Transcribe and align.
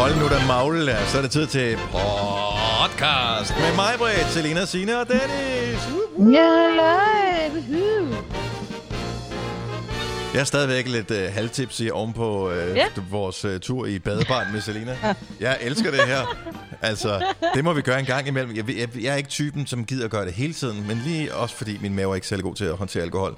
Hold 0.00 0.16
nu 0.16 0.28
da 0.28 0.46
magle, 0.46 0.96
så 1.08 1.18
er 1.18 1.22
det 1.22 1.30
tid 1.30 1.46
til 1.46 1.76
podcast 1.76 3.54
med 3.60 3.74
mig, 3.76 3.94
Britt, 3.98 4.30
Selina, 4.32 4.64
Signe 4.64 5.00
og 5.00 5.06
Dennis. 5.08 5.88
Ja, 6.18 6.50
live. 6.70 8.16
Jeg 10.34 10.40
er 10.40 10.44
stadigvæk 10.44 10.88
lidt 10.88 11.10
uh, 11.10 11.16
halvtipsy 11.34 11.82
ovenpå 11.92 12.48
uh, 12.50 12.56
Ja. 12.76 12.86
vores 13.10 13.44
uh, 13.44 13.58
tur 13.60 13.86
i 13.86 13.98
badebarn 13.98 14.52
med 14.52 14.60
Selina. 14.60 14.98
Jeg 15.40 15.58
elsker 15.60 15.90
det 15.90 16.00
her. 16.00 16.36
Altså, 16.82 17.22
det 17.54 17.64
må 17.64 17.72
vi 17.72 17.82
gøre 17.82 17.98
en 18.00 18.06
gang 18.06 18.28
imellem. 18.28 18.56
Jeg, 18.56 18.68
jeg, 18.68 18.88
jeg 19.02 19.12
er 19.12 19.16
ikke 19.16 19.28
typen, 19.30 19.66
som 19.66 19.84
gider 19.84 20.04
at 20.04 20.10
gøre 20.10 20.24
det 20.24 20.32
hele 20.32 20.52
tiden, 20.52 20.86
men 20.88 21.02
lige 21.06 21.34
også 21.34 21.56
fordi 21.56 21.78
min 21.82 21.94
mave 21.94 22.10
er 22.10 22.14
ikke 22.14 22.26
særlig 22.26 22.44
god 22.44 22.54
til 22.54 22.64
at 22.64 22.76
håndtere 22.76 23.02
alkohol. 23.02 23.36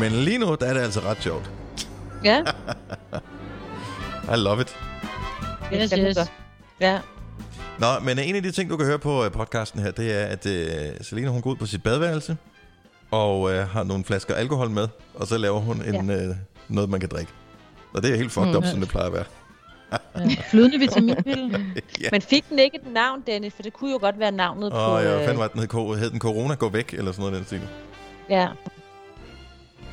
Men 0.00 0.12
lige 0.12 0.38
nu, 0.38 0.56
der 0.60 0.66
er 0.66 0.72
det 0.74 0.80
altså 0.80 1.00
ret 1.00 1.18
sjovt. 1.22 1.50
Ja, 2.24 2.42
I 4.34 4.36
love 4.36 4.60
it. 4.60 4.76
Yes, 5.72 5.92
Yes. 5.96 6.18
Ja. 6.80 6.98
Nå, 7.78 7.86
men 8.02 8.18
en 8.18 8.36
af 8.36 8.42
de 8.42 8.50
ting, 8.50 8.70
du 8.70 8.76
kan 8.76 8.86
høre 8.86 8.98
på 8.98 9.24
øh, 9.24 9.30
podcasten 9.32 9.80
her, 9.80 9.90
det 9.90 10.14
er, 10.22 10.24
at 10.26 10.46
øh, 10.46 10.68
Selina, 11.00 11.28
hun 11.28 11.42
går 11.42 11.50
ud 11.50 11.56
på 11.56 11.66
sit 11.66 11.82
badeværelse, 11.82 12.36
og 13.10 13.52
øh, 13.52 13.68
har 13.68 13.82
nogle 13.84 14.04
flasker 14.04 14.34
alkohol 14.34 14.70
med, 14.70 14.88
og 15.14 15.26
så 15.26 15.38
laver 15.38 15.58
hun 15.60 15.82
en, 15.82 16.10
øh, 16.10 16.36
noget, 16.68 16.90
man 16.90 17.00
kan 17.00 17.08
drikke. 17.08 17.32
Og 17.94 18.02
det 18.02 18.12
er 18.12 18.16
helt 18.16 18.32
fucked 18.32 18.50
Mm. 18.50 18.56
up, 18.56 18.64
som 18.64 18.80
det 18.80 18.88
plejer 18.88 19.06
at 19.06 19.12
være. 19.12 19.24
Flydende 20.50 20.78
vitaminpille. 20.78 21.58
Ja. 22.00 22.08
Men 22.12 22.22
fik 22.22 22.48
den 22.50 22.58
ikke 22.58 22.76
et 22.86 22.92
navn, 22.92 23.22
Dennis? 23.26 23.52
For 23.54 23.62
det 23.62 23.72
kunne 23.72 23.90
jo 23.92 23.98
godt 24.00 24.18
være 24.18 24.32
navnet 24.32 24.72
Og 24.72 24.90
på... 24.90 24.98
jeg 24.98 25.18
øh, 25.20 25.24
fandt, 25.26 25.40
hvad 25.40 25.48
den 25.48 25.60
hed, 25.60 25.98
hed 25.98 26.10
den 26.10 26.18
Corona 26.20 26.54
gå 26.54 26.68
væk, 26.68 26.94
eller 26.94 27.12
sådan 27.12 27.20
noget 27.22 27.36
den 27.38 27.44
stil. 27.46 27.60
Ja. 28.30 28.48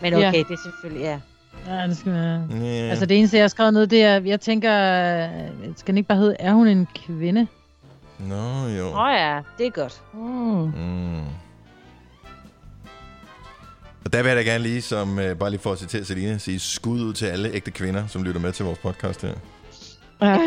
Men 0.01 0.13
okay, 0.13 0.23
Ja. 0.23 0.31
det 0.31 0.39
er 0.51 0.57
selvfølgelig... 0.63 1.03
Ja. 1.03 1.19
Ja, 1.67 1.87
det 1.87 1.97
skal 1.97 2.13
være. 2.13 2.47
Yeah. 2.51 2.89
Altså 2.89 3.05
det 3.05 3.17
eneste, 3.17 3.37
jeg 3.37 3.43
har 3.43 3.47
skrevet 3.47 3.73
ned, 3.73 3.87
det 3.87 4.03
er, 4.03 4.21
jeg 4.21 4.41
tænker, 4.41 4.71
øh, 4.73 5.29
skal 5.75 5.87
den 5.87 5.97
ikke 5.97 6.07
bare 6.07 6.17
hedde, 6.17 6.35
er 6.39 6.53
hun 6.53 6.67
en 6.67 6.87
kvinde? 6.95 7.47
Nå, 8.19 8.67
jo. 8.67 8.87
Åh 8.87 8.97
oh, 8.97 9.13
ja, 9.13 9.39
det 9.57 9.67
er 9.67 9.71
godt. 9.71 10.01
Mm. 10.13 10.19
Mm. 10.19 11.23
Og 14.05 14.13
der 14.13 14.21
vil 14.23 14.29
jeg 14.29 14.37
da 14.37 14.41
gerne 14.41 14.63
lige, 14.63 14.81
som 14.81 15.19
øh, 15.19 15.35
bare 15.37 15.49
lige 15.49 15.61
for 15.61 15.71
at 15.71 15.79
citere 15.79 16.03
Selina, 16.03 16.37
sige 16.37 16.59
skud 16.59 17.01
ud 17.01 17.13
til 17.13 17.25
alle 17.25 17.51
ægte 17.51 17.71
kvinder, 17.71 18.07
som 18.07 18.23
lytter 18.23 18.41
med 18.41 18.51
til 18.51 18.65
vores 18.65 18.79
podcast 18.79 19.21
her. 19.21 19.33
Ej. 20.21 20.37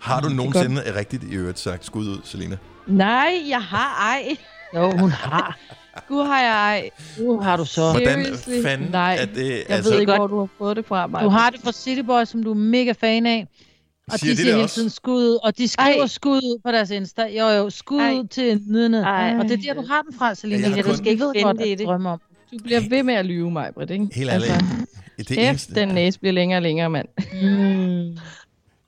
Har 0.00 0.20
du 0.20 0.28
det 0.28 0.32
er 0.32 0.36
nogensinde 0.36 0.94
rigtigt 0.98 1.24
i 1.24 1.34
øvrigt 1.34 1.58
sagt 1.58 1.84
skud 1.84 2.08
ud, 2.08 2.20
Selina? 2.24 2.56
Nej, 2.86 3.32
jeg 3.48 3.62
har 3.62 4.12
ej. 4.12 4.36
Jo, 4.74 4.90
hun 4.90 5.10
har. 5.10 5.58
Gud 6.08 6.26
har 6.26 6.40
jeg 6.42 6.50
ej. 6.52 6.90
Nu 7.18 7.40
har 7.40 7.56
du 7.56 7.64
så. 7.64 7.90
Hvordan 7.90 8.24
Seriously? 8.24 8.62
fanden 8.62 8.88
Nej, 8.90 9.16
er 9.20 9.26
det... 9.26 9.50
Jeg 9.50 9.64
altså, 9.68 9.90
ved 9.92 10.00
ikke, 10.00 10.12
godt. 10.12 10.20
hvor 10.20 10.26
du 10.26 10.38
har 10.38 10.48
fået 10.58 10.76
det 10.76 10.86
fra 10.86 11.06
mig. 11.06 11.22
Du 11.22 11.28
har 11.28 11.50
det 11.50 11.60
fra 11.60 11.72
City 11.72 12.00
Boy, 12.02 12.24
som 12.24 12.42
du 12.42 12.50
er 12.50 12.54
mega 12.54 12.92
fan 12.92 13.26
af. 13.26 13.46
Og 14.12 14.18
Siger 14.18 14.30
de 14.30 14.36
de 14.36 14.36
siger 14.36 14.50
det 14.52 14.56
hele 14.56 14.68
tiden 14.68 14.90
skud 14.90 15.14
ud, 15.24 15.38
og 15.42 15.58
de 15.58 15.68
skriver 15.68 16.00
Ej. 16.00 16.06
skud 16.06 16.36
ud 16.36 16.60
på 16.64 16.72
deres 16.72 16.90
Insta. 16.90 17.22
Jo, 17.38 17.48
jo, 17.48 17.70
skud 17.70 18.00
Ej. 18.00 18.26
til 18.30 18.60
nydende. 18.66 18.98
Og 18.98 19.44
det 19.48 19.52
er 19.68 19.74
der, 19.74 19.82
du 19.82 19.86
har 19.88 20.02
den 20.02 20.18
fra, 20.18 20.34
Selina. 20.34 20.60
Jeg 20.60 20.68
har 20.70 20.76
Jeg 20.76 20.84
kun- 20.84 20.96
skal 20.96 21.06
ikke 21.06 21.20
finde 21.20 21.34
ved 21.34 21.42
godt, 21.42 21.58
det 21.58 21.78
det. 21.78 21.86
drømme 21.86 22.10
om. 22.10 22.20
Du 22.52 22.56
bliver 22.62 22.80
ved 22.88 23.02
med 23.02 23.14
at 23.14 23.26
lyve 23.26 23.50
mig, 23.50 23.70
Britt, 23.74 23.90
ikke? 23.90 24.08
Helt 24.12 24.30
ærligt. 24.30 24.52
det 25.18 25.26
Kæft, 25.26 25.38
eneste, 25.40 25.74
den 25.74 25.88
næse 25.88 26.18
bliver 26.20 26.32
længere 26.32 26.58
og 26.58 26.62
længere, 26.62 26.90
mand. 26.90 27.08
Mm. 27.18 28.16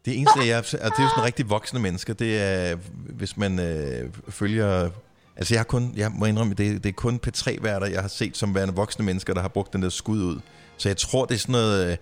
det 0.05 0.19
eneste, 0.19 0.41
jeg... 0.47 0.58
Og 0.58 0.64
det 0.72 0.98
er 0.98 1.02
jo 1.02 1.08
sådan 1.08 1.25
rigtig 1.25 1.50
voksne 1.50 1.80
mennesker, 1.80 2.14
det 2.14 2.42
er, 2.42 2.77
hvis 3.16 3.36
man 3.36 3.58
øh, 3.58 4.10
følger... 4.28 4.91
Altså, 5.36 5.54
jeg 5.54 5.58
har 5.58 5.64
kun... 5.64 5.92
Jeg 5.96 6.10
må 6.14 6.24
indrømme, 6.27 6.54
det, 6.54 6.82
det 6.84 6.88
er 6.88 6.92
kun 6.92 7.20
P3-værter, 7.27 7.86
jeg 7.86 8.00
har 8.00 8.08
set 8.08 8.36
som 8.36 8.54
værende 8.54 8.74
voksne 8.74 9.04
mennesker, 9.04 9.34
der 9.34 9.41
har 9.41 9.48
brugt 9.48 9.72
den 9.72 9.82
der 9.82 9.88
skud 9.88 10.22
ud. 10.22 10.41
Så 10.76 10.88
jeg 10.88 10.96
tror, 10.96 11.24
det 11.24 11.34
er 11.34 11.38
sådan 11.38 11.52
noget... 11.52 11.91
Øh, 11.91 11.96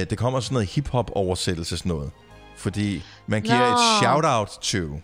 øh, 0.00 0.10
det 0.10 0.18
kommer 0.18 0.40
sådan 0.40 0.54
noget 0.54 0.68
hip-hop-oversættelse 0.68 1.76
sådan 1.76 1.88
noget. 1.88 2.10
Fordi 2.56 3.02
man 3.26 3.42
giver 3.42 3.58
Nå. 3.58 3.74
et 3.74 3.80
shout-out 4.02 4.48
to... 4.62 5.00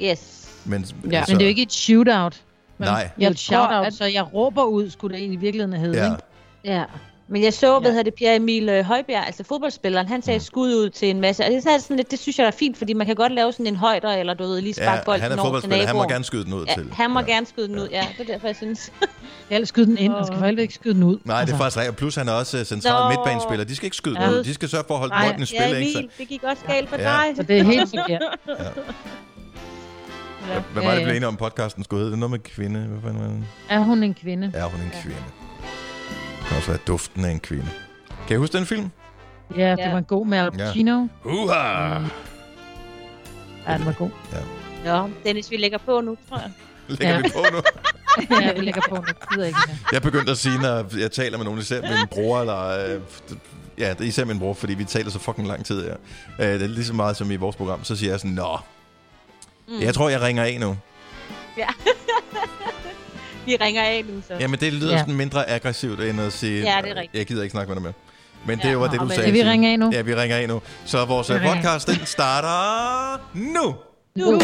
Yes. 0.00 0.48
Men, 0.64 0.84
Ja. 1.10 1.16
altså, 1.18 1.32
Men 1.32 1.38
det 1.38 1.44
er 1.44 1.46
jo 1.46 1.48
ikke 1.48 1.62
et 1.62 1.72
shootout. 1.72 2.42
Nej. 2.78 3.02
Det 3.16 3.24
er 3.24 3.28
jo 3.28 3.30
et 3.30 3.36
tror, 3.36 3.40
shoutout, 3.56 3.86
at- 3.86 3.94
så 3.94 4.04
jeg 4.04 4.34
råber 4.34 4.64
ud, 4.64 4.90
skulle 4.90 5.12
det 5.14 5.20
egentlig 5.20 5.38
i 5.38 5.40
virkeligheden 5.40 5.80
hedde, 5.80 5.98
Ja. 5.98 6.10
ikke? 6.12 6.22
Ja. 6.64 6.84
Men 7.28 7.42
jeg 7.42 7.52
så, 7.54 7.78
hvad 7.78 7.90
Ja. 7.90 7.92
hedder 7.94 8.02
det, 8.04 8.14
Pierre 8.14 8.36
Emil 8.36 8.68
øh, 8.68 8.84
Højbjerg, 8.84 9.26
altså 9.26 9.44
fodboldspilleren, 9.44 10.08
han 10.08 10.22
sagde 10.22 10.38
Mm. 10.38 10.40
skud 10.44 10.68
ud 10.74 10.90
til 10.90 11.10
en 11.10 11.20
masse. 11.20 11.44
Og 11.44 11.50
det, 11.50 11.66
er 11.66 11.78
sådan, 11.78 11.96
lidt, 11.96 12.10
det 12.10 12.18
synes 12.18 12.38
jeg 12.38 12.46
er 12.46 12.50
fint, 12.50 12.76
fordi 12.78 12.92
man 12.92 13.06
kan 13.06 13.16
godt 13.16 13.32
lave 13.32 13.52
sådan 13.52 13.66
en 13.66 13.76
højder, 13.76 14.12
eller 14.12 14.34
du 14.34 14.44
ved, 14.44 14.60
lige 14.60 14.74
sparke 14.74 14.90
Ja, 14.90 15.04
bolden 15.04 15.22
han 15.22 15.32
er 15.32 15.36
fodboldspiller. 15.36 15.86
Han 15.86 15.96
må 15.96 16.02
gerne 16.02 16.24
skyde 16.24 16.44
den 16.44 16.52
ud 16.52 16.64
Ja, 16.68 16.74
til. 16.74 16.88
han 16.92 17.10
må 17.10 17.20
ja. 17.20 17.26
gerne 17.26 17.46
skyde 17.46 17.68
den 17.68 17.78
ud, 17.78 17.88
ja. 17.90 18.06
Det 18.18 18.28
er 18.28 18.32
derfor, 18.32 18.46
jeg 18.46 18.56
synes. 18.56 18.92
Jeg 19.50 19.58
vil 19.58 19.66
skyde 19.66 19.86
den 19.86 19.98
ind, 19.98 20.12
man 20.12 20.26
skal 20.26 20.38
for 20.38 20.46
ikke 20.46 20.74
skyde 20.74 20.94
den 20.94 21.02
ud. 21.02 21.18
Nej, 21.24 21.44
det 21.44 21.52
er 21.52 21.56
faktisk 21.58 21.76
rigtigt. 21.76 21.96
Plus 21.96 22.14
han 22.14 22.28
er 22.28 22.32
også 22.32 22.58
øh, 22.58 22.64
central 22.64 23.02
Nå. 23.02 23.08
midtbanespiller. 23.08 23.64
De 23.64 23.76
skal 23.76 23.86
ikke 23.86 23.96
skyde 23.96 24.20
Ja. 24.20 24.24
ja. 24.30 24.32
ud. 24.32 24.44
De 24.44 24.54
skal 24.54 24.68
sørge 24.68 24.84
for 24.88 24.94
at 24.94 25.00
holde 25.00 25.12
Nej. 25.14 25.26
bolden 25.28 25.42
i 25.42 25.46
spil. 25.46 25.58
ja, 25.60 25.76
ikke? 25.76 25.92
Så- 25.92 25.98
Emil, 25.98 26.10
det 26.18 26.28
gik 26.28 26.42
også 26.42 26.62
galt 26.66 26.88
for 26.88 26.96
Ja. 26.96 27.02
dig. 27.02 27.36
Så 27.36 27.42
det 27.42 27.58
er 27.58 27.62
helt 27.62 27.90
forkert. 27.90 28.22
Hvad 30.72 30.82
var 30.82 30.82
Ja, 30.82 30.90
det, 30.94 30.98
ja. 31.00 31.04
blev 31.04 31.14
enige 31.16 31.26
om 31.28 31.36
podcasten 31.36 31.84
skulle 31.84 31.98
hedde? 32.00 32.10
Det 32.10 32.16
er 32.16 32.20
noget 32.20 32.30
med 32.30 32.38
kvinde. 32.38 32.80
Hvad 32.80 33.00
fanden 33.02 33.22
var 33.22 33.28
det? 33.28 33.44
Er 33.68 33.78
hun 33.78 34.02
en 34.02 34.14
kvinde? 34.14 34.52
Er 34.54 34.64
hun 34.64 34.80
en 34.80 34.90
kvinde? 35.02 35.18
Det 36.46 36.48
kan 36.48 36.56
også 36.56 36.68
være 36.70 36.78
duften 36.86 37.24
af 37.24 37.30
en 37.30 37.40
kvinde. 37.40 37.68
Kan 38.28 38.36
I 38.36 38.38
huske 38.38 38.58
den 38.58 38.66
film? 38.66 38.90
Ja, 39.56 39.70
det 39.70 39.78
Ja. 39.78 39.90
var 39.90 39.98
en 39.98 40.04
god 40.04 40.26
med 40.26 40.38
Al 40.38 40.50
Ja. 40.58 40.64
Pacino. 40.66 41.06
Uha! 41.24 41.54
Ja, 43.68 43.76
den 43.78 43.86
var 43.86 43.92
god. 43.98 44.10
Nå, 44.84 45.10
Dennis, 45.24 45.50
vi 45.50 45.56
lægger 45.56 45.78
på 45.78 46.00
nu, 46.00 46.16
tror 46.28 46.38
jeg. 46.38 46.50
Lægger 46.88 47.08
Ja. 47.14 47.20
vi 47.20 47.28
på 47.34 47.44
nu? 47.52 47.60
Ja, 48.40 48.52
vi 48.52 48.60
lægger 48.60 48.80
på 48.88 48.94
nu. 48.96 49.02
Gider 49.32 49.46
ikke 49.46 49.58
mere. 49.66 49.76
Jeg 49.92 50.02
begyndte 50.02 50.32
at 50.32 50.38
sige, 50.38 50.58
når 50.58 50.98
jeg 50.98 51.12
taler 51.12 51.38
med 51.38 51.44
nogen, 51.44 51.60
især 51.60 51.80
min 51.80 52.06
bror, 52.10 52.40
eller... 52.40 52.68
Øh, 52.94 53.00
ja, 53.78 53.90
det 53.90 54.00
er 54.00 54.04
især 54.04 54.24
min 54.24 54.38
bror, 54.38 54.54
fordi 54.54 54.74
vi 54.74 54.84
taler 54.84 55.10
så 55.10 55.18
fucking 55.18 55.48
lang 55.48 55.64
tid 55.64 55.82
her. 55.84 55.96
Øh, 56.40 56.46
det 56.54 56.62
er 56.62 56.66
lige 56.66 56.84
så 56.84 56.92
meget 56.94 57.16
som 57.16 57.30
i 57.30 57.36
vores 57.36 57.56
program. 57.56 57.84
Så 57.84 57.96
siger 57.96 58.12
jeg 58.12 58.20
sådan, 58.20 58.34
Nå, 58.34 58.58
Mm. 59.68 59.80
jeg 59.80 59.94
tror, 59.94 60.08
jeg 60.08 60.20
ringer 60.22 60.44
af 60.44 60.56
nu. 60.60 60.76
Vi 63.46 63.56
ringer 63.60 63.82
af 63.82 64.04
nu, 64.08 64.22
så. 64.28 64.34
Jamen, 64.40 64.60
det 64.60 64.72
lyder 64.72 64.92
Ja. 64.92 64.98
sådan 64.98 65.14
mindre 65.14 65.50
aggressivt, 65.50 66.00
end 66.00 66.20
at 66.20 66.32
sige... 66.32 66.62
Ja, 66.62 66.78
det 66.82 66.90
er 66.90 66.94
rigtigt. 66.94 67.14
Jeg 67.14 67.26
gider 67.26 67.42
ikke 67.42 67.50
snakke 67.52 67.68
med 67.68 67.76
dig 67.76 67.82
med. 67.82 67.92
Men 68.46 68.60
Ja, 68.64 68.68
det 68.68 68.78
var 68.78 68.86
det, 68.88 69.00
du 69.00 69.08
sagde. 69.08 69.20
Skal 69.22 69.32
vi 69.32 69.38
Signe. 69.38 69.50
ringe 69.50 69.72
af 69.72 69.78
nu? 69.78 69.90
Ja, 69.92 70.00
vi 70.02 70.14
ringer 70.14 70.36
af 70.36 70.48
nu. 70.48 70.62
Så 70.86 71.04
vores 71.04 71.30
ringer 71.30 71.54
podcast, 71.54 71.86
den 71.88 72.06
starter 72.06 73.20
nu. 73.34 73.74
Nu. 74.16 74.40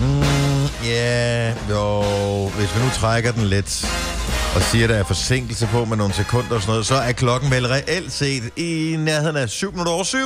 Mm, 0.00 0.68
Ja, 0.84 1.48
jo, 1.70 2.02
hvis 2.48 2.76
vi 2.76 2.80
nu 2.84 2.90
trækker 2.94 3.32
den 3.32 3.44
lidt 3.44 3.84
og 4.56 4.62
siger, 4.62 4.84
at 4.84 4.90
der 4.90 4.96
er 4.96 5.04
forsinkelse 5.04 5.66
på 5.72 5.84
med 5.84 5.96
nogle 5.96 6.14
sekunder 6.14 6.54
og 6.54 6.60
sådan 6.62 6.70
noget, 6.72 6.86
så 6.86 6.94
er 6.94 7.12
klokken 7.12 7.50
vel 7.50 7.66
reelt 7.66 8.12
set 8.12 8.42
i 8.56 8.96
nærheden 8.98 9.36
af 9.36 9.48
7 9.48 9.70
minutter 9.70 9.92
over 9.92 10.04
7. 10.04 10.18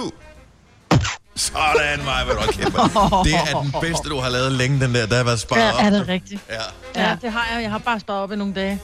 Sådan, 1.43 2.05
mig, 2.05 2.25
hvad 2.25 2.35
du 2.35 2.53
kæmpe. 2.53 2.79
Det 3.25 3.35
er 3.35 3.61
den 3.63 3.75
bedste, 3.81 4.09
du 4.09 4.19
har 4.21 4.29
lavet 4.29 4.53
længe, 4.53 4.81
den 4.81 4.95
der. 4.95 5.07
Der 5.07 5.17
har 5.17 5.25
været 5.25 5.41
sparet 5.41 5.61
Ja, 5.61 5.73
op. 5.73 5.81
er 5.85 5.91
det 5.91 6.09
rigtigt? 6.09 6.41
Ja. 6.51 7.03
Ja, 7.03 7.17
det 7.23 7.33
har 7.33 7.47
jeg. 7.55 7.63
Jeg 7.63 7.71
har 7.71 7.79
bare 7.79 8.01
sparet 8.01 8.21
op 8.23 8.33
i 8.33 8.37
nogle 8.37 8.55
dage. 8.55 8.81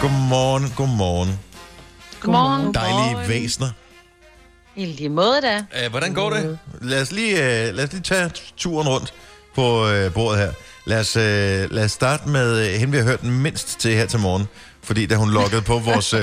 Godmorgen, 0.00 0.72
godmorgen. 0.76 1.38
Godmorgen. 2.20 2.74
Dejlige 2.74 3.28
væsner. 3.28 3.68
I 4.76 4.84
lige 4.84 5.08
måde 5.08 5.40
da. 5.42 5.58
Uh, 5.58 5.90
hvordan 5.90 6.14
går 6.14 6.30
det? 6.30 6.58
Lad 6.80 7.02
os 7.02 7.12
lige, 7.12 7.32
uh, 7.34 7.74
lad 7.76 7.84
os 7.84 7.92
lige 7.92 8.02
tage 8.02 8.30
turen 8.56 8.88
rundt 8.88 9.14
på 9.54 9.84
uh, 9.86 10.12
bordet 10.12 10.38
her. 10.40 10.52
Lad 10.84 11.00
os, 11.00 11.16
uh, 11.16 11.22
lad 11.74 11.84
os 11.84 11.92
starte 11.92 12.28
med 12.28 12.66
uh, 12.66 12.80
hende, 12.80 12.92
vi 12.92 12.98
har 12.98 13.04
hørt 13.04 13.20
den 13.20 13.30
mindst 13.30 13.80
til 13.80 13.94
her 13.94 14.06
til 14.06 14.18
morgen. 14.18 14.46
Fordi 14.82 15.06
da 15.06 15.14
hun 15.14 15.30
loggede 15.30 15.62
på 15.62 15.78
vores 15.78 16.14
uh, 16.14 16.20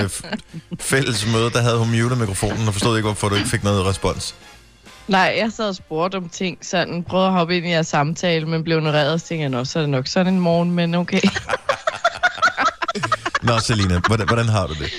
fælles 0.80 1.26
møde, 1.32 1.50
der 1.50 1.60
havde 1.60 1.78
hun 1.78 1.90
muted 1.90 2.16
mikrofonen 2.16 2.68
og 2.68 2.74
forstod 2.74 2.96
ikke, 2.96 3.06
hvorfor 3.06 3.28
du 3.28 3.34
ikke 3.34 3.48
fik 3.48 3.64
noget 3.64 3.84
respons. 3.86 4.34
Nej, 5.08 5.34
jeg 5.38 5.52
sad 5.52 5.68
og 5.68 5.74
spurgte 5.74 6.16
om 6.16 6.28
ting, 6.28 6.58
sådan 6.62 7.04
prøvede 7.04 7.26
at 7.26 7.32
hoppe 7.32 7.56
ind 7.56 7.66
i 7.66 7.70
jeres 7.70 7.86
samtale, 7.86 8.46
men 8.46 8.64
blev 8.64 8.78
ignoreret, 8.78 9.20
så 9.20 9.26
tænkte 9.26 9.42
jeg, 9.42 9.50
nå, 9.50 9.64
så 9.64 9.78
er 9.78 9.82
det 9.82 9.90
nok 9.90 10.06
sådan 10.06 10.34
en 10.34 10.40
morgen, 10.40 10.70
men 10.70 10.94
okay. 10.94 11.20
Nå, 13.42 13.58
Selina, 13.58 14.00
hvordan, 14.06 14.26
hvordan 14.26 14.48
har 14.48 14.66
du 14.66 14.74
det? 14.74 14.92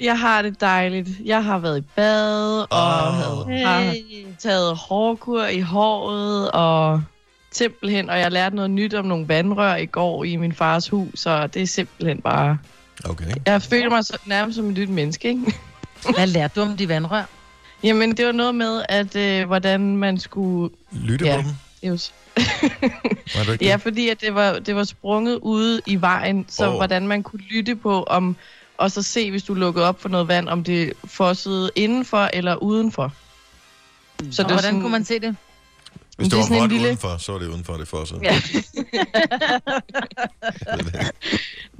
Jeg 0.00 0.20
har 0.20 0.42
det 0.42 0.60
dejligt. 0.60 1.08
Jeg 1.24 1.44
har 1.44 1.58
været 1.58 1.78
i 1.78 1.84
bad, 1.96 2.66
og 2.70 3.08
Åh. 3.08 3.14
havde, 3.14 3.64
har 3.64 3.94
taget 4.38 4.76
hårkur 4.76 5.44
i 5.44 5.60
håret, 5.60 6.50
og 6.50 7.02
simpelthen, 7.52 8.10
og 8.10 8.18
jeg 8.18 8.32
lærte 8.32 8.56
noget 8.56 8.70
nyt 8.70 8.94
om 8.94 9.04
nogle 9.04 9.28
vandrør 9.28 9.76
i 9.76 9.86
går 9.86 10.24
i 10.24 10.36
min 10.36 10.52
fars 10.52 10.88
hus, 10.88 11.26
og 11.26 11.54
det 11.54 11.62
er 11.62 11.66
simpelthen 11.66 12.20
bare... 12.20 12.58
Okay. 13.04 13.24
Jeg 13.46 13.62
føler 13.62 13.90
mig 13.90 14.04
så, 14.04 14.18
nærmest 14.26 14.56
som 14.56 14.68
et 14.68 14.74
nyt 14.74 14.88
menneske, 14.88 15.28
ikke? 15.28 15.54
Hvad 16.14 16.26
lærte 16.26 16.60
du 16.60 16.66
om 16.66 16.76
de 16.76 16.88
vandrør? 16.88 17.37
Jamen, 17.82 18.16
det 18.16 18.26
var 18.26 18.32
noget 18.32 18.54
med, 18.54 18.82
at 18.88 19.16
øh, 19.16 19.46
hvordan 19.46 19.96
man 19.96 20.18
skulle... 20.18 20.74
Lytte 20.92 21.24
Ja. 21.26 21.36
på 21.36 21.42
dem? 21.42 21.50
Just, 21.90 22.12
Var 23.36 23.44
du 23.46 23.52
ikke 23.52 23.64
ja, 23.64 23.72
det? 23.72 23.80
fordi 23.82 24.08
at 24.08 24.20
det 24.20 24.34
var, 24.34 24.58
det 24.58 24.74
var 24.76 24.84
sprunget 24.84 25.38
ude 25.42 25.80
i 25.86 26.00
vejen, 26.00 26.44
så 26.48 26.68
oh. 26.68 26.74
hvordan 26.74 27.06
man 27.08 27.22
kunne 27.22 27.40
lytte 27.50 27.76
på, 27.76 28.02
om 28.02 28.36
og 28.76 28.90
så 28.90 29.02
se, 29.02 29.30
hvis 29.30 29.42
du 29.42 29.54
lukkede 29.54 29.84
op 29.88 30.00
for 30.00 30.08
noget 30.08 30.28
vand, 30.28 30.48
om 30.48 30.64
det 30.64 30.92
fossede 31.04 31.70
indenfor 31.76 32.30
eller 32.32 32.54
udenfor. 32.56 33.12
Så 34.18 34.24
Så 34.30 34.42
det 34.42 34.48
er 34.50 34.52
hvordan 34.54 34.62
sådan- 34.62 34.80
kunne 34.80 34.92
man 34.92 35.04
se 35.04 35.18
det? 35.18 35.36
Hvis 36.18 36.28
det 36.28 36.38
det 36.38 36.44
er 36.44 36.54
var 36.54 36.60
vådt 36.60 36.72
lille- 36.72 36.86
udenfor, 36.88 37.16
så 37.18 37.32
var 37.32 37.38
det 37.38 37.46
udenfor, 37.46 37.74
det 37.76 37.88
for 37.88 38.04
så. 38.04 38.14
Ja. 38.22 38.40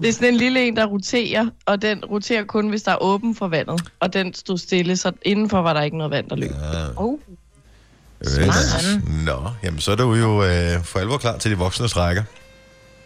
Det 0.02 0.08
er 0.08 0.12
sådan 0.12 0.28
en 0.28 0.36
lille 0.36 0.66
en, 0.68 0.76
der 0.76 0.86
roterer, 0.86 1.46
og 1.66 1.82
den 1.82 2.04
roterer 2.04 2.44
kun, 2.44 2.68
hvis 2.68 2.82
der 2.82 2.92
er 2.92 3.02
åben 3.02 3.34
for 3.36 3.48
vandet. 3.48 3.80
Og 4.00 4.12
den 4.12 4.34
stod 4.34 4.58
stille, 4.58 4.96
så 4.96 5.12
indenfor 5.22 5.62
var 5.62 5.72
der 5.72 5.82
ikke 5.82 5.96
noget 5.98 6.10
vand, 6.10 6.28
der 6.30 6.36
løb. 6.36 6.50
Ja. 6.50 6.86
Oh. 6.96 7.18
Yes. 8.24 8.98
Nå, 9.26 9.50
jamen 9.62 9.80
så 9.80 9.92
er 9.92 9.96
du 9.96 10.14
jo 10.14 10.44
øh, 10.44 10.84
for 10.84 10.98
alvor 10.98 11.16
klar 11.18 11.38
til 11.38 11.50
de 11.50 11.58
voksne 11.58 11.86
rækker. 11.86 12.22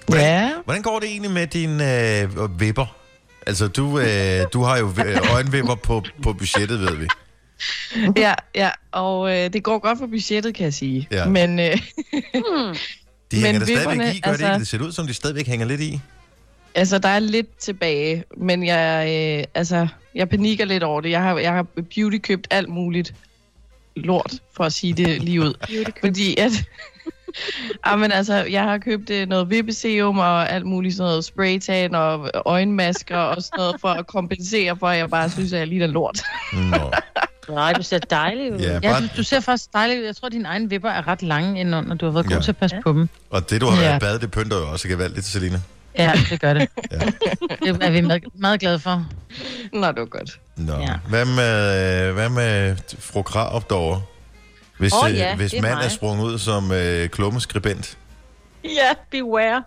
Hvordan, 0.07 0.25
Ja. 0.25 0.51
hvordan 0.65 0.83
går 0.83 0.99
det 1.01 1.09
egentlig 1.09 1.31
med 1.31 1.47
dine 1.47 2.21
øh, 2.21 2.61
vipper? 2.61 2.87
Altså, 3.47 3.69
du, 3.69 3.99
øh, 3.99 4.41
du 4.53 4.63
har 4.63 4.79
jo 4.79 4.93
øh, 5.07 5.33
øjenvipper 5.35 5.75
på, 5.75 6.03
på 6.23 6.33
budgettet, 6.33 6.81
ved 6.81 6.97
vi. 6.97 7.07
Ja, 8.17 8.35
ja, 8.55 8.71
og 8.93 9.31
øh, 9.37 9.53
det 9.53 9.63
går 9.63 9.79
godt 9.79 9.99
for 9.99 10.07
budgettet, 10.07 10.55
kan 10.55 10.65
jeg 10.65 10.75
sige. 10.75 11.09
Ja. 11.11 11.27
Men 11.29 11.59
øh, 11.61 11.79
Hmm. 12.13 12.77
De 13.31 13.37
hænger 13.37 13.53
Men 13.53 13.69
der 13.69 13.81
stadigvæk 13.81 14.15
i, 14.15 14.21
gør 14.21 14.31
altså... 14.31 14.47
det 14.47 14.53
ikke? 14.53 14.59
Det 14.59 14.69
ser 14.69 14.81
ud 14.81 14.93
som, 14.93 15.07
de 15.07 15.15
stadigvæk 15.15 15.47
hænger 15.47 15.67
lidt 15.67 15.81
i. 15.81 16.01
altså, 16.75 16.99
der 16.99 17.09
er 17.09 17.19
lidt 17.19 17.59
tilbage, 17.59 18.25
men 18.37 18.67
jeg, 18.67 19.07
øh, 19.09 19.45
altså, 19.55 19.89
jeg 20.15 20.29
panikker 20.29 20.65
lidt 20.65 20.83
over 20.83 21.01
det. 21.01 21.11
Jeg 21.11 21.23
har, 21.23 21.39
jeg 21.39 21.53
har 21.53 21.63
beauty 21.95 22.19
købt 22.19 22.47
alt 22.51 22.69
muligt 22.69 23.15
lort, 23.97 24.35
for 24.57 24.65
at 24.65 24.73
sige 24.73 24.93
det 24.95 25.23
lige 25.23 25.41
ud. 25.41 25.55
Fordi 26.01 26.37
at... 26.41 26.53
Ah, 27.85 27.99
men 27.99 28.13
altså, 28.13 28.35
jeg 28.35 28.63
har 28.63 28.79
købt 28.79 29.11
øh, 29.11 29.29
noget 29.29 29.51
vippeserum 29.51 30.19
og 30.19 30.51
alt 30.53 30.67
muligt 30.67 30.97
sådan 30.97 31.09
noget 31.11 31.25
spraytan 31.25 31.95
og 31.95 32.31
øjenmasker 32.47 33.17
og 33.19 33.43
sådan 33.43 33.57
noget 33.57 33.77
for 33.81 33.89
at 33.89 34.07
kompensere 34.07 34.77
for, 34.77 34.89
at 34.89 34.99
jeg 34.99 35.11
bare 35.11 35.31
synes, 35.31 35.53
at 35.53 35.59
jeg 35.59 35.67
ligner 35.69 35.87
lort. 35.87 36.23
Nå. 36.53 36.91
Nej, 37.49 37.73
du 37.73 37.83
ser 37.83 37.99
dejlig 37.99 38.53
ud. 38.53 38.59
Ja, 38.59 38.73
Ja, 38.73 38.81
bare, 38.81 39.01
du, 39.03 39.07
du 39.17 39.23
ser 39.23 39.41
faktisk 39.41 39.73
dejlig 39.73 39.99
ud. 40.01 40.05
Jeg 40.05 40.17
tror, 40.17 40.27
at 40.27 40.33
dine 40.33 40.49
egne 40.49 40.69
vipper 40.69 40.91
er 40.91 41.09
ret 41.09 41.23
lange 41.23 41.61
indenunder. 41.61 41.95
Du 41.95 42.07
har 42.07 42.13
været 42.13 42.27
god 42.27 42.37
Ja. 42.37 42.43
til 42.43 42.51
at 42.51 42.57
passe 42.57 42.77
på 42.83 42.93
dem. 42.93 43.09
og 43.31 43.51
det, 43.51 43.61
du 43.61 43.67
har 43.67 43.77
været 43.77 43.91
Ja. 43.91 43.97
i 43.97 44.01
bad, 44.01 44.19
det 44.19 44.31
pynter 44.31 44.57
jo 44.59 44.69
også 44.69 44.89
gevaldigt, 44.89 45.27
Selina. 45.27 45.61
Ja, 45.99 46.13
det 46.31 46.41
gør 46.41 46.55
det. 46.55 46.69
Ja. 46.93 46.97
Det 47.63 47.83
er 47.83 47.91
vi 47.91 48.01
meget, 48.01 48.23
meget 48.35 48.61
glade 48.61 48.79
for. 48.79 49.07
Nå, 49.73 49.87
det 49.87 49.97
var 49.97 50.05
godt. 50.05 50.39
Nå. 50.57 50.73
Ja. 50.73 50.93
Hvad 51.09 51.25
med, 51.25 52.09
øh, 52.09 52.15
hvad 52.15 52.29
med 52.29 52.77
fru 52.99 53.23
Krarup 53.23 53.71
derovre? 53.71 54.03
Hvis, 54.83 54.93
øh, 55.09 55.17
ja, 55.17 55.37
hvis 55.37 55.51
det 55.51 55.59
er 55.59 55.63
mand 55.63 55.79
er 55.79 55.89
sprunget 55.89 56.25
ud 56.25 56.39
som 56.39 56.73
øh, 56.73 57.09
klummeskribent. 57.09 57.99
Ja, 58.65 58.95
beware. 59.11 59.63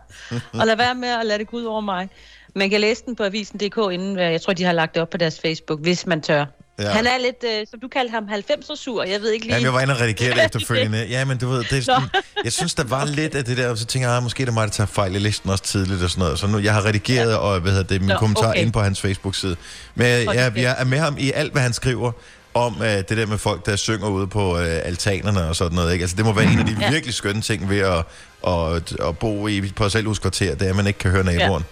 Og 0.53 0.67
lad 0.67 0.75
være 0.75 0.95
med 0.95 1.09
at 1.09 1.25
lade 1.25 1.39
det 1.39 1.47
gå 1.47 1.57
ud 1.57 1.63
over 1.63 1.81
mig. 1.81 2.09
Man 2.55 2.69
kan 2.69 2.81
læse 2.81 3.03
den 3.05 3.15
på 3.15 3.23
avisen.dk 3.23 3.77
inden, 3.91 4.19
øh, 4.19 4.31
jeg 4.31 4.41
tror, 4.41 4.53
de 4.53 4.63
har 4.63 4.71
lagt 4.71 4.93
det 4.93 5.01
op 5.01 5.09
på 5.09 5.17
deres 5.17 5.39
Facebook, 5.39 5.79
hvis 5.81 6.05
man 6.05 6.21
tør. 6.21 6.45
Ja. 6.79 6.89
Han 6.89 7.07
er 7.07 7.17
lidt, 7.17 7.43
øh, 7.43 7.67
som 7.69 7.79
du 7.79 7.87
kaldte 7.87 8.11
ham, 8.11 8.23
90'er 8.23 8.75
sur. 8.75 9.03
Jeg 9.03 9.21
ved 9.21 9.31
ikke 9.31 9.45
lige... 9.45 9.53
Jamen, 9.53 9.65
jeg 9.65 9.73
var 9.73 9.81
inde 9.81 9.93
og 9.93 10.01
redigere 10.01 10.35
det 10.35 10.45
efterfølgende. 10.45 11.05
Ja, 11.09 11.25
men 11.25 11.37
du 11.37 11.49
ved, 11.49 11.63
det 11.63 11.77
er 11.77 11.81
sådan, 11.81 12.09
jeg 12.43 12.53
synes, 12.53 12.75
der 12.75 12.83
var 12.83 13.05
lidt 13.05 13.35
af 13.35 13.45
det 13.45 13.57
der, 13.57 13.69
og 13.69 13.77
så 13.77 13.85
tænker 13.85 14.07
jeg, 14.09 14.17
ah, 14.17 14.23
måske 14.23 14.41
er 14.41 14.45
det 14.45 14.53
mig, 14.53 14.67
der 14.67 14.71
tager 14.71 14.87
fejl 14.87 15.15
i 15.15 15.19
listen 15.19 15.49
også 15.49 15.63
tidligt 15.63 16.03
og 16.03 16.09
sådan 16.09 16.21
noget. 16.21 16.39
Så 16.39 16.47
nu, 16.47 16.59
jeg 16.59 16.73
har 16.73 16.85
redigeret 16.85 17.31
ja. 17.31 17.37
og 17.37 17.59
hvad 17.59 17.71
hedder 17.71 17.87
det, 17.87 18.01
min 18.01 18.09
Nå, 18.09 18.17
kommentar 18.17 18.49
okay. 18.49 18.61
inde 18.61 18.71
på 18.71 18.81
hans 18.81 19.01
Facebook-side. 19.01 19.55
Men 19.95 20.07
jeg, 20.07 20.35
jeg, 20.35 20.51
jeg 20.55 20.75
er 20.79 20.85
med 20.85 20.97
ham 20.97 21.17
i 21.19 21.31
alt, 21.31 21.51
hvad 21.51 21.61
han 21.61 21.73
skriver 21.73 22.11
om 22.55 22.75
uh, 22.79 22.85
det 22.85 23.09
der 23.09 23.25
med 23.25 23.37
folk, 23.37 23.65
der 23.65 23.75
synger 23.75 24.07
ude 24.07 24.27
på 24.27 24.53
uh, 24.53 24.59
altanerne 24.63 25.47
og 25.47 25.55
sådan 25.55 25.75
noget. 25.75 25.93
Ikke? 25.93 26.03
Altså, 26.03 26.15
det 26.17 26.25
må 26.25 26.33
være 26.33 26.45
en 26.53 26.59
af 26.59 26.65
de 26.65 26.77
Ja. 26.81 26.89
virkelig 26.91 27.13
skønne 27.13 27.41
ting 27.41 27.69
ved 27.69 27.79
at, 27.79 28.03
at, 28.47 28.99
at 29.07 29.17
bo 29.17 29.47
i 29.47 29.61
på 29.61 29.67
parcelhuskvarter, 29.75 30.55
det 30.55 30.65
er, 30.65 30.69
at 30.69 30.75
man 30.75 30.87
ikke 30.87 30.99
kan 30.99 31.11
høre 31.11 31.23
naboen. 31.23 31.63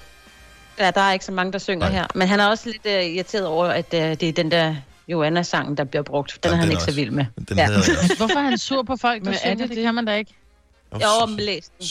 Ja, 0.80 0.92
der 0.92 1.02
er 1.02 1.14
ikke 1.14 1.26
så 1.26 1.32
mange, 1.32 1.52
der 1.54 1.60
synger 1.60 1.86
Nej. 1.90 1.96
her. 1.98 2.06
Men 2.16 2.28
han 2.28 2.40
er 2.40 2.48
også 2.48 2.64
lidt 2.70 2.86
øh, 2.86 3.06
irriteret 3.06 3.46
over, 3.46 3.66
at 3.66 3.86
øh, 3.94 4.00
det 4.02 4.24
er 4.24 4.32
den 4.34 4.52
der 4.52 4.76
Joanna-sang, 5.08 5.78
der 5.78 5.84
bliver 5.84 6.04
brugt. 6.04 6.38
Den 6.44 6.50
Ja, 6.50 6.54
er 6.54 6.56
han 6.56 6.64
den 6.64 6.72
ikke 6.72 6.78
også. 6.78 6.92
så 6.92 6.96
vild 6.96 7.12
med. 7.12 7.26
Den 7.50 7.58
Ja. 7.58 7.78
også. 7.78 7.92
Hvorfor 8.18 8.40
er 8.40 8.44
han 8.44 8.58
sur 8.58 8.84
på 8.84 8.96
folk, 9.02 9.20
der 9.20 9.26
Men 9.26 9.34
er 9.34 9.38
synger? 9.38 9.56
det 9.56 9.70
Det, 9.70 9.76
det? 9.78 9.84
kan 9.84 9.96
man 9.96 10.06
da 10.06 10.16
ikke. 10.16 10.34
Jo, 11.02 11.26
men 11.26 11.40
læs 11.40 11.64
den. 11.80 11.88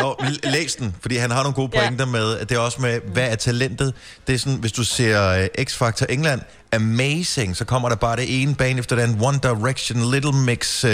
Jo, 0.00 0.16
læs 0.44 0.74
den, 0.76 0.94
fordi 1.00 1.16
han 1.16 1.30
har 1.30 1.42
nogle 1.42 1.54
gode 1.54 1.70
Ja. 1.74 1.80
pointer 1.80 2.06
med, 2.06 2.38
at 2.38 2.48
det 2.48 2.56
er 2.56 2.60
også 2.60 2.80
med, 2.80 3.00
hvad 3.00 3.28
er 3.30 3.34
talentet? 3.34 3.94
Det 4.26 4.34
er 4.34 4.38
sådan, 4.38 4.58
hvis 4.58 4.72
du 4.72 4.84
ser 4.84 5.38
uh, 5.40 5.44
X-Factor 5.64 6.06
England, 6.08 6.40
amazing, 6.72 7.56
så 7.56 7.64
kommer 7.64 7.88
der 7.88 7.96
bare 7.96 8.16
det 8.16 8.42
ene 8.42 8.54
bane 8.54 8.78
efter 8.78 8.96
den, 8.96 9.18
One 9.20 9.38
Direction, 9.42 10.10
Little 10.10 10.32
Mix, 10.32 10.84
uh, 10.84 10.90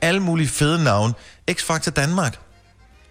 alle 0.00 0.20
mulige 0.20 0.48
fede 0.48 0.84
navn. 0.84 1.12
X-Factor 1.50 1.90
Danmark, 1.90 2.38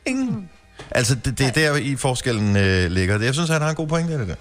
ingen. 0.06 0.50
Altså, 0.92 1.16
det, 1.16 1.38
det 1.38 1.48
er 1.48 1.52
der 1.52 1.76
i 1.76 1.96
forskellen 1.96 2.50
uh, 2.50 2.92
ligger. 2.92 3.20
Jeg 3.20 3.34
synes, 3.34 3.50
han 3.50 3.62
har 3.62 3.70
en 3.70 3.76
god 3.76 3.88
pointe 3.88 4.14
i 4.14 4.18
det 4.18 4.28
der. 4.28 4.36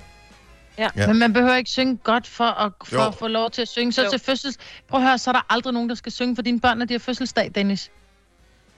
Ja. 0.79 0.89
Ja. 0.97 1.07
Men 1.07 1.19
man 1.19 1.33
behøver 1.33 1.57
ikke 1.57 1.71
synge 1.71 1.97
godt 1.97 2.27
for 2.27 2.45
at, 2.45 2.73
for 2.85 2.97
Jo. 2.97 3.09
at 3.09 3.15
få 3.15 3.29
lov 3.29 3.51
til 3.51 3.63
at 3.63 3.69
synge. 3.69 3.93
Så 3.93 4.03
Jo. 4.03 4.11
til 4.11 4.19
fødsels... 4.19 4.57
Prøv 4.89 5.01
at 5.01 5.07
høre, 5.07 5.19
så 5.19 5.31
er 5.31 5.33
der 5.33 5.47
aldrig 5.51 5.73
nogen, 5.75 5.89
der 5.89 5.95
skal 5.95 6.13
synge 6.13 6.35
for 6.37 6.43
dine 6.43 6.61
børn, 6.61 6.79
når 6.79 6.85
de 6.85 6.95
har 6.95 6.99
fødselsdag, 6.99 7.51
Dennis. 7.55 7.91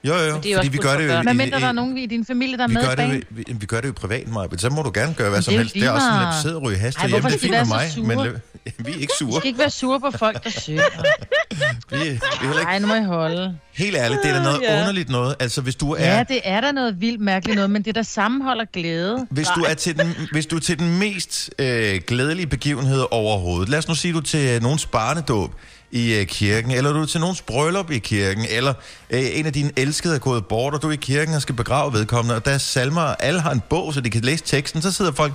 Jo, 0.07 0.13
jo, 0.13 0.19
Men 0.19 0.29
er 0.29 0.33
fordi 0.33 0.51
også 0.53 0.71
vi 0.71 0.77
gør 0.77 0.97
det 0.97 1.07
jo... 1.07 1.23
Men 1.23 1.33
i- 1.35 1.37
mindre 1.37 1.59
der 1.59 1.67
er 1.67 1.71
nogen 1.71 1.97
i 1.97 2.05
din 2.05 2.25
familie, 2.25 2.57
der 2.57 2.63
er 2.63 2.67
vi 2.67 2.73
med 2.73 2.81
gør, 2.97 3.03
i 3.05 3.11
det 3.17 3.23
vi, 3.29 3.43
vi 3.59 3.65
gør 3.65 3.81
det 3.81 3.87
jo 3.87 3.93
privat, 3.95 4.27
Maja, 4.27 4.47
så 4.57 4.69
må 4.69 4.81
du 4.81 4.91
gerne 4.93 5.13
gøre 5.13 5.29
hvad 5.29 5.37
Men 5.39 5.43
som 5.43 5.51
det 5.51 5.59
helst. 5.59 5.73
Det 5.75 5.83
er 5.83 5.89
også 5.91 6.07
sådan, 6.07 6.27
at 6.27 6.33
sidde 6.41 6.55
og 6.55 6.61
ryge 6.63 6.77
hash 6.77 6.97
Ej, 6.99 7.01
derhjemme. 7.07 7.21
hvorfor 7.21 7.29
Det 7.29 7.35
er 7.35 7.39
skal 7.39 7.49
fint 7.49 7.51
med 7.51 7.59
være 7.59 7.67
mig, 7.67 7.91
så 7.91 7.99
men 8.01 8.17
sure? 8.17 8.29
øh, 8.79 8.85
vi 8.85 8.91
er 8.91 9.01
ikke 9.01 9.13
sure. 9.19 9.39
skal 9.39 9.47
ikke 9.47 9.59
være 9.59 9.69
sure 9.69 9.99
på 9.99 10.11
folk, 10.17 10.43
der 10.43 10.49
synger. 10.49 10.83
Vi, 11.89 11.95
vi 11.97 12.01
er 12.03 12.09
ikke 12.09 12.63
Nej, 12.63 12.79
nu 12.79 12.87
må 12.87 12.93
I 12.95 13.03
holde. 13.03 13.57
Helt 13.73 13.95
ærligt, 13.97 14.19
det 14.23 14.31
er 14.31 14.35
da 14.37 14.43
noget 14.43 14.61
Ja. 14.61 14.79
underligt 14.79 15.09
noget. 15.09 15.35
Altså, 15.39 15.61
hvis 15.61 15.75
du 15.75 15.91
er, 15.91 16.05
Ja, 16.17 16.23
det 16.29 16.39
er 16.43 16.61
da 16.61 16.71
noget 16.71 17.01
vildt 17.01 17.21
mærkeligt 17.21 17.55
noget, 17.55 17.69
men 17.71 17.81
det 17.81 17.95
der 17.95 18.03
sammenholder 18.03 18.65
glæde. 18.73 19.27
hvis 19.29 19.47
du 19.55 19.61
er 19.69 19.73
til 19.73 19.97
den, 19.99 20.15
hvis 20.31 20.45
du 20.45 20.55
er 20.55 20.59
til 20.59 20.79
den 20.79 20.99
mest 20.99 21.49
øh, 21.59 22.01
glædelige 22.07 22.47
begivenhed 22.47 23.05
overhovedet, 23.11 23.69
lad 23.69 23.79
os 23.79 23.87
nu 23.87 23.95
sige, 23.95 24.13
du 24.13 24.17
er 24.17 24.21
til 24.21 24.61
nogens 24.61 24.85
barnedåb 24.85 25.51
i 25.93 26.13
øh, 26.13 26.25
kirken, 26.25 26.71
eller 26.71 26.93
du 26.93 27.01
er 27.01 27.05
til 27.05 27.19
nogens 27.19 27.41
bryllup 27.41 27.91
i 27.91 27.97
kirken, 27.97 28.45
eller 28.49 28.73
øh, 29.09 29.21
en 29.33 29.45
af 29.45 29.53
dine 29.53 29.71
elskede 29.77 30.15
er 30.15 30.19
gået 30.19 30.45
bort, 30.45 30.73
og 30.73 30.81
du 30.81 30.87
er 30.87 30.91
i 30.91 30.95
kirken 30.95 31.33
og 31.35 31.41
skal 31.41 31.55
begrave 31.55 31.93
vedkommende, 31.93 32.35
og 32.35 32.45
der 32.45 32.51
er 32.51 32.57
salmer, 32.57 33.01
og 33.01 33.23
alle 33.23 33.41
har 33.41 33.51
en 33.51 33.61
bog, 33.69 33.93
så 33.93 34.01
de 34.01 34.09
kan 34.09 34.21
læse 34.21 34.43
teksten, 34.43 34.81
så 34.81 34.91
sidder 34.91 35.11
folk... 35.11 35.33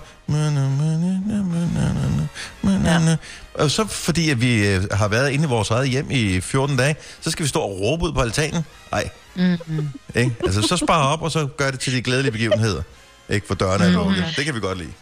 Ja. 2.85 3.17
Og 3.55 3.71
så 3.71 3.87
fordi 3.87 4.31
at 4.31 4.41
vi 4.41 4.67
øh, 4.69 4.85
har 4.93 5.09
været 5.09 5.31
inde 5.31 5.45
i 5.45 5.49
vores 5.49 5.71
eget 5.71 5.89
hjem 5.89 6.07
i 6.11 6.41
14 6.41 6.77
dage, 6.77 6.97
så 7.21 7.31
skal 7.31 7.43
vi 7.43 7.49
stå 7.49 7.61
og 7.61 7.81
råbe 7.81 8.05
ud 8.05 8.13
på 8.13 8.21
altanen. 8.21 8.65
Nej. 8.93 9.09
Mm-hmm. 9.37 9.89
Ikke? 10.15 10.37
Altså, 10.45 10.63
så 10.63 10.77
spar 10.77 11.13
op, 11.13 11.23
og 11.23 11.31
så 11.31 11.47
gør 11.47 11.71
det 11.71 11.81
til 11.81 11.93
de 11.93 12.03
glædelige 12.03 12.33
begivenheder. 12.33 12.83
Ikke 13.29 13.47
for 13.47 13.55
dørene 13.55 13.85
er 13.85 13.91
lukket. 13.91 14.25
Det 14.37 14.45
kan 14.45 14.55
vi 14.55 14.61
godt 14.61 14.79
lide. 14.79 14.93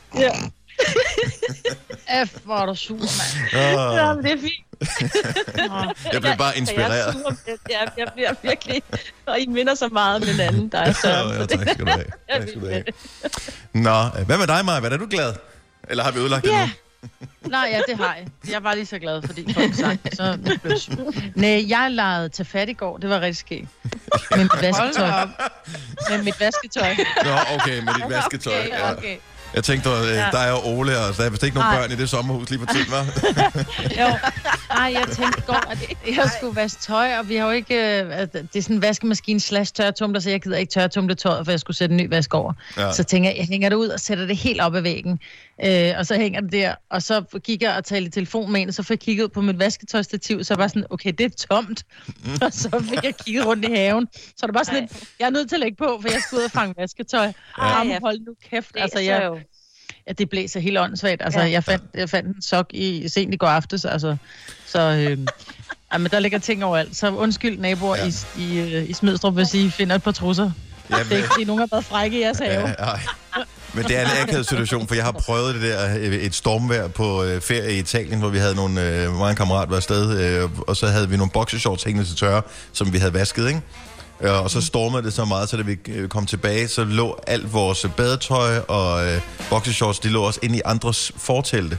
F, 2.26 2.30
hvor 2.44 2.56
er 2.56 2.66
du 2.66 2.74
sur, 2.74 2.94
mand. 2.96 3.52
ja, 3.52 4.10
Oh, 4.10 4.16
men 4.16 4.24
det 4.24 4.32
er 4.32 4.36
fint. 4.40 4.62
jeg 6.12 6.20
blev 6.20 6.36
bare 6.36 6.48
Jeg 6.48 6.48
er 6.48 6.52
inspireret. 6.60 7.14
men 7.16 7.36
jeg, 7.70 7.88
jeg 7.98 8.06
bliver 8.14 8.34
virkelig... 8.42 8.82
Og 9.26 9.40
I 9.40 9.46
minder 9.46 9.74
så 9.74 9.88
meget 9.88 10.16
om 10.16 10.28
hinanden, 10.28 10.68
der 10.68 10.78
er 10.78 10.92
Søren. 10.92 11.34
Ja, 11.34 11.40
det- 11.40 11.50
tak 11.50 11.60
skal 11.68 11.86
du 11.86 11.90
have. 11.90 12.04
Jeg 12.28 12.40
Tak 12.40 12.48
skal 12.48 12.60
du 12.60 12.66
have. 12.68 12.84
Nå, 13.72 14.02
hvad 14.26 14.38
med 14.38 14.46
dig, 14.46 14.64
Maja? 14.64 14.80
Hvad 14.80 14.90
er 14.90 14.96
du 14.96 15.06
glad? 15.10 15.34
Eller 15.88 16.04
har 16.04 16.10
vi 16.10 16.18
ødelagt 16.18 16.44
det 16.44 16.50
Ja. 16.50 16.66
nu? 16.66 17.18
Nej, 17.48 17.68
ja, 17.72 17.80
det 17.92 17.96
har 17.96 18.14
jeg. 18.14 18.26
Jeg 18.50 18.64
var 18.64 18.74
lige 18.74 18.86
så 18.86 18.98
glad, 18.98 19.22
fordi 19.22 19.54
folk 19.54 19.74
sang, 19.74 20.00
så 20.12 20.22
jeg. 20.24 20.38
Nej, 21.34 21.64
jeg 21.68 21.90
legede 21.90 22.28
til 22.28 22.44
fat 22.44 22.68
i 22.68 22.72
går. 22.72 22.96
Det 22.96 23.10
var 23.10 23.20
rigtig 23.20 23.36
skægt. 23.36 23.68
Med 24.30 24.38
mit 24.38 24.52
vasketøj. 24.62 25.10
Med 26.10 26.22
mit 26.22 26.40
vasketøj. 26.40 26.94
Nå, 27.24 27.30
okay, 27.54 27.78
med 27.80 27.94
dit 27.94 28.04
vasketøj. 28.10 28.68
Okay, 28.92 29.08
Ja. 29.12 29.16
Jeg 29.56 29.64
tænkte, 29.64 29.90
at 29.90 30.06
Ja. 30.08 30.28
der 30.32 30.38
er 30.38 30.66
Ole, 30.66 30.98
og 30.98 31.16
der 31.16 31.24
er 31.24 31.30
vist 31.30 31.42
ikke 31.42 31.56
nogen 31.56 31.70
Nej. 31.72 31.80
børn 31.80 31.92
i 31.92 31.96
det 31.96 32.10
sommerhus 32.10 32.50
lige 32.50 32.60
for 32.60 32.66
tiden, 32.66 32.86
hva'? 32.86 34.00
Jo. 34.00 34.06
Ej, 34.70 34.92
jeg 34.94 35.04
tænkte 35.12 35.40
går, 35.46 35.64
at 35.70 35.78
jeg 36.16 36.30
skulle 36.38 36.56
vaske 36.56 36.80
tøj, 36.82 37.18
og 37.18 37.28
vi 37.28 37.36
har 37.36 37.44
jo 37.46 37.50
ikke... 37.50 37.74
øh, 37.74 38.18
at 38.18 38.32
Det 38.32 38.56
er 38.56 38.62
sådan 38.62 38.76
en 38.76 38.82
vaskemaskine 38.82 39.40
slash 39.40 39.72
tørretumler, 39.72 40.20
så 40.20 40.30
jeg 40.30 40.40
gider 40.42 40.56
ikke 40.56 40.70
tørretumle 40.70 41.14
tøjet, 41.14 41.44
for 41.46 41.52
jeg 41.52 41.60
skulle 41.60 41.76
sætte 41.76 41.92
en 41.92 41.96
ny 41.96 42.08
vask 42.08 42.34
over. 42.34 42.52
Ja. 42.76 42.86
Ja. 42.86 42.92
Så 42.92 43.04
tænker 43.04 43.30
jeg, 43.30 43.38
jeg 43.38 43.46
hænger 43.50 43.68
det 43.68 43.76
ud 43.76 43.88
og 43.88 44.00
sætter 44.00 44.26
det 44.26 44.36
helt 44.36 44.60
op 44.60 44.74
ad 44.74 44.80
væggen. 44.80 45.20
Øh, 45.64 45.92
og 45.98 46.06
så 46.06 46.14
hænger 46.14 46.40
det 46.40 46.52
der, 46.52 46.74
og 46.90 47.02
så 47.02 47.40
gik 47.44 47.62
jeg 47.62 47.76
og 47.76 47.84
talte 47.84 48.06
i 48.06 48.10
telefon 48.10 48.52
med 48.52 48.60
en, 48.62 48.68
og 48.68 48.74
så 48.74 48.82
fik 48.82 48.90
jeg 48.90 48.98
kigget 49.00 49.32
på 49.32 49.40
mit 49.40 49.58
vasketøjstativ, 49.58 50.44
så 50.44 50.54
var 50.54 50.68
sådan, 50.68 50.84
okay, 50.90 51.12
det 51.18 51.24
er 51.26 51.46
tomt. 51.50 51.82
og 52.42 52.52
så 52.52 52.84
fik 52.90 53.04
jeg 53.04 53.14
kigget 53.24 53.46
rundt 53.46 53.64
i 53.64 53.72
haven. 53.74 54.08
Så 54.12 54.32
er 54.42 54.46
det 54.46 54.54
bare 54.54 54.64
sådan 54.64 54.82
Ej. 54.82 54.88
lidt, 54.92 55.04
jeg 55.20 55.26
er 55.26 55.30
nødt 55.30 55.48
til 55.48 55.56
at 55.56 55.60
lægge 55.60 55.76
på, 55.76 55.98
for 56.02 56.12
jeg 56.12 56.20
skal 56.20 56.38
ud 56.38 56.42
og 56.42 56.50
fange 56.50 56.74
vasketøj. 56.78 57.26
Ej, 57.58 57.68
Jamen, 57.68 57.92
ja. 57.92 57.98
hold 58.02 58.18
nu 58.20 58.34
kæft. 58.50 58.74
Det 58.74 58.80
Altså, 58.80 58.98
jeg, 58.98 59.22
jo... 59.26 59.38
Ja, 60.08 60.12
det 60.12 60.30
blæser 60.30 60.60
helt 60.60 60.78
åndssvagt. 60.78 61.22
Altså, 61.22 61.40
Ja. 61.40 61.50
jeg, 61.50 61.64
fandt, 61.64 61.84
jeg 61.94 62.10
fandt 62.10 62.36
en 62.36 62.42
sok 62.42 62.66
i 62.74 63.08
sent 63.08 63.34
i 63.34 63.36
går 63.36 63.46
aftes, 63.46 63.84
altså. 63.84 64.16
Så, 64.66 64.80
øh, 64.80 65.18
ja, 65.92 65.98
men 65.98 66.10
der 66.10 66.18
ligger 66.20 66.38
ting 66.38 66.64
overalt. 66.64 66.96
Så 66.96 67.10
undskyld 67.10 67.58
naboer 67.58 67.96
Ja. 67.96 68.06
i, 68.06 68.12
i, 68.54 68.60
øh, 68.74 68.90
i 68.90 68.92
Smidstrup, 68.92 69.34
hvis 69.34 69.54
I 69.54 69.70
finder 69.70 69.96
et 69.96 70.02
par 70.02 70.12
trusser. 70.12 70.50
Ja, 70.90 70.96
Det 70.96 71.12
er 71.12 71.16
ikke, 71.16 71.28
fordi 71.32 71.44
nogen 71.44 71.58
har 71.60 71.68
været 71.70 71.84
frække 71.84 72.18
i 72.18 72.20
jeres 72.22 72.38
have. 72.38 72.68
Ja. 72.68 72.74
Men 73.76 73.84
det 73.84 73.96
er 73.96 74.00
en 74.02 74.10
akavet 74.22 74.46
situation, 74.46 74.88
for 74.88 74.94
jeg 74.94 75.04
har 75.04 75.12
prøvet 75.12 75.54
det 75.54 75.62
der, 75.62 75.96
øh, 75.98 76.14
et 76.14 76.34
stormvejr 76.34 76.88
på 76.88 77.24
øh, 77.24 77.40
ferie 77.40 77.72
i 77.72 77.78
Italien, 77.78 78.18
hvor 78.18 78.28
vi 78.28 78.38
havde 78.38 78.54
nogle, 78.54 78.82
øh, 78.82 79.18
mange 79.18 79.36
kammerater 79.36 79.68
var 79.68 79.76
afsted, 79.76 80.20
øh, 80.20 80.50
og 80.66 80.76
så 80.76 80.86
havde 80.86 81.08
vi 81.08 81.16
nogle 81.16 81.30
boxershorts 81.30 81.82
hængende 81.84 82.08
til 82.08 82.16
tørre, 82.16 82.42
som 82.72 82.92
vi 82.92 82.98
havde 82.98 83.14
vasket, 83.14 83.48
ikke? 83.48 83.60
Øh, 84.20 84.42
Og 84.42 84.50
så 84.50 84.60
stormede 84.60 85.02
det 85.02 85.12
så 85.12 85.24
meget, 85.24 85.48
så 85.48 85.56
da 85.56 85.62
vi 85.62 85.76
øh, 85.88 86.08
kom 86.08 86.26
tilbage, 86.26 86.68
så 86.68 86.84
lå 86.84 87.18
alt 87.26 87.52
vores 87.52 87.86
badetøj 87.96 88.58
og 88.58 89.06
øh, 89.06 89.20
boxershorts, 89.50 89.98
de 89.98 90.08
lå 90.08 90.22
også 90.22 90.40
inde 90.42 90.58
i 90.58 90.60
andres 90.64 91.12
fortelte. 91.16 91.78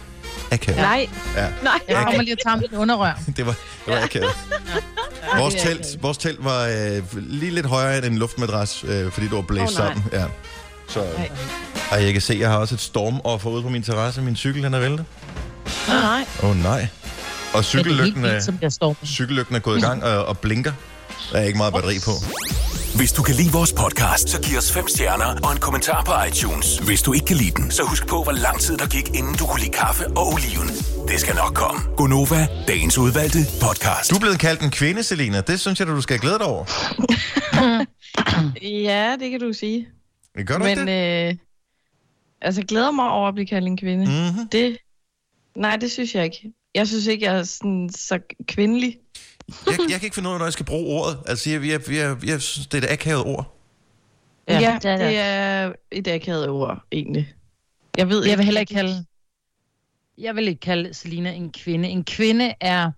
Akavet. 0.51 0.77
Nej, 0.81 1.07
Ja, 1.35 1.47
nej. 1.63 1.79
Jeg 1.87 2.03
kommer 2.05 2.21
lige 2.21 2.33
og 2.33 2.39
tager 2.43 2.55
mit 2.55 2.73
underrør. 2.73 3.19
det 3.37 3.45
var, 3.45 3.55
det 3.85 3.93
var 3.93 4.01
akavet. 4.03 4.29
Vores 5.37 5.53
det 5.53 5.63
telt, 5.63 6.03
vores 6.03 6.17
telt 6.17 6.43
var 6.45 6.65
øh, 6.65 7.03
lige 7.15 7.51
lidt 7.51 7.65
højere 7.65 7.97
end 7.97 8.05
en 8.05 8.17
luftmadras, 8.17 8.85
øh, 8.87 9.11
fordi 9.11 9.27
det 9.27 9.35
var 9.35 9.41
blæst 9.41 9.77
nej. 9.77 9.87
sammen. 9.87 10.05
Ja. 10.13 10.23
Så, 10.89 10.99
Nej. 11.17 11.29
Og 11.91 12.03
jeg 12.03 12.13
kan 12.13 12.21
se, 12.21 12.37
jeg 12.39 12.49
har 12.49 12.57
også 12.57 12.75
et 12.75 12.81
stormoffer 12.81 13.49
ude 13.49 13.63
på 13.63 13.69
min 13.69 13.83
terrasse. 13.83 14.21
Min 14.21 14.35
cykel, 14.35 14.63
den 14.63 14.73
er 14.73 14.79
væltet. 14.79 15.05
Nej. 15.87 16.25
Åh 16.43 16.49
oh, 16.49 16.57
nej. 16.63 16.87
Og 17.53 17.63
cykellygten 17.65 18.25
er... 18.25 18.29
er, 18.61 18.93
cykellygten 19.05 19.55
er 19.55 19.59
gået 19.59 19.77
i 19.77 19.81
gang 19.81 20.03
og, 20.03 20.25
og 20.25 20.39
blinker. 20.39 20.71
Der 21.31 21.37
er 21.37 21.43
ikke 21.43 21.57
meget 21.57 21.73
batteri 21.73 21.95
på. 22.05 22.11
Hvis 22.95 23.11
du 23.13 23.23
kan 23.23 23.35
lide 23.35 23.51
vores 23.51 23.73
podcast, 23.73 24.29
så 24.29 24.41
giv 24.41 24.57
os 24.57 24.71
fem 24.71 24.87
stjerner 24.87 25.25
og 25.43 25.51
en 25.51 25.57
kommentar 25.57 26.03
på 26.03 26.11
iTunes. 26.27 26.77
Hvis 26.77 27.01
du 27.01 27.13
ikke 27.13 27.25
kan 27.25 27.35
lide 27.37 27.51
den, 27.51 27.71
så 27.71 27.83
husk 27.83 28.07
på, 28.07 28.23
hvor 28.23 28.31
lang 28.31 28.59
tid 28.59 28.77
der 28.77 28.87
gik, 28.87 29.09
inden 29.15 29.35
du 29.35 29.45
kunne 29.45 29.59
lide 29.59 29.71
kaffe 29.71 30.07
og 30.07 30.27
oliven. 30.33 30.67
Det 31.07 31.19
skal 31.19 31.35
nok 31.35 31.53
komme. 31.53 31.81
Gonova, 31.97 32.47
dagens 32.67 32.97
udvalgte 32.97 33.39
podcast. 33.61 34.09
Du 34.11 34.15
er 34.15 34.19
blevet 34.19 34.39
kaldt 34.39 34.61
en 34.61 34.71
kvinde, 34.71 35.03
Selina. 35.03 35.41
Det 35.41 35.59
synes 35.59 35.79
jeg, 35.79 35.87
du 35.87 36.01
skal 36.01 36.19
glæde 36.19 36.37
dig 36.37 36.45
over. 36.47 36.65
Ja, 38.61 39.15
det 39.19 39.31
kan 39.31 39.39
du 39.39 39.53
sige. 39.53 39.87
Gør 40.45 40.57
du 40.57 40.65
ikke 40.65 40.85
Men 40.85 40.87
det? 40.87 41.29
øh, 41.29 41.35
altså, 42.41 42.61
jeg 42.61 42.67
glæder 42.67 42.91
mig 42.91 43.09
over 43.09 43.27
at 43.27 43.33
blive 43.33 43.47
kaldt 43.47 43.67
en 43.67 43.77
kvinde. 43.77 44.05
Mm-hmm. 44.05 44.49
Det, 44.49 44.77
nej, 45.55 45.75
det 45.75 45.91
synes 45.91 46.15
jeg 46.15 46.23
ikke. 46.23 46.53
Jeg 46.75 46.87
synes 46.87 47.07
ikke, 47.07 47.25
jeg 47.25 47.37
er 47.37 47.43
sådan, 47.43 47.89
så 47.95 48.19
kvindelig. 48.47 48.99
Jeg, 49.65 49.79
jeg 49.79 49.99
kan 49.99 50.03
ikke 50.03 50.15
finde 50.15 50.29
ud 50.29 50.33
af, 50.33 50.39
når 50.39 50.45
jeg 50.45 50.53
skal 50.53 50.65
bruge 50.65 50.99
ordet. 50.99 51.19
Altså, 51.25 51.49
jeg, 51.49 51.67
jeg, 51.67 51.91
jeg, 51.91 52.17
jeg 52.25 52.41
synes, 52.41 52.67
det 52.67 52.83
er 52.83 52.87
et 52.87 52.91
akavet 52.91 53.23
ord. 53.25 53.57
Ja, 54.47 54.59
ja 54.59 54.79
det 54.81 54.91
er 54.91 54.97
det. 54.97 55.07
det 55.07 55.17
er 55.17 55.73
et 55.91 56.07
akavet 56.07 56.49
ord, 56.49 56.85
egentlig. 56.91 57.33
Jeg 57.97 58.09
ved 58.09 58.25
Jeg 58.25 58.37
vil 58.37 58.45
heller 58.45 58.61
ikke 58.61 58.73
kalde... 58.73 59.05
Jeg 60.17 60.35
vil 60.35 60.47
ikke 60.47 60.59
kalde 60.59 60.93
Selina 60.93 61.31
en 61.31 61.51
kvinde. 61.51 61.89
En 61.89 62.03
kvinde 62.03 62.53
er 62.61 62.91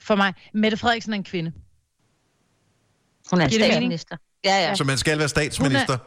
for 0.00 0.14
mig... 0.14 0.34
Mette 0.54 0.76
Frederiksen 0.76 1.12
er 1.12 1.16
en 1.16 1.24
kvinde. 1.24 1.52
Hun 3.30 3.40
er 3.40 3.48
Giver 3.48 3.64
statsminister. 3.64 4.16
Ja, 4.44 4.68
ja. 4.68 4.74
Så 4.74 4.84
man 4.84 4.98
skal 4.98 5.18
være 5.18 5.28
statsminister. 5.28 5.98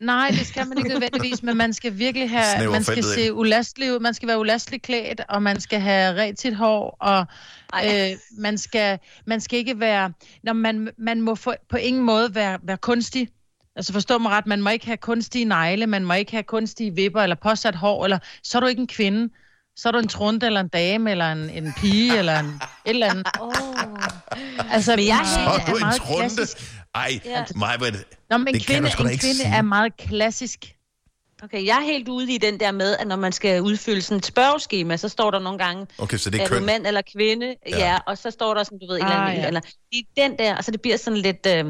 Nej, 0.00 0.28
det 0.30 0.46
skal 0.46 0.66
man 0.68 0.78
ikke 0.78 0.90
nødvendigvis, 0.90 1.42
men 1.42 1.56
man 1.56 1.72
skal 1.72 1.98
virkelig 1.98 2.30
have, 2.30 2.44
Snæver 2.56 2.72
man 2.72 2.84
skal 2.84 3.04
se 3.04 3.32
ulastelig 3.34 3.92
ud, 3.94 3.98
man 4.00 4.14
skal 4.14 4.28
være 4.28 4.38
ulastelig 4.38 4.82
klædt, 4.82 5.20
og 5.28 5.42
man 5.42 5.60
skal 5.60 5.80
have 5.80 6.16
rigtigt 6.16 6.56
hår, 6.56 6.96
og 7.00 7.26
Ej. 7.72 8.10
øh, 8.12 8.18
man, 8.38 8.58
skal, 8.58 8.98
man 9.26 9.40
skal 9.40 9.58
ikke 9.58 9.80
være, 9.80 10.12
når 10.42 10.52
man, 10.52 10.88
man 10.98 11.20
må 11.20 11.34
for, 11.34 11.54
på 11.70 11.76
ingen 11.76 12.02
måde 12.02 12.34
være, 12.34 12.58
være 12.62 12.76
kunstig. 12.76 13.28
Altså 13.76 13.92
forstå 13.92 14.18
mig 14.18 14.30
ret, 14.32 14.46
man 14.46 14.62
må 14.62 14.70
ikke 14.70 14.86
have 14.86 14.96
kunstige 14.96 15.44
negle, 15.44 15.86
man 15.86 16.04
må 16.04 16.14
ikke 16.14 16.32
have 16.32 16.42
kunstige 16.42 16.94
vipper, 16.94 17.22
eller 17.22 17.36
påsat 17.42 17.74
hår, 17.74 18.04
eller 18.04 18.18
så 18.42 18.58
er 18.58 18.60
du 18.60 18.66
ikke 18.66 18.80
en 18.80 18.86
kvinde. 18.86 19.32
Så 19.78 19.88
er 19.88 19.92
du 19.92 19.98
en 19.98 20.08
trunde, 20.08 20.46
eller 20.46 20.60
en 20.60 20.68
dame, 20.68 21.10
eller 21.10 21.32
en, 21.32 21.50
en 21.50 21.74
pige, 21.80 22.18
eller 22.18 22.38
en, 22.38 22.46
et 22.46 22.60
eller 22.84 23.10
andet. 23.10 23.26
Oh. 23.40 23.52
Altså, 24.72 24.96
Men 24.96 25.06
jeg 25.06 25.20
er 25.46 25.50
er 25.60 25.66
du 25.66 25.74
en 25.74 25.80
meget 25.80 26.00
trunde. 26.00 26.20
klassisk. 26.20 26.56
Ej, 26.96 27.20
Ja. 27.24 27.44
mig, 27.54 27.76
men 27.80 27.94
Nå, 28.30 28.38
men 28.38 28.48
en 28.48 28.54
Det 28.54 28.66
kan 28.66 28.74
du 28.74 28.80
kvinde, 28.80 28.90
sgu 28.90 29.04
da 29.04 29.08
ikke 29.08 29.20
kvinde 29.22 29.36
sige. 29.36 29.54
er 29.54 29.62
meget 29.62 29.96
klassisk. 29.96 30.72
Okay, 31.42 31.66
jeg 31.66 31.76
er 31.76 31.82
helt 31.84 32.08
ude 32.08 32.34
i 32.34 32.38
den 32.38 32.60
der 32.60 32.70
med, 32.72 32.96
at 32.96 33.06
når 33.06 33.16
man 33.16 33.32
skal 33.32 33.62
udfylde 33.62 34.02
sådan 34.02 34.18
et 34.18 34.26
spørgeskema, 34.26 34.96
så 34.96 35.08
står 35.08 35.30
der 35.30 35.38
nogle 35.38 35.58
gange, 35.58 35.86
Okay, 35.98 36.16
så 36.16 36.30
det 36.30 36.40
er, 36.40 36.44
er 36.44 36.48
du 36.58 36.64
mand 36.64 36.86
eller 36.86 37.02
kvinde? 37.16 37.54
Ja. 37.68 37.78
Ja. 37.78 37.98
og 38.06 38.18
så 38.18 38.30
står 38.30 38.54
der, 38.54 38.62
som 38.64 38.78
du 38.78 38.86
ved, 38.86 38.96
en 38.96 39.02
eller 39.04 39.16
Ah, 39.16 39.26
anden, 39.28 39.40
ja. 39.42 39.46
eller 39.46 39.60
det 39.60 39.98
er 39.98 40.28
den 40.28 40.38
der, 40.38 40.56
og 40.56 40.64
så 40.64 40.70
det 40.70 40.82
bliver 40.82 40.96
sådan 40.96 41.16
lidt, 41.18 41.46
øh, 41.48 41.64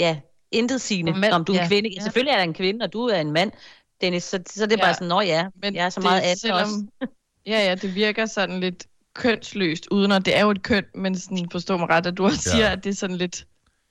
ja, 0.00 0.18
intet 0.52 0.80
sigende, 0.80 1.12
Mænd, 1.12 1.32
om 1.32 1.44
du 1.44 1.52
er 1.52 1.56
en 1.56 1.62
ja. 1.62 1.68
kvinde. 1.68 1.90
Ja. 1.96 2.02
Selvfølgelig 2.02 2.32
er 2.32 2.36
der 2.36 2.42
en 2.44 2.54
kvinde, 2.54 2.84
og 2.84 2.92
du 2.92 3.02
er 3.06 3.20
en 3.20 3.32
mand, 3.32 3.52
Dennis, 4.00 4.24
så, 4.24 4.38
så 4.50 4.66
det 4.66 4.72
er 4.72 4.76
Ja. 4.78 4.84
bare 4.84 4.94
sådan, 4.94 5.08
nå 5.08 5.20
ja, 5.20 5.46
men 5.62 5.74
jeg 5.74 5.84
er 5.84 5.90
så 5.90 6.00
meget 6.00 6.20
andet 6.20 6.52
også. 6.52 6.86
Ja, 7.46 7.64
ja, 7.68 7.74
det 7.74 7.94
virker 7.94 8.26
sådan 8.26 8.60
lidt 8.60 8.86
kønsløst, 9.14 9.86
uden 9.90 10.12
at 10.12 10.24
det 10.26 10.36
er 10.36 10.40
jo 10.40 10.50
et 10.50 10.62
køn, 10.62 10.84
men 10.94 11.18
sådan, 11.18 11.48
forstå 11.52 11.76
mig 11.76 11.88
ret, 11.88 12.06
at 12.06 12.16
du 12.18 12.24
også 12.24 12.50
Ja. 12.50 12.50
siger, 12.56 12.68
at 12.68 12.84
det 12.84 12.90
er 12.90 12.94
sådan 12.94 13.16
lidt, 13.16 13.46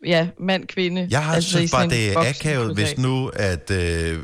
ja, 0.05 0.27
mand, 0.39 0.67
kvinde. 0.67 1.07
Jeg 1.11 1.23
har 1.25 1.35
altså 1.35 1.49
synes 1.49 1.71
bare, 1.71 1.89
det 1.89 2.11
er 2.11 2.19
akavet, 2.19 2.73
hvis 2.75 2.97
nu, 2.97 3.27
at... 3.27 3.71
Øh, 3.71 4.19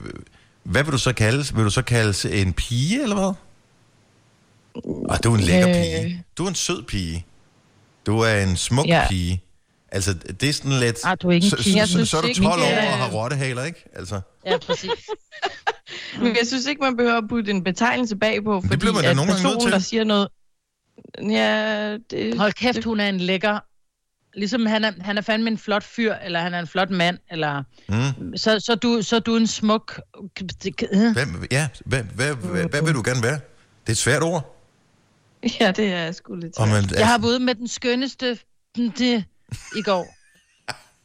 hvad 0.64 0.84
vil 0.84 0.92
du 0.94 0.98
så 0.98 1.14
kaldes? 1.14 1.56
Vil 1.56 1.64
du 1.66 1.70
så 1.70 1.82
kaldes 1.82 2.26
en 2.26 2.54
pige, 2.54 3.04
eller 3.04 3.16
hvad? 3.16 3.34
Ah, 5.10 5.20
du 5.24 5.34
er 5.34 5.38
en 5.38 5.44
lækker 5.44 5.70
Øh. 5.70 5.76
pige. 5.76 6.24
Du 6.38 6.46
er 6.46 6.50
en 6.50 6.56
sød 6.56 6.84
pige. 6.84 7.26
Du 8.06 8.20
er 8.20 8.44
en 8.44 8.58
smuk 8.58 8.88
Ja. 8.88 9.06
pige. 9.10 9.42
Altså, 9.92 10.14
det 10.14 10.50
er 10.50 10.54
sådan 10.54 10.72
lidt... 10.80 10.98
Ah, 11.04 11.18
du 11.22 11.28
er 11.28 11.32
ikke 11.32 11.46
en 11.46 11.50
så, 11.50 11.56
pige. 11.64 11.88
så, 11.88 11.94
så, 11.94 12.06
så 12.06 12.18
er 12.18 12.22
du 12.22 12.28
ikke, 12.28 12.42
12 12.42 12.62
år 12.62 12.66
og 12.66 12.98
har 12.98 13.10
rottehaler, 13.10 13.64
ikke? 13.64 13.84
Altså, 13.96 14.22
Ja, 14.46 14.58
præcis. 14.58 14.92
Men 16.22 16.28
jeg 16.40 16.48
synes 16.48 16.66
ikke, 16.66 16.82
man 16.82 16.98
behøver 16.98 17.18
at 17.18 17.24
putte 17.30 17.52
en 17.52 17.64
betegnelse 17.64 18.16
bagpå, 18.16 18.62
fordi 18.62 18.78
bliver 18.78 18.94
man 18.94 19.04
da 19.04 19.10
at 19.10 19.16
nogle 19.16 19.32
personen, 19.32 19.62
til. 19.62 19.72
der 19.72 19.80
siger 19.80 20.04
noget... 20.04 20.28
Ja, 21.30 21.98
det... 22.12 22.38
Hold 22.38 22.54
kæft, 22.54 22.84
hun 22.84 23.00
er 23.00 23.10
en 23.10 23.18
lækker... 23.18 23.60
Ligesom 24.36 24.66
han 24.66 24.84
er, 24.86 24.92
han 25.02 25.18
er 25.18 25.22
fandme 25.22 25.50
en 25.50 25.58
flot 25.58 25.84
fyr, 25.84 26.14
eller 26.14 26.40
han 26.40 26.54
er 26.54 26.60
en 26.60 26.68
flot 26.68 26.90
mand, 26.90 27.18
eller... 27.32 27.64
mm. 27.90 28.38
Så, 28.38 28.60
så, 28.60 28.76
du, 28.76 29.02
så 29.02 29.16
er 29.16 29.20
du 29.20 29.36
en 29.36 29.48
smuk... 29.48 30.00
Hvad, 31.14 31.48
ja, 31.52 31.68
hvad, 31.86 32.04
hvad, 32.04 32.36
hvad, 32.36 32.64
hvad 32.64 32.82
vil 32.82 32.94
du 32.94 33.02
gerne 33.06 33.24
være? 33.24 33.34
Det 33.82 33.88
er 33.88 33.92
et 33.92 33.98
svært 33.98 34.24
ord. 34.24 34.50
Ja, 35.60 35.72
det 35.72 35.94
er 35.94 36.12
sgu 36.12 36.36
lidt 36.36 36.56
svært. 36.56 36.70
man, 36.70 36.84
Jeg 36.98 37.08
har 37.08 37.18
været 37.18 37.30
ude 37.30 37.40
med 37.40 37.56
den 37.56 37.68
skønneste... 37.68 38.38
Det, 38.76 39.24
I 39.76 39.82
går. 39.82 40.16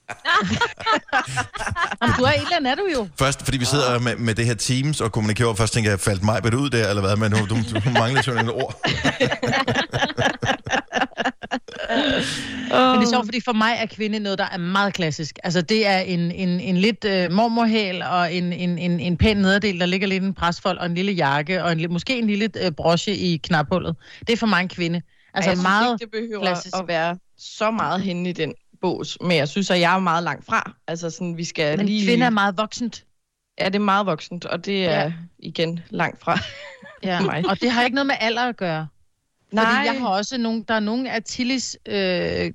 Jamen, 2.03 2.15
du 2.19 2.23
er 2.23 2.33
et 2.33 2.43
eller 2.43 2.57
andet, 2.57 2.71
er 2.71 2.75
du 2.75 2.89
jo. 2.95 3.09
Først, 3.19 3.43
fordi 3.45 3.59
vi 3.59 3.65
sidder 3.65 3.99
med, 3.99 4.17
med 4.17 4.35
det 4.35 4.47
her 4.47 4.55
Teams 4.55 5.01
og 5.01 5.13
kommunikerer, 5.13 5.55
først 5.55 5.73
tænker 5.73 5.91
jeg, 5.91 6.01
faldt 6.01 6.23
mig 6.23 6.55
ud 6.55 6.71
der, 6.71 6.89
eller 6.89 7.01
hvad, 7.01 7.17
men 7.17 7.33
du, 7.33 7.39
du, 7.39 7.57
du 7.85 7.91
mangler 7.91 8.23
sådan 8.23 8.49
et 8.49 8.53
ord. 8.55 8.81
Men 11.89 13.01
det 13.01 13.07
er 13.07 13.11
sjovt, 13.11 13.27
fordi 13.27 13.41
for 13.41 13.53
mig 13.53 13.77
er 13.79 13.87
kvinde 13.87 14.19
noget, 14.19 14.39
der 14.39 14.49
er 14.53 14.59
meget 14.59 14.95
klassisk. 14.95 15.39
Altså, 15.45 15.63
det 15.63 15.87
er 15.87 15.99
en, 15.99 16.21
en, 16.31 16.61
en 16.61 16.77
lidt 16.77 17.05
øh, 17.05 17.33
mormorhæl 17.33 18.03
og 18.03 18.35
en, 18.35 18.53
en, 18.53 18.79
en, 18.79 19.01
en 19.01 19.17
pæn 19.17 19.37
nederdel, 19.37 19.81
der 19.81 19.87
ligger 19.87 20.07
lidt 20.07 20.25
en 20.25 20.35
presfold 20.35 20.79
og 20.79 20.87
en 20.87 20.95
lille 20.95 21.13
jakke 21.13 21.65
og 21.65 21.73
en, 21.73 21.93
måske 21.93 22.19
en 22.19 22.27
lille 22.27 22.51
øh, 22.65 22.71
broche 22.73 23.17
i 23.17 23.37
knaphullet. 23.37 23.97
Det 24.21 24.31
er 24.31 24.37
for 24.37 24.47
mig 24.47 24.61
en 24.61 24.69
kvinde. 24.69 25.03
Altså, 25.35 25.51
Ej, 25.51 25.57
jeg 25.57 25.63
meget... 25.63 25.85
synes 25.85 26.01
ikke, 26.01 26.17
det 26.17 26.23
behøver 26.23 26.45
klassisk. 26.45 26.77
at 26.77 26.89
være 26.89 27.19
så 27.39 27.71
meget 27.71 28.01
henne 28.01 28.29
i 28.29 28.33
den 28.33 28.55
bås, 28.81 29.19
men 29.21 29.37
jeg 29.37 29.49
synes, 29.49 29.71
at 29.71 29.81
jeg 29.81 29.95
er 29.95 29.99
meget 29.99 30.25
langt 30.25 30.47
fra. 30.47 30.73
Altså 30.87 31.11
sådan, 31.11 31.37
vi 31.37 31.45
skal 31.45 31.77
Men 31.77 31.87
lige... 31.87 32.07
kvinde 32.07 32.27
er 32.27 32.31
meget 32.31 32.59
voksent. 32.59 33.05
Ja, 33.61 33.65
det 33.65 33.75
er 33.75 33.79
meget 33.79 34.07
voksent, 34.07 34.45
og 34.45 34.65
det 34.65 34.87
er 34.87 35.03
ja. 35.03 35.13
igen 35.39 35.81
langt 35.91 36.21
fra. 36.21 36.39
Ja. 37.03 37.21
mig. 37.31 37.45
Og 37.49 37.61
det 37.61 37.71
har 37.71 37.83
ikke 37.83 37.95
noget 37.95 38.07
med 38.07 38.15
alder 38.21 38.43
at 38.43 38.57
gøre. 38.57 38.87
Nej, 39.53 39.65
Fordi 39.65 39.87
jeg 39.87 40.01
har 40.01 40.09
også 40.09 40.39
nogle, 40.39 40.65
der 40.69 40.75
er 40.75 40.81
nogle 40.81 41.11
af 41.13 41.23
Tillis, 41.23 41.77
øh, 41.87 41.95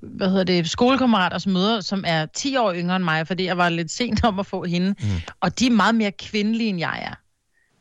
hvad 0.01 0.29
hedder 0.29 0.43
det, 0.43 0.69
skolekammeraters 0.69 1.47
møder, 1.47 1.81
som 1.81 2.03
er 2.07 2.25
10 2.25 2.57
år 2.57 2.73
yngre 2.73 2.95
end 2.95 3.03
mig, 3.03 3.27
fordi 3.27 3.43
jeg 3.45 3.57
var 3.57 3.69
lidt 3.69 3.91
sent 3.91 4.23
om 4.23 4.39
at 4.39 4.45
få 4.45 4.63
hende. 4.63 4.89
Mm. 4.99 5.05
Og 5.39 5.59
de 5.59 5.67
er 5.67 5.71
meget 5.71 5.95
mere 5.95 6.11
kvindelige, 6.11 6.69
end 6.69 6.79
jeg 6.79 6.99
er. 7.03 7.15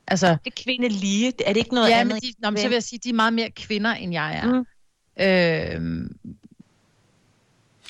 Altså, 0.06 0.26
Det 0.26 0.52
er 0.58 0.62
kvinde 0.64 0.88
lige, 0.88 1.32
er 1.46 1.52
det 1.52 1.56
ikke 1.60 1.74
noget 1.74 1.88
ja, 1.90 1.98
andet? 2.00 2.14
men 2.14 2.20
de, 2.20 2.32
nå, 2.42 2.50
men 2.50 2.58
så 2.58 2.68
vil 2.68 2.74
jeg 2.74 2.82
sige, 2.82 3.00
de 3.04 3.08
er 3.08 3.12
meget 3.14 3.32
mere 3.32 3.50
kvinder, 3.50 3.94
end 3.94 4.12
jeg 4.12 4.36
er. 4.36 4.52
Mm. 4.52 4.66
Øh, 5.24 6.10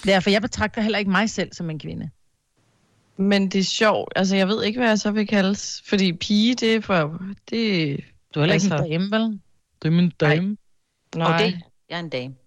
derfor 0.04 0.30
jeg 0.30 0.42
betragter 0.42 0.80
heller 0.82 0.98
ikke 0.98 1.10
mig 1.10 1.30
selv 1.30 1.52
som 1.52 1.70
en 1.70 1.78
kvinde. 1.78 2.10
men 3.16 3.48
det 3.48 3.58
er 3.58 3.64
sjovt. 3.64 4.12
Altså, 4.16 4.36
jeg 4.36 4.48
ved 4.48 4.64
ikke, 4.64 4.78
hvad 4.78 4.88
jeg 4.88 4.98
så 4.98 5.10
vil 5.10 5.26
kaldes. 5.26 5.82
Fordi 5.86 6.12
pige, 6.12 6.54
det 6.54 6.74
er 6.74 6.80
for... 6.80 7.22
Det... 7.50 8.00
Du 8.34 8.40
er 8.40 8.44
heller 8.44 8.54
ikke 8.54 8.74
Altså- 8.74 8.76
en 8.76 8.90
dame, 8.90 9.10
vel? 9.10 9.40
Du 9.82 9.88
er 9.88 9.90
min 9.92 10.12
dame. 10.20 10.46
Nej. 10.46 10.56
Okay, 11.16 11.52
jeg 11.90 11.96
er 11.96 12.00
en 12.00 12.08
dame. 12.08 12.34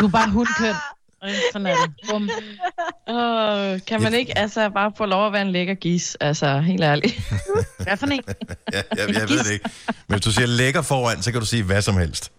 Du 0.00 0.06
er 0.06 0.10
bare 0.10 0.30
hundkøn. 0.30 0.74
Sådan 1.52 1.66
er 1.66 1.76
det. 1.76 1.94
Bum. 2.10 2.30
Åh, 3.08 3.78
kan 3.86 4.02
man 4.02 4.14
ikke 4.14 4.38
altså 4.38 4.70
bare 4.70 4.92
få 4.96 5.06
lov 5.06 5.26
at 5.26 5.32
være 5.32 5.42
en 5.42 5.52
lækker 5.52 5.74
gis? 5.74 6.16
Altså, 6.20 6.60
helt 6.60 6.82
ærligt. 6.82 7.14
Hvad 7.84 7.96
for 7.96 8.06
en? 8.06 8.22
Ja, 8.72 8.82
jeg, 8.96 9.14
jeg 9.14 9.28
ved 9.28 9.38
det 9.44 9.50
ikke. 9.50 9.70
Men 9.86 10.14
hvis 10.14 10.20
du 10.20 10.32
siger 10.32 10.46
lækker 10.46 10.82
foran, 10.82 11.22
så 11.22 11.32
kan 11.32 11.40
du 11.40 11.46
sige 11.46 11.62
hvad 11.62 11.82
som 11.82 11.96
helst. 11.96 12.32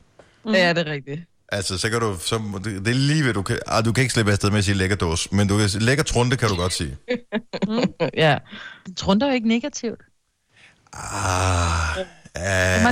Mm. 0.45 0.53
Ja, 0.53 0.73
det 0.73 0.87
er 0.87 0.91
rigtigt. 0.91 1.21
Altså, 1.51 1.77
så 1.77 1.89
kan 1.89 1.99
du... 1.99 2.17
Så, 2.19 2.41
det 2.63 2.85
det 2.85 2.87
er 2.87 2.95
lige 2.95 3.23
ved, 3.23 3.33
du 3.33 3.41
kan... 3.41 3.59
Ah, 3.67 3.85
du 3.85 3.93
kan 3.93 4.01
ikke 4.01 4.13
slippe 4.13 4.31
afsted 4.31 4.49
med 4.49 4.57
at 4.57 4.65
sige 4.65 4.75
lækker 4.75 4.95
dås, 4.95 5.31
men 5.31 5.47
du 5.47 5.57
kan, 5.57 5.69
lækker 5.81 6.03
trunde 6.03 6.37
kan 6.37 6.49
du 6.49 6.55
godt 6.55 6.73
sige. 6.73 6.97
Ja. 8.13 8.37
Trunder 8.97 9.27
jo 9.27 9.33
ikke 9.33 9.47
negativt. 9.47 9.99
Ah, 10.93 12.05
Man 12.35 12.45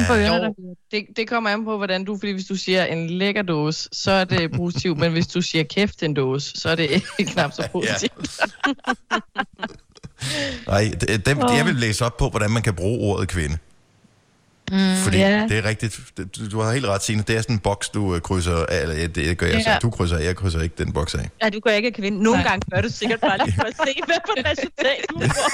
ah, 0.03 0.19
ørerne, 0.19 0.41
der. 0.45 0.53
Jo, 0.59 0.75
det, 0.91 1.05
det 1.15 1.27
kommer 1.29 1.49
an 1.49 1.65
på, 1.65 1.77
hvordan 1.77 2.05
du... 2.05 2.17
Fordi 2.17 2.31
hvis 2.31 2.45
du 2.45 2.55
siger 2.55 2.85
en 2.85 3.09
lækker 3.09 3.41
dåse, 3.41 3.89
så 3.91 4.11
er 4.11 4.23
det 4.23 4.51
positivt. 4.51 4.97
men 4.97 5.11
hvis 5.11 5.27
du 5.27 5.41
siger 5.41 5.63
kæft 5.63 6.03
en 6.03 6.13
dåse, 6.13 6.51
så 6.55 6.69
er 6.69 6.75
det 6.75 6.89
ikke 7.19 7.31
knap 7.31 7.51
så 7.53 7.67
positivt. 7.71 8.39
nej, 10.67 10.91
det- 11.01 11.25
dem, 11.25 11.37
jeg 11.39 11.65
vil 11.65 11.75
læse 11.75 12.05
op 12.05 12.17
på, 12.17 12.29
hvordan 12.29 12.51
man 12.51 12.61
kan 12.61 12.73
bruge 12.75 12.99
ordet 13.13 13.27
kvinde. 13.27 13.57
Mm, 14.71 14.95
Fordi 15.03 15.17
ja. 15.17 15.45
det 15.49 15.57
er 15.57 15.65
rigtigt. 15.65 15.99
Det- 16.17 16.35
Du, 16.37 16.49
du 16.49 16.61
har 16.61 16.73
helt 16.73 16.85
ret, 16.85 17.03
Signe. 17.03 17.23
Det 17.27 17.37
er 17.37 17.41
sådan 17.41 17.55
en 17.55 17.59
boks, 17.59 17.89
du 17.89 18.15
øh, 18.15 18.21
krydser 18.21 18.65
af. 18.65 18.81
Eller 18.81 18.95
ja, 18.95 19.07
det 19.07 19.37
gør 19.37 19.47
jeg 19.47 19.63
så. 19.63 19.69
Ja. 19.69 19.77
Du 19.81 19.89
krydser 19.89 20.17
af. 20.17 20.23
Jeg 20.23 20.35
krydser 20.35 20.61
ikke 20.61 20.75
den 20.83 20.93
boks 20.93 21.15
af. 21.15 21.29
Ja, 21.43 21.49
du 21.49 21.59
gør 21.59 21.71
ikke 21.71 21.91
kvinde. 21.91 22.23
Nogle 22.23 22.39
Nej. 22.41 22.49
gange 22.49 22.65
gør 22.73 22.81
du 22.81 22.89
sikkert 22.89 23.19
bare 23.19 23.37
lige 23.45 23.55
for 23.55 23.63
at 23.63 23.73
se, 23.87 23.93
hvad 24.05 24.15
for 24.27 24.49
resultat 24.51 25.05
du 25.09 25.19
får. 25.19 25.49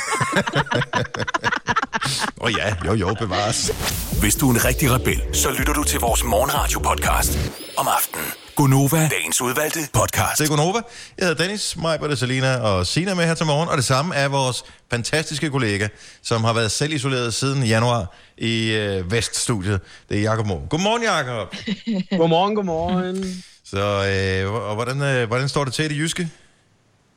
Åh 2.41 2.45
oh, 2.45 2.51
ja, 2.57 2.75
jo 2.85 2.93
jo, 2.93 3.13
bevares. 3.19 3.71
Hvis 4.19 4.35
du 4.35 4.49
er 4.49 4.53
en 4.53 4.65
rigtig 4.65 4.91
rebel, 4.91 5.21
så 5.33 5.49
lytter 5.57 5.73
du 5.73 5.83
til 5.83 5.99
vores 5.99 6.23
morgenradio-podcast 6.23 7.37
om 7.77 7.87
aftenen. 7.87 8.25
Gonova, 8.55 9.09
dagens 9.11 9.41
udvalgte 9.41 9.79
podcast. 9.93 10.39
Det 10.39 10.45
er 10.45 10.49
Gunova. 10.49 10.79
Jeg 11.17 11.27
hedder 11.27 11.43
Dennis, 11.43 11.77
Majbert, 11.77 12.17
Selina 12.17 12.57
og 12.57 12.87
Sina 12.87 13.13
med 13.13 13.25
her 13.25 13.33
til 13.33 13.45
morgen. 13.45 13.69
Og 13.69 13.77
det 13.77 13.85
samme 13.85 14.15
er 14.15 14.27
vores 14.27 14.63
fantastiske 14.91 15.49
kollega, 15.49 15.87
som 16.21 16.43
har 16.43 16.53
været 16.53 16.71
selv 16.71 16.93
isoleret 16.93 17.33
siden 17.33 17.63
januar 17.63 18.13
i 18.37 18.71
øh, 18.71 19.11
Veststudiet. 19.11 19.79
Det 20.09 20.17
er 20.17 20.21
Jakob 20.21 20.45
Mohr. 20.45 20.67
Godmorgen, 20.69 21.03
Jakob. 21.03 21.55
Godmorgen, 22.19 22.55
godmorgen. 22.55 23.43
Så 23.65 23.79
øh, 24.45 24.53
og 24.53 24.75
hvordan, 24.75 25.01
øh, 25.01 25.27
hvordan 25.27 25.49
står 25.49 25.63
det 25.63 25.73
til 25.73 25.85
i 25.85 25.87
det 25.87 25.97
jyske? 25.97 26.29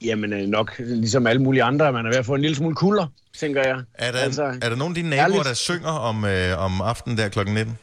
Jamen 0.02 0.32
øh, 0.32 0.40
nok 0.40 0.74
ligesom 0.78 1.26
alle 1.26 1.42
mulige 1.42 1.62
andre, 1.62 1.92
man 1.92 2.06
er 2.06 2.10
ved 2.10 2.18
at 2.18 2.26
få 2.26 2.34
en 2.34 2.40
lille 2.40 2.56
smule 2.56 2.74
kulder, 2.74 3.06
tænker 3.38 3.62
jeg. 3.62 3.76
Er 3.94 4.12
der, 4.12 4.18
altså, 4.18 4.42
er 4.42 4.68
der 4.68 4.76
nogen 4.76 4.90
af 4.90 4.94
dine 4.94 5.10
naboer, 5.10 5.24
ærligt. 5.24 5.44
der 5.44 5.54
synger 5.54 5.90
om, 5.90 6.24
øh, 6.24 6.58
om 6.64 6.80
aftenen 6.80 7.18
der 7.18 7.28
klokken 7.28 7.54
19? 7.54 7.78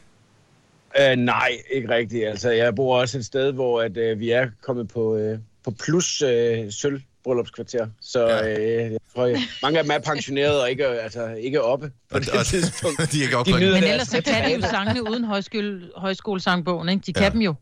Øh, 1.00 1.16
nej, 1.16 1.50
ikke 1.70 1.88
rigtigt. 1.88 2.26
Altså, 2.28 2.50
jeg 2.50 2.74
bor 2.74 3.00
også 3.00 3.18
et 3.18 3.24
sted, 3.24 3.52
hvor 3.52 3.82
at, 3.82 3.96
øh, 3.96 4.20
vi 4.20 4.30
er 4.30 4.46
kommet 4.62 4.88
på, 4.88 5.16
øh, 5.16 5.38
på 5.64 5.70
plus 5.84 6.22
øh, 6.22 6.72
sølv 6.72 7.00
bryllupskvarter. 7.24 7.86
Så 8.00 8.26
Ja. 8.28 8.58
øh, 8.58 8.92
jeg 8.92 8.98
tror, 9.14 9.26
jeg, 9.26 9.38
mange 9.62 9.78
af 9.78 9.84
dem 9.84 9.90
er 9.90 9.98
pensioneret 9.98 10.60
og 10.62 10.70
ikke, 10.70 10.86
altså, 10.86 11.26
ikke 11.26 11.62
oppe 11.62 11.88
på 12.10 12.16
Og- 12.16 12.20
det 12.20 12.28
og- 12.30 12.46
tidspunkt. 12.46 12.98
de 13.12 13.18
er 13.18 13.22
ikke 13.22 13.36
oppe 13.36 13.52
De 13.52 13.56
Men 13.58 13.84
ellers 13.84 14.08
så 14.08 14.22
kan 14.22 14.44
de 14.50 14.54
jo 14.54 14.60
sangene 14.60 15.10
uden 15.10 15.24
højskole, 15.24 15.82
højskolesangbogen, 15.96 16.88
ikke? 16.88 17.02
De 17.06 17.12
kan 17.12 17.22
Ja. 17.22 17.30
dem 17.30 17.40
jo, 17.40 17.54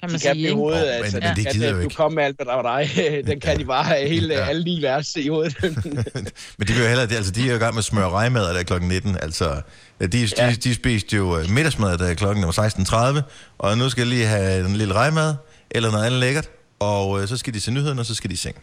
kan 0.00 0.10
man 0.10 0.20
De 0.20 0.24
kan 0.24 0.34
sige, 0.34 0.34
i 0.36 0.44
ikke? 0.44 0.54
hovedet, 0.54 0.82
men- 0.86 1.04
altså. 1.04 1.20
men 1.22 1.36
det 1.36 1.46
at, 1.46 1.52
gider 1.52 1.66
at 1.66 1.72
jo 1.72 1.76
Du 1.76 1.82
ikke. 1.82 1.94
kom 1.94 2.12
med 2.12 2.24
alt, 2.24 2.36
hvad 2.36 2.46
der 2.46 2.54
var 2.62 2.78
dig. 2.78 2.90
Den 3.26 3.40
kan 3.40 3.58
de 3.58 3.64
bare 3.64 3.84
have 3.84 4.08
hele, 4.08 4.34
Ja. 4.34 4.40
ja. 4.40 4.46
alle 4.48 4.64
ni 4.64 4.82
vers 4.82 5.16
i 5.16 5.28
hovedet. 5.28 5.56
Men 6.58 6.68
de 6.68 6.72
vil 6.72 6.82
jo 6.82 6.88
heller, 6.88 7.06
de- 7.06 7.16
altså, 7.16 7.32
de 7.32 7.42
er 7.42 7.46
jo 7.50 7.54
i 7.56 7.58
gang 7.58 7.74
med 7.74 7.78
at 7.78 7.84
smøre 7.84 8.08
rejmad 8.10 8.54
der 8.54 8.62
klokken 8.62 8.88
19. 8.88 9.16
Altså, 9.22 9.60
de, 10.00 10.06
de, 10.08 10.28
Ja. 10.38 10.50
de, 10.50 10.54
de 10.54 10.74
spiste 10.74 11.16
jo 11.16 11.38
øh, 11.38 11.50
middagsmad 11.50 11.98
der 11.98 12.14
klokken 12.14 12.44
var 12.44 13.16
16.30, 13.18 13.22
og 13.58 13.78
nu 13.78 13.88
skal 13.90 14.04
de 14.04 14.10
lige 14.10 14.26
have 14.26 14.66
en 14.66 14.76
lille 14.76 14.94
rejmad, 14.94 15.34
eller 15.70 15.90
noget 15.90 16.06
andet 16.06 16.20
lækkert, 16.20 16.48
og 16.80 17.22
øh, 17.22 17.28
så 17.28 17.36
skal 17.36 17.54
de 17.54 17.60
se 17.60 17.70
nyhederne, 17.72 18.00
og 18.00 18.06
så 18.06 18.14
skal 18.14 18.30
de 18.30 18.34
i 18.34 18.36
seng. 18.36 18.56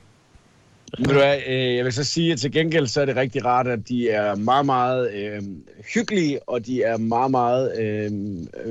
Ved 0.97 1.05
du 1.05 1.13
hvad, 1.13 1.39
øh, 1.47 1.75
jeg 1.75 1.85
vil 1.85 1.93
så 1.93 2.03
sige, 2.03 2.31
at 2.33 2.39
til 2.39 2.51
gengæld 2.51 2.87
så 2.87 3.01
er 3.01 3.05
det 3.05 3.15
rigtig 3.15 3.45
rart, 3.45 3.67
at 3.67 3.79
de 3.87 4.09
er 4.09 4.35
meget, 4.35 4.65
meget 4.65 5.13
øh, 5.13 5.41
hyggelige, 5.93 6.49
og 6.49 6.65
de 6.65 6.83
er 6.83 6.97
meget, 6.97 7.31
meget 7.31 7.79
øh, 7.79 8.11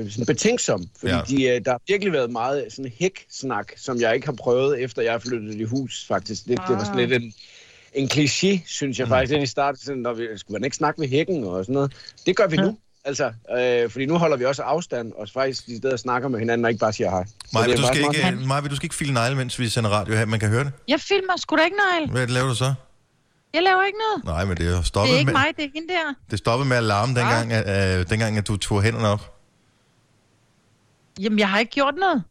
sådan 0.09 0.25
betænksomme. 0.27 0.87
Fordi 0.99 1.11
Ja. 1.11 1.17
ja. 1.17 1.23
de, 1.53 1.55
øh, 1.55 1.65
der 1.65 1.71
har 1.71 1.81
virkelig 1.87 2.13
været 2.13 2.31
meget 2.31 2.65
sådan 2.69 2.91
hæk-snak, 2.99 3.71
som 3.77 4.01
jeg 4.01 4.15
ikke 4.15 4.27
har 4.27 4.33
prøvet, 4.33 4.81
efter 4.83 5.01
jeg 5.01 5.21
flyttet 5.21 5.55
i 5.55 5.63
hus, 5.63 6.05
faktisk. 6.07 6.43
Det, 6.47 6.59
det 6.67 6.75
var 6.75 6.83
sådan 6.83 7.09
lidt 7.09 7.23
en, 7.23 7.33
en 7.93 8.09
kliché, 8.13 8.61
synes 8.67 8.99
jeg 8.99 9.07
faktisk, 9.07 9.31
lidt 9.31 9.43
i 9.43 9.47
starten. 9.47 9.81
Sådan, 9.81 10.01
når 10.01 10.13
vi, 10.13 10.27
skulle 10.35 10.55
man 10.55 10.63
ikke 10.63 10.77
snakke 10.77 11.01
ved 11.01 11.07
hækken 11.07 11.43
og 11.43 11.65
sådan 11.65 11.73
noget? 11.73 11.91
Det 12.25 12.35
gør 12.35 12.47
vi 12.47 12.57
nu. 12.57 12.77
Altså, 13.07 13.33
øh, 13.57 13.89
fordi 13.89 14.05
nu 14.05 14.17
holder 14.17 14.37
vi 14.37 14.45
også 14.45 14.61
afstand, 14.63 15.11
og 15.13 15.27
faktisk 15.33 15.65
de 15.65 15.77
steder 15.77 15.97
snakker 15.97 16.27
med 16.29 16.39
hinanden, 16.39 16.65
og 16.65 16.71
ikke 16.71 16.79
bare 16.79 16.93
siger 16.93 17.09
hej. 17.09 17.25
Så 17.25 17.33
Maja, 17.53 17.65
du 17.75 17.81
skal, 17.87 18.01
meget- 18.01 18.15
ikke, 18.15 18.27
øh, 18.41 18.47
Maja, 18.47 18.61
du 18.61 18.75
skal 18.75 18.85
ikke 18.85 18.95
file 18.95 19.13
negle, 19.13 19.35
mens 19.35 19.59
vi 19.59 19.69
sender 19.69 19.89
radio 19.89 20.13
her. 20.15 20.25
Man 20.25 20.39
kan 20.39 20.49
høre 20.49 20.63
det. 20.63 20.71
Jeg 20.87 20.99
filmer 20.99 21.33
sgu 21.37 21.55
da 21.57 21.63
ikke, 21.63 21.77
Niall. 21.91 22.11
Hvad 22.11 22.27
laver 22.27 22.47
du 22.47 22.55
så? 22.55 22.73
Jeg 23.53 23.63
laver 23.63 23.83
ikke 23.85 23.97
noget. 24.09 24.25
Nej, 24.35 24.45
men 24.45 24.57
det 24.57 24.65
er 24.67 24.71
jo 24.71 24.77
Det 24.77 24.85
stoppet, 24.85 25.13
er 25.15 25.19
ikke 25.19 25.25
med, 25.25 25.33
mig, 25.33 25.45
det 25.57 25.65
er 25.65 25.69
hende 25.73 25.87
der. 25.87 26.13
det 26.31 26.39
stoppede 26.39 26.69
med 26.69 26.77
at 26.77 26.83
larme, 26.83 27.15
dengang, 27.15 27.53
at, 27.53 27.99
øh, 27.99 28.09
dengang 28.09 28.37
at 28.37 28.47
du 28.47 28.57
tog 28.57 28.81
hænderne 28.83 29.07
op. 29.07 29.33
Jamen, 31.19 31.39
jeg 31.39 31.49
har 31.49 31.59
ikke 31.59 31.71
gjort 31.71 31.95
noget. 31.95 32.23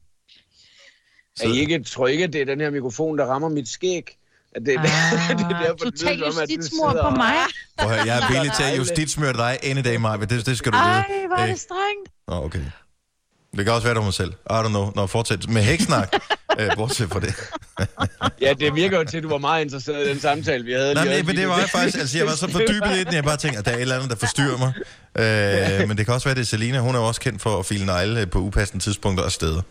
Er 1.40 1.48
I 1.48 1.58
ikke, 1.58 1.82
tror 1.82 2.06
I 2.06 2.12
ikke, 2.12 2.24
at 2.24 2.32
det 2.32 2.40
er 2.40 2.44
den 2.44 2.60
her 2.60 2.70
mikrofon, 2.70 3.18
der 3.18 3.24
rammer 3.24 3.48
mit 3.48 3.68
skæg? 3.68 4.16
Det, 4.66 4.76
Ah, 4.78 4.82
det 5.38 5.44
er 5.44 5.48
derfor, 5.64 5.74
det 5.84 5.98
total 5.98 6.16
lyder 6.16 6.26
at 6.28 6.34
du 6.34 6.40
justitsmor 6.40 6.92
på 6.92 6.98
og- 6.98 7.12
mig. 7.16 7.34
Prøv 7.78 7.90
at 7.90 7.96
høre, 7.96 8.06
jeg 8.06 8.18
er 8.22 8.32
villig 8.32 8.52
til 8.52 8.62
at 8.62 8.78
justitsmøre 8.78 9.32
dig 9.32 9.58
any 9.62 9.84
day, 9.84 9.96
Maja. 9.96 10.16
Det, 10.24 10.46
det 10.46 10.58
skal 10.58 10.72
du 10.72 10.76
Ej, 10.76 11.04
vide. 11.08 11.26
hvor 11.28 11.36
er 11.36 11.46
det 11.46 11.60
strengt. 11.60 12.10
Nå, 12.28 12.44
okay. 12.44 12.64
Det 13.56 13.64
kan 13.64 13.74
også 13.74 13.86
være, 13.86 13.94
du 13.96 14.02
mig 14.02 14.14
selv. 14.14 14.32
I 14.32 14.52
don't 14.52 14.68
know. 14.68 14.92
Nå, 14.96 15.06
fortsæt 15.06 15.48
med 15.48 15.62
hæksnak. 15.62 16.12
øh, 16.58 16.70
bortset 16.76 17.08
fra 17.10 17.20
det. 17.20 17.34
Ja, 18.40 18.52
det 18.60 18.74
virker 18.74 18.98
jo 18.98 19.04
til, 19.04 19.16
at 19.16 19.22
du 19.22 19.28
var 19.28 19.38
meget 19.38 19.64
interesseret 19.64 20.06
i 20.06 20.10
den 20.10 20.20
samtale, 20.20 20.64
vi 20.64 20.72
havde. 20.72 20.94
Nej, 20.94 21.04
lige 21.04 21.16
men, 21.16 21.26
men 21.26 21.36
det 21.36 21.48
var 21.48 21.58
jeg 21.58 21.68
faktisk, 21.70 21.98
altså 21.98 22.18
jeg 22.18 22.26
var 22.26 22.32
så 22.34 22.50
fordybet 22.52 22.96
i 23.00 23.04
den, 23.04 23.14
jeg 23.14 23.24
bare 23.24 23.36
tænkte, 23.36 23.58
at 23.58 23.64
der 23.64 23.70
er 23.70 23.74
et 23.76 23.80
eller 23.80 23.94
andet, 23.96 24.10
der 24.10 24.16
forstyrrer 24.16 24.58
mig. 24.58 24.72
Øh, 25.82 25.88
men 25.88 25.96
det 25.98 26.06
kan 26.06 26.14
også 26.14 26.28
være, 26.28 26.34
det 26.34 26.40
er 26.40 26.44
Selina. 26.46 26.78
Hun 26.80 26.94
er 26.94 26.98
jo 26.98 27.06
også 27.06 27.20
kendt 27.20 27.42
for 27.42 27.58
at 27.58 27.66
file 27.66 27.86
negle 27.86 28.26
på 28.26 28.38
upassende 28.38 28.84
tidspunkter 28.84 29.24
og 29.24 29.32
steder. 29.32 29.62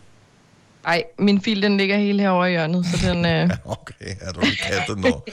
Ej, 0.86 1.02
min 1.18 1.40
fil, 1.40 1.62
den 1.62 1.76
ligger 1.76 1.96
helt 1.96 2.20
herovre 2.20 2.48
i 2.48 2.50
hjørnet, 2.50 2.86
så 2.86 3.08
den... 3.12 3.24
Øh... 3.26 3.50
Okay, 3.64 4.04
er 4.20 4.32
du 4.32 4.40
ikke 4.40 4.62
kastet 4.72 4.98
nå. 4.98 5.24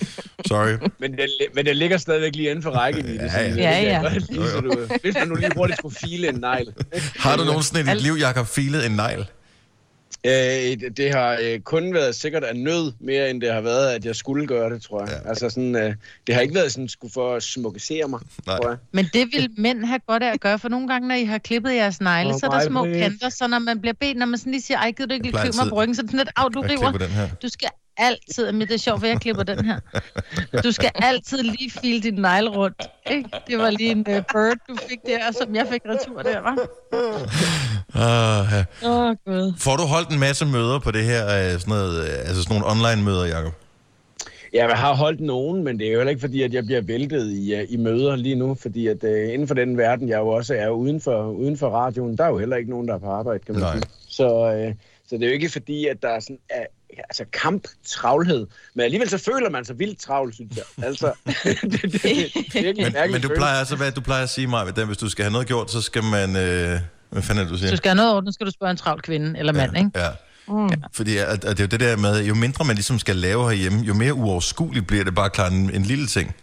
Sorry. 0.45 0.89
Men 0.99 1.11
den, 1.11 1.29
men 1.55 1.65
den 1.65 1.75
ligger 1.75 1.97
stadigvæk 1.97 2.35
lige 2.35 2.49
inden 2.49 2.63
for 2.63 2.69
rækkevidde. 2.71 3.29
Ja, 3.33 3.41
ja. 3.43 3.49
det 3.49 3.57
Ja, 3.57 3.81
ja. 3.81 4.01
godt 4.01 4.31
lide, 4.31 4.49
så 4.51 4.59
du- 4.59 4.87
Hvis 5.01 5.15
man 5.15 5.27
nu 5.27 5.35
lige 5.35 5.51
hurtigt 5.55 5.79
skulle 5.79 5.95
file 5.95 6.29
en 6.29 6.35
negl. 6.35 6.73
Har 7.15 7.37
du 7.37 7.43
nogensinde 7.43 7.81
i 7.81 7.93
dit 7.93 8.01
liv, 8.03 8.13
Jakob, 8.13 8.47
filet 8.47 8.85
en 8.85 8.91
negl? 8.91 9.25
Øh, 10.25 10.31
det, 10.79 10.97
det 10.97 11.11
har 11.13 11.37
øh, 11.41 11.59
kun 11.59 11.93
været 11.93 12.15
sikkert 12.15 12.43
af 12.43 12.55
nød, 12.55 12.91
mere 12.99 13.29
end 13.29 13.41
det 13.41 13.53
har 13.53 13.61
været, 13.61 13.89
at 13.91 14.05
jeg 14.05 14.15
skulle 14.15 14.47
gøre 14.47 14.69
det, 14.73 14.81
tror 14.81 14.99
jeg. 15.05 15.19
Ja. 15.23 15.29
Altså 15.29 15.49
sådan, 15.49 15.75
øh, 15.75 15.95
det 16.27 16.35
har 16.35 16.41
ikke 16.41 16.55
været 16.55 16.71
sådan, 16.71 16.87
skulle 16.89 17.13
for 17.13 17.35
at 17.35 17.43
smukkesere 17.43 18.07
mig, 18.07 18.19
Nej. 18.47 18.57
tror 18.57 18.69
jeg. 18.69 18.77
Men 18.91 19.05
det 19.13 19.27
vil 19.33 19.49
mænd 19.57 19.85
have 19.85 19.99
godt 20.07 20.23
af 20.23 20.33
at 20.33 20.39
gøre, 20.39 20.59
for 20.59 20.69
nogle 20.69 20.87
gange, 20.87 21.07
når 21.07 21.15
I 21.15 21.25
har 21.25 21.37
klippet 21.37 21.75
jeres 21.75 22.01
negle, 22.01 22.29
Åh, 22.33 22.39
så 22.39 22.45
er 22.45 22.49
der 22.49 22.67
små 22.67 22.83
Maj-Brit. 22.85 23.01
kanter, 23.01 23.29
så 23.29 23.47
når 23.47 23.59
man 23.59 23.79
bliver 23.81 23.93
bedt, 23.99 24.17
når 24.17 24.25
man 24.25 24.37
sådan 24.39 24.51
lige 24.51 24.61
siger, 24.61 24.77
ej, 24.77 24.91
gider 24.91 25.07
du 25.07 25.13
ikke 25.13 25.25
lige 25.25 25.31
klippe 25.33 25.55
mig 25.57 25.61
altid- 25.61 25.69
på 25.69 25.75
ryggen, 25.75 25.95
så 25.95 26.01
er 26.01 26.03
det 26.03 26.11
sådan 26.11 26.17
lidt, 26.25 26.29
af, 26.37 26.51
du 26.51 26.61
river. 26.61 27.27
Du 27.41 27.49
skal 27.49 27.69
altid, 27.97 28.51
men 28.51 28.61
det 28.61 28.71
er 28.71 28.77
sjovt, 28.77 28.99
for 28.99 29.07
jeg 29.07 29.19
klipper 29.19 29.43
den 29.43 29.65
her. 29.65 29.79
Du 30.63 30.71
skal 30.71 30.91
altid 30.95 31.43
lige 31.43 31.71
file 31.71 32.01
din 32.01 32.13
negle 32.13 32.49
rundt. 32.49 32.89
Ikke? 33.11 33.29
Det 33.47 33.57
var 33.57 33.69
lige 33.69 33.91
en 33.91 33.99
uh, 33.99 34.05
bird, 34.05 34.57
du 34.69 34.75
fik 34.89 34.99
der, 35.05 35.31
som 35.41 35.55
jeg 35.55 35.67
fik 35.71 35.81
retur 35.85 36.21
der, 36.21 36.39
var. 36.41 36.57
Uh, 36.93 37.21
ja. 37.95 38.63
Åh, 38.89 39.09
oh, 39.09 39.15
gud. 39.25 39.53
Får 39.59 39.75
du 39.75 39.83
holdt 39.83 40.09
en 40.09 40.19
masse 40.19 40.45
møder 40.45 40.79
på 40.79 40.91
det 40.91 41.03
her, 41.03 41.23
øh, 41.25 41.59
sådan, 41.59 41.73
noget, 41.73 42.03
øh, 42.03 42.19
altså 42.19 42.43
sådan 42.43 42.59
nogle 42.59 42.71
online-møder, 42.71 43.25
Jacob? 43.25 43.53
Ja, 44.53 44.67
jeg 44.67 44.77
har 44.77 44.95
holdt 44.95 45.19
nogen, 45.19 45.63
men 45.63 45.79
det 45.79 45.87
er 45.87 45.91
jo 45.91 45.97
heller 45.97 46.09
ikke 46.09 46.21
fordi, 46.21 46.41
at 46.41 46.53
jeg 46.53 46.65
bliver 46.65 46.81
væltet 46.81 47.31
i, 47.31 47.53
uh, 47.53 47.73
i 47.73 47.77
møder 47.77 48.15
lige 48.15 48.35
nu, 48.35 48.55
fordi 48.55 48.87
at 48.87 49.03
uh, 49.03 49.33
inden 49.33 49.47
for 49.47 49.55
den 49.55 49.77
verden, 49.77 50.09
jeg 50.09 50.17
jo 50.17 50.27
også 50.27 50.55
er 50.55 50.69
uden 50.69 51.01
for, 51.01 51.29
uden 51.29 51.57
for 51.57 51.69
radioen, 51.69 52.17
der 52.17 52.23
er 52.23 52.29
jo 52.29 52.37
heller 52.37 52.55
ikke 52.55 52.69
nogen, 52.69 52.87
der 52.87 52.93
er 52.93 52.99
på 52.99 53.09
arbejde, 53.09 53.39
kan 53.39 53.55
man 53.55 53.63
Nej. 53.63 53.73
sige. 53.73 53.83
Så, 54.07 54.27
uh, 54.67 54.75
så 55.07 55.15
det 55.15 55.23
er 55.23 55.27
jo 55.27 55.33
ikke 55.33 55.49
fordi, 55.49 55.87
at 55.87 56.01
der 56.01 56.09
er 56.09 56.19
sådan 56.19 56.39
uh, 56.55 56.65
altså 56.97 57.23
kamp, 57.33 57.67
travlhed, 57.87 58.47
men 58.75 58.83
alligevel 58.83 59.09
så 59.09 59.17
føler 59.17 59.49
man 59.49 59.65
sig 59.65 59.79
vildt 59.79 59.99
travl, 59.99 60.33
synes 60.33 60.51
jeg. 60.55 60.63
Altså, 60.87 61.11
det, 61.25 61.61
det, 61.61 61.81
det, 61.81 61.91
det 61.93 62.05
er 62.55 62.61
virkelig 62.63 62.93
Men, 62.93 63.11
men 63.11 63.21
du 63.21 63.29
plejer 63.35 63.59
altså, 63.59 63.75
hvad 63.75 63.91
du 63.91 64.01
plejer 64.01 64.23
at 64.23 64.29
sige, 64.29 64.47
Maja, 64.47 64.67
at 64.67 64.85
hvis 64.85 64.97
du 64.97 65.09
skal 65.09 65.23
have 65.23 65.31
noget 65.31 65.47
gjort, 65.47 65.71
så 65.71 65.81
skal 65.81 66.03
man... 66.03 66.35
Øh, 66.35 66.79
hvad 67.09 67.21
fanden 67.23 67.37
er 67.37 67.43
det, 67.43 67.53
du 67.53 67.57
siger? 67.57 67.71
Du 67.71 67.77
skal 67.77 67.89
have 67.89 67.95
noget 67.95 68.13
orden, 68.13 68.33
skal 68.33 68.45
du 68.47 68.51
spørge 68.51 68.71
en 68.71 68.77
travl 68.77 69.01
kvinde 69.01 69.39
eller 69.39 69.53
mand, 69.53 69.77
ikke? 69.77 69.89
Ja. 69.95 70.07
Mm. 70.47 70.69
Fordi 70.93 71.17
at, 71.17 71.27
at 71.27 71.41
det 71.43 71.59
er 71.59 71.63
jo 71.63 71.67
det 71.67 71.79
der 71.79 71.97
med, 71.97 72.23
jo 72.25 72.35
mindre 72.35 72.65
man 72.65 72.75
ligesom 72.75 72.99
skal 72.99 73.15
lave 73.15 73.43
herhjemme, 73.49 73.79
jo 73.81 73.93
mere 73.93 74.13
uoverskueligt 74.13 74.87
bliver 74.87 75.03
det 75.03 75.15
bare 75.15 75.29
klart 75.29 75.51
en, 75.51 75.75
en 75.75 75.83
lille 75.83 76.07
ting. 76.07 76.35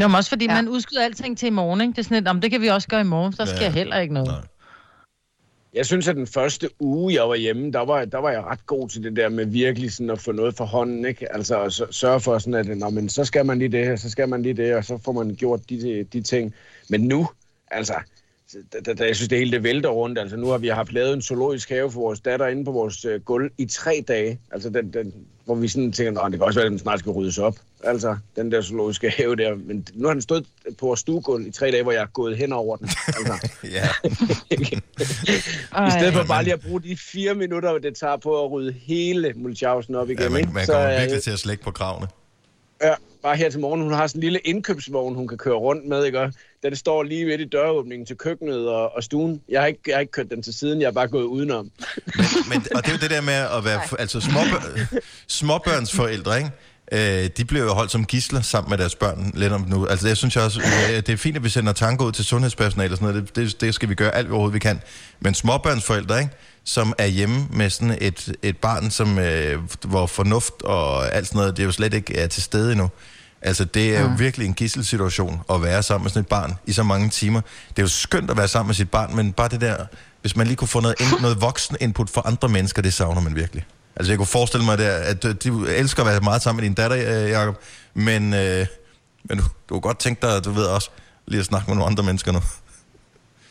Jo, 0.00 0.08
men 0.08 0.14
også 0.14 0.30
fordi 0.30 0.44
Ja. 0.44 0.50
ja. 0.54 0.62
man 0.62 0.68
udskyder 0.68 1.04
alting 1.04 1.38
til 1.38 1.46
i 1.46 1.50
morgen, 1.50 1.80
ikke? 1.80 1.92
Det 1.92 1.98
er 1.98 2.02
sådan 2.02 2.16
lidt, 2.16 2.28
om 2.28 2.40
det 2.40 2.50
kan 2.50 2.60
vi 2.60 2.68
også 2.68 2.88
gøre 2.88 3.00
i 3.00 3.04
morgen, 3.04 3.32
så 3.32 3.46
sker 3.46 3.56
Ja. 3.56 3.64
ja. 3.64 3.70
heller 3.70 3.98
ikke 3.98 4.14
noget. 4.14 4.28
Nej. 4.28 4.40
Jeg 5.76 5.86
synes, 5.86 6.08
at 6.08 6.16
den 6.16 6.26
første 6.26 6.70
uge, 6.80 7.14
jeg 7.14 7.28
var 7.28 7.34
hjemme, 7.34 7.72
der 7.72 7.80
var, 7.80 8.04
der 8.04 8.18
var 8.18 8.30
jeg 8.30 8.44
ret 8.44 8.66
god 8.66 8.88
til 8.88 9.02
det 9.02 9.16
der 9.16 9.28
med 9.28 9.46
virkelig 9.46 9.92
sådan 9.92 10.10
at 10.10 10.20
få 10.20 10.32
noget 10.32 10.56
for 10.56 10.64
hånden, 10.64 11.04
ikke? 11.04 11.32
Altså 11.32 11.62
at 11.62 11.72
sørge 11.72 12.20
for 12.20 12.38
sådan, 12.38 12.70
at 12.70 12.78
Nå, 12.78 12.90
men 12.90 13.08
så 13.08 13.24
skal 13.24 13.46
man 13.46 13.58
lige 13.58 13.68
det 13.68 13.84
her, 13.84 13.96
så 13.96 14.10
skal 14.10 14.28
man 14.28 14.42
lige 14.42 14.54
det, 14.54 14.74
og 14.74 14.84
så 14.84 14.98
får 15.04 15.12
man 15.12 15.34
gjort 15.34 15.70
de, 15.70 16.04
de 16.12 16.22
ting. 16.22 16.54
Men 16.88 17.00
nu, 17.00 17.28
altså, 17.70 17.94
da, 18.72 18.80
da, 18.80 18.94
da 18.94 19.04
jeg 19.04 19.16
synes, 19.16 19.28
det 19.28 19.38
hele 19.38 19.50
det 19.50 19.62
vælter 19.62 19.88
rundt. 19.88 20.18
Altså 20.18 20.36
nu 20.36 20.46
har 20.46 20.58
vi 20.58 20.68
haft 20.68 20.92
lavet 20.92 21.12
en 21.12 21.22
zoologisk 21.22 21.68
have 21.70 21.90
for 21.92 22.00
vores 22.00 22.20
datter 22.20 22.46
inde 22.46 22.64
på 22.64 22.72
vores 22.72 23.04
øh, 23.04 23.20
gulv 23.20 23.50
i 23.58 23.66
tre 23.66 24.04
dage. 24.08 24.40
Altså 24.50 24.70
den, 24.70 24.92
den, 24.92 25.14
hvor 25.44 25.54
vi 25.54 25.68
sådan 25.68 25.92
tænker, 25.92 26.20
at 26.20 26.32
det 26.32 26.40
kan 26.40 26.46
også 26.46 26.58
være, 26.58 26.66
at 26.66 26.70
den 26.70 26.78
snart 26.78 26.98
skal 26.98 27.12
ryddes 27.12 27.38
op. 27.38 27.56
Altså 27.84 28.16
den 28.36 28.52
der 28.52 28.62
zoologiske 28.62 29.10
have 29.10 29.36
der. 29.36 29.54
Men 29.54 29.86
nu 29.94 30.06
har 30.08 30.14
den 30.14 30.22
stået 30.22 30.46
på 30.78 30.86
vores 30.86 31.00
stuegulv 31.00 31.46
i 31.46 31.50
tre 31.50 31.70
dage, 31.70 31.82
hvor 31.82 31.92
jeg 31.92 32.02
er 32.02 32.06
gået 32.06 32.36
hen 32.36 32.52
over 32.52 32.76
den. 32.76 32.88
Altså. 33.06 33.48
Ja. 33.76 33.88
I 35.88 35.90
stedet 35.90 36.14
for 36.14 36.24
bare 36.28 36.42
lige 36.44 36.54
at 36.54 36.60
bruge 36.60 36.82
de 36.82 36.96
fire 36.96 37.34
minutter, 37.34 37.78
det 37.78 37.96
tager 37.96 38.16
på 38.16 38.44
at 38.44 38.50
rydde 38.50 38.72
hele 38.72 39.32
mulchausen 39.36 39.94
op 39.94 40.10
igen. 40.10 40.22
ja 40.22 40.28
man, 40.28 40.48
man 40.52 40.66
så, 40.66 40.72
kommer 40.72 40.90
øh, 40.90 41.00
virkelig 41.00 41.22
til 41.22 41.30
at 41.30 41.38
slække 41.38 41.64
på 41.64 41.70
kravene. 41.70 42.08
Ja, 42.82 42.94
bare 43.22 43.36
her 43.36 43.50
til 43.50 43.60
morgen. 43.60 43.82
Hun 43.82 43.92
har 43.92 44.06
sådan 44.06 44.18
en 44.18 44.22
lille 44.22 44.38
indkøbsvogn, 44.38 45.14
hun 45.14 45.28
kan 45.28 45.38
køre 45.38 45.54
rundt 45.54 45.88
med, 45.88 46.04
ikke? 46.04 46.32
Det 46.70 46.78
står 46.78 47.02
lige 47.02 47.26
ved 47.26 47.38
i 47.38 47.44
døråbningen 47.44 48.06
til 48.06 48.16
køkkenet 48.16 48.68
og, 48.68 48.96
og 48.96 49.02
stuen. 49.02 49.40
Jeg 49.48 49.60
har, 49.60 49.66
ikke, 49.66 49.80
jeg 49.86 49.94
har 49.94 50.00
ikke 50.00 50.12
kørt 50.12 50.30
den 50.30 50.42
til 50.42 50.54
siden, 50.54 50.80
jeg 50.80 50.86
har 50.86 50.92
bare 50.92 51.08
gået 51.08 51.24
udenom. 51.24 51.70
Men, 52.50 52.66
og 52.74 52.84
det 52.84 52.88
er 52.88 52.92
jo 52.92 52.98
det 53.00 53.10
der 53.10 53.20
med 53.20 53.34
at 53.34 53.64
være 53.64 53.80
altså 53.98 54.20
småbør, 54.20 54.98
småbørnsforældre, 55.26 56.38
ikke? 56.38 56.50
Øh, 56.92 57.30
de 57.36 57.44
bliver 57.44 57.64
jo 57.64 57.70
holdt 57.70 57.90
som 57.90 58.04
gisler 58.04 58.40
sammen 58.40 58.70
med 58.70 58.78
deres 58.78 58.94
børn 58.94 59.32
lidt 59.34 59.52
om 59.52 59.64
nu. 59.68 59.86
Altså 59.86 60.08
jeg 60.08 60.16
synes 60.16 60.36
også, 60.36 60.60
øh, 60.60 60.96
det 60.96 61.08
er 61.08 61.16
fint, 61.16 61.36
at 61.36 61.44
vi 61.44 61.48
sender 61.48 61.72
tanker 61.72 62.04
ud 62.04 62.12
til 62.12 62.24
sundhedspersonale 62.24 62.92
og 62.92 62.98
sådan 62.98 63.14
noget. 63.14 63.36
Det, 63.36 63.36
det, 63.36 63.60
det 63.60 63.74
skal 63.74 63.88
vi 63.88 63.94
gøre 63.94 64.14
alt, 64.14 64.26
hvad 64.26 64.34
overhovedet 64.34 64.54
vi 64.54 64.58
kan. 64.58 64.80
Men 65.20 65.34
småbørnsforældre, 65.34 66.18
ikke? 66.18 66.32
som 66.64 66.94
er 66.98 67.06
hjemme 67.06 67.46
med 67.50 67.70
sådan 67.70 67.98
et, 68.00 68.32
et 68.42 68.56
barn, 68.56 68.90
som, 68.90 69.18
øh, 69.18 69.58
hvor 69.84 70.06
fornuft 70.06 70.62
og 70.64 71.14
alt 71.14 71.26
sådan 71.26 71.38
noget, 71.38 71.56
det 71.56 71.62
er 71.62 71.66
jo 71.66 71.72
slet 71.72 71.94
ikke 71.94 72.16
er 72.16 72.26
til 72.26 72.42
stede 72.42 72.72
endnu. 72.72 72.88
Altså, 73.42 73.64
det 73.64 73.96
er 73.96 74.00
jo 74.00 74.10
virkelig 74.18 74.46
en 74.46 74.54
gisselsituation 74.54 75.40
at 75.50 75.62
være 75.62 75.82
sammen 75.82 76.04
med 76.04 76.10
sådan 76.10 76.20
et 76.20 76.28
barn 76.28 76.54
i 76.66 76.72
så 76.72 76.82
mange 76.82 77.10
timer. 77.10 77.40
Det 77.68 77.78
er 77.78 77.82
jo 77.82 77.88
skønt 77.88 78.30
at 78.30 78.36
være 78.36 78.48
sammen 78.48 78.68
med 78.68 78.74
sit 78.74 78.90
barn, 78.90 79.16
men 79.16 79.32
bare 79.32 79.48
det 79.48 79.60
der, 79.60 79.76
hvis 80.20 80.36
man 80.36 80.46
lige 80.46 80.56
kunne 80.56 80.68
få 80.68 80.80
noget, 80.80 80.96
ind, 81.00 81.20
noget 81.22 81.40
voksen 81.40 81.76
input 81.80 82.10
fra 82.10 82.22
andre 82.24 82.48
mennesker, 82.48 82.82
det 82.82 82.92
savner 82.92 83.20
man 83.20 83.36
virkelig. 83.36 83.66
Altså 83.96 84.12
jeg 84.12 84.18
kunne 84.18 84.26
forestille 84.26 84.64
mig, 84.64 84.78
der, 84.78 84.92
at 84.92 85.24
øh, 85.24 85.34
du 85.44 85.64
elsker 85.64 86.02
at 86.02 86.08
være 86.08 86.20
meget 86.20 86.42
sammen 86.42 86.62
med 86.62 86.68
din 86.68 86.74
datter, 86.74 87.24
øh, 87.24 87.30
Jacob, 87.30 87.56
men, 87.94 88.34
øh, 88.34 88.66
men 89.24 89.38
du, 89.38 89.44
du 89.44 89.74
kunne 89.74 89.80
godt 89.80 89.98
tænke 89.98 90.26
dig, 90.26 90.44
du 90.44 90.50
ved 90.50 90.64
også, 90.64 90.90
lige 91.26 91.40
at 91.40 91.46
snakke 91.46 91.70
med 91.70 91.76
nogle 91.76 91.90
andre 91.90 92.04
mennesker 92.04 92.32
nu. 92.32 92.40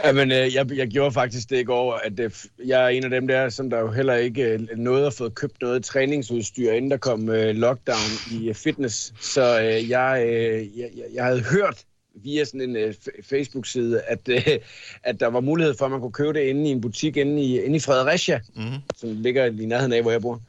Jamen, 0.03 0.31
øh, 0.31 0.55
jeg, 0.55 0.71
jeg 0.71 0.87
gjorde 0.87 1.11
faktisk 1.11 1.49
det 1.49 1.59
i 1.59 1.63
går, 1.63 1.93
at 1.93 2.19
øh, 2.19 2.31
jeg 2.65 2.83
er 2.83 2.87
en 2.87 3.03
af 3.03 3.09
dem 3.09 3.27
der, 3.27 3.49
som 3.49 3.69
der 3.69 3.79
jo 3.79 3.91
heller 3.91 4.15
ikke 4.15 4.43
øh, 4.43 4.59
nåede 4.77 5.07
at 5.07 5.13
få 5.13 5.29
købt 5.29 5.61
noget 5.61 5.83
træningsudstyr, 5.83 6.71
inden 6.71 6.91
der 6.91 6.97
kom 6.97 7.27
lockdown 7.53 7.97
i 8.31 8.53
fitness. 8.53 9.13
Så 9.21 9.43
jeg, 9.89 10.25
jeg, 10.77 10.89
jeg 11.13 11.25
havde 11.25 11.43
hørt 11.43 11.83
via 12.23 12.43
sådan 12.43 12.75
en 12.75 12.93
Facebook-side, 13.23 14.01
at, 14.01 14.29
at 15.03 15.19
der 15.19 15.27
var 15.27 15.39
mulighed 15.39 15.73
for, 15.77 15.85
at 15.85 15.91
man 15.91 15.99
kunne 16.01 16.11
købe 16.11 16.33
det 16.33 16.39
inde 16.45 16.69
i 16.69 16.71
en 16.71 16.81
butik 16.81 17.17
inde 17.17 17.41
i, 17.41 17.61
inde 17.61 17.75
i 17.75 17.79
Fredericia, 17.79 18.39
Mm-hmm. 18.55 18.77
som 18.95 19.09
ligger 19.21 19.45
i 19.45 19.65
nærheden 19.65 19.93
af, 19.93 20.01
hvor 20.01 20.11
jeg 20.11 20.21
bor. 20.21 20.41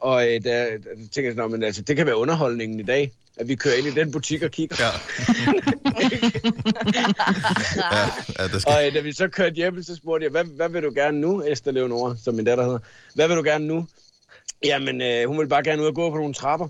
Og 0.00 0.24
øh, 0.26 0.44
der, 0.44 0.64
der 0.64 0.78
tænker 1.12 1.28
jeg 1.28 1.32
sådan, 1.32 1.36
"Nå, 1.36 1.48
men 1.48 1.62
altså, 1.62 1.82
det 1.82 1.96
kan 1.96 2.06
være 2.06 2.16
underholdningen 2.16 2.80
i 2.80 2.82
dag, 2.82 3.12
at 3.36 3.48
vi 3.48 3.54
kører 3.54 3.74
ind 3.74 3.86
i 3.86 3.90
den 3.90 4.12
butik 4.12 4.42
og 4.42 4.50
kigger. 4.50 4.76
Ja. 4.80 4.86
ja, 7.96 8.08
ja, 8.38 8.48
det 8.48 8.62
skal... 8.62 8.72
Og 8.72 8.86
øh, 8.86 8.94
da 8.94 9.00
vi 9.00 9.12
så 9.12 9.28
kørte 9.28 9.54
hjem, 9.54 9.82
så 9.82 9.96
spurgte 9.96 10.24
jeg, 10.24 10.30
hvad, 10.30 10.44
hvad 10.44 10.68
vil 10.68 10.82
du 10.82 10.92
gerne 10.94 11.20
nu, 11.20 11.42
Esther 11.42 11.72
Leonora, 11.72 12.16
som 12.24 12.34
min 12.34 12.44
datter 12.44 12.64
hedder? 12.64 12.78
Hvad 13.14 13.28
vil 13.28 13.36
du 13.36 13.42
gerne 13.42 13.66
nu? 13.66 13.86
Jamen, 14.64 15.02
øh, 15.02 15.28
hun 15.28 15.38
vil 15.38 15.48
bare 15.48 15.62
gerne 15.62 15.82
ud 15.82 15.86
og 15.86 15.94
gå 15.94 16.10
på 16.10 16.16
nogle 16.16 16.34
trapper. 16.34 16.68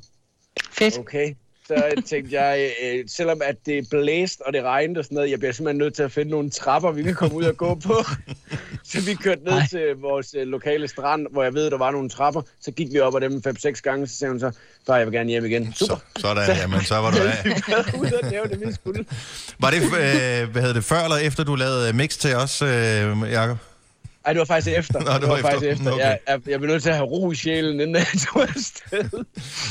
Fedt. 0.71 0.99
Okay. 0.99 1.35
Så 1.77 2.03
tænkte 2.07 2.41
jeg, 2.41 2.71
øh, 2.83 3.05
selvom 3.09 3.41
at 3.45 3.57
det 3.67 3.89
blæste 3.91 4.47
og 4.47 4.53
det 4.53 4.63
regnede 4.63 4.99
og 4.99 5.05
sådan 5.05 5.15
noget, 5.15 5.31
jeg 5.31 5.39
bliver 5.39 5.53
simpelthen 5.53 5.79
nødt 5.79 5.95
til 5.95 6.03
at 6.03 6.13
finde 6.13 6.31
nogle 6.31 6.51
trapper, 6.51 6.93
vi 6.93 7.03
kan 7.03 7.15
komme 7.15 7.37
ud 7.37 7.45
og 7.45 7.57
gå 7.57 7.75
på. 7.75 8.05
så 8.91 9.01
vi 9.01 9.15
kørte 9.15 9.45
ned 9.45 9.53
Ej. 9.53 9.67
til 9.71 9.97
vores 10.01 10.35
øh, 10.39 10.47
lokale 10.47 10.89
strand, 10.89 11.27
hvor 11.31 11.43
jeg 11.43 11.55
ved, 11.55 11.71
der 11.71 11.79
var 11.79 11.91
nogle 11.91 12.09
trapper. 12.09 12.43
Så 12.61 12.71
gik 12.71 12.93
vi 12.93 13.01
op 13.01 13.17
ad 13.17 13.21
dem 13.21 13.43
5-6 13.47 13.81
gange, 13.81 14.07
så 14.07 14.17
sagde 14.17 14.31
hun 14.31 14.41
så, 14.41 14.51
far, 14.87 14.97
jeg 14.97 15.07
vil 15.07 15.15
gerne 15.15 15.31
hjem 15.31 15.45
igen. 15.45 15.73
Super. 15.75 15.97
Så, 16.17 16.21
sådan, 16.21 16.57
jamen, 16.57 16.81
så 16.81 16.95
var 16.95 17.11
du 17.11 17.17
af. 17.17 18.01
Ude 18.01 18.13
og 18.23 18.31
lave 18.31 18.49
det, 18.49 18.61
vi 18.67 18.73
skulle. 18.73 19.05
Var 19.59 19.71
det, 19.71 19.83
øh, 19.83 20.51
hvad 20.53 20.63
hedder 20.63 20.75
det, 20.75 20.85
før 20.85 21.05
eller 21.05 21.17
efter, 21.17 21.45
du 21.45 21.55
lavede 21.55 21.93
mix 21.93 22.17
til 22.17 22.35
os, 22.35 22.63
øh, 22.63 23.33
Jacob? 23.33 23.72
Ej, 24.25 24.33
det 24.33 24.39
var 24.39 24.45
faktisk 24.45 24.77
efter. 24.77 25.01
Nå, 25.01 25.19
det 25.21 25.29
var 25.29 25.37
faktisk 25.37 25.57
efter. 25.57 25.71
efter. 25.71 25.93
Okay. 25.93 26.05
Jeg, 26.05 26.19
jeg, 26.29 26.41
jeg 26.49 26.61
blev 26.61 26.71
nødt 26.71 26.83
til 26.83 26.91
at 26.91 26.97
have 26.97 27.07
ro 27.07 27.31
i 27.31 27.35
sjælen, 27.35 27.81
inden 27.81 27.97
jeg 27.97 28.07
tog 28.33 28.43
afsted. 28.43 29.25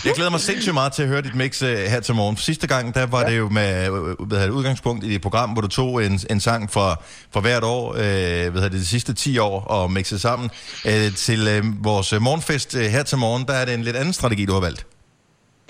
Jeg 0.06 0.14
glæder 0.16 0.30
mig 0.30 0.40
sindssygt 0.40 0.74
meget 0.74 0.94
til 0.94 1.04
at 1.04 1.10
høre 1.10 1.22
dit 1.22 1.36
mix 1.36 1.62
øh, 1.64 1.78
her 1.78 2.00
til 2.00 2.16
morgen. 2.16 2.38
Sidste 2.38 2.68
gang, 2.68 2.96
der 2.96 3.06
var 3.06 3.22
ja. 3.22 3.30
det 3.30 3.38
jo 3.38 3.50
med 3.50 3.86
øh, 3.86 3.92
hvad 3.92 4.08
hedder 4.30 4.46
det, 4.46 4.50
udgangspunkt 4.50 5.04
i 5.04 5.14
det 5.14 5.22
program, 5.22 5.50
hvor 5.50 5.62
du 5.62 5.68
tog 5.68 6.06
en, 6.06 6.20
en 6.30 6.40
sang 6.40 6.72
fra, 6.72 6.96
fra 7.32 7.40
hvert 7.40 7.64
år, 7.64 7.94
øh, 7.94 8.52
hvad 8.52 8.62
det, 8.62 8.72
de 8.72 8.86
sidste 8.86 9.14
10 9.14 9.38
år, 9.38 9.62
og 9.62 9.92
mixede 9.92 10.20
sammen. 10.20 10.50
Øh, 10.86 11.16
til 11.16 11.48
øh, 11.48 11.84
vores 11.84 12.14
øh, 12.14 12.22
morgenfest 12.22 12.76
øh, 12.76 12.84
her 12.84 13.04
til 13.04 13.18
morgen, 13.18 13.46
der 13.48 13.54
er 13.54 13.66
det 13.66 13.74
en 13.74 13.84
lidt 13.84 13.96
anden 13.96 14.14
strategi, 14.14 14.46
du 14.46 14.54
har 14.54 14.60
valgt. 14.60 14.86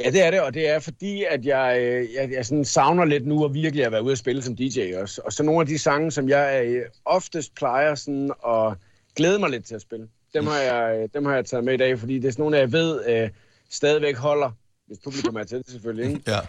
Ja, 0.03 0.11
det 0.11 0.25
er 0.25 0.31
det, 0.31 0.41
og 0.41 0.53
det 0.53 0.69
er 0.69 0.79
fordi, 0.79 1.23
at 1.23 1.45
jeg, 1.45 1.77
øh, 1.81 2.13
jeg, 2.13 2.31
jeg 2.31 2.45
sådan 2.45 2.65
savner 2.65 3.05
lidt 3.05 3.27
nu 3.27 3.45
at 3.45 3.53
virkelig 3.53 3.85
at 3.85 3.91
være 3.91 4.03
ude 4.03 4.11
at 4.11 4.17
spille 4.17 4.41
som 4.41 4.55
DJ 4.55 4.95
også. 4.95 5.21
Og 5.25 5.33
så 5.33 5.43
nogle 5.43 5.61
af 5.61 5.67
de 5.67 5.77
sange, 5.79 6.11
som 6.11 6.29
jeg 6.29 6.65
øh, 6.65 6.85
oftest 7.05 7.55
plejer 7.55 7.95
sådan 7.95 8.31
at 8.47 8.73
glæde 9.15 9.39
mig 9.39 9.49
lidt 9.49 9.65
til 9.65 9.75
at 9.75 9.81
spille, 9.81 10.07
dem 10.33 10.47
har 10.47 10.59
jeg, 10.59 10.97
øh, 10.97 11.09
dem 11.13 11.25
har 11.25 11.35
jeg 11.35 11.45
taget 11.45 11.63
med 11.63 11.73
i 11.73 11.77
dag, 11.77 11.99
fordi 11.99 12.19
det 12.19 12.27
er 12.27 12.31
sådan 12.31 12.43
nogle, 12.43 12.57
jeg 12.57 12.71
ved 12.71 13.05
øh, 13.07 13.29
stadigvæk 13.69 14.17
holder, 14.17 14.51
hvis 14.91 14.99
publikum 15.03 15.35
er 15.35 15.43
til 15.43 15.57
det 15.57 15.71
selvfølgelig, 15.71 16.09
ikke? 16.09 16.21
Ja. 16.27 16.39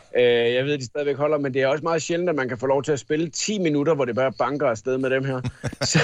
Øh, 0.48 0.54
jeg 0.54 0.64
ved, 0.64 0.72
at 0.72 0.80
de 0.80 0.84
stadigvæk 0.84 1.16
holder, 1.16 1.38
men 1.38 1.54
det 1.54 1.62
er 1.62 1.66
også 1.66 1.82
meget 1.82 2.02
sjældent, 2.02 2.30
at 2.30 2.36
man 2.36 2.48
kan 2.48 2.58
få 2.58 2.66
lov 2.66 2.82
til 2.82 2.92
at 2.92 2.98
spille 2.98 3.30
10 3.30 3.58
minutter, 3.58 3.94
hvor 3.94 4.04
det 4.04 4.14
bare 4.14 4.32
banker 4.32 4.66
afsted 4.66 4.98
med 4.98 5.10
dem 5.10 5.24
her. 5.24 5.40
så, 5.92 5.98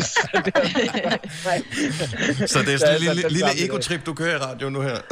så 0.00 0.42
det 0.44 0.52
er, 0.54 0.66
Så 2.46 2.58
det 2.58 2.74
er 2.74 2.78
Så 2.78 2.86
sådan 2.86 2.96
en 2.96 3.00
lille, 3.00 3.22
den 3.22 3.32
lille 3.32 3.64
egotrip, 3.64 4.06
du 4.06 4.14
kører 4.14 4.34
i 4.34 4.38
radio 4.38 4.70
nu 4.70 4.80
her. 4.80 4.96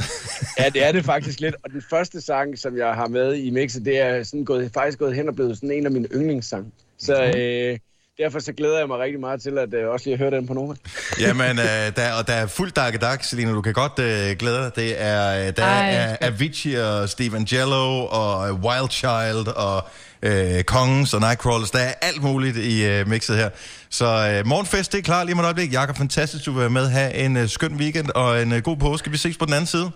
Ja, 0.58 0.68
det 0.68 0.84
er 0.84 0.92
det 0.92 1.04
faktisk 1.04 1.40
lidt. 1.40 1.54
Og 1.64 1.70
den 1.70 1.82
første 1.90 2.20
sang, 2.20 2.58
som 2.58 2.76
jeg 2.76 2.94
har 2.94 3.08
med 3.08 3.34
i 3.34 3.50
mixet, 3.50 3.84
det 3.84 3.98
er 4.00 4.22
sådan 4.22 4.44
gået, 4.44 4.70
faktisk 4.74 4.98
gået 4.98 5.14
hen 5.14 5.28
og 5.28 5.34
blevet 5.34 5.56
sådan 5.56 5.70
en 5.70 5.86
af 5.86 5.92
mine 5.92 6.08
yndlingssang. 6.14 6.72
Så 6.98 7.24
øh, 7.24 7.78
derfor 8.18 8.38
så 8.38 8.52
glæder 8.52 8.78
jeg 8.78 8.88
mig 8.88 8.98
rigtig 8.98 9.20
meget 9.20 9.42
til 9.42 9.58
at 9.58 9.74
øh, 9.74 9.88
også 9.88 10.08
lige 10.08 10.18
høre 10.18 10.30
den 10.30 10.46
på 10.46 10.54
Nova. 10.54 10.74
Jamen, 11.20 11.58
øh, 11.58 11.96
der, 11.96 12.12
og 12.18 12.26
der 12.26 12.32
er 12.32 12.46
fuld 12.46 12.72
dakkedak, 12.72 13.24
Selina, 13.24 13.52
du 13.52 13.62
kan 13.62 13.72
godt 13.72 13.98
øh, 13.98 14.36
glæde 14.38 14.58
dig. 14.58 14.76
Det 14.76 15.02
er, 15.02 15.46
øh, 15.46 15.56
der 15.56 15.64
Ej, 15.64 15.94
er. 15.94 16.16
Avicii 16.20 16.74
og 16.74 17.08
Steve 17.08 17.46
Jello 17.52 18.06
og 18.06 18.48
øh, 18.48 18.54
Wild 18.54 18.90
Child 18.90 19.48
og 19.56 19.84
øh, 20.22 20.64
Kongens 20.64 21.14
og 21.14 21.20
Nightcrawlers. 21.20 21.70
Der 21.70 21.78
er 21.78 21.92
alt 22.02 22.22
muligt 22.22 22.56
i 22.56 22.84
øh, 22.86 23.08
mixet 23.08 23.36
her. 23.36 23.50
Så 23.90 24.04
øh, 24.04 24.46
morgenfest, 24.46 24.92
det 24.92 24.98
er 24.98 25.02
klar 25.02 25.24
lige 25.24 25.34
om 25.34 25.38
et 25.40 25.44
øjeblik. 25.44 25.72
Jakob, 25.72 25.96
fantastisk, 25.96 26.46
du 26.46 26.52
vil 26.52 26.60
være 26.60 26.70
med. 26.70 26.88
Ha' 26.88 27.24
en 27.24 27.36
øh, 27.36 27.48
skøn 27.48 27.74
weekend 27.74 28.10
og 28.14 28.42
en 28.42 28.52
øh, 28.52 28.62
god 28.62 28.76
påske. 28.76 29.10
Vi 29.10 29.16
ses 29.16 29.36
på 29.36 29.44
den 29.44 29.54
anden 29.54 29.66
side. 29.66 29.90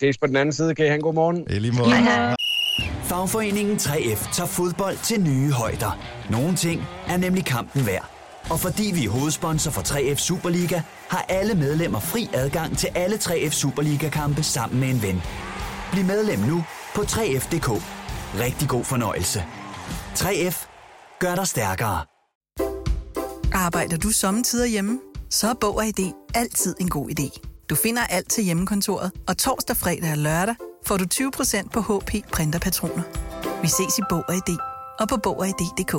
Ses 0.00 0.18
på 0.18 0.26
den 0.26 0.36
anden 0.36 0.52
side. 0.52 0.74
Kan 0.74 0.84
I 0.84 0.88
have 0.88 0.94
en 0.94 1.02
god 1.02 1.14
morgen? 1.14 1.46
I 1.50 1.58
lige 1.58 1.72
måde. 1.72 1.90
Fagforeningen 3.04 3.76
3F 3.76 4.34
tager 4.34 4.46
fodbold 4.46 4.98
til 5.02 5.20
nye 5.20 5.52
højder. 5.52 5.98
Nogle 6.30 6.56
ting 6.56 6.82
er 7.08 7.16
nemlig 7.16 7.44
kampen 7.44 7.86
værd. 7.86 8.10
Og 8.50 8.60
fordi 8.60 8.92
vi 8.94 9.04
er 9.04 9.10
hovedsponsor 9.10 9.70
for 9.70 9.82
3F 9.82 10.16
Superliga, 10.16 10.82
har 11.08 11.24
alle 11.28 11.54
medlemmer 11.54 12.00
fri 12.00 12.28
adgang 12.34 12.78
til 12.78 12.88
alle 12.94 13.16
3F 13.16 13.50
Superliga-kampe 13.50 14.42
sammen 14.42 14.80
med 14.80 14.88
en 14.88 15.02
ven. 15.02 15.22
Bliv 15.92 16.04
medlem 16.04 16.38
nu 16.38 16.64
på 16.94 17.00
3F.dk. 17.02 17.82
Rigtig 18.40 18.68
god 18.68 18.84
fornøjelse. 18.84 19.44
3F 20.14 20.66
gør 21.18 21.34
dig 21.34 21.46
stærkere. 21.46 22.04
Arbejder 23.52 23.96
du 23.96 24.10
sommetider 24.10 24.66
hjemme? 24.66 25.00
Så 25.30 25.48
er 25.48 25.54
Bog 25.60 25.76
og 25.76 25.86
ID 25.86 26.12
altid 26.34 26.74
en 26.80 26.88
god 26.88 27.10
idé. 27.10 27.40
Du 27.70 27.74
finder 27.74 28.02
alt 28.06 28.30
til 28.30 28.44
hjemmekontoret, 28.44 29.12
og 29.28 29.38
torsdag, 29.38 29.76
fredag 29.76 30.10
og 30.10 30.18
lørdag 30.18 30.54
får 30.88 30.96
du 30.96 31.04
20% 31.04 31.70
på 31.70 31.80
HP 31.80 32.10
printerpatroner. 32.32 33.02
Vi 33.62 33.68
ses 33.68 33.98
i 33.98 34.02
Bog 34.10 34.24
og 34.28 34.34
ID 34.34 34.58
og 35.00 35.08
på 35.08 35.16
Bog 35.16 35.38
og 35.38 35.48
ID.dk. 35.48 35.94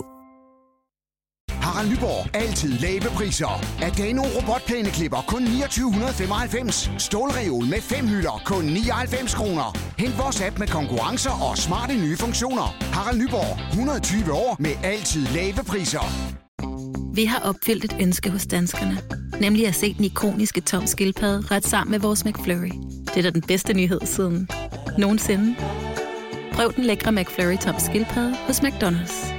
Harald 1.66 1.90
Nyborg. 1.90 2.36
Altid 2.36 2.72
lave 2.80 3.02
priser. 3.16 3.54
Adano 3.82 4.24
robotplæneklipper 4.36 5.22
kun 5.28 5.46
2995. 5.46 6.92
Stålreol 6.98 7.66
med 7.66 7.82
fem 7.82 8.08
hylder 8.08 8.42
kun 8.46 8.64
99 8.64 9.34
kroner. 9.34 9.78
Hent 9.98 10.18
vores 10.18 10.42
app 10.42 10.60
med 10.60 10.68
konkurrencer 10.68 11.50
og 11.50 11.58
smarte 11.58 11.94
nye 11.94 12.18
funktioner. 12.18 12.68
Harald 12.94 13.18
Nyborg. 13.22 13.74
120 13.74 14.32
år 14.34 14.56
med 14.60 14.72
altid 14.84 15.26
lave 15.28 15.64
priser. 15.68 16.06
Vi 17.16 17.26
har 17.26 17.40
opfyldt 17.40 17.86
et 17.86 17.96
ønske 18.02 18.30
hos 18.30 18.46
danskerne. 18.46 18.98
Nemlig 19.40 19.68
at 19.68 19.76
se 19.76 19.94
den 19.94 20.06
ikoniske 20.06 20.62
tom 20.62 20.88
skildpadde 20.88 21.48
ret 21.52 21.68
sammen 21.68 21.92
med 21.92 22.00
vores 22.00 22.26
McFlurry. 22.26 22.72
Det 23.06 23.18
er 23.18 23.22
da 23.22 23.30
den 23.30 23.42
bedste 23.42 23.74
nyhed 23.74 24.02
siden 24.04 24.50
nogensinde. 24.98 25.56
Prøv 26.54 26.74
den 26.76 26.84
lækre 26.84 27.12
McFlurry 27.12 27.58
tom 27.58 27.76
skildpadde 27.80 28.36
hos 28.48 28.60
McDonald's. 28.60 29.34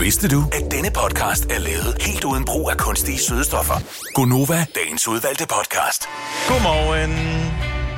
Vidste 0.00 0.28
du, 0.28 0.44
at 0.52 0.70
denne 0.70 0.90
podcast 0.90 1.44
er 1.44 1.58
lavet 1.58 1.96
helt 2.00 2.24
uden 2.24 2.44
brug 2.44 2.70
af 2.70 2.76
kunstige 2.76 3.18
sødestoffer? 3.18 3.74
Gonova, 4.14 4.66
dagens 4.74 5.08
udvalgte 5.08 5.46
podcast. 5.56 6.02
Godmorgen. 6.48 7.12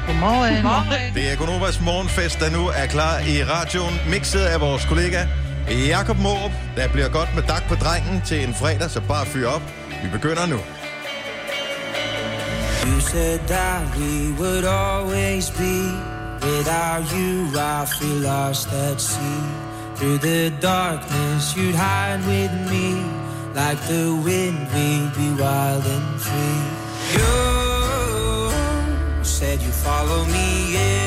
Godmorgen. 0.07 1.15
Det 1.15 1.33
er 1.33 1.37
Gonovas 1.37 1.81
morgenfest, 1.81 2.41
der 2.41 2.51
nu 2.51 2.69
er 2.69 2.87
klar 2.87 3.19
i 3.19 3.45
radioen. 3.45 3.95
Mixet 4.11 4.41
af 4.41 4.61
vores 4.61 4.85
kollega 4.85 5.27
Jakob 5.71 6.19
Måb. 6.19 6.51
Der 6.77 6.89
bliver 6.89 7.09
godt 7.09 7.35
med 7.35 7.43
dak 7.43 7.69
på 7.69 7.75
drengen 7.75 8.23
til 8.27 8.49
en 8.49 8.55
fredag, 8.55 8.91
så 8.91 9.01
bare 9.01 9.27
fyr 9.27 9.49
op. 9.49 9.63
Vi 10.03 10.09
begynder 10.13 10.47
nu. 10.47 10.57
You 12.87 13.01
said 13.01 13.39
that 13.39 13.83
we 13.97 14.33
would 14.41 14.65
always 14.65 15.51
be. 15.51 15.93
Without 16.43 17.05
you, 17.13 17.49
I 17.57 17.87
feel 17.87 18.21
lost 18.23 18.69
at 18.73 19.01
sea. 19.01 19.43
Through 19.97 20.19
the 20.19 20.51
darkness, 20.63 21.55
you'd 21.57 21.75
hide 21.75 22.21
with 22.27 22.53
me. 22.71 22.95
Like 23.55 23.81
the 23.89 24.13
wind, 24.25 24.59
we'd 24.73 25.13
be 25.15 25.31
wild 25.43 25.85
and 25.97 26.21
free. 26.27 26.63
You 27.17 28.53
said 29.25 29.61
you 29.61 29.73
follow 29.73 30.25
me 30.25 30.77
anywhere. 30.77 30.98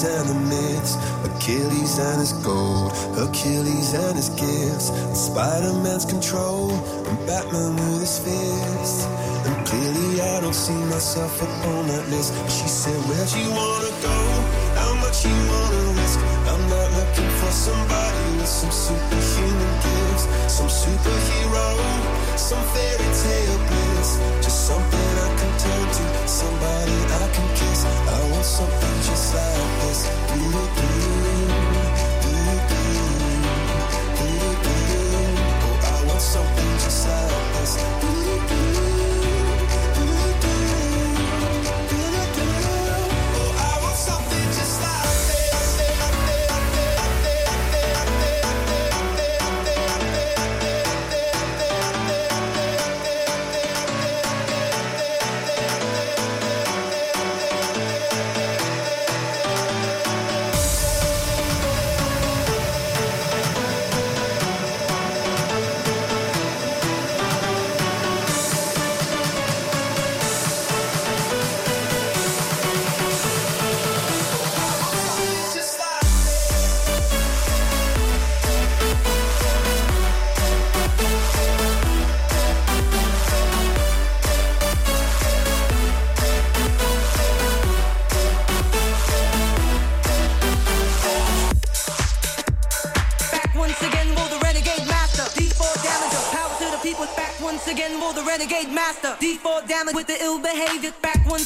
and 0.00 0.26
the 0.26 0.34
myths, 0.48 0.96
Achilles 1.28 1.98
and 1.98 2.18
his 2.18 2.32
gold, 2.32 2.92
Achilles 3.18 3.92
and 3.92 4.16
his 4.16 4.30
gifts, 4.30 4.88
and 4.88 5.14
Spider 5.14 5.74
Man's 5.84 6.06
control, 6.06 6.72
and 6.72 7.18
Batman 7.26 7.76
with 7.76 8.00
his 8.00 8.18
fists. 8.24 9.04
And 9.44 9.66
clearly, 9.66 10.22
I 10.22 10.40
don't 10.40 10.54
see 10.54 10.80
myself 10.88 11.36
upon 11.42 11.88
that 11.88 12.08
list. 12.08 12.32
She 12.48 12.68
said, 12.68 12.96
Where'd 13.04 13.32
you 13.36 13.50
wanna 13.52 13.92
go? 14.00 14.18
How 14.80 14.94
much 15.04 15.26
you 15.28 15.36
wanna 15.52 16.00
risk? 16.00 16.18
I'm 16.48 16.64
not 16.72 16.88
looking 16.96 17.30
for 17.36 17.52
somebody 17.52 18.38
with 18.38 18.48
some 18.48 18.72
superhuman 18.72 19.74
gifts, 19.84 20.24
some 20.48 20.72
superhero 20.72 22.21
some 22.52 22.64
fairy 22.74 23.08
tale 23.22 23.58
bliss. 23.68 24.10
Just 24.44 24.66
something 24.68 25.12
I 25.26 25.28
can 25.38 25.52
turn 25.62 25.86
to, 25.96 26.28
somebody 26.28 26.96
I 27.22 27.26
can 27.34 27.48
kiss. 27.58 27.84
I 27.84 28.20
want 28.30 28.44
something 28.44 28.96
just 29.08 29.34
like 29.34 29.72
this. 29.80 30.00
Blue, 30.32 30.66
blue. 30.76 31.81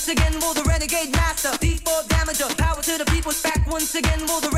once 0.07 0.21
again 0.21 0.39
will 0.39 0.55
the 0.55 0.63
renegade 0.63 1.11
master. 1.13 1.49
D4 1.59 2.07
damage. 2.09 2.57
power 2.57 2.81
to 2.81 2.97
the 2.99 3.05
people's 3.07 3.43
back 3.43 3.67
once 3.67 3.97
again 3.97 4.21
will 4.29 4.41
the 4.41 4.56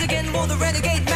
again, 0.00 0.30
more 0.30 0.46
the 0.46 0.56
renegade 0.56 1.04
man. 1.04 1.15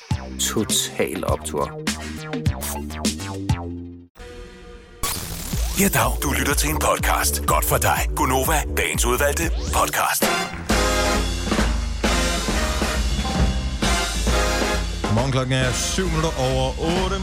Total 0.21 1.23
optur. 1.25 1.71
Ja, 5.79 5.87
dag. 5.87 6.11
Du 6.23 6.31
lytter 6.39 6.53
til 6.53 6.69
en 6.69 6.79
podcast. 6.79 7.45
Godt 7.45 7.65
for 7.65 7.77
dig. 7.77 7.99
Gunova, 8.15 8.61
dagens 8.77 9.05
udvalgte 9.05 9.43
podcast. 9.73 10.23
Morgen 15.15 15.31
klokken 15.31 15.53
er 15.53 15.73
7 15.73 16.05
minutter 16.05 16.29
over 16.39 16.69
8. 17.05 17.15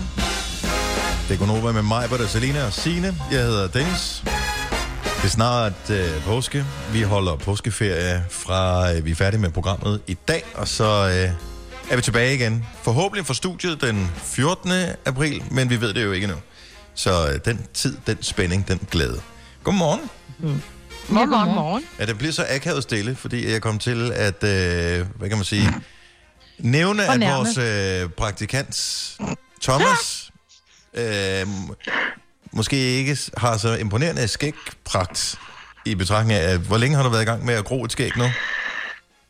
Det 1.29 1.35
er 1.35 1.39
Gunova 1.39 1.73
med 1.73 1.83
mig, 1.83 2.09
Britta, 2.09 2.27
Selina 2.27 2.67
og 2.67 2.73
Signe. 2.73 3.15
Jeg 3.31 3.41
hedder 3.43 3.69
Dennis. 3.69 4.23
Det 5.17 5.25
er 5.25 5.29
snart 5.29 5.91
øh, 5.91 6.25
påske. 6.25 6.65
Vi 6.93 7.03
holder 7.03 7.37
påskeferie 7.37 8.25
fra, 8.31 8.93
øh, 8.95 9.05
vi 9.05 9.11
er 9.11 9.15
færdige 9.15 9.41
med 9.41 9.51
programmet 9.51 10.01
i 10.07 10.15
dag, 10.29 10.45
og 10.55 10.69
så 10.69 11.09
øh, 11.09 11.31
er 11.91 11.97
vi 11.97 12.03
tilbage 12.03 12.35
igen. 12.35 12.67
Forhåbentlig 12.83 13.27
for 13.27 13.35
studiet 13.35 13.81
den 13.81 14.11
14. 14.17 14.73
april, 15.05 15.43
men 15.51 15.71
vi 15.71 15.81
ved 15.81 15.95
det 15.95 16.05
jo 16.05 16.13
ikke 16.13 16.27
nu. 16.27 16.35
Så 16.95 17.31
øh, 17.33 17.41
den 17.45 17.67
tid, 17.75 17.97
den 18.07 18.23
spænding, 18.23 18.69
den 18.69 18.81
glæde. 18.91 19.21
Godmorgen. 19.65 20.01
Mm. 20.39 20.63
Morgen, 21.09 21.31
morgen, 21.31 21.55
morgen. 21.55 21.85
Ja, 21.99 22.07
det 22.07 22.19
bliver 22.19 22.33
så 22.33 22.47
akavet 22.49 22.83
stille, 22.83 23.17
fordi 23.17 23.53
jeg 23.53 23.63
kom 23.63 23.79
til 23.79 24.13
at, 24.13 24.45
øh, 24.45 25.07
hvad 25.17 25.29
kan 25.29 25.39
man 25.39 25.45
sige, 25.45 25.75
nævne, 26.59 27.05
at 27.05 27.21
vores 27.21 27.59
øh, 27.59 28.11
praktikant 28.11 28.77
Thomas 29.63 30.31
øh, 30.95 31.47
måske 32.53 32.77
ikke 32.77 33.17
har 33.37 33.57
så 33.57 33.77
imponerende 33.77 34.29
skægpragt, 34.29 35.39
i 35.85 35.95
betragtning 35.95 36.41
af, 36.41 36.59
hvor 36.59 36.79
længe 36.79 36.97
har 36.97 37.03
du 37.03 37.09
været 37.09 37.23
i 37.23 37.27
gang 37.27 37.45
med 37.45 37.55
at 37.55 37.65
gro 37.65 37.85
et 37.85 37.93
skæg 37.93 38.13
nu? 38.17 38.25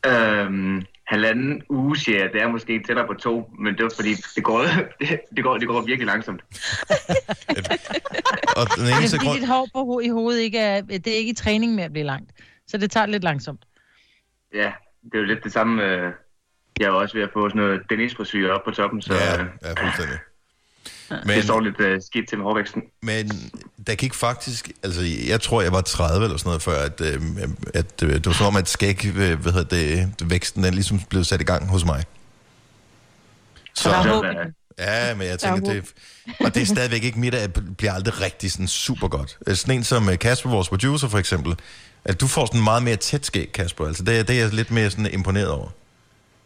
Øhm, 0.05 0.85
halvanden 1.09 1.61
uge, 1.69 1.97
siger 1.97 2.19
jeg. 2.19 2.29
Det 2.33 2.41
er 2.41 2.47
måske 2.47 2.83
tættere 2.87 3.07
på 3.07 3.13
to, 3.13 3.51
men 3.59 3.73
det 3.73 3.83
er 3.83 3.89
fordi, 3.95 4.13
det 4.35 4.43
går, 4.43 4.61
det 5.35 5.43
går, 5.43 5.57
det 5.57 5.67
går 5.67 5.81
virkelig 5.81 6.05
langsomt. 6.05 6.41
Og 8.57 8.67
den 8.75 8.85
Det 8.85 8.93
er 8.93 8.97
eneste 8.97 9.17
fordi, 9.17 9.27
grund... 9.27 9.39
dit 9.39 9.47
hår 9.47 9.67
på 9.73 9.99
i 10.03 10.07
hovedet 10.09 10.41
ikke 10.41 10.59
er, 10.59 10.81
det 10.81 11.07
er 11.07 11.15
ikke 11.17 11.31
i 11.31 11.35
træning 11.35 11.75
med 11.75 11.83
at 11.83 11.91
blive 11.91 12.05
langt. 12.05 12.31
Så 12.67 12.77
det 12.77 12.91
tager 12.91 13.05
lidt 13.05 13.23
langsomt. 13.23 13.63
Ja, 14.53 14.71
det 15.03 15.13
er 15.13 15.19
jo 15.19 15.25
lidt 15.25 15.43
det 15.43 15.51
samme. 15.51 15.83
øh, 15.83 16.11
Jeg 16.79 16.85
er 16.85 16.91
også 16.91 17.15
ved 17.17 17.23
at 17.23 17.29
få 17.33 17.49
sådan 17.49 17.61
noget 17.61 17.81
dennis 17.89 18.15
frisyr 18.15 18.51
op 18.51 18.61
på 18.65 18.71
toppen, 18.71 19.01
så 19.01 19.13
Ja, 19.13 19.33
ja, 19.41 19.45
ja 19.63 19.83
fuldstændig. 19.83 20.17
Men... 21.09 21.35
det 21.35 21.43
står 21.43 21.59
lidt 21.59 21.79
uh, 21.79 22.01
skidt 22.01 22.29
til 22.29 22.37
med 22.37 22.45
hårvæksten. 22.45 22.83
Men 23.03 23.25
der 23.87 23.95
gik 23.95 24.13
faktisk, 24.13 24.69
altså 24.83 25.01
jeg 25.27 25.41
tror, 25.41 25.61
jeg 25.61 25.71
var 25.71 25.81
30 25.81 26.23
eller 26.25 26.37
sådan 26.37 26.47
noget 26.49 26.61
før, 26.61 26.81
at, 26.81 27.01
øh, 27.01 27.21
at 27.73 28.03
øh, 28.03 28.13
det 28.13 28.25
var 28.25 28.33
som 28.33 28.45
om, 28.45 28.55
at 28.55 28.69
skæg, 28.69 29.05
øh, 29.05 29.39
hvad 29.39 29.51
hedder 29.53 29.75
det, 30.17 30.29
væksten 30.29 30.63
den 30.63 30.73
ligesom 30.73 30.99
blev 31.09 31.23
sat 31.23 31.41
i 31.41 31.43
gang 31.43 31.67
hos 31.67 31.85
mig. 31.85 32.03
Så, 33.75 33.89
Der 33.89 33.95
er 33.95 34.07
håb. 34.07 34.25
Ja, 34.79 35.13
men 35.15 35.27
jeg 35.27 35.33
er 35.33 35.37
tænker, 35.37 35.73
det, 35.73 35.83
og 36.39 36.53
det 36.55 36.61
er 36.61 36.65
stadigvæk 36.65 37.03
ikke 37.03 37.19
mit, 37.19 37.35
at 37.35 37.55
det 37.55 37.77
bliver 37.77 37.93
aldrig 37.93 38.21
rigtig 38.21 38.51
sådan 38.51 38.67
super 38.67 39.07
godt. 39.07 39.37
Øh, 39.47 39.55
Sådan 39.55 39.75
en 39.75 39.83
som 39.83 40.09
øh, 40.09 40.19
Kasper, 40.19 40.49
vores 40.49 40.69
producer 40.69 41.07
for 41.07 41.17
eksempel, 41.17 41.55
at 42.05 42.21
du 42.21 42.27
får 42.27 42.45
sådan 42.45 42.63
meget 42.63 42.83
mere 42.83 42.95
tæt 42.95 43.25
skæg, 43.25 43.51
Kasper. 43.53 43.87
Altså 43.87 44.03
det, 44.03 44.19
er- 44.19 44.23
det 44.23 44.35
er 44.39 44.43
jeg 44.43 44.53
lidt 44.53 44.71
mere 44.71 44.89
sådan 44.89 45.13
imponeret 45.13 45.47
over. 45.49 45.69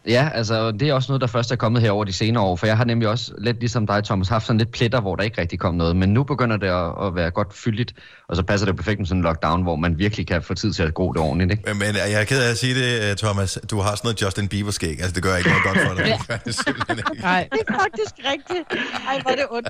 Ja, 0.08 0.28
altså 0.34 0.70
det 0.72 0.88
er 0.88 0.94
også 0.94 1.12
noget, 1.12 1.20
der 1.20 1.26
først 1.26 1.52
er 1.52 1.56
kommet 1.56 1.82
her 1.82 1.90
over 1.90 2.04
de 2.04 2.12
senere 2.12 2.44
år, 2.44 2.56
for 2.56 2.66
jeg 2.66 2.76
har 2.76 2.84
nemlig 2.84 3.08
også, 3.08 3.32
lidt 3.38 3.60
ligesom 3.60 3.86
dig, 3.86 4.04
Thomas, 4.04 4.28
haft 4.28 4.46
sådan 4.46 4.58
lidt 4.58 4.70
pletter, 4.72 5.00
hvor 5.00 5.16
der 5.16 5.22
ikke 5.22 5.40
rigtig 5.40 5.58
kom 5.58 5.74
noget, 5.74 5.96
men 5.96 6.08
nu 6.14 6.24
begynder 6.24 6.56
det 6.56 6.66
at, 6.66 7.06
at 7.06 7.14
være 7.14 7.30
godt 7.30 7.54
fyldigt, 7.54 7.94
og 8.28 8.36
så 8.36 8.42
passer 8.42 8.66
det 8.66 8.76
perfekt 8.76 8.98
med 8.98 9.06
sådan 9.06 9.18
en 9.18 9.22
lockdown, 9.24 9.62
hvor 9.62 9.76
man 9.76 9.98
virkelig 9.98 10.26
kan 10.26 10.42
få 10.42 10.54
tid 10.54 10.72
til 10.72 10.82
at 10.82 10.94
gro 10.94 11.12
det 11.12 11.20
ordentligt, 11.22 11.50
ikke? 11.50 11.74
Men, 11.74 11.82
jeg 12.12 12.20
er 12.20 12.24
ked 12.24 12.42
af 12.42 12.50
at 12.50 12.58
sige 12.58 12.74
det, 12.74 13.10
øh, 13.10 13.16
Thomas. 13.16 13.58
Du 13.70 13.80
har 13.80 13.90
sådan 13.94 14.00
noget 14.08 14.22
Justin 14.22 14.48
Bieber-skæg. 14.48 14.90
Altså, 14.90 15.12
det 15.12 15.22
gør 15.22 15.36
ikke 15.36 15.48
noget 15.48 15.64
godt 15.64 15.78
for 15.88 15.94
dig. 15.94 16.04
Det 16.18 16.28
gør 16.28 16.36
det 16.36 16.54
simpelthen 16.54 16.98
ikke. 16.98 17.22
Nej. 17.22 17.48
Det 17.52 17.60
er 17.68 17.72
faktisk 17.72 18.14
rigtigt. 18.32 18.82
Ej, 19.08 19.20
hvor 19.22 19.30
er 19.30 19.36
det 19.36 19.46
ondt. 19.50 19.68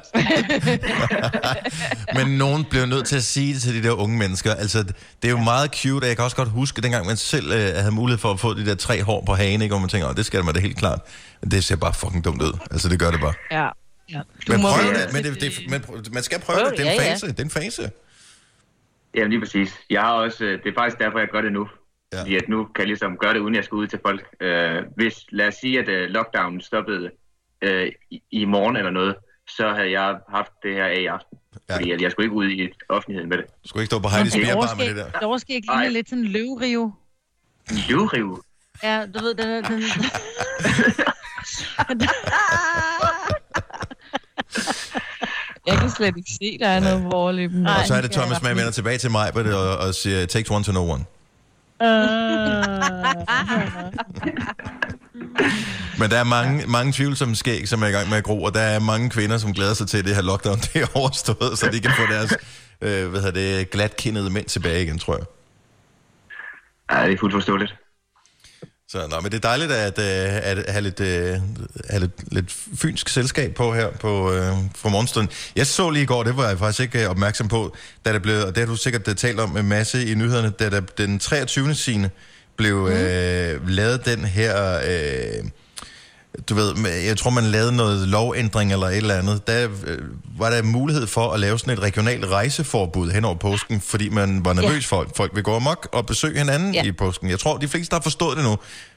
Men 2.26 2.38
nogen 2.38 2.64
bliver 2.70 2.86
nødt 2.86 3.06
til 3.06 3.16
at 3.16 3.24
sige 3.24 3.54
det 3.54 3.62
til 3.62 3.82
de 3.82 3.88
der 3.88 3.92
unge 3.94 4.18
mennesker. 4.18 4.54
Altså, 4.54 4.82
det 4.82 4.94
er 5.24 5.30
jo 5.30 5.36
meget 5.38 5.70
cute, 5.74 6.04
og 6.04 6.08
jeg 6.08 6.16
kan 6.16 6.24
også 6.24 6.36
godt 6.36 6.48
huske, 6.48 6.82
dengang 6.82 7.06
man 7.06 7.16
selv 7.16 7.52
øh, 7.52 7.74
havde 7.76 7.90
mulighed 7.90 8.18
for 8.18 8.30
at 8.30 8.40
få 8.40 8.54
de 8.54 8.66
der 8.66 8.74
tre 8.74 9.02
hår 9.02 9.22
på 9.26 9.34
hagen, 9.34 9.62
ikke? 9.62 9.72
hvor 9.72 9.80
man 9.80 9.88
tænker, 9.88 10.08
"Åh, 10.08 10.14
det 10.16 10.23
skal 10.24 10.44
man 10.44 10.54
da 10.54 10.60
helt 10.60 10.78
klart. 10.78 11.00
Men 11.40 11.50
det 11.50 11.64
ser 11.64 11.76
bare 11.76 11.94
fucking 11.94 12.24
dumt 12.24 12.42
ud. 12.42 12.58
Altså, 12.70 12.88
det 12.88 12.98
gør 13.00 13.10
det 13.10 13.20
bare. 13.20 13.34
Ja. 13.50 13.68
ja. 14.12 14.20
Men 14.48 14.62
må 14.62 14.68
prøv 14.68 14.94
det, 14.94 15.12
men, 15.12 15.24
det, 15.24 15.40
det, 15.40 15.52
men 15.70 15.80
prøv- 15.80 16.02
man 16.12 16.22
skal 16.22 16.40
prøve 16.40 16.58
Prøv 16.58 16.70
det. 16.70 16.78
det, 16.78 16.86
er 16.86 16.90
en 16.90 16.96
ja, 16.98 17.04
ja. 17.04 17.12
fase. 17.12 17.26
Det 17.26 17.40
er 17.40 17.44
en 17.44 17.50
fase. 17.50 17.90
Ja, 19.16 19.24
lige 19.26 19.40
præcis. 19.40 19.70
Jeg 19.90 20.00
har 20.00 20.12
også, 20.12 20.44
øh, 20.44 20.62
det 20.62 20.68
er 20.68 20.74
faktisk 20.78 20.98
derfor, 20.98 21.18
jeg 21.18 21.28
gør 21.32 21.40
det 21.40 21.52
nu. 21.52 21.68
Ja. 22.12 22.20
Fordi 22.20 22.36
at 22.36 22.48
nu 22.48 22.64
kan 22.64 22.78
jeg 22.78 22.86
ligesom 22.86 23.16
gøre 23.16 23.34
det, 23.34 23.38
uden 23.40 23.54
jeg 23.54 23.64
skal 23.64 23.76
ud 23.76 23.86
til 23.86 23.98
folk. 24.06 24.22
Øh, 24.40 24.82
hvis, 24.96 25.14
lad 25.32 25.48
os 25.48 25.54
sige, 25.54 25.78
at 25.80 25.88
øh, 25.88 26.08
lockdownen 26.08 26.60
stoppede 26.60 27.10
øh, 27.62 27.92
i, 28.10 28.22
i 28.30 28.44
morgen 28.44 28.76
eller 28.76 28.90
noget, 28.90 29.14
så 29.48 29.68
havde 29.76 29.90
jeg 30.00 30.16
haft 30.28 30.52
det 30.62 30.74
her 30.74 30.84
af 30.84 31.00
i 31.00 31.06
aften. 31.06 31.38
Ja. 31.68 31.76
Fordi 31.76 31.90
at 31.90 32.00
jeg 32.02 32.10
skulle 32.10 32.24
ikke 32.26 32.36
ud 32.36 32.48
i 32.50 32.68
offentligheden 32.88 33.28
med 33.28 33.38
det. 33.38 33.46
Du 33.62 33.68
skulle 33.68 33.82
ikke 33.82 33.90
stå 33.90 33.98
på 33.98 34.08
Heidi's 34.08 34.24
Det 34.38 34.42
Bierbar 34.44 34.74
med 34.74 34.88
det 34.88 34.96
der. 34.96 35.26
overskæg 35.26 35.60
ligner 35.70 35.88
lidt 35.88 36.08
sådan 36.08 36.24
en 36.24 36.30
løvrive. 36.30 36.92
Løvrive? 37.88 38.42
Ja, 38.84 39.06
du 39.14 39.24
ved, 39.24 39.34
den 39.34 39.50
er... 39.50 39.60
Den... 39.60 39.82
Jeg 45.66 45.78
kan 45.78 45.90
slet 45.90 46.16
ikke 46.16 46.30
se, 46.30 46.58
der 46.60 46.68
er 46.68 46.80
noget 46.80 47.04
vorlippen. 47.04 47.66
Og 47.66 47.86
så 47.86 47.94
er 47.94 48.00
det 48.00 48.10
Thomas, 48.10 48.42
man 48.42 48.56
vender 48.56 48.70
tilbage 48.70 48.98
til 48.98 49.10
mig 49.10 49.36
og, 49.36 49.76
og 49.76 49.94
siger, 49.94 50.26
takes 50.26 50.50
one 50.50 50.64
to 50.64 50.70
know 50.70 50.84
one. 50.90 51.04
Men 55.98 56.10
der 56.10 56.18
er 56.18 56.24
mange, 56.24 56.66
mange 56.66 56.92
tvivlsomme 56.92 57.36
skæg, 57.36 57.68
som 57.68 57.82
er 57.82 57.86
i 57.86 57.90
gang 57.90 58.08
med 58.08 58.16
at 58.16 58.24
gro, 58.24 58.42
og 58.42 58.54
der 58.54 58.60
er 58.60 58.80
mange 58.80 59.10
kvinder, 59.10 59.38
som 59.38 59.52
glæder 59.54 59.74
sig 59.74 59.88
til, 59.88 59.98
at 59.98 60.04
det 60.04 60.14
her 60.14 60.22
lockdown 60.22 60.58
det 60.58 60.82
er 60.82 60.86
overstået, 60.94 61.58
så 61.58 61.68
de 61.72 61.80
kan 61.80 61.90
få 61.96 62.02
deres 62.12 62.36
øh, 62.80 63.10
hvad 63.10 63.20
hedder 63.20 63.56
det, 63.58 63.70
glatkindede 63.70 64.30
mænd 64.30 64.46
tilbage 64.46 64.82
igen, 64.82 64.98
tror 64.98 65.16
jeg. 65.16 65.26
Ja, 66.90 67.06
det 67.06 67.14
er 67.14 67.18
fuldt 67.18 67.34
forståeligt. 67.34 67.74
Så 68.94 69.06
nå, 69.06 69.20
men 69.20 69.32
det 69.32 69.44
er 69.44 69.48
dejligt 69.48 69.72
at, 69.72 69.98
øh, 69.98 70.36
at 70.42 70.64
have, 70.68 70.82
lidt, 70.82 71.00
øh, 71.00 71.40
have 71.90 72.00
lidt, 72.00 72.32
lidt 72.32 72.56
fynsk 72.76 73.08
selskab 73.08 73.54
på 73.54 73.74
her 73.74 73.90
på, 73.90 74.32
øh, 74.32 74.52
for 74.74 74.88
morgenstunden. 74.88 75.32
Jeg 75.56 75.66
så 75.66 75.90
lige 75.90 76.02
i 76.02 76.06
går, 76.06 76.22
det 76.22 76.36
var 76.36 76.48
jeg 76.48 76.58
faktisk 76.58 76.80
ikke 76.80 77.04
øh, 77.04 77.10
opmærksom 77.10 77.48
på, 77.48 77.76
da 78.04 78.12
der 78.12 78.18
blev, 78.18 78.42
og 78.46 78.48
det 78.48 78.58
har 78.58 78.66
du 78.66 78.76
sikkert 78.76 79.16
talt 79.16 79.40
om 79.40 79.56
en 79.56 79.68
masse 79.68 80.06
i 80.06 80.14
nyhederne, 80.14 80.50
da 80.50 80.70
der 80.70 80.80
den 80.80 81.18
23. 81.18 81.74
sine 81.74 82.10
blev 82.56 82.88
øh, 82.92 83.68
lavet 83.68 84.04
den 84.04 84.24
her... 84.24 84.80
Øh, 84.86 85.44
du 86.48 86.54
ved, 86.54 86.88
jeg 87.06 87.18
tror, 87.18 87.30
man 87.30 87.44
lavede 87.44 87.76
noget 87.76 88.08
lovændring 88.08 88.72
eller 88.72 88.86
et 88.86 88.96
eller 88.96 89.14
andet. 89.14 89.46
Der 89.46 89.68
øh, 89.86 89.98
var 90.38 90.50
der 90.50 90.62
mulighed 90.62 91.06
for 91.06 91.32
at 91.32 91.40
lave 91.40 91.58
sådan 91.58 91.72
et 91.72 91.82
regionalt 91.82 92.24
rejseforbud 92.24 93.10
hen 93.10 93.24
over 93.24 93.34
påsken, 93.34 93.80
fordi 93.80 94.08
man 94.08 94.44
var 94.44 94.52
nervøs 94.52 94.86
for, 94.86 95.00
at 95.00 95.08
folk 95.16 95.34
vil 95.34 95.42
gå 95.42 95.56
amok 95.56 95.88
og 95.92 96.06
besøge 96.06 96.38
hinanden 96.38 96.74
ja. 96.74 96.82
i 96.84 96.92
påsken. 96.92 97.30
Jeg 97.30 97.38
tror, 97.38 97.56
de 97.56 97.68
fleste 97.68 97.94
har 97.94 98.00
forstået 98.00 98.36
det 98.36 98.44
nu, 98.44 98.56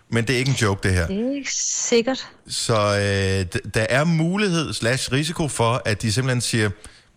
men 0.10 0.28
det 0.28 0.36
er 0.36 0.40
ikke 0.40 0.50
en 0.50 0.56
joke, 0.56 0.88
det 0.88 0.96
her. 0.96 1.08
Det 1.08 1.32
er 1.32 1.36
ikke 1.36 1.54
sikkert. 1.54 2.28
Så 2.48 2.74
øh, 2.74 3.62
der 3.74 3.86
er 3.90 4.04
mulighed 4.04 4.74
slash 4.74 5.12
risiko 5.12 5.48
for, 5.48 5.82
at 5.86 6.02
de 6.02 6.12
simpelthen 6.12 6.42
siger, 6.42 6.70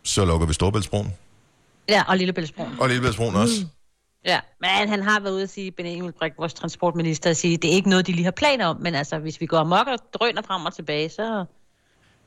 så 0.04 0.24
lukker 0.24 0.46
vi 0.46 0.52
Storbæltsbroen. 0.52 1.12
Ja, 1.88 2.02
og 2.08 2.16
Lillebæltsbroen. 2.16 2.72
Og 2.80 2.88
Lillebæltsbroen 2.88 3.34
også. 3.34 3.54
Ja, 4.24 4.40
men 4.60 4.88
han 4.88 5.02
har 5.02 5.20
været 5.20 5.32
ude 5.32 5.42
at 5.42 5.50
sige, 5.50 5.70
Benny 5.70 5.90
Engelbrecht, 5.90 6.38
vores 6.38 6.54
transportminister, 6.54 7.30
at 7.30 7.36
sige, 7.36 7.56
det 7.56 7.70
er 7.70 7.74
ikke 7.74 7.88
noget, 7.88 8.06
de 8.06 8.12
lige 8.12 8.24
har 8.24 8.30
planer 8.30 8.66
om, 8.66 8.76
men 8.80 8.94
altså, 8.94 9.18
hvis 9.18 9.40
vi 9.40 9.46
går 9.46 9.58
amok 9.58 9.86
og 9.86 9.98
drøner 10.12 10.42
frem 10.42 10.66
og 10.66 10.74
tilbage, 10.74 11.08
så, 11.08 11.44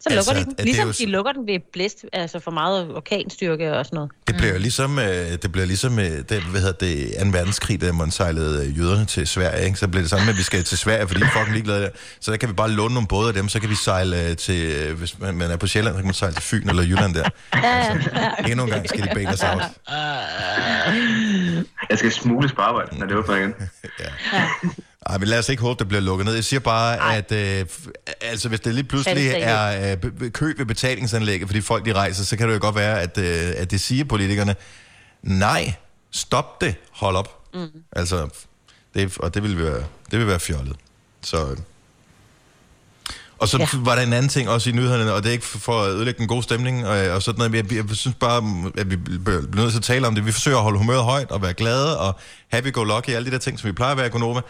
så 0.03 0.09
Altså, 0.09 0.31
lukker 0.33 0.43
de 0.43 0.49
er 0.51 0.55
den. 0.55 0.55
det 0.57 0.65
Ligesom 0.65 0.87
jo 0.87 0.93
de 0.99 1.05
lukker 1.05 1.31
den 1.31 1.47
ved 1.47 1.59
blæst, 1.73 2.05
altså 2.13 2.39
for 2.39 2.51
meget 2.51 2.95
orkanstyrke 2.95 3.73
og 3.77 3.85
sådan 3.85 3.95
noget. 3.95 4.11
Det 4.27 4.35
bliver 4.35 4.53
jo 4.53 4.59
ligesom, 4.59 4.99
øh, 4.99 5.05
det 5.41 5.51
bliver 5.51 5.65
ligesom 5.65 5.99
øh, 5.99 6.05
det, 6.05 6.43
hvad 6.43 6.61
hedder 6.61 6.73
det, 6.73 7.13
2. 7.21 7.27
verdenskrig, 7.31 7.81
da 7.81 7.91
man 7.91 8.11
sejlede 8.11 8.67
øh, 8.67 8.77
jøderne 8.79 9.05
til 9.05 9.27
Sverige. 9.27 9.65
Ikke? 9.65 9.77
Så 9.79 9.87
bliver 9.87 10.01
det 10.01 10.09
samme 10.09 10.25
med, 10.25 10.33
at 10.33 10.37
vi 10.37 10.43
skal 10.43 10.63
til 10.63 10.77
Sverige, 10.77 11.07
fordi 11.07 11.19
de 11.19 11.25
er 11.25 11.29
fucking 11.29 11.53
ligeglade 11.53 11.81
der. 11.81 11.89
Så 12.19 12.31
der 12.31 12.37
kan 12.37 12.49
vi 12.49 12.53
bare 12.53 12.69
låne 12.71 12.93
nogle 12.93 13.07
både 13.07 13.27
af 13.27 13.33
dem, 13.33 13.49
så 13.49 13.59
kan 13.59 13.69
vi 13.69 13.75
sejle 13.75 14.29
øh, 14.29 14.37
til, 14.37 14.63
øh, 14.65 14.97
hvis 14.97 15.19
man, 15.19 15.35
man 15.35 15.51
er 15.51 15.57
på 15.57 15.67
Sjælland, 15.67 15.95
så 15.95 15.97
kan 15.97 16.05
man 16.05 16.13
sejle 16.13 16.33
til 16.35 16.43
Fyn 16.43 16.69
eller 16.69 16.83
Jylland 16.83 17.13
der. 17.13 17.23
Ja, 17.55 17.77
ja, 17.77 17.97
ja. 18.43 18.49
Endnu 18.51 18.63
en 18.63 18.69
gang 18.69 18.89
skal 18.89 19.03
de 19.03 19.09
bæle 19.15 19.29
os 19.29 19.43
out. 19.43 19.61
Jeg 21.89 21.97
skal 21.97 22.11
smugles 22.11 22.51
på 22.53 22.61
arbejde, 22.61 22.99
når 22.99 23.05
det 23.07 23.15
åbner 23.17 23.35
igen. 23.35 23.53
Ej, 25.05 25.17
men 25.17 25.27
lad 25.27 25.39
os 25.39 25.49
ikke 25.49 25.61
håbe, 25.61 25.79
det 25.79 25.87
bliver 25.87 26.01
lukket 26.01 26.25
ned. 26.25 26.33
Jeg 26.33 26.43
siger 26.43 26.59
bare, 26.59 26.97
Ej. 26.97 27.17
at 27.17 27.31
øh, 27.31 27.65
altså, 28.21 28.49
hvis 28.49 28.59
det 28.59 28.73
lige 28.73 28.83
pludselig 28.83 29.31
er 29.35 29.93
øh, 30.21 30.31
kø 30.31 30.53
ved 30.57 30.65
betalingsanlægget, 30.65 31.47
fordi 31.47 31.61
folk 31.61 31.85
de 31.85 31.93
rejser, 31.93 32.23
så 32.23 32.37
kan 32.37 32.47
det 32.47 32.55
jo 32.55 32.59
godt 32.61 32.75
være, 32.75 33.01
at, 33.01 33.17
øh, 33.17 33.53
at 33.57 33.71
det 33.71 33.81
siger 33.81 34.05
politikerne, 34.05 34.55
nej, 35.23 35.73
stop 36.11 36.61
det, 36.61 36.75
hold 36.91 37.15
op. 37.15 37.39
Mm. 37.53 37.67
Altså, 37.91 38.27
det, 38.93 39.17
og 39.17 39.33
det 39.33 39.43
vil 39.43 39.57
være, 39.63 39.83
det 40.11 40.19
vil 40.19 40.27
være 40.27 40.39
fjollet. 40.39 40.75
Så, 41.21 41.51
øh. 41.51 41.57
og 43.37 43.47
så 43.47 43.57
ja. 43.57 43.67
Var 43.73 43.95
der 43.95 44.01
en 44.01 44.13
anden 44.13 44.29
ting 44.29 44.49
også 44.49 44.69
i 44.69 44.73
nyhederne, 44.73 45.13
og 45.13 45.23
det 45.23 45.29
er 45.29 45.33
ikke 45.33 45.45
for 45.45 45.83
at 45.83 45.89
ødelægge 45.89 46.17
den 46.17 46.27
gode 46.27 46.43
stemning, 46.43 46.87
og, 46.87 46.97
og 46.97 47.21
sådan 47.21 47.51
noget, 47.51 47.71
jeg, 47.71 47.87
jeg 47.89 47.95
synes 47.95 48.17
bare, 48.19 48.43
at 48.77 48.91
vi 48.91 48.95
bliver 48.95 49.41
nødt 49.55 49.71
til 49.71 49.79
at 49.79 49.83
tale 49.83 50.07
om 50.07 50.15
det. 50.15 50.25
Vi 50.25 50.31
forsøger 50.31 50.57
at 50.57 50.63
holde 50.63 50.77
humøret 50.77 51.03
højt 51.03 51.31
og 51.31 51.41
være 51.41 51.53
glade, 51.53 51.99
og 51.99 52.15
happy-go-lucky, 52.53 53.09
alle 53.09 53.25
de 53.25 53.31
der 53.31 53.37
ting, 53.37 53.59
som 53.59 53.67
vi 53.67 53.71
plejer 53.71 53.91
at 53.91 53.97
være 53.97 54.07
i 54.07 54.09
Gonova. 54.09 54.41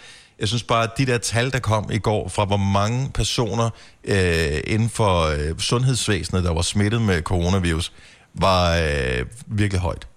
Jeg 0.43 0.49
synes 0.49 0.63
bare, 0.63 0.83
at 0.83 0.89
de 0.97 1.05
der 1.05 1.17
tal, 1.17 1.51
der 1.51 1.59
kom 1.59 1.91
i 1.91 1.97
går, 1.97 2.29
fra 2.29 2.45
hvor 2.45 2.57
mange 2.57 3.09
personer 3.13 3.69
øh, 4.03 4.59
inden 4.67 4.89
for 4.89 5.21
øh, 5.21 5.59
sundhedsvæsenet, 5.59 6.43
der 6.43 6.53
var 6.53 6.61
smittet 6.61 7.01
med 7.01 7.21
coronavirus, 7.21 7.91
var 8.33 8.75
øh, 8.77 9.25
virkelig 9.47 9.81
højt. 9.81 10.07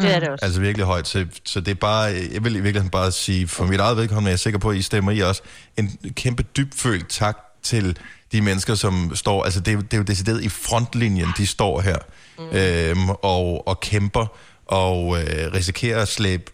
Det 0.00 0.14
er 0.14 0.20
det 0.20 0.28
også. 0.28 0.44
Altså 0.44 0.60
virkelig 0.60 0.86
højt. 0.86 1.08
Så, 1.08 1.26
så 1.44 1.60
det 1.60 1.70
er 1.70 1.74
bare, 1.74 2.02
jeg 2.32 2.44
vil 2.44 2.52
i 2.56 2.60
virkeligheden 2.60 2.90
bare 2.90 3.12
sige, 3.12 3.48
for 3.48 3.64
mit 3.64 3.80
eget 3.80 3.96
vedkommende, 3.96 4.28
jeg 4.28 4.32
er 4.32 4.38
sikker 4.38 4.58
på, 4.58 4.70
at 4.70 4.76
I 4.76 4.82
stemmer 4.82 5.12
i 5.12 5.20
også, 5.20 5.42
en 5.76 5.98
kæmpe 6.16 6.42
dybfølt 6.42 7.08
tak 7.08 7.38
til 7.62 7.96
de 8.32 8.40
mennesker, 8.40 8.74
som 8.74 9.12
står, 9.14 9.44
altså 9.44 9.60
det 9.60 9.68
er, 9.68 9.72
jo- 9.72 9.80
det 9.80 9.92
er 9.94 9.98
jo 9.98 10.02
decideret 10.04 10.42
i 10.44 10.48
frontlinjen, 10.48 11.28
de 11.36 11.46
står 11.46 11.80
her 11.80 11.96
mm. 12.38 12.44
øhm, 12.56 13.10
og, 13.10 13.68
og 13.68 13.80
kæmper 13.80 14.26
og 14.66 15.18
øh, 15.18 15.52
risikerer 15.54 16.02
at 16.02 16.08
slæbe 16.08 16.50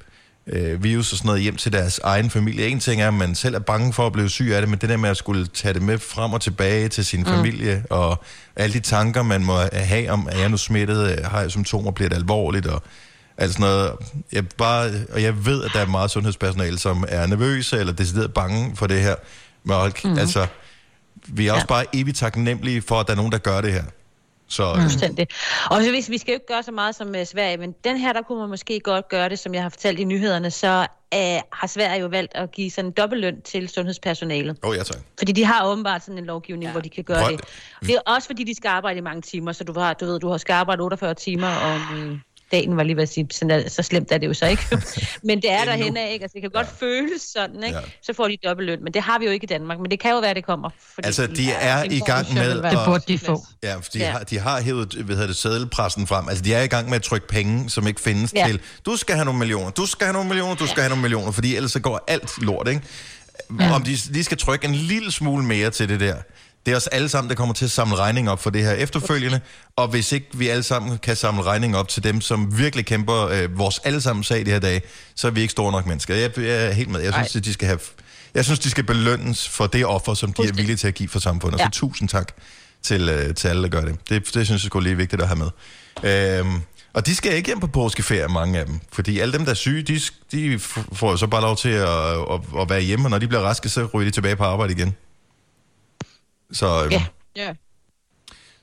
øh, 0.52 0.82
virus 0.82 1.12
og 1.12 1.18
sådan 1.18 1.26
noget 1.28 1.42
hjem 1.42 1.56
til 1.56 1.72
deres 1.72 1.98
egen 2.04 2.30
familie. 2.30 2.66
En 2.68 2.80
ting 2.80 3.02
er, 3.02 3.08
at 3.08 3.14
man 3.14 3.34
selv 3.34 3.54
er 3.54 3.58
bange 3.58 3.92
for 3.92 4.06
at 4.06 4.12
blive 4.12 4.28
syg 4.28 4.50
af 4.54 4.60
det, 4.62 4.70
men 4.70 4.78
det 4.78 4.88
der 4.88 4.96
med 4.96 5.10
at 5.10 5.16
skulle 5.16 5.46
tage 5.46 5.74
det 5.74 5.82
med 5.82 5.98
frem 5.98 6.32
og 6.32 6.40
tilbage 6.40 6.88
til 6.88 7.04
sin 7.04 7.20
Mm. 7.20 7.26
familie, 7.26 7.84
og 7.90 8.24
alle 8.56 8.74
de 8.74 8.80
tanker, 8.80 9.22
man 9.22 9.44
må 9.44 9.58
have 9.72 10.10
om, 10.10 10.28
er 10.32 10.38
jeg 10.38 10.48
nu 10.48 10.56
smittet, 10.56 11.20
har 11.24 11.40
jeg 11.40 11.50
symptomer, 11.50 11.90
bliver 11.90 12.08
det 12.08 12.16
alvorligt, 12.16 12.66
og 12.66 12.82
alt 13.38 13.52
sådan 13.52 13.66
noget. 13.66 13.92
Jeg, 14.32 14.44
bare, 14.48 14.90
og 15.12 15.22
jeg 15.22 15.46
ved, 15.46 15.64
at 15.64 15.70
der 15.74 15.80
er 15.80 15.86
meget 15.86 16.10
sundhedspersonale, 16.10 16.78
som 16.78 17.04
er 17.08 17.26
nervøse 17.26 17.78
eller 17.78 17.92
decideret 17.92 18.34
bange 18.34 18.76
for 18.76 18.86
det 18.86 19.00
her. 19.00 19.14
Men 19.64 19.92
mm. 20.04 20.18
altså, 20.18 20.46
vi 21.28 21.46
er 21.46 21.52
også 21.52 21.66
bare 21.66 21.84
evigt 21.92 22.16
taknemmelige 22.16 22.82
for, 22.82 23.00
at 23.00 23.06
der 23.06 23.12
er 23.12 23.16
nogen, 23.16 23.32
der 23.32 23.38
gør 23.38 23.60
det 23.60 23.72
her. 23.72 23.84
Så, 24.48 24.74
Mm. 24.74 25.26
Og 25.70 25.82
så 25.82 25.90
hvis 25.90 26.10
vi 26.10 26.18
skal 26.18 26.32
jo 26.32 26.34
ikke 26.34 26.46
gøre 26.46 26.62
så 26.62 26.72
meget 26.72 26.94
som 26.94 27.08
uh, 27.08 27.24
Sverige, 27.24 27.56
men 27.56 27.74
den 27.84 27.96
her, 27.96 28.12
der 28.12 28.22
kunne 28.22 28.38
man 28.40 28.48
måske 28.48 28.80
godt 28.80 29.08
gøre 29.08 29.28
det, 29.28 29.38
som 29.38 29.54
jeg 29.54 29.62
har 29.62 29.68
fortalt 29.68 29.98
i 29.98 30.04
nyhederne, 30.04 30.50
så 30.50 30.86
uh, 31.14 31.20
har 31.52 31.66
Sverige 31.66 32.00
jo 32.00 32.06
valgt 32.06 32.32
at 32.34 32.52
give 32.52 32.70
sådan 32.70 32.88
en 32.88 32.92
dobbeltløn 32.92 33.42
til 33.42 33.68
sundhedspersonalet. 33.68 34.56
Åh, 34.64 34.70
oh, 34.70 34.76
ja 34.76 34.82
tak. 34.82 34.96
Fordi 35.18 35.32
de 35.32 35.44
har 35.44 35.66
åbenbart 35.66 36.02
sådan 36.04 36.18
en 36.18 36.24
lovgivning, 36.24 36.64
ja. 36.64 36.72
hvor 36.72 36.80
de 36.80 36.88
kan 36.88 37.04
gøre 37.04 37.18
Hvor- 37.18 37.28
det. 37.28 37.40
Det 37.80 37.94
er 37.94 38.00
også 38.06 38.26
fordi, 38.28 38.44
de 38.44 38.54
skal 38.56 38.68
arbejde 38.68 38.98
i 38.98 39.02
mange 39.02 39.22
timer, 39.22 39.52
så 39.52 39.64
du 39.64 39.78
har, 39.80 39.94
du 39.94 40.04
ved, 40.06 40.20
du 40.20 40.28
har 40.28 40.36
skal 40.38 40.52
arbejde 40.52 40.82
48 40.82 41.14
timer 41.14 41.48
om 41.48 42.20
dagen, 42.52 42.76
var 42.76 42.82
lige 42.82 42.96
ved 42.96 43.02
at 43.02 43.08
sige, 43.08 43.26
sådan 43.30 43.50
er, 43.50 43.68
så 43.68 43.82
slemt 43.82 44.12
er 44.12 44.18
det 44.18 44.26
jo 44.26 44.34
så 44.34 44.46
ikke. 44.46 44.62
men 45.28 45.42
det 45.42 45.50
er 45.52 45.64
der 45.64 45.72
hen 45.72 45.96
af, 45.96 46.10
ikke? 46.12 46.22
Altså, 46.22 46.34
det 46.34 46.42
kan 46.42 46.50
godt 46.50 46.66
ja. 46.66 46.86
føles 46.86 47.22
sådan, 47.22 47.64
ikke? 47.64 47.76
Ja. 47.76 47.82
Så 48.02 48.12
får 48.12 48.28
de 48.28 48.36
dobbeltløn, 48.44 48.84
men 48.84 48.94
det 48.94 49.02
har 49.02 49.18
vi 49.18 49.24
jo 49.24 49.30
ikke 49.30 49.44
i 49.44 49.46
Danmark, 49.46 49.78
men 49.80 49.90
det 49.90 50.00
kan 50.00 50.10
jo 50.10 50.18
være, 50.18 50.34
det 50.34 50.44
kommer. 50.46 50.70
Fordi 50.94 51.06
Altså, 51.06 51.26
de 51.26 51.52
er 51.52 51.82
i 51.84 51.98
gang 51.98 52.34
med... 52.34 52.62
Det 52.62 52.78
burde 52.86 53.04
de 53.08 53.18
få. 53.18 53.44
Ja, 53.62 53.74
for 53.76 53.82
de, 53.92 53.98
Ja. 53.98 54.10
har, 54.10 54.18
de 54.18 54.38
har 54.38 54.60
hævet 54.62 54.92
hvad 54.94 55.14
hedder 55.16 55.26
det, 55.28 55.36
sædelpressen 55.36 56.06
frem. 56.06 56.28
Altså, 56.28 56.44
de 56.44 56.54
er 56.54 56.62
i 56.62 56.66
gang 56.66 56.88
med 56.88 56.96
at 56.96 57.02
trykke 57.02 57.28
penge, 57.28 57.70
som 57.70 57.86
ikke 57.86 58.00
findes 58.00 58.32
Ja. 58.34 58.46
til. 58.46 58.60
Du 58.86 58.96
skal 58.96 59.14
have 59.14 59.24
nogle 59.24 59.38
millioner, 59.38 59.70
du 59.70 59.86
skal 59.86 60.04
have 60.06 60.12
nogle 60.12 60.28
millioner, 60.28 60.54
du 60.54 60.66
skal 60.66 60.82
have 60.82 60.88
nogle 60.88 61.02
millioner, 61.02 61.32
fordi 61.32 61.56
ellers 61.56 61.72
så 61.72 61.80
går 61.80 62.04
alt 62.08 62.42
lort, 62.42 62.68
ikke? 62.68 62.80
Ja. 63.60 63.74
Om 63.74 63.82
de 63.82 63.96
lige 64.10 64.24
skal 64.24 64.38
trykke 64.38 64.66
en 64.68 64.74
lille 64.74 65.12
smule 65.12 65.44
mere 65.44 65.70
til 65.70 65.88
det 65.88 66.00
der. 66.00 66.16
Det 66.66 66.72
er 66.72 66.76
os 66.76 66.86
alle 66.86 67.08
sammen, 67.08 67.28
der 67.28 67.34
kommer 67.34 67.54
til 67.54 67.64
at 67.64 67.70
samle 67.70 67.96
regning 67.96 68.30
op 68.30 68.42
for 68.42 68.50
det 68.50 68.62
her 68.62 68.72
efterfølgende. 68.72 69.40
Og 69.76 69.88
hvis 69.88 70.12
ikke 70.12 70.26
vi 70.34 70.48
alle 70.48 70.62
sammen 70.62 70.98
kan 70.98 71.16
samle 71.16 71.42
regning 71.42 71.76
op 71.76 71.88
til 71.88 72.04
dem, 72.04 72.20
som 72.20 72.58
virkelig 72.58 72.86
kæmper 72.86 73.26
øh, 73.26 73.58
vores 73.58 73.80
allesammen 73.84 74.24
sag 74.24 74.46
de 74.46 74.50
her 74.50 74.58
dage, 74.58 74.82
så 75.14 75.26
er 75.26 75.30
vi 75.30 75.40
ikke 75.40 75.52
store 75.52 75.72
nok 75.72 75.86
mennesker. 75.86 76.14
Jeg, 76.14 76.38
jeg 76.38 76.66
er 76.66 76.72
helt 76.72 76.88
med. 76.88 77.00
Jeg 77.00 77.12
synes, 77.12 77.36
at 77.36 77.44
de 77.44 77.52
skal 77.52 77.66
have... 77.66 77.78
Jeg 78.34 78.44
synes, 78.44 78.58
de 78.58 78.70
skal 78.70 78.84
belønnes 78.84 79.48
for 79.48 79.66
det 79.66 79.86
offer, 79.86 80.14
som 80.14 80.32
de 80.32 80.42
er 80.42 80.52
villige 80.52 80.76
til 80.76 80.88
at 80.88 80.94
give 80.94 81.08
for 81.08 81.18
samfundet. 81.18 81.58
Ja. 81.58 81.64
Så 81.64 81.70
tusind 81.70 82.08
tak 82.08 82.32
til, 82.82 83.08
øh, 83.08 83.34
til 83.34 83.48
alle, 83.48 83.62
der 83.62 83.68
gør 83.68 83.80
det. 83.80 83.96
Det, 84.08 84.34
det 84.34 84.46
synes 84.46 84.50
jeg 84.50 84.60
skulle 84.60 84.82
lige 84.82 84.92
er 84.92 84.96
vigtigt 84.96 85.22
at 85.22 85.28
have 85.28 85.38
med. 85.38 86.40
Øhm, 86.40 86.60
og 86.92 87.06
de 87.06 87.14
skal 87.14 87.32
ikke 87.32 87.46
hjem 87.46 87.60
på 87.60 87.66
påskeferie, 87.66 88.28
mange 88.28 88.58
af 88.58 88.66
dem. 88.66 88.80
Fordi 88.92 89.18
alle 89.18 89.32
dem, 89.32 89.44
der 89.44 89.50
er 89.50 89.54
syge, 89.54 89.82
de, 89.82 90.00
de 90.32 90.58
får 90.92 91.16
så 91.16 91.26
bare 91.26 91.40
lov 91.40 91.56
til 91.56 91.68
at, 91.68 91.88
at, 91.88 92.40
at 92.60 92.70
være 92.70 92.80
hjemme, 92.80 93.06
og 93.06 93.10
når 93.10 93.18
de 93.18 93.28
bliver 93.28 93.42
raske, 93.42 93.68
så 93.68 93.88
ryger 93.94 94.04
de 94.04 94.10
tilbage 94.10 94.36
på 94.36 94.44
arbejde 94.44 94.72
igen. 94.72 94.94
Så, 96.52 96.82
øhm, 96.84 96.92
Ja. 96.92 97.04
Ja. 97.36 97.54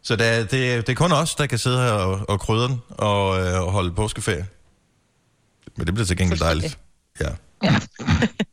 så 0.01 0.15
der, 0.15 0.39
det, 0.39 0.51
det 0.51 0.89
er 0.89 0.93
kun 0.95 1.11
os, 1.11 1.35
der 1.35 1.45
kan 1.45 1.57
sidde 1.57 1.77
her 1.77 1.91
og, 1.91 2.25
og 2.29 2.39
krydre 2.39 2.67
den 2.67 2.81
og, 2.89 3.39
øh, 3.45 3.61
og 3.61 3.71
holde 3.71 3.91
påskeferie. 3.95 4.47
Men 5.77 5.85
det 5.87 5.93
bliver 5.93 6.07
til 6.07 6.17
gengæld 6.17 6.39
dejligt. 6.39 6.79
Ja. 7.21 7.29
Nå, 7.63 7.69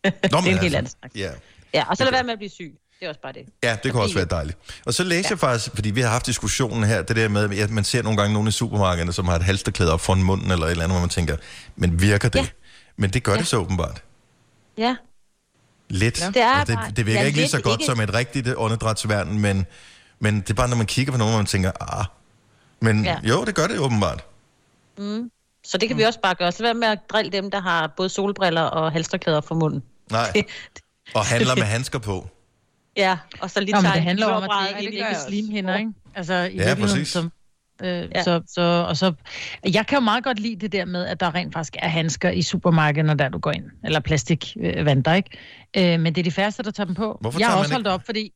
det 0.04 0.32
er 0.32 0.38
en 0.38 0.58
helt 0.58 0.74
anden 0.74 0.92
snak. 1.00 1.10
Ja. 1.14 1.30
Ja, 1.74 1.84
og 1.90 1.96
så 1.96 2.04
lad 2.04 2.12
være 2.12 2.22
med 2.22 2.32
at 2.32 2.38
blive 2.38 2.50
syg. 2.50 2.74
Det 3.00 3.06
er 3.06 3.08
også 3.08 3.20
bare 3.20 3.32
det. 3.32 3.42
Ja, 3.62 3.76
det 3.82 3.92
kunne 3.92 4.02
også 4.02 4.14
være 4.14 4.24
dejligt. 4.30 4.58
Og 4.86 4.94
så 4.94 5.04
læser 5.04 5.28
jeg 5.30 5.38
faktisk, 5.38 5.70
fordi 5.74 5.90
vi 5.90 6.00
har 6.00 6.08
haft 6.08 6.26
diskussionen 6.26 6.84
her, 6.84 7.02
det 7.02 7.16
der 7.16 7.28
med, 7.28 7.58
at 7.58 7.70
man 7.70 7.84
ser 7.84 8.02
nogle 8.02 8.16
gange 8.16 8.32
nogle 8.34 8.48
i 8.48 8.52
supermarkederne, 8.52 9.12
som 9.12 9.28
har 9.28 9.36
et 9.36 9.42
halsterklæde 9.42 9.92
op 9.92 10.00
foran 10.00 10.22
munden 10.22 10.50
eller 10.50 10.66
et 10.66 10.70
eller 10.70 10.84
andet, 10.84 10.94
hvor 10.96 11.00
man 11.00 11.08
tænker, 11.08 11.36
men 11.76 12.00
virker 12.02 12.28
det? 12.28 12.38
Ja. 12.38 12.46
Men 12.96 13.10
det 13.10 13.22
gør 13.22 13.32
ja. 13.32 13.38
det 13.38 13.46
så 13.46 13.56
åbenbart. 13.56 14.02
Ja. 14.78 14.96
Lidt. 15.90 16.20
Ja. 16.20 16.26
Det 16.26 16.36
er 16.42 16.46
altså, 16.46 16.78
det, 16.88 16.96
det 16.96 17.06
virker 17.06 17.20
ja, 17.20 17.26
ikke 17.26 17.38
lige 17.38 17.48
så 17.48 17.60
godt 17.60 17.80
ikke- 17.80 17.86
som 17.92 18.00
et 18.00 18.14
rigtigt 18.14 18.48
åndedrætsværn, 18.56 19.38
men, 19.38 19.66
men 20.18 20.40
det 20.40 20.50
er 20.50 20.54
bare, 20.54 20.68
når 20.68 20.76
man 20.76 20.86
kigger 20.86 21.12
på 21.12 21.18
nogen, 21.18 21.32
hvor 21.32 21.38
man 21.38 21.46
tænker, 21.46 21.72
ah. 21.98 22.04
Men 22.80 23.04
ja. 23.04 23.16
Jo, 23.22 23.44
det 23.44 23.54
gør 23.54 23.66
det 23.66 23.78
åbenbart. 23.78 24.24
Mm. 24.98 25.30
Så 25.64 25.78
det 25.78 25.88
kan 25.88 25.98
vi 25.98 26.02
også 26.02 26.20
bare 26.20 26.34
gøre. 26.34 26.52
Så 26.52 26.62
være 26.62 26.74
med 26.74 26.88
at 26.88 26.98
drille 27.10 27.32
dem, 27.32 27.50
der 27.50 27.60
har 27.60 27.86
både 27.96 28.08
solbriller 28.08 28.62
og 28.62 28.92
halsterklæder 28.92 29.40
for 29.40 29.54
munden. 29.54 29.82
Nej. 30.10 30.32
Og 31.14 31.24
handler 31.26 31.54
med 31.54 31.62
handsker 31.76 31.98
på. 31.98 32.28
Ja, 32.96 33.18
og 33.40 33.50
så 33.50 33.60
lige 33.60 33.72
Nå, 33.72 33.76
men 33.78 33.84
tager 33.84 33.94
det 33.94 34.02
handler 34.02 34.26
om, 34.26 34.42
at 34.42 34.50
det 34.74 34.80
ikke 34.80 34.82
ind 34.90 34.94
i 34.94 34.98
er 35.00 35.06
øret. 35.08 35.16
slimhinder, 35.28 35.76
ikke? 35.78 35.90
Altså, 36.14 36.34
i 36.34 36.36
Ja, 36.36 36.42
virkeligheden, 36.46 36.80
præcis. 36.82 37.08
Som, 37.08 37.32
øh, 37.82 38.08
ja. 38.14 38.22
så, 38.22 38.40
så, 38.46 38.60
og 38.88 38.96
så, 38.96 39.12
jeg 39.74 39.86
kan 39.86 39.96
jo 39.98 40.00
meget 40.04 40.24
godt 40.24 40.40
lide 40.40 40.56
det 40.56 40.72
der 40.72 40.84
med, 40.84 41.06
at 41.06 41.20
der 41.20 41.34
rent 41.34 41.52
faktisk 41.52 41.76
er 41.78 41.88
handsker 41.88 42.30
i 42.30 42.42
supermarkedet, 42.42 43.04
når 43.06 43.14
der 43.14 43.28
du 43.28 43.38
går 43.38 43.50
ind. 43.52 43.64
Eller 43.84 44.00
plastikvanter, 44.00 45.14
ikke? 45.14 45.94
Øh, 45.94 46.00
men 46.00 46.14
det 46.14 46.18
er 46.20 46.24
de 46.24 46.30
færreste, 46.30 46.62
der 46.62 46.70
tager 46.70 46.86
dem 46.86 46.94
på. 46.94 47.18
Hvorfor 47.20 47.38
jeg 47.40 47.48
har 47.48 47.58
også 47.58 47.72
holdt 47.72 47.86
ikke- 47.86 47.90
op, 47.94 48.02
fordi... 48.06 48.32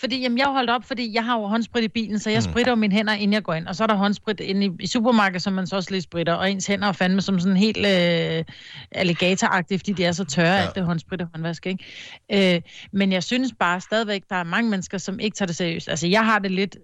Fordi 0.00 0.20
jamen, 0.22 0.38
jeg 0.38 0.46
har 0.46 0.52
holdt 0.52 0.70
op, 0.70 0.84
fordi 0.84 1.14
jeg 1.14 1.24
har 1.24 1.38
jo 1.38 1.46
håndsprit 1.46 1.84
i 1.84 1.88
bilen, 1.88 2.18
så 2.18 2.30
jeg 2.30 2.42
Mm. 2.46 2.52
spritter 2.52 2.74
mine 2.74 2.94
hænder, 2.94 3.12
inden 3.12 3.32
jeg 3.32 3.42
går 3.42 3.54
ind. 3.54 3.66
Og 3.66 3.76
så 3.76 3.82
er 3.82 3.86
der 3.86 3.94
håndsprit 3.94 4.40
inde 4.40 4.66
i, 4.66 4.70
i 4.80 4.86
supermarkedet, 4.86 5.42
som 5.42 5.52
man 5.52 5.66
så 5.66 5.76
også 5.76 5.90
lige 5.90 6.02
spritter. 6.02 6.32
Og 6.34 6.50
ens 6.50 6.66
hænder 6.66 6.88
er 6.88 6.92
fandme 6.92 7.20
som 7.20 7.40
sådan 7.40 7.56
helt 7.56 7.78
øh, 7.86 8.44
alligatoragtige, 8.92 9.78
fordi 9.78 9.92
de 9.92 10.04
er 10.04 10.12
så 10.12 10.24
tørre, 10.24 10.54
ja. 10.54 10.62
alt 10.62 10.74
det 10.74 10.84
håndsprit 10.84 11.22
og 11.22 11.28
håndvask, 11.34 11.66
ikke? 11.66 12.54
Øh, 12.56 12.62
men 12.92 13.12
jeg 13.12 13.22
synes 13.22 13.52
bare 13.60 13.80
stadigvæk, 13.80 14.22
der 14.30 14.36
er 14.36 14.44
mange 14.44 14.70
mennesker, 14.70 14.98
som 14.98 15.18
ikke 15.20 15.34
tager 15.34 15.46
det 15.46 15.56
seriøst. 15.56 15.88
Altså, 15.88 16.06
jeg 16.06 16.24
har 16.24 16.38
det 16.38 16.50
lidt... 16.50 16.76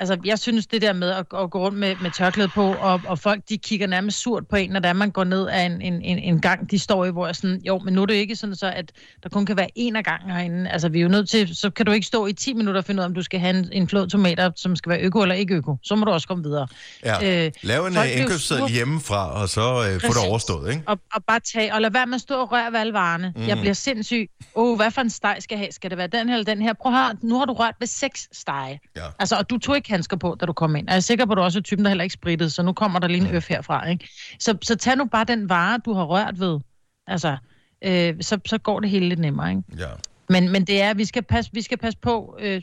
Altså, 0.00 0.16
jeg 0.24 0.38
synes 0.38 0.66
det 0.66 0.82
der 0.82 0.92
med 0.92 1.10
at, 1.10 1.26
at 1.38 1.50
gå 1.50 1.58
rundt 1.58 1.78
med, 1.78 1.96
med 2.02 2.10
tørklæde 2.10 2.48
på, 2.48 2.72
og, 2.72 3.00
og 3.06 3.18
folk, 3.18 3.42
de 3.48 3.58
kigger 3.58 3.86
nærmest 3.86 4.18
surt 4.22 4.46
på 4.46 4.56
en, 4.56 4.70
når 4.70 4.80
der 4.80 4.92
man 4.92 5.10
går 5.10 5.24
ned 5.24 5.46
af 5.46 5.62
en, 5.62 5.82
en, 5.82 6.02
en, 6.02 6.18
en 6.18 6.40
gang, 6.40 6.70
de 6.70 6.78
står 6.78 7.04
i, 7.04 7.10
hvor 7.10 7.26
jeg 7.26 7.36
sådan, 7.36 7.60
jo, 7.64 7.78
men 7.78 7.94
nu 7.94 8.02
er 8.02 8.06
det 8.06 8.14
ikke 8.14 8.36
sådan 8.36 8.56
så, 8.56 8.72
at 8.76 8.92
der 9.22 9.28
kun 9.28 9.46
kan 9.46 9.56
være 9.56 9.68
en 9.74 9.96
af 9.96 10.04
gangen 10.04 10.30
herinde. 10.30 10.70
Altså, 10.70 10.88
vi 10.88 10.98
er 10.98 11.02
jo 11.02 11.08
nødt 11.08 11.28
til, 11.28 11.56
så 11.56 11.70
kan 11.70 11.86
du 11.86 11.92
ikke 11.92 12.06
stå 12.06 12.26
i 12.26 12.32
10 12.32 12.54
minutter 12.54 12.80
og 12.80 12.84
finde 12.84 13.00
ud 13.00 13.02
af, 13.02 13.08
om 13.08 13.14
du 13.14 13.22
skal 13.22 13.40
have 13.40 13.58
en, 13.58 13.68
en 13.72 13.88
flod 13.88 14.08
tomater, 14.08 14.50
som 14.56 14.76
skal 14.76 14.90
være 14.90 15.00
øko 15.00 15.22
eller 15.22 15.34
ikke 15.34 15.54
øko. 15.54 15.76
Så 15.82 15.96
må 15.96 16.04
du 16.04 16.10
også 16.10 16.28
komme 16.28 16.44
videre. 16.44 16.68
Ja. 17.04 17.44
Øh, 17.46 17.52
Lav 17.62 17.86
en 17.86 17.96
øh, 17.96 18.18
indkøbsseddel 18.18 18.68
hjemmefra, 18.68 19.42
og 19.42 19.48
så 19.48 19.60
øh, 19.60 20.00
få 20.00 20.08
det 20.08 20.28
overstået, 20.28 20.70
ikke? 20.70 20.82
Og, 20.86 20.98
og 21.14 21.24
bare 21.24 21.40
tage, 21.40 21.74
og 21.74 21.80
lad 21.80 21.90
være 21.90 22.06
med 22.06 22.14
at 22.14 22.20
stå 22.20 22.40
og 22.40 22.52
røre 22.52 22.72
ved 22.72 22.80
alle 22.80 22.92
varerne. 22.92 23.32
Mm. 23.36 23.42
Mm. 23.42 23.48
Jeg 23.48 23.58
bliver 23.58 23.74
sindssyg. 23.74 24.30
Åh, 24.54 24.70
oh, 24.70 24.76
hvad 24.76 24.90
for 24.90 25.00
en 25.00 25.10
steg 25.10 25.36
skal 25.40 25.56
jeg 25.56 25.60
have? 25.60 25.72
Skal 25.72 25.90
det 25.90 25.98
være 25.98 26.06
den 26.06 26.28
her 26.28 26.34
eller 26.36 26.54
den 26.54 26.62
her? 26.62 26.72
Prøv 26.72 26.92
at 26.92 26.98
høre, 26.98 27.16
nu 27.22 27.38
har 27.38 27.44
du 27.44 27.52
rørt 27.52 27.74
ved 27.78 27.86
seks 27.86 28.28
stege. 28.32 28.80
Ja. 28.96 29.02
Altså, 29.18 29.36
og 29.36 29.50
du 29.50 29.58
tog 29.58 29.76
ikke 29.76 29.87
handsker 29.90 30.16
på, 30.16 30.36
da 30.40 30.46
du 30.46 30.52
kom 30.52 30.76
ind. 30.76 30.88
Og 30.88 30.92
jeg 30.92 30.96
er 30.96 31.00
sikker 31.00 31.26
på, 31.26 31.32
at 31.32 31.36
du 31.36 31.42
også 31.42 31.58
er 31.58 31.62
typen, 31.62 31.84
der 31.84 31.90
heller 31.90 32.04
ikke 32.04 32.14
sprittede, 32.14 32.50
så 32.50 32.62
nu 32.62 32.72
kommer 32.72 32.98
der 32.98 33.08
lige 33.08 33.28
en 33.28 33.34
øf 33.34 33.48
herfra, 33.48 33.88
ikke? 33.88 34.08
Så, 34.38 34.58
så 34.62 34.76
tag 34.76 34.96
nu 34.96 35.04
bare 35.04 35.24
den 35.24 35.48
vare, 35.48 35.78
du 35.84 35.92
har 35.92 36.04
rørt 36.04 36.40
ved. 36.40 36.60
Altså, 37.06 37.36
øh, 37.84 38.14
så, 38.20 38.38
så 38.46 38.58
går 38.58 38.80
det 38.80 38.90
hele 38.90 39.08
lidt 39.08 39.20
nemmere, 39.20 39.50
ikke? 39.50 39.62
Ja. 39.78 39.88
Men, 40.28 40.48
men 40.48 40.64
det 40.64 40.82
er, 40.82 40.94
vi 40.94 41.04
skal 41.04 41.22
passe, 41.22 41.50
vi 41.54 41.62
skal 41.62 41.78
passe 41.78 41.98
på 41.98 42.36
øh, 42.40 42.62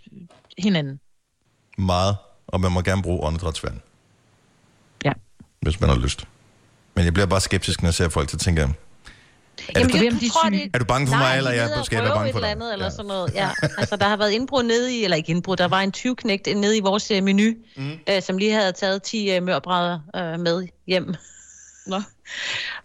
hinanden. 0.58 1.00
Meget. 1.78 2.16
Og 2.48 2.62
man 2.62 2.72
må 2.72 2.82
gerne 2.82 3.04
bruge 3.04 3.24
åndedrætsvand. 3.24 3.80
Ja. 5.06 5.12
Hvis 5.62 5.82
man 5.82 5.90
har 5.90 5.98
lyst. 5.98 6.28
Men 6.96 7.06
jeg 7.06 7.14
bliver 7.14 7.28
bare 7.28 7.42
skeptisk, 7.42 7.82
når 7.82 7.88
jeg 7.88 7.94
ser 7.94 8.10
folk, 8.10 8.30
så 8.30 8.38
tænker 8.38 8.62
jeg, 8.62 8.74
Jamen, 9.76 9.90
du- 9.92 9.98
det, 9.98 10.12
du 10.12 10.30
tror, 10.34 10.50
det, 10.50 10.70
Er 10.74 10.80
du 10.80 10.86
bange 10.86 11.08
for 11.08 11.16
Nej, 11.16 11.30
mig, 11.30 11.38
eller 11.38 11.52
er 11.52 11.56
jeg 11.56 11.70
skal 11.86 11.96
jeg 11.96 12.04
være 12.04 12.14
bange 12.16 12.32
for 12.34 12.40
dig? 12.40 12.46
eller 12.52 12.56
andet, 12.66 12.74
eller 12.74 12.90
sådan 12.90 13.06
noget. 13.06 13.32
Ja. 13.36 13.50
Altså, 13.78 13.96
der 13.96 14.06
har 14.06 14.18
været 14.18 14.32
indbrud 14.32 14.64
nede 14.64 14.96
i, 14.96 15.04
eller 15.04 15.18
ikke 15.18 15.30
indbrud, 15.30 15.56
der 15.56 15.68
var 15.68 15.80
en 15.82 15.94
20-knægt 15.98 16.48
nede 16.56 16.78
i 16.78 16.80
vores 16.80 17.12
øh, 17.12 17.24
menu, 17.24 17.52
mm. 17.78 17.92
øh, 18.10 18.22
som 18.22 18.38
lige 18.38 18.54
havde 18.54 18.72
taget 18.72 19.04
10 19.04 19.30
øh, 19.32 19.44
mørbrædder 19.44 20.00
øh, 20.16 20.40
med 20.40 20.68
hjem. 20.88 21.14
Nå. 21.88 22.02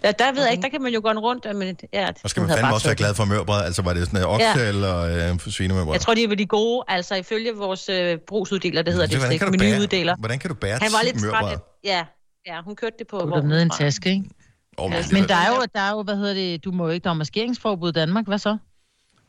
Ja, 0.05 0.11
der 0.19 0.33
ved 0.33 0.43
jeg 0.43 0.53
ikke, 0.53 0.63
der 0.63 0.69
kan 0.69 0.83
man 0.83 0.93
jo 0.93 1.01
gå 1.05 1.09
rundt, 1.11 1.47
øh, 1.49 1.57
men 1.57 1.77
ja, 1.93 2.09
Og 2.25 2.31
skal 2.31 2.41
man 2.41 2.51
fandme 2.51 2.75
også 2.75 2.89
være 2.89 2.95
glad 2.97 3.15
for 3.15 3.25
mørbrad? 3.25 3.65
Altså 3.65 3.83
var 3.83 3.93
det 3.93 4.07
sådan 4.07 4.21
en 4.21 4.27
okse 4.27 4.47
Ja. 4.61 4.69
eller 4.69 5.31
øh, 5.33 5.39
svinemørbrad? 5.41 5.95
Jeg 5.95 6.01
tror, 6.01 6.15
de 6.15 6.25
er 6.25 6.35
de 6.35 6.47
gode, 6.47 6.85
altså 6.89 7.15
ifølge 7.15 7.53
vores 7.57 7.89
øh, 7.89 8.19
brugsuddeler, 8.29 8.83
det 8.83 8.93
hedder 8.93 9.07
det, 9.07 9.31
det 9.31 9.41
du 9.41 9.51
menuuddeler. 9.59 10.17
hvordan 10.19 10.39
kan 10.39 10.49
du 10.51 10.55
bære 10.55 10.79
Han 10.83 10.93
var 10.93 10.99
10 11.01 11.07
lidt 11.07 11.23
mørbrad? 11.25 11.43
træt. 11.43 11.59
Ja, 11.85 12.05
ja, 12.47 12.61
hun 12.65 12.77
kørte 12.77 12.95
det 12.99 13.07
på 13.07 13.19
Du 13.19 13.27
er 13.27 13.43
ned 13.43 13.59
i 13.59 13.63
en 13.63 13.71
taske, 13.71 14.11
ikke? 14.11 14.25
Oh, 14.81 14.91
men, 14.91 15.05
Men 15.13 15.29
der 15.29 15.35
er 15.35 15.49
jo, 15.49 15.63
der 15.75 15.81
er 15.81 15.91
jo, 15.91 16.03
hvad 16.03 16.17
hedder 16.17 16.35
det, 16.35 16.65
du 16.65 16.71
må 16.73 16.85
jo 16.85 16.91
ikke, 16.91 17.05
der 17.05 17.11
er 17.11 17.15
maskeringsforbud 17.15 17.89
i 17.89 17.93
Danmark, 17.93 18.27
hvad 18.27 18.39
så? 18.39 18.57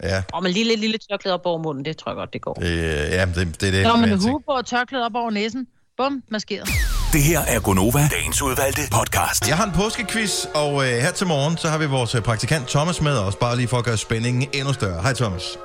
Ja, 0.03 0.23
Og 0.33 0.43
med 0.43 0.51
lille, 0.51 0.75
lille 0.75 0.97
tørklæde 1.11 1.33
op 1.33 1.45
over 1.45 1.57
munden, 1.57 1.85
det 1.85 1.97
tror 1.97 2.11
jeg 2.11 2.15
godt, 2.15 2.33
det 2.33 2.41
går. 2.41 2.53
det, 2.53 2.67
ja 3.11 3.25
det, 3.25 3.35
det, 3.35 3.61
det 3.61 3.67
er 3.67 3.71
det. 3.71 3.83
Når 3.83 3.95
man 3.95 4.11
er 4.11 4.17
hue 4.29 4.41
på 4.47 4.51
og 4.51 4.65
tørklæde 4.65 5.05
op 5.05 5.15
over 5.15 5.31
næsen, 5.31 5.67
bum, 5.97 6.23
maskeret. 6.31 6.67
Det 7.13 7.23
her 7.23 7.39
er 7.39 7.59
Gonova, 7.59 8.07
dagens 8.11 8.41
udvalgte 8.41 8.81
podcast. 8.91 9.47
Jeg 9.47 9.57
har 9.57 9.65
en 9.65 9.71
påskequiz, 9.71 10.45
og 10.55 10.73
øh, 10.73 10.89
her 10.89 11.11
til 11.11 11.27
morgen, 11.27 11.57
så 11.57 11.67
har 11.69 11.77
vi 11.77 11.85
vores 11.85 12.15
øh, 12.15 12.21
praktikant 12.21 12.67
Thomas 12.67 13.01
med 13.01 13.17
os, 13.17 13.35
bare 13.35 13.55
lige 13.55 13.67
for 13.67 13.77
at 13.77 13.85
gøre 13.85 13.97
spændingen 13.97 14.49
endnu 14.53 14.73
større. 14.73 15.01
Hej 15.01 15.13
Thomas. 15.13 15.57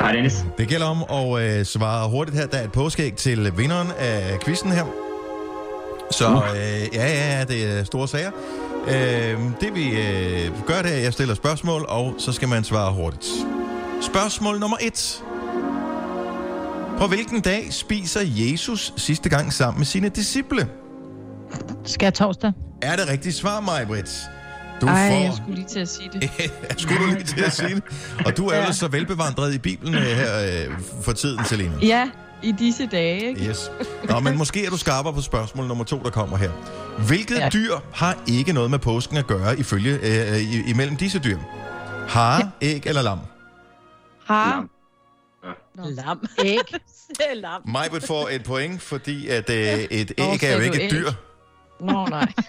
Hej 0.00 0.12
Dennis. 0.12 0.44
Det 0.58 0.68
gælder 0.68 0.86
om 0.86 1.04
at 1.10 1.42
øh, 1.42 1.64
svare 1.64 2.08
hurtigt 2.08 2.36
her. 2.38 2.46
Der 2.46 2.58
er 2.58 2.64
et 2.64 2.72
påskeæg 2.72 3.16
til 3.16 3.56
vinderen 3.56 3.88
af 3.98 4.38
quizzen 4.44 4.70
her. 4.72 5.11
Så 6.12 6.42
øh, 6.54 6.60
ja, 6.94 7.06
ja, 7.06 7.38
ja, 7.38 7.44
det 7.44 7.78
er 7.78 7.84
store 7.84 8.08
sager. 8.08 8.30
Øh, 8.86 9.40
det 9.60 9.74
vi 9.74 9.88
øh, 9.88 10.66
gør, 10.66 10.82
det 10.82 10.92
er, 10.92 10.96
at 10.96 11.02
jeg 11.02 11.12
stiller 11.12 11.34
spørgsmål, 11.34 11.84
og 11.88 12.14
så 12.18 12.32
skal 12.32 12.48
man 12.48 12.64
svare 12.64 12.92
hurtigt. 12.92 13.26
Spørgsmål 14.02 14.58
nummer 14.58 14.76
et. 14.80 15.22
På 16.98 17.06
hvilken 17.06 17.40
dag 17.40 17.72
spiser 17.72 18.20
Jesus 18.24 18.92
sidste 18.96 19.28
gang 19.28 19.52
sammen 19.52 19.78
med 19.78 19.86
sine 19.86 20.08
disciple? 20.08 20.68
Skal 21.84 22.06
jeg 22.06 22.14
torsdag? 22.14 22.52
Er 22.82 22.96
det 22.96 23.08
rigtigt 23.08 23.34
svar, 23.34 23.60
mig, 23.60 23.86
Britt? 23.86 24.10
Du 24.80 24.86
Ej, 24.86 25.10
får... 25.10 25.16
jeg 25.16 25.32
skulle 25.36 25.54
lige 25.54 25.68
til 25.68 25.78
at 25.80 25.88
sige 25.88 26.10
det. 26.12 26.30
Skulle 26.82 27.00
du 27.00 27.06
lige 27.06 27.24
til 27.24 27.44
at 27.44 27.52
sige 27.52 27.74
det? 27.74 27.82
Og 28.26 28.36
du 28.36 28.46
er 28.46 28.66
jo 28.66 28.72
så 28.72 28.88
velbevandret 28.88 29.54
i 29.54 29.58
Bibelen 29.58 29.94
øh, 29.94 30.00
her 30.00 30.66
øh, 30.68 30.78
for 31.02 31.12
tiden, 31.12 31.44
Selina. 31.44 31.72
Ja, 31.82 32.10
i 32.42 32.52
disse 32.52 32.86
dage, 32.86 33.28
ikke? 33.28 33.48
Yes. 33.48 33.70
Nå, 34.08 34.20
men 34.20 34.38
måske 34.38 34.66
er 34.66 34.70
du 34.70 34.76
skarpere 34.76 35.12
på 35.12 35.20
spørgsmål 35.20 35.66
nummer 35.66 35.84
to, 35.84 36.02
der 36.02 36.10
kommer 36.10 36.36
her. 36.36 36.50
Hvilket 37.06 37.34
ja. 37.34 37.42
Ja. 37.42 37.48
dyr 37.48 37.74
har 37.94 38.16
ikke 38.26 38.52
noget 38.52 38.70
med 38.70 38.78
påsken 38.78 39.16
at 39.16 39.26
gøre 39.26 39.58
ifølge 39.58 39.98
øh, 40.02 40.38
i, 40.40 40.70
imellem 40.70 40.96
disse 40.96 41.18
dyr? 41.18 41.38
Hare, 42.08 42.50
æg 42.60 42.86
eller 42.86 43.02
lam? 43.02 43.18
Har. 44.26 44.66
Lam. 45.76 46.26
Æg. 46.44 46.58
Lam. 47.42 47.62
Majbert 47.68 48.02
får 48.06 48.28
et 48.28 48.44
point, 48.44 48.82
fordi 48.82 49.28
at 49.28 49.50
øh, 49.50 49.56
et 49.56 50.12
Nå, 50.18 50.24
æg 50.24 50.32
er 50.32 50.38
sagde 50.38 50.56
jo 50.56 50.60
ikke 50.62 50.82
et 50.84 50.90
dyr. 50.90 51.10
Nå, 51.80 52.06
nej. 52.06 52.32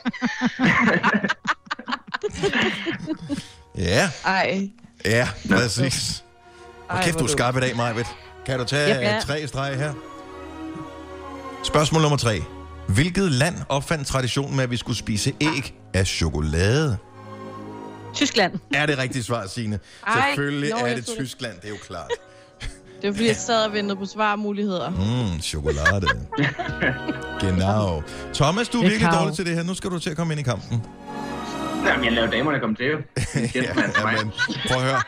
Ja, 3.77 4.09
Ej. 4.25 4.69
ja, 5.05 5.27
præcis. 5.49 6.23
Og 6.89 6.95
Ej, 6.95 7.03
kæft, 7.03 7.13
hvor 7.13 7.19
du 7.19 7.25
er 7.25 7.29
skarp 7.29 7.57
i 7.57 7.59
dag, 7.59 7.75
Majbert. 7.75 8.15
Kan 8.45 8.59
du 8.59 8.65
tage 8.65 8.87
Ja. 8.95 9.13
ja. 9.13 9.19
tre 9.19 9.47
streg 9.47 9.77
her? 9.77 9.93
Spørgsmål 11.63 12.01
nummer 12.01 12.17
tre. 12.17 12.43
Hvilket 12.87 13.31
land 13.31 13.55
opfandt 13.69 14.07
traditionen 14.07 14.55
med, 14.55 14.63
at 14.63 14.71
vi 14.71 14.77
skulle 14.77 14.97
spise 14.97 15.33
æg 15.41 15.75
af 15.93 16.07
chokolade? 16.07 16.97
Tyskland. 18.13 18.53
Er 18.73 18.85
det 18.85 18.97
rigtigt 18.97 19.25
svar, 19.25 19.47
Signe? 19.47 19.79
Ej, 20.07 20.21
Selvfølgelig 20.29 20.69
nå, 20.69 20.77
er 20.85 20.95
det 20.95 21.05
Tyskland, 21.05 21.53
det 21.55 21.65
er 21.65 21.69
jo 21.69 21.75
klart. 21.87 22.07
Det 23.01 23.09
var 23.09 23.13
fordi, 23.15 23.27
jeg 23.27 23.35
sad 23.35 23.65
og 23.65 23.73
ventede 23.73 23.95
på 23.95 24.05
svarmuligheder. 24.05 24.89
Mm, 24.89 25.41
chokolade. 25.41 26.07
genau. 27.43 28.03
Thomas, 28.33 28.69
du 28.69 28.77
er 28.77 28.81
virkelig 28.89 29.09
dårlig 29.19 29.35
til 29.35 29.45
det 29.45 29.55
her. 29.55 29.63
Nu 29.63 29.73
skal 29.73 29.89
du 29.89 29.99
til 29.99 30.09
at 30.09 30.15
komme 30.17 30.33
ind 30.33 30.39
i 30.39 30.43
kampen. 30.43 30.83
Jamen, 31.87 32.05
jeg 32.05 32.13
laver 32.13 32.29
damerne 32.31 32.59
komme 32.59 32.75
til, 32.75 32.85
jo. 32.85 32.97
Jamen, 33.63 34.31
prøv 34.67 34.77
at 34.77 34.83
høre. 34.83 35.01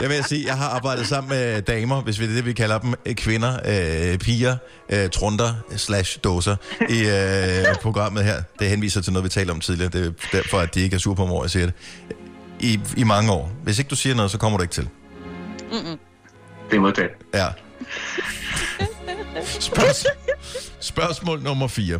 Jeg 0.00 0.08
vil 0.08 0.24
sige, 0.24 0.46
jeg 0.46 0.56
har 0.56 0.68
arbejdet 0.68 1.06
sammen 1.06 1.28
med 1.30 1.62
damer, 1.62 2.00
hvis 2.02 2.20
vi 2.20 2.24
det 2.24 2.30
er 2.30 2.34
det, 2.34 2.46
vi 2.46 2.52
kalder 2.52 2.78
dem, 2.78 2.94
øh, 3.06 3.14
kvinder, 3.14 3.52
øh, 4.12 4.18
piger, 4.18 4.56
øh, 4.92 5.10
trunder, 5.10 5.54
slash 5.76 6.18
dåser, 6.24 6.56
i 6.88 7.00
øh, 7.08 7.74
programmet 7.82 8.24
her. 8.24 8.42
Det 8.58 8.68
henviser 8.68 9.00
til 9.00 9.12
noget, 9.12 9.24
vi 9.24 9.28
talte 9.28 9.50
om 9.50 9.60
tidligere. 9.60 9.90
Det 9.90 10.06
er 10.06 10.12
derfor, 10.32 10.58
at 10.58 10.74
de 10.74 10.80
ikke 10.80 10.94
er 10.94 10.98
sure 10.98 11.16
på 11.16 11.26
mig, 11.26 11.42
jeg 11.42 11.50
siger 11.50 11.66
det. 11.66 11.74
I, 12.60 12.80
I 12.96 13.04
mange 13.04 13.32
år. 13.32 13.52
Hvis 13.64 13.78
ikke 13.78 13.88
du 13.88 13.96
siger 13.96 14.14
noget, 14.16 14.30
så 14.30 14.38
kommer 14.38 14.58
du 14.58 14.62
ikke 14.62 14.74
til. 14.74 14.88
Mm-mm. 15.72 15.98
Det 16.70 16.76
er 16.76 16.80
modtaget. 16.80 17.10
Ja. 17.34 17.46
Spørgs- 19.44 20.06
spørgsmål 20.80 21.42
nummer 21.42 21.68
4. 21.68 21.98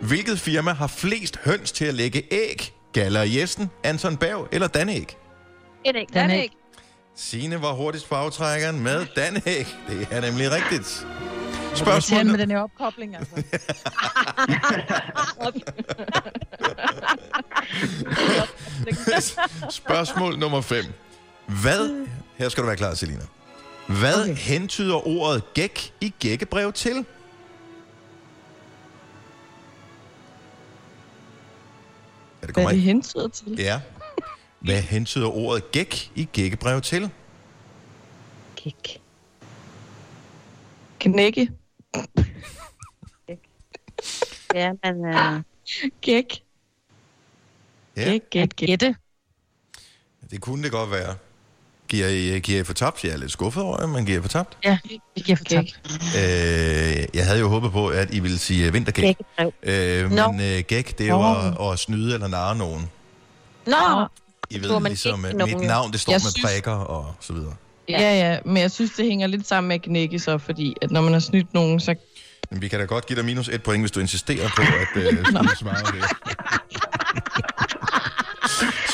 Hvilket 0.00 0.40
firma 0.40 0.72
har 0.72 0.86
flest 0.86 1.38
høns 1.44 1.72
til 1.72 1.84
at 1.84 1.94
lægge 1.94 2.22
æg? 2.30 2.72
Galler 2.94 3.22
Jessen, 3.22 3.70
Anton 3.84 4.16
Berg 4.16 4.48
eller 4.52 4.66
Danæg? 4.68 5.16
Et 5.84 5.96
æg. 5.96 6.06
Den 6.12 6.22
Den 6.22 6.30
æg. 6.30 6.38
æg. 6.38 6.50
Signe 7.16 7.62
var 7.62 7.72
hurtigst 7.72 8.08
på 8.08 8.14
aftrækkeren 8.14 8.82
med 8.82 9.06
Danæg. 9.16 9.66
Det 9.88 10.08
er 10.10 10.20
nemlig 10.20 10.50
rigtigt. 10.50 10.86
Spørgsmål 10.86 11.76
Spørgsmål, 11.76 12.26
med 12.26 12.38
den 12.38 12.50
her 12.50 12.58
opkobling, 12.58 13.16
altså. 13.16 13.42
spørgsmål 19.80 20.38
nummer 20.38 20.60
5. 20.60 20.84
Hvad, 21.62 22.06
her 22.36 22.48
skal 22.48 22.62
du 22.62 22.66
være 22.66 22.76
klar, 22.76 22.94
Selina. 22.94 23.22
Hvad 23.86 24.22
okay. 24.22 24.34
hentyder 24.34 25.08
ordet 25.08 25.42
gæk 25.54 25.92
i 26.00 26.14
gækkebrev 26.20 26.72
til? 26.72 27.04
Er 32.44 32.46
det 32.46 32.56
Hvad 32.56 32.62
kommer 32.64 32.70
det 32.70 32.76
ikke? 32.76 32.86
hentyder 32.86 33.28
til? 33.28 33.54
Ja. 33.58 33.80
Hvad 34.60 34.82
hentyder 34.82 35.26
ordet 35.28 35.70
gæk 35.70 36.12
i 36.14 36.24
gækkebrev 36.32 36.80
til? 36.80 37.10
Kik. 38.56 39.02
Knække. 41.00 41.50
Ja, 44.54 44.72
men... 44.84 45.04
Uh... 45.04 45.42
Gæk. 46.00 46.42
Ja, 47.96 48.02
Gæk, 48.04 48.30
gæk, 48.30 48.56
gæk. 48.56 48.66
Gætte. 48.66 48.96
det 50.30 50.40
kunne 50.40 50.62
det 50.62 50.72
godt 50.72 50.90
være. 50.90 51.16
Giver 51.88 52.08
I, 52.08 52.38
giver 52.38 52.60
I 52.60 52.64
for 52.64 52.72
tabt? 52.72 53.04
Jeg 53.04 53.12
er 53.12 53.16
lidt 53.16 53.32
skuffet 53.32 53.62
over, 53.62 53.76
at 53.76 53.88
man 53.88 54.04
giver 54.04 54.22
for 54.22 54.28
tabt. 54.28 54.56
Ja, 54.64 54.78
vi 55.14 55.20
giver 55.20 55.36
for 55.36 55.44
tabt. 55.44 55.80
Øh, 56.16 57.04
jeg 57.14 57.24
havde 57.26 57.38
jo 57.40 57.48
håbet 57.48 57.72
på, 57.72 57.88
at 57.88 58.14
I 58.14 58.20
ville 58.20 58.38
sige 58.38 58.66
øh, 58.66 58.72
vintergæk. 58.74 59.16
Øh, 59.62 60.10
Nå. 60.10 60.30
men 60.32 60.40
øh, 60.40 60.58
gæk, 60.68 60.98
det 60.98 61.06
er 61.06 61.10
jo 61.10 61.62
at, 61.66 61.72
at 61.72 61.78
snyde 61.78 62.14
eller 62.14 62.28
narre 62.28 62.56
nogen. 62.56 62.90
Nå! 63.66 63.72
I 64.50 64.58
Tror 64.58 64.72
ved 64.72 64.80
man 64.80 64.90
ligesom, 64.90 65.24
at 65.24 65.34
mit 65.34 65.38
nogen. 65.38 65.66
navn, 65.66 65.92
det 65.92 66.00
står 66.00 66.12
Jeg 66.12 66.20
med 66.24 66.30
synes- 66.32 66.46
prikker 66.46 66.72
og 66.72 67.14
så 67.20 67.32
videre. 67.32 67.54
Ja, 67.88 68.00
ja, 68.30 68.38
men 68.44 68.56
jeg 68.56 68.70
synes, 68.70 68.90
det 68.96 69.04
hænger 69.06 69.26
lidt 69.26 69.46
sammen 69.48 69.68
med 69.68 69.78
knække 69.78 70.18
så, 70.18 70.38
fordi 70.38 70.74
at 70.82 70.90
når 70.90 71.00
man 71.00 71.12
har 71.12 71.20
snydt 71.20 71.54
nogen, 71.54 71.80
så... 71.80 71.94
Men 72.50 72.62
vi 72.62 72.68
kan 72.68 72.78
da 72.78 72.84
godt 72.84 73.06
give 73.06 73.16
dig 73.16 73.24
minus 73.24 73.48
et 73.48 73.62
point, 73.62 73.82
hvis 73.82 73.90
du 73.90 74.00
insisterer 74.00 74.48
på, 74.56 74.62
at 74.62 75.02
øh, 75.02 75.24
svare 75.60 75.92
det. 75.92 76.04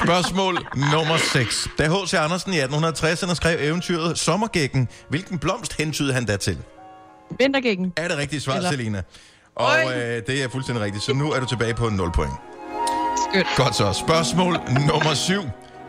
Spørgsmål 0.05 0.67
nummer 0.93 1.17
6. 1.33 1.69
Da 1.79 1.89
H.C. 1.89 2.15
Andersen 2.15 2.55
i 2.55 2.61
1860'erne 2.61 3.35
skrev 3.35 3.59
eventyret 3.61 4.19
Sommergækken, 4.19 4.89
hvilken 5.09 5.39
blomst 5.39 5.77
hentydede 5.77 6.13
han 6.15 6.25
da 6.25 6.37
til? 6.37 6.59
Vintergækken. 7.39 7.93
Er 7.97 8.09
det 8.09 8.17
rigtigt 8.17 8.43
svar, 8.43 8.55
Eller- 8.57 8.71
Selina? 8.71 9.03
Og 9.57 9.73
øh, 9.97 10.23
det 10.27 10.43
er 10.43 10.49
fuldstændig 10.49 10.85
rigtigt, 10.85 11.05
så 11.05 11.13
nu 11.13 11.33
er 11.33 11.41
du 11.41 11.47
tilbage 11.47 11.75
på 11.75 11.89
0 11.89 12.13
point. 12.13 12.33
Skønt. 13.31 13.47
Godt 13.57 13.77
så. 13.77 13.93
Spørgsmål 13.93 14.57
nummer 14.89 15.15
7. 15.15 15.43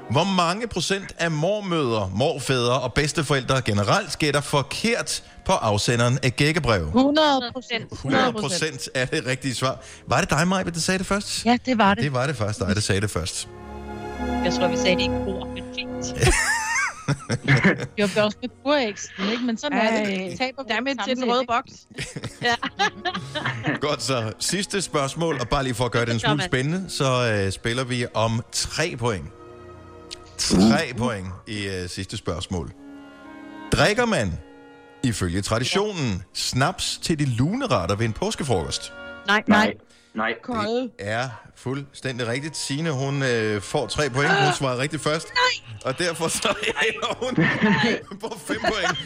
Hvor 0.10 0.24
mange 0.24 0.68
procent 0.68 1.12
af 1.20 1.32
mormøder, 1.32 2.12
morfædre 2.16 2.80
og 2.80 2.94
bedsteforældre 2.94 3.62
generelt 3.62 4.18
gætter 4.20 4.42
forkert 4.42 5.24
på 5.46 5.52
afsenderen 5.52 6.20
af 6.24 6.36
gækkebrev? 6.36 6.84
100 6.88 7.52
procent. 7.54 7.92
100 7.92 8.34
procent 8.34 8.90
er 8.96 9.06
det 9.06 9.26
rigtige 9.26 9.56
svar. 9.56 9.80
Var 10.08 10.20
det 10.22 10.30
dig, 10.30 10.48
Maja, 10.48 10.64
der 10.64 10.80
sagde 10.80 10.98
det 10.98 11.08
først? 11.08 11.46
Ja, 11.46 11.58
det 11.66 11.78
var 11.78 11.94
det. 11.94 12.04
Det 12.04 12.14
var 12.14 12.28
det 12.28 12.36
først 12.38 12.60
dig, 12.60 12.76
der 12.76 12.82
sagde 12.82 13.02
det 13.02 13.12
først. 13.12 13.48
Jeg 14.44 14.54
tror, 14.54 14.68
vi 14.68 14.78
sagde 14.78 14.96
det 14.96 15.02
i 15.04 15.08
kor, 15.08 15.46
men 15.46 15.64
fint. 15.76 16.06
Jo, 17.98 18.06
det 18.08 18.18
er 18.18 18.24
også 18.24 18.38
med 18.42 18.50
burægs, 18.64 19.10
ikke? 19.32 19.44
Men 19.44 19.58
sådan 19.58 19.78
er 19.78 20.06
det. 20.06 20.32
Ej, 20.32 20.38
taber 20.38 20.64
der 20.64 20.76
er 20.76 20.82
med 20.82 21.06
til 21.08 21.16
den 21.18 21.32
røde 21.32 21.42
ikke? 21.42 21.54
boks. 21.54 21.88
Godt 23.88 24.02
så. 24.02 24.34
Sidste 24.40 24.82
spørgsmål, 24.82 25.38
og 25.42 25.48
bare 25.50 25.64
lige 25.64 25.74
for 25.74 25.86
at 25.86 25.92
gøre 25.92 26.06
det 26.06 26.14
en 26.14 26.20
smule 26.20 26.44
spændende, 26.44 26.90
så 26.90 27.34
øh, 27.46 27.52
spiller 27.52 27.84
vi 27.84 28.06
om 28.14 28.42
tre 28.52 28.96
point. 29.00 29.26
Tre 30.38 30.94
point 30.98 31.28
i 31.48 31.68
øh, 31.68 31.90
sidste 31.90 32.18
spørgsmål. 32.18 32.72
Drikker 33.72 34.06
man, 34.06 34.40
ifølge 35.04 35.42
traditionen, 35.42 36.24
snaps 36.34 37.00
til 37.04 37.20
de 37.20 37.26
luneretter 37.26 37.96
ved 37.96 38.06
en 38.06 38.14
påskefrokost? 38.14 38.94
Nej, 39.28 39.44
Nej. 39.48 39.74
Nej. 40.14 40.34
Kolde. 40.44 40.90
er 41.00 41.30
fuldstændig 41.56 42.28
rigtigt. 42.28 42.58
Signe, 42.58 42.92
hun 42.92 43.24
øh, 43.24 43.62
får 43.62 43.88
tre 43.88 44.10
point. 44.10 44.32
Hun 44.44 44.54
svarer 44.54 44.78
rigtigt 44.78 45.04
først. 45.04 45.28
Nej. 45.28 45.78
Og 45.86 46.00
derfor 46.00 46.28
så 46.28 46.56
ender 46.88 47.16
hun 47.26 47.36
på 48.20 48.38
fem 48.48 48.58
point. 48.62 48.98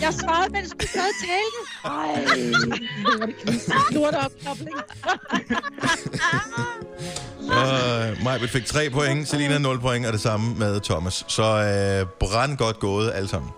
Jeg 0.00 0.14
svarede, 0.14 0.52
mens 0.52 0.70
du 0.80 0.86
sad 0.86 1.00
og 1.00 1.16
talte. 1.26 1.60
Ej, 1.84 2.24
lort 3.90 4.14
opkobling. 4.14 4.76
Og 7.50 7.68
Majbet 8.24 8.50
fik 8.50 8.66
tre 8.66 8.90
point. 8.90 9.28
Selina 9.28 9.58
0 9.58 9.80
point, 9.80 10.06
og 10.06 10.12
det 10.12 10.20
samme 10.20 10.54
med 10.54 10.80
Thomas. 10.80 11.24
Så 11.28 11.42
øh, 11.42 12.06
brand 12.20 12.56
godt 12.56 12.78
gået 12.78 13.12
alle 13.14 13.28
sammen. 13.28 13.50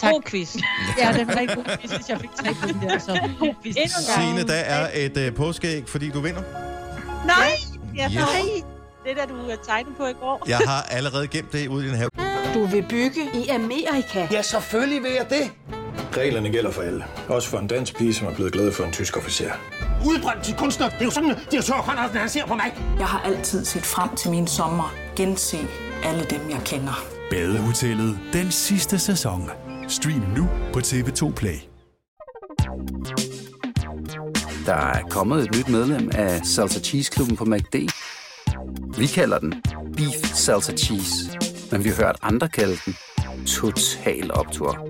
Tak. 0.00 0.12
God 0.12 0.22
quiz. 0.22 0.56
Ja, 0.98 1.12
det 1.12 1.26
var 1.26 1.36
rigtig 1.36 1.56
god 1.56 1.64
quiz, 1.80 1.90
hvis 1.90 2.08
jeg 2.08 2.20
fik 2.20 2.30
tre 2.36 2.68
den 2.68 2.80
der. 2.88 2.98
Så 2.98 3.20
god 3.40 3.54
quiz. 3.62 3.76
En. 3.76 3.88
Signe, 3.88 4.42
der 4.48 4.54
er 4.54 4.88
et 4.94 5.16
øh, 5.16 5.34
påskeæg, 5.34 5.84
fordi 5.88 6.10
du 6.10 6.20
vinder. 6.20 6.42
Nej! 7.26 7.34
Ja, 7.96 8.04
Yes. 8.06 8.14
nej. 8.14 8.62
Det 9.04 9.16
der, 9.16 9.26
du 9.26 9.34
tegnede 9.66 9.94
på 9.96 10.06
i 10.06 10.12
går. 10.12 10.44
Jeg 10.48 10.58
har 10.58 10.82
allerede 10.82 11.28
gemt 11.28 11.52
det 11.52 11.68
ude 11.68 11.86
i 11.86 11.88
den 11.88 11.96
her. 11.96 12.08
Du 12.54 12.66
vil 12.66 12.82
bygge 12.88 13.20
i 13.34 13.48
Amerika? 13.48 14.26
Ja, 14.30 14.42
selvfølgelig 14.42 15.02
vil 15.02 15.10
jeg 15.12 15.26
det. 15.30 15.50
Reglerne 16.16 16.50
gælder 16.50 16.70
for 16.70 16.82
alle. 16.82 17.04
Også 17.28 17.48
for 17.48 17.58
en 17.58 17.66
dansk 17.66 17.96
pige, 17.96 18.14
som 18.14 18.26
er 18.26 18.34
blevet 18.34 18.52
glad 18.52 18.72
for 18.72 18.84
en 18.84 18.92
tysk 18.92 19.16
officer. 19.16 19.50
Udbrændt 20.06 20.44
til 20.44 20.54
kunstner. 20.54 20.88
Det 20.88 21.00
er 21.00 21.04
jo 21.04 21.10
sådan, 21.10 21.30
at 21.30 21.38
direktør 21.50 21.74
Conradsen, 21.74 22.16
han 22.18 22.28
ser 22.28 22.46
på 22.46 22.54
mig. 22.54 22.74
Jeg 22.98 23.06
har 23.06 23.20
altid 23.24 23.64
set 23.64 23.82
frem 23.82 24.16
til 24.16 24.30
min 24.30 24.46
sommer. 24.46 24.94
Gense 25.16 25.58
alle 26.04 26.24
dem, 26.30 26.50
jeg 26.50 26.60
kender. 26.64 27.04
Badehotellet 27.30 28.18
den 28.32 28.50
sidste 28.50 28.98
sæson. 28.98 29.50
Stream 29.88 30.22
nu 30.36 30.48
på 30.72 30.78
TV2 30.78 31.32
Play. 31.34 31.58
Der 34.66 34.74
er 34.74 35.02
kommet 35.10 35.44
et 35.44 35.56
nyt 35.56 35.68
medlem 35.68 36.10
af 36.14 36.46
Salsa 36.46 36.80
Cheese 36.80 37.12
Klubben 37.12 37.36
på 37.36 37.44
MACD. 37.44 37.74
Vi 38.98 39.06
kalder 39.06 39.38
den 39.38 39.54
Beef 39.96 40.34
Salsa 40.34 40.72
Cheese, 40.72 41.38
men 41.72 41.84
vi 41.84 41.88
har 41.88 41.96
hørt 41.96 42.16
andre 42.22 42.48
kalde 42.48 42.76
den 42.86 42.94
Total 43.46 44.30
Optor. 44.34 44.88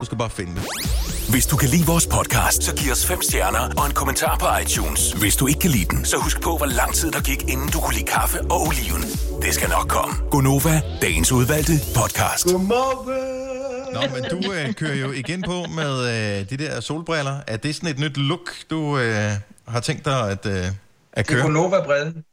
Du 0.00 0.04
skal 0.04 0.18
bare 0.18 0.30
finde 0.30 0.52
det. 0.54 1.01
Hvis 1.32 1.46
du 1.46 1.56
kan 1.56 1.68
lide 1.68 1.86
vores 1.86 2.06
podcast, 2.06 2.62
så 2.62 2.76
giv 2.76 2.92
os 2.92 3.06
fem 3.06 3.22
stjerner 3.22 3.64
og 3.78 3.86
en 3.86 3.94
kommentar 3.94 4.38
på 4.38 4.46
iTunes. 4.62 5.12
Hvis 5.12 5.36
du 5.36 5.46
ikke 5.46 5.60
kan 5.60 5.70
lide 5.70 5.84
den, 5.84 6.04
så 6.04 6.16
husk 6.16 6.40
på, 6.42 6.56
hvor 6.56 6.66
lang 6.66 6.94
tid 6.94 7.10
der 7.10 7.20
gik, 7.20 7.42
inden 7.48 7.68
du 7.68 7.80
kunne 7.80 7.94
lide 7.94 8.06
kaffe 8.06 8.40
og 8.40 8.60
oliven. 8.66 9.02
Det 9.42 9.54
skal 9.54 9.68
nok 9.68 9.88
komme. 9.88 10.14
Gonova, 10.30 10.80
dagens 11.02 11.32
udvalgte 11.32 11.72
podcast. 11.96 12.46
Nå, 12.46 14.00
men 14.14 14.22
du 14.30 14.52
øh, 14.52 14.74
kører 14.74 14.94
jo 14.94 15.12
igen 15.12 15.42
på 15.42 15.66
med 15.78 15.92
øh, 16.14 16.50
de 16.50 16.56
der 16.56 16.80
solbriller. 16.80 17.40
Er 17.46 17.56
det 17.56 17.74
sådan 17.74 17.88
et 17.88 17.98
nyt 17.98 18.16
look, 18.16 18.50
du 18.70 18.98
øh, 18.98 19.30
har 19.68 19.80
tænkt 19.80 20.04
dig 20.04 20.30
at, 20.30 20.46
øh, 20.46 20.64
at 21.12 21.26
køre? 21.26 21.50
Nova-brillen. 21.50 22.24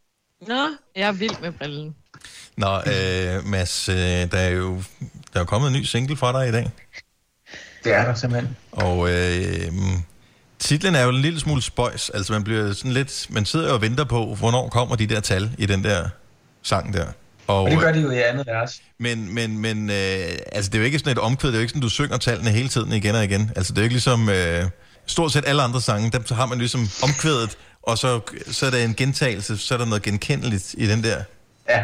Nå, 0.48 0.68
jeg 0.96 1.08
er 1.08 1.12
vild 1.12 1.36
med 1.42 1.52
brillen. 1.52 1.96
Nå, 2.58 2.78
øh, 2.78 3.46
Mads, 3.46 3.90
øh, 3.90 3.96
der 3.96 4.38
er 4.38 4.50
jo 4.50 4.84
Der 5.34 5.40
er 5.40 5.46
kommet 5.46 5.68
en 5.68 5.74
ny 5.74 5.84
single 5.84 6.18
fra 6.18 6.40
dig 6.40 6.50
i 6.50 6.52
dag. 6.52 6.72
Det 7.84 7.94
er 7.94 8.06
der 8.06 8.14
simpelthen. 8.14 8.56
Og 8.72 9.10
øh, 9.10 9.72
titlen 10.60 10.96
er 10.96 11.04
jo 11.04 11.10
en 11.10 11.22
lille 11.22 11.40
smule 11.40 11.62
spøjs. 11.62 12.10
Altså 12.10 12.34
man 12.34 12.44
bliver 12.44 12.74
sådan 12.74 12.92
lidt... 12.92 13.28
Man 13.30 13.46
sidder 13.46 13.74
og 13.74 13.82
venter 13.82 14.04
på, 14.04 14.36
hvornår 14.36 14.70
kommer 14.70 14.96
de 14.96 15.08
der 15.08 15.20
tal 15.20 15.52
i 15.58 15.66
den 15.66 15.84
der 15.84 16.10
sang 16.64 16.94
der. 16.94 17.06
Og, 17.48 17.64
og 17.64 17.72
det 17.72 17.80
gør 17.80 17.92
de 17.92 18.02
jo 18.02 18.12
i 18.12 18.22
andet 18.22 18.48
vers. 18.48 18.82
Men, 18.98 19.34
men, 19.34 19.58
men 19.58 19.90
øh, 19.90 19.96
altså, 20.52 20.70
det 20.70 20.76
er 20.76 20.80
jo 20.80 20.86
ikke 20.86 21.00
sådan 21.00 21.12
et 21.12 21.18
omkvæd. 21.18 21.50
Det 21.50 21.56
er 21.56 21.60
jo 21.60 21.62
ikke 21.62 21.70
sådan, 21.70 21.82
du 21.82 21.90
synger 21.90 22.18
tallene 22.18 22.50
hele 22.50 22.70
tiden 22.70 22.92
igen 22.92 23.16
og 23.16 23.24
igen. 23.24 23.52
Altså, 23.56 23.74
det 23.74 23.78
er 23.78 23.82
jo 23.82 23.86
ikke 23.86 23.96
ligesom... 23.96 24.30
Øh, 24.30 24.66
stort 25.06 25.32
set 25.32 25.44
alle 25.48 25.62
andre 25.62 25.82
sange, 25.82 26.12
der 26.12 26.34
har 26.36 26.46
man 26.46 26.58
ligesom 26.58 26.90
omkvædet, 27.04 27.58
og 27.84 27.98
så, 27.98 28.20
så 28.52 28.66
er 28.66 28.70
der 28.70 28.78
en 28.78 28.96
gentagelse, 28.96 29.58
så 29.58 29.74
er 29.74 29.78
der 29.78 29.86
noget 29.86 30.04
genkendeligt 30.04 30.76
i 30.78 30.88
den 30.88 31.04
der. 31.04 31.24
Ja, 31.70 31.84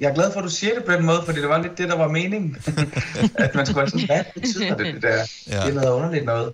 jeg 0.00 0.10
er 0.10 0.14
glad 0.14 0.32
for, 0.32 0.40
at 0.40 0.44
du 0.44 0.50
siger 0.50 0.74
det 0.74 0.84
på 0.84 0.92
den 0.92 1.06
måde, 1.06 1.22
fordi 1.24 1.40
det 1.40 1.48
var 1.48 1.62
lidt 1.62 1.78
det, 1.78 1.88
der 1.88 1.96
var 1.96 2.08
meningen. 2.08 2.56
at 3.34 3.54
man 3.54 3.66
skulle 3.66 3.80
være 3.80 3.90
sådan, 3.90 4.06
hvad 4.06 4.24
betyder 4.34 4.76
det, 4.76 4.94
det 4.94 5.02
der? 5.02 5.26
Ja. 5.46 5.60
Det 5.60 5.70
er 5.70 5.74
noget 5.74 5.92
underligt 5.92 6.24
noget. 6.24 6.52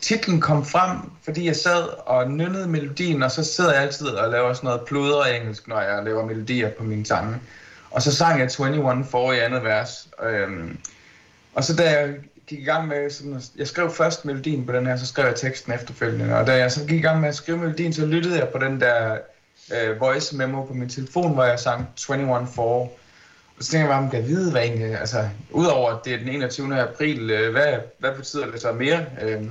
Titlen 0.00 0.40
kom 0.40 0.64
frem, 0.64 0.98
fordi 1.24 1.46
jeg 1.46 1.56
sad 1.56 1.82
og 2.06 2.30
nynnede 2.30 2.68
melodien, 2.68 3.22
og 3.22 3.30
så 3.30 3.44
sidder 3.44 3.72
jeg 3.72 3.82
altid 3.82 4.06
og 4.06 4.30
laver 4.30 4.52
sådan 4.52 4.68
noget 4.68 4.80
pludre 4.86 5.36
engelsk, 5.36 5.68
når 5.68 5.80
jeg 5.80 6.04
laver 6.04 6.26
melodier 6.26 6.70
på 6.70 6.84
mine 6.84 7.06
sange. 7.06 7.36
Og 7.90 8.02
så 8.02 8.14
sang 8.14 8.40
jeg 8.40 8.50
21 8.60 9.04
for 9.10 9.32
i 9.32 9.38
andet 9.38 9.64
vers. 9.64 10.08
Øhm, 10.22 10.78
og 11.54 11.64
så 11.64 11.76
da 11.76 11.90
jeg 11.90 12.14
gik 12.46 12.58
i 12.58 12.64
gang 12.64 12.88
med, 12.88 13.10
sådan, 13.10 13.40
jeg 13.56 13.66
skrev 13.66 13.90
først 13.90 14.24
melodien 14.24 14.66
på 14.66 14.72
den 14.72 14.86
her, 14.86 14.96
så 14.96 15.06
skrev 15.06 15.26
jeg 15.26 15.34
teksten 15.34 15.72
efterfølgende. 15.72 16.36
Og 16.36 16.46
da 16.46 16.56
jeg 16.56 16.72
så 16.72 16.80
gik 16.80 16.98
i 16.98 17.02
gang 17.02 17.20
med 17.20 17.28
at 17.28 17.34
skrive 17.34 17.58
melodien, 17.58 17.92
så 17.92 18.06
lyttede 18.06 18.38
jeg 18.38 18.48
på 18.48 18.58
den 18.58 18.80
der 18.80 19.18
øh, 19.74 20.00
voice 20.00 20.36
memo 20.36 20.64
på 20.64 20.74
min 20.74 20.88
telefon, 20.88 21.34
hvor 21.34 21.44
jeg 21.44 21.58
sang 21.58 21.88
21 22.08 22.46
for. 22.54 22.80
Og 23.58 23.64
så 23.64 23.70
tænkte 23.70 23.78
jeg 23.78 23.88
bare, 23.88 24.06
om 24.06 24.12
jeg 24.12 24.28
vide, 24.28 24.50
hvad 24.50 24.62
egentlig, 24.62 25.00
altså, 25.00 25.28
udover 25.50 25.90
at 25.90 26.04
det 26.04 26.14
er 26.14 26.18
den 26.18 26.28
21. 26.28 26.80
april, 26.80 27.30
øh, 27.30 27.52
hvad, 27.52 27.74
hvad 27.98 28.14
betyder 28.14 28.50
det 28.50 28.60
så 28.60 28.72
mere? 28.72 29.06
Øh, 29.22 29.44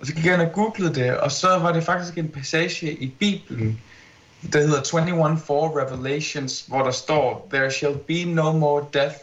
og 0.00 0.06
så 0.06 0.14
gik 0.14 0.26
jeg 0.26 0.34
ind 0.34 0.42
og 0.42 0.52
googlede 0.52 0.94
det, 0.94 1.16
og 1.16 1.32
så 1.32 1.48
var 1.48 1.72
det 1.72 1.84
faktisk 1.84 2.18
en 2.18 2.28
passage 2.28 2.92
i 2.92 3.14
Bibelen, 3.18 3.80
der 4.52 4.60
hedder 4.60 4.98
21 4.98 5.38
for 5.38 5.80
Revelations, 5.80 6.64
hvor 6.68 6.82
der 6.82 6.90
står, 6.90 7.48
There 7.52 7.70
shall 7.70 7.96
be 7.96 8.24
no 8.24 8.52
more 8.52 8.86
death, 8.92 9.18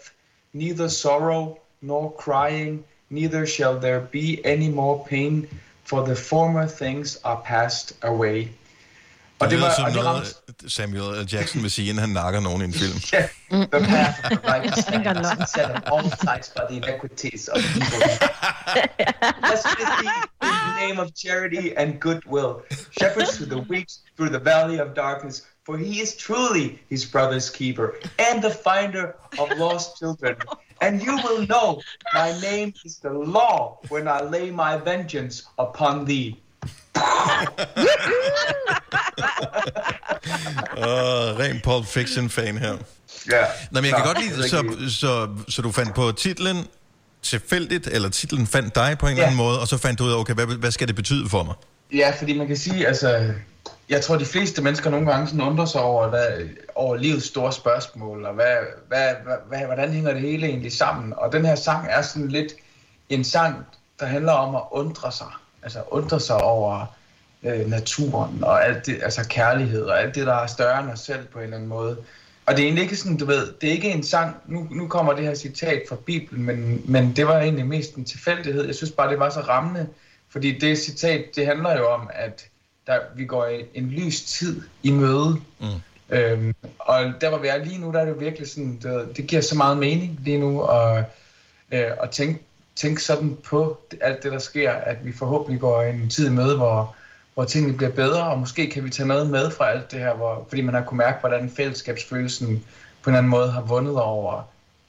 neither 0.54 0.88
sorrow 0.88 1.58
nor 1.82 2.16
crying, 2.20 2.86
neither 3.10 3.46
shall 3.46 3.82
there 3.82 4.02
be 4.12 4.46
any 4.46 4.70
more 4.70 5.06
pain, 5.10 5.48
for 5.84 6.06
the 6.06 6.16
former 6.16 6.68
things 6.68 7.18
are 7.24 7.42
passed 7.46 7.98
away. 8.02 8.48
Og 9.40 9.50
det, 9.50 9.58
det 9.58 9.66
var 9.66 9.76
som 9.76 9.86
og 9.86 9.92
det 9.92 10.04
noget, 10.04 10.38
Samuel 10.68 11.26
L. 11.26 11.28
Jackson 11.34 11.62
vil 11.62 11.72
sige, 11.72 11.90
inden 11.90 12.00
han 12.00 12.10
nakker 12.10 12.40
nogen 12.40 12.62
i 12.62 12.66
en 12.66 12.74
film. 12.74 12.94
yeah, 13.14 13.28
the 13.52 13.80
path 13.94 14.32
of 14.32 14.38
righteousness 14.54 15.52
set 15.52 15.70
on 15.76 15.82
all 15.94 16.12
sides 16.24 16.50
by 16.50 16.64
the 16.70 16.76
iniquities 16.76 17.48
of 17.48 17.58
evil. 17.76 18.02
Blessed 19.42 19.80
is 19.84 19.90
he 20.02 20.10
in 20.50 20.56
the 20.68 20.88
name 20.88 21.00
of 21.00 21.08
charity 21.24 21.74
and 21.78 22.00
goodwill. 22.00 22.54
Shepherds 23.00 23.38
to 23.38 23.46
the 23.46 23.62
weak 23.70 23.88
through 24.16 24.32
the 24.38 24.44
valley 24.54 24.78
of 24.80 24.94
darkness, 24.94 25.46
for 25.66 25.78
he 25.78 26.02
is 26.02 26.16
truly 26.16 26.80
his 26.90 27.06
brother's 27.06 27.50
keeper 27.50 27.88
and 28.28 28.42
the 28.42 28.50
finder 28.50 29.16
of 29.40 29.48
lost 29.58 29.98
children. 30.00 30.36
And 30.82 31.02
you 31.02 31.16
will 31.26 31.46
know 31.48 31.82
my 32.14 32.30
name 32.42 32.74
is 32.86 33.00
the 33.00 33.14
law 33.14 33.80
when 33.90 34.08
I 34.08 34.22
lay 34.22 34.52
my 34.52 34.78
vengeance 34.78 35.44
upon 35.58 36.06
thee. 36.06 36.40
Uh, 40.78 41.40
ren 41.40 41.62
Pulp 41.64 41.86
Fiction-fan 41.86 42.58
her. 42.58 42.78
Ja. 43.32 43.46
Nå, 43.72 43.82
men 43.82 43.86
jeg 43.86 43.96
kan 43.96 44.06
godt 44.06 44.22
lide, 44.22 44.50
så, 44.50 44.64
så, 44.90 45.28
så 45.48 45.62
du 45.62 45.72
fandt 45.72 45.96
på 45.96 46.12
titlen 46.12 46.68
tilfældigt, 47.22 47.88
eller 47.88 48.10
titlen 48.10 48.48
fandt 48.48 48.76
dig 48.76 48.98
på 49.00 49.06
en 49.06 49.12
eller 49.12 49.24
anden 49.24 49.38
måde, 49.38 49.60
og 49.60 49.68
så 49.68 49.78
fandt 49.78 50.00
du 50.00 50.04
ud 50.04 50.12
af, 50.12 50.16
okay, 50.16 50.34
hvad, 50.34 50.46
hvad 50.46 50.72
skal 50.72 50.88
det 50.88 50.96
betyde 50.96 51.30
for 51.30 51.44
mig? 51.44 51.56
Ja, 51.94 52.14
fordi 52.18 52.38
man 52.38 52.48
kan 52.48 52.58
sige, 52.58 52.88
altså, 52.88 53.34
jeg 53.90 54.02
tror, 54.02 54.18
de 54.18 54.26
fleste 54.26 54.62
mennesker 54.62 54.90
nogle 54.90 55.12
gange 55.12 55.28
sådan 55.28 55.42
undrer 55.42 55.66
sig 55.66 55.82
over, 55.82 56.08
hvad, 56.08 56.28
over 56.76 56.96
livets 56.96 57.28
store 57.28 57.54
spørgsmål, 57.54 58.26
og 58.26 58.34
hvad, 58.34 58.56
hvad, 58.88 59.10
hvad, 59.48 59.60
hvordan 59.66 59.94
hænger 59.94 60.14
det 60.14 60.22
hele 60.22 60.48
egentlig 60.48 60.74
sammen? 60.78 61.14
Og 61.18 61.32
den 61.32 61.46
her 61.46 61.56
sang 61.56 61.88
er 61.90 62.02
sådan 62.02 62.28
lidt 62.28 62.54
en 63.10 63.24
sang, 63.24 63.56
der 64.00 64.06
handler 64.06 64.32
om 64.32 64.56
at 64.56 64.62
undre 64.72 65.12
sig. 65.12 65.28
Altså 65.64 65.84
undre 65.92 66.20
sig 66.20 66.38
over 66.38 66.86
øh, 67.44 67.70
naturen, 67.70 68.44
og 68.44 68.66
alt 68.66 68.86
det, 68.86 69.00
altså 69.04 69.28
kærlighed, 69.30 69.84
og 69.84 70.02
alt 70.02 70.16
det, 70.16 70.28
der 70.28 70.34
er 70.34 70.48
større 70.48 70.84
end 70.84 70.90
os 70.90 71.00
selv 71.00 71.26
på 71.28 71.40
en 71.40 71.44
eller 71.44 71.58
anden 71.58 71.70
måde. 71.70 71.98
Og 72.46 72.56
det 72.56 72.62
er 72.62 72.66
egentlig 72.66 72.84
ikke 72.84 72.96
sådan, 72.96 73.18
du 73.18 73.26
ved, 73.26 73.54
det 73.62 73.70
er 73.70 73.74
ikke 73.74 73.92
en 73.92 74.04
sang, 74.04 74.36
nu, 74.48 74.68
nu 74.72 74.88
kommer 74.88 75.14
det 75.14 75.24
her 75.24 75.36
citat 75.36 75.84
fra 75.90 75.96
Bibelen, 76.06 76.46
men, 76.46 76.82
men 76.86 77.16
det 77.16 77.28
var 77.28 77.40
egentlig 77.40 77.66
mest 77.66 77.96
en 77.96 78.06
tilfældighed. 78.06 78.66
Jeg 78.66 78.76
synes 78.76 78.92
bare, 78.92 79.12
det 79.12 79.20
var 79.20 79.30
så 79.30 79.40
rammende, 79.40 79.88
fordi 80.30 80.60
det 80.60 80.80
citat, 80.80 81.26
det 81.36 81.46
handler 81.46 81.78
jo 81.78 81.88
om, 81.88 82.10
at 82.14 82.48
der, 82.88 83.00
vi 83.16 83.26
går 83.26 83.48
i 83.48 83.66
en 83.74 83.90
lys 83.90 84.22
tid 84.22 84.62
i 84.84 84.92
møde. 84.92 85.42
Mm. 85.60 85.68
Øhm, 86.10 86.56
og 86.80 87.14
der 87.22 87.30
hvor 87.30 87.38
vi 87.38 87.48
er 87.48 87.66
lige 87.66 87.78
nu, 87.78 87.92
der 87.92 88.00
er 88.00 88.06
det 88.06 88.12
jo 88.12 88.18
virkelig 88.18 88.50
sådan, 88.50 88.80
det, 88.84 89.18
det 89.18 89.28
giver 89.28 89.42
så 89.42 89.56
meget 89.56 89.78
mening 89.78 90.20
lige 90.24 90.40
nu, 90.40 90.62
og, 90.62 91.04
øh, 91.72 91.92
at 92.04 92.10
tænke, 92.10 92.40
tænke 92.80 93.04
sådan 93.04 93.38
på 93.44 93.78
alt 94.02 94.24
det, 94.24 94.32
der 94.32 94.40
sker, 94.40 94.72
at 94.72 95.06
vi 95.06 95.14
forhåbentlig 95.14 95.62
går 95.62 95.82
en 95.82 96.10
tid 96.10 96.30
med, 96.30 96.56
hvor, 96.56 96.96
hvor 97.34 97.44
tingene 97.44 97.78
bliver 97.78 97.92
bedre, 97.92 98.24
og 98.24 98.40
måske 98.40 98.70
kan 98.70 98.84
vi 98.84 98.90
tage 98.90 99.08
noget 99.08 99.30
med 99.30 99.52
fra 99.52 99.70
alt 99.70 99.92
det 99.92 100.00
her, 100.00 100.14
hvor, 100.16 100.46
fordi 100.50 100.62
man 100.62 100.74
har 100.74 100.84
kunne 100.84 100.98
mærke, 100.98 101.20
hvordan 101.20 101.50
fællesskabsfølelsen 101.50 102.48
på 103.04 103.10
en 103.10 103.14
eller 103.14 103.18
anden 103.18 103.30
måde 103.30 103.52
har 103.52 103.62
vundet 103.62 104.02
over 104.02 104.42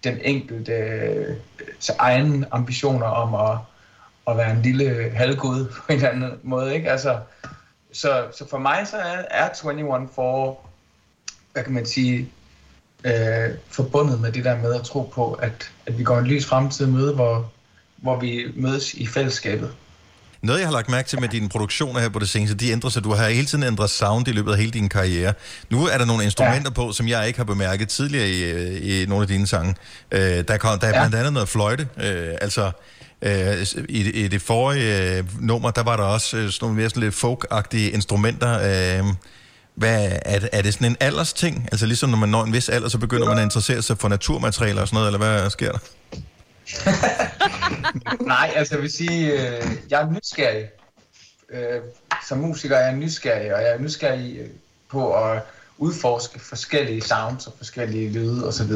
den 0.05 0.19
enkelte 0.23 0.73
øh, 0.73 1.37
egen 1.99 2.45
ambitioner 2.51 3.07
om 3.07 3.35
at, 3.35 3.59
at 4.29 4.37
være 4.37 4.51
en 4.51 4.63
lille 4.63 5.11
halvgud 5.11 5.65
på 5.65 5.93
en 5.93 5.95
eller 5.95 6.09
anden 6.09 6.39
måde. 6.43 6.75
Ikke? 6.75 6.91
Altså, 6.91 7.19
så, 7.93 8.25
så 8.39 8.49
for 8.49 8.59
mig 8.59 8.87
så 8.87 8.97
er, 8.97 9.25
er 9.31 9.71
21 9.71 10.09
for, 10.15 10.61
hvad 11.53 11.65
kan 11.65 11.73
man 11.73 11.87
sige, 11.87 12.29
øh, 13.05 13.51
forbundet 13.69 14.21
med 14.21 14.33
det 14.33 14.45
der 14.45 14.57
med 14.57 14.75
at 14.75 14.83
tro 14.83 15.03
på, 15.03 15.33
at, 15.33 15.71
at 15.87 15.99
vi 15.99 16.05
går 16.05 16.19
en 16.19 16.27
lys 16.27 16.47
fremtid 16.47 16.87
møde, 16.87 17.15
hvor, 17.15 17.51
hvor 18.03 18.21
vi 18.21 18.45
mødes 18.57 18.95
i 18.95 19.07
fællesskabet. 19.07 19.71
Noget, 20.43 20.61
jeg 20.61 20.69
har 20.69 20.73
lagt 20.73 20.89
mærke 20.89 21.09
til 21.09 21.21
med 21.21 21.29
dine 21.29 21.49
produktioner 21.49 22.01
her 22.01 22.09
på 22.09 22.19
det 22.19 22.29
seneste, 22.29 22.57
de 22.57 22.71
ændrer 22.71 22.91
sig. 22.91 23.05
Du 23.05 23.13
har 23.13 23.29
hele 23.29 23.47
tiden 23.47 23.65
ændret 23.65 23.91
sound 23.91 24.29
i 24.29 24.33
løbet 24.33 24.53
af 24.53 24.59
hele 24.59 24.71
din 24.71 24.89
karriere. 24.89 25.35
Nu 25.71 25.87
er 25.87 25.99
der 25.99 26.05
nogle 26.05 26.25
instrumenter 26.25 26.71
ja. 26.71 26.71
på, 26.71 26.93
som 26.93 27.09
jeg 27.09 27.27
ikke 27.27 27.39
har 27.39 27.45
bemærket 27.45 27.89
tidligere 27.89 28.29
i, 28.29 29.03
i 29.03 29.07
nogle 29.07 29.23
af 29.23 29.29
dine 29.29 29.47
sange. 29.47 29.75
Øh, 30.13 30.21
der, 30.21 30.57
kom, 30.57 30.79
der 30.79 30.87
er 30.87 30.93
blandt 30.93 31.15
andet 31.15 31.33
noget 31.33 31.49
fløjte. 31.49 31.89
Øh, 32.03 32.35
altså, 32.41 32.71
øh, 33.23 33.67
i, 33.89 34.11
i 34.25 34.29
det 34.29 34.43
forrige 34.43 35.17
øh, 35.19 35.25
nummer, 35.41 35.71
der 35.71 35.83
var 35.83 35.97
der 35.97 36.05
også 36.05 36.37
øh, 36.37 36.51
sådan 36.51 36.65
nogle 36.65 36.77
mere 36.77 36.89
sådan 36.89 37.03
lidt 37.03 37.15
folk-agtige 37.15 37.91
instrumenter. 37.91 38.53
Øh, 39.01 39.05
hvad, 39.75 40.13
er, 40.25 40.41
er 40.53 40.63
det 40.63 40.75
sådan 40.75 40.87
en 40.87 40.97
alders 41.01 41.33
ting? 41.33 41.69
Altså 41.73 41.87
ligesom 41.87 42.11
når 42.11 42.19
man 42.19 42.29
når 42.29 42.45
en 42.45 42.53
vis 42.53 42.69
alder, 42.69 42.89
så 42.89 42.99
begynder 42.99 43.29
man 43.29 43.39
at 43.39 43.45
interessere 43.45 43.83
sig 43.83 43.99
for 43.99 44.09
naturmaterialer 44.09 44.83
og 44.83 44.89
sådan 44.89 44.97
noget, 44.97 45.15
eller 45.15 45.19
hvad 45.19 45.51
sker 45.51 45.73
der? 45.73 45.79
Nej, 48.35 48.53
altså 48.57 48.75
jeg 48.75 48.83
vil 48.83 48.93
sige, 48.93 49.33
øh, 49.33 49.65
jeg 49.91 50.03
er 50.03 50.11
nysgerrig. 50.11 50.69
Øh, 51.51 51.81
som 52.29 52.39
musiker 52.39 52.77
er 52.77 52.85
jeg 52.85 52.97
nysgerrig, 52.97 53.55
og 53.55 53.63
jeg 53.63 53.71
er 53.71 53.79
nysgerrig 53.79 54.39
øh, 54.39 54.49
på 54.91 55.15
at 55.15 55.43
udforske 55.79 56.41
forskellige 56.41 57.03
sounds 57.03 57.47
og 57.47 57.53
forskellige 57.57 58.13
lyde 58.13 58.49
osv. 58.49 58.73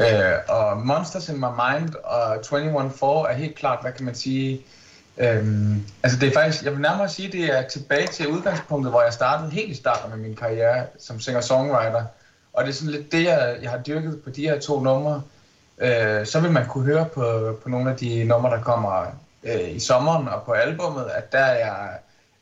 Øh, 0.00 0.32
og 0.48 0.86
Monsters 0.86 1.28
in 1.28 1.36
My 1.36 1.40
Mind 1.40 1.94
og 2.04 2.34
21-4 2.34 3.30
er 3.30 3.32
helt 3.32 3.54
klart, 3.54 3.78
hvad 3.82 3.92
kan 3.92 4.04
man 4.04 4.14
sige, 4.14 4.60
øhm, 5.18 5.86
altså 6.02 6.18
det 6.18 6.28
er 6.28 6.32
faktisk, 6.32 6.64
jeg 6.64 6.72
vil 6.72 6.80
nærmere 6.80 7.08
sige, 7.08 7.32
det 7.32 7.44
er 7.44 7.68
tilbage 7.68 8.06
til 8.06 8.28
udgangspunktet, 8.28 8.92
hvor 8.92 9.02
jeg 9.02 9.12
startede 9.12 9.50
helt 9.50 9.70
i 9.70 9.74
starten 9.74 10.10
med 10.10 10.18
min 10.18 10.36
karriere 10.36 10.86
som 10.98 11.20
singer-songwriter. 11.20 12.04
Og 12.52 12.64
det 12.64 12.70
er 12.70 12.74
sådan 12.74 12.92
lidt 12.92 13.12
det, 13.12 13.24
jeg, 13.24 13.56
jeg 13.62 13.70
har 13.70 13.78
dyrket 13.78 14.20
på 14.24 14.30
de 14.30 14.42
her 14.42 14.60
to 14.60 14.80
numre. 14.80 15.22
Øh, 15.78 16.26
så 16.26 16.40
vil 16.40 16.52
man 16.52 16.66
kunne 16.66 16.84
høre 16.84 17.06
på, 17.14 17.58
på 17.62 17.68
nogle 17.68 17.90
af 17.90 17.96
de 17.96 18.24
numre, 18.24 18.50
der 18.50 18.62
kommer 18.62 19.06
øh, 19.44 19.74
i 19.74 19.80
sommeren 19.80 20.28
og 20.28 20.42
på 20.42 20.52
albummet, 20.52 21.04
at 21.04 21.32
der 21.32 21.38
er 21.38 21.58
jeg, 21.58 21.88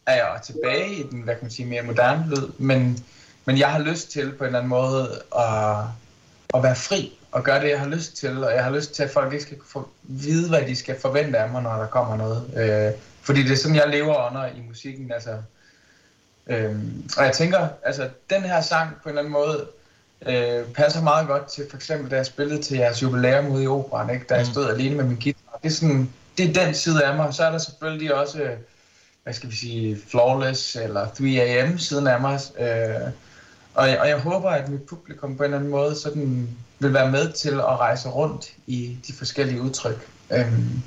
er 0.07 0.15
jeg 0.15 0.41
tilbage 0.43 0.95
i 0.95 1.03
den, 1.03 1.21
hvad 1.21 1.35
kan 1.35 1.45
man 1.45 1.51
sige, 1.51 1.67
mere 1.67 1.83
moderne 1.83 2.27
lyd. 2.29 2.49
Men, 2.59 3.05
men 3.45 3.59
jeg 3.59 3.69
har 3.69 3.79
lyst 3.79 4.11
til 4.11 4.33
på 4.33 4.45
en 4.45 4.47
eller 4.47 4.59
anden 4.59 4.69
måde 4.69 5.23
at, 5.39 5.77
at 6.55 6.63
være 6.63 6.77
fri 6.77 7.19
og 7.33 7.43
gøre 7.43 7.61
det, 7.61 7.71
jeg 7.71 7.81
har 7.81 7.89
lyst 7.89 8.17
til. 8.17 8.45
Og 8.45 8.53
jeg 8.55 8.65
har 8.65 8.71
lyst 8.71 8.95
til, 8.95 9.03
at 9.03 9.11
folk 9.11 9.33
ikke 9.33 9.45
skal 9.45 9.59
få, 9.67 9.89
vide, 10.03 10.49
hvad 10.49 10.63
de 10.63 10.77
skal 10.77 11.01
forvente 11.01 11.39
af 11.39 11.49
mig, 11.49 11.63
når 11.63 11.73
der 11.73 11.87
kommer 11.87 12.17
noget. 12.17 12.51
Øh, 12.57 13.01
fordi 13.23 13.43
det 13.43 13.53
er 13.53 13.57
sådan, 13.57 13.77
jeg 13.77 13.89
lever 13.89 14.31
under 14.31 14.47
i 14.47 14.61
musikken. 14.69 15.13
Altså. 15.13 15.37
Øh, 16.47 16.77
og 17.17 17.25
jeg 17.25 17.33
tænker, 17.33 17.69
altså 17.83 18.09
den 18.31 18.43
her 18.43 18.61
sang 18.61 18.91
på 19.03 19.09
en 19.09 19.09
eller 19.09 19.21
anden 19.21 19.33
måde 19.33 19.67
øh, 20.27 20.65
passer 20.75 21.03
meget 21.03 21.27
godt 21.29 21.47
til, 21.51 21.65
for 21.71 21.77
eksempel 21.77 22.11
da 22.11 22.17
jeg 22.17 22.27
spillede 22.27 22.63
til 22.63 22.77
jeres 22.77 23.03
jubilæum 23.03 23.47
ude 23.47 23.65
i 23.65 23.67
operan, 23.67 24.11
ikke? 24.15 24.27
da 24.29 24.35
jeg 24.35 24.45
mm. 24.47 24.53
stod 24.53 24.69
alene 24.71 24.95
med 24.97 25.05
min 25.05 25.19
guitar. 25.23 25.59
Det 25.63 25.69
er, 25.69 25.73
sådan, 25.75 26.11
det 26.39 26.49
er 26.59 26.65
den 26.65 26.75
side 26.75 27.05
af 27.05 27.17
mig. 27.17 27.35
Så 27.35 27.45
er 27.45 27.51
der 27.51 27.59
selvfølgelig 27.59 28.15
også, 28.15 28.51
hvad 29.23 29.33
skal 29.35 29.51
vi 29.51 29.57
sige, 29.57 29.99
Flawless 30.11 30.77
eller 30.77 31.07
3AM 31.07 31.79
siden 31.79 32.07
af 32.07 32.21
mig. 32.21 32.41
Øh, 32.61 33.11
Og, 33.75 33.89
jeg- 33.89 34.01
og 34.01 34.09
jeg 34.09 34.19
håber, 34.19 34.51
at 34.51 34.69
mit 34.69 34.83
publikum 34.83 35.37
på 35.37 35.43
en 35.43 35.45
eller 35.45 35.57
anden 35.59 35.71
måde 35.71 35.97
sådan 36.01 36.49
vil 36.79 36.95
være 36.95 37.11
med 37.11 37.33
til 37.33 37.51
at 37.55 37.65
rejse 37.79 38.09
rundt 38.09 38.53
i 38.67 38.99
de 39.07 39.13
forskellige 39.13 39.63
udtryk. 39.63 40.09
Øhm, 40.33 40.83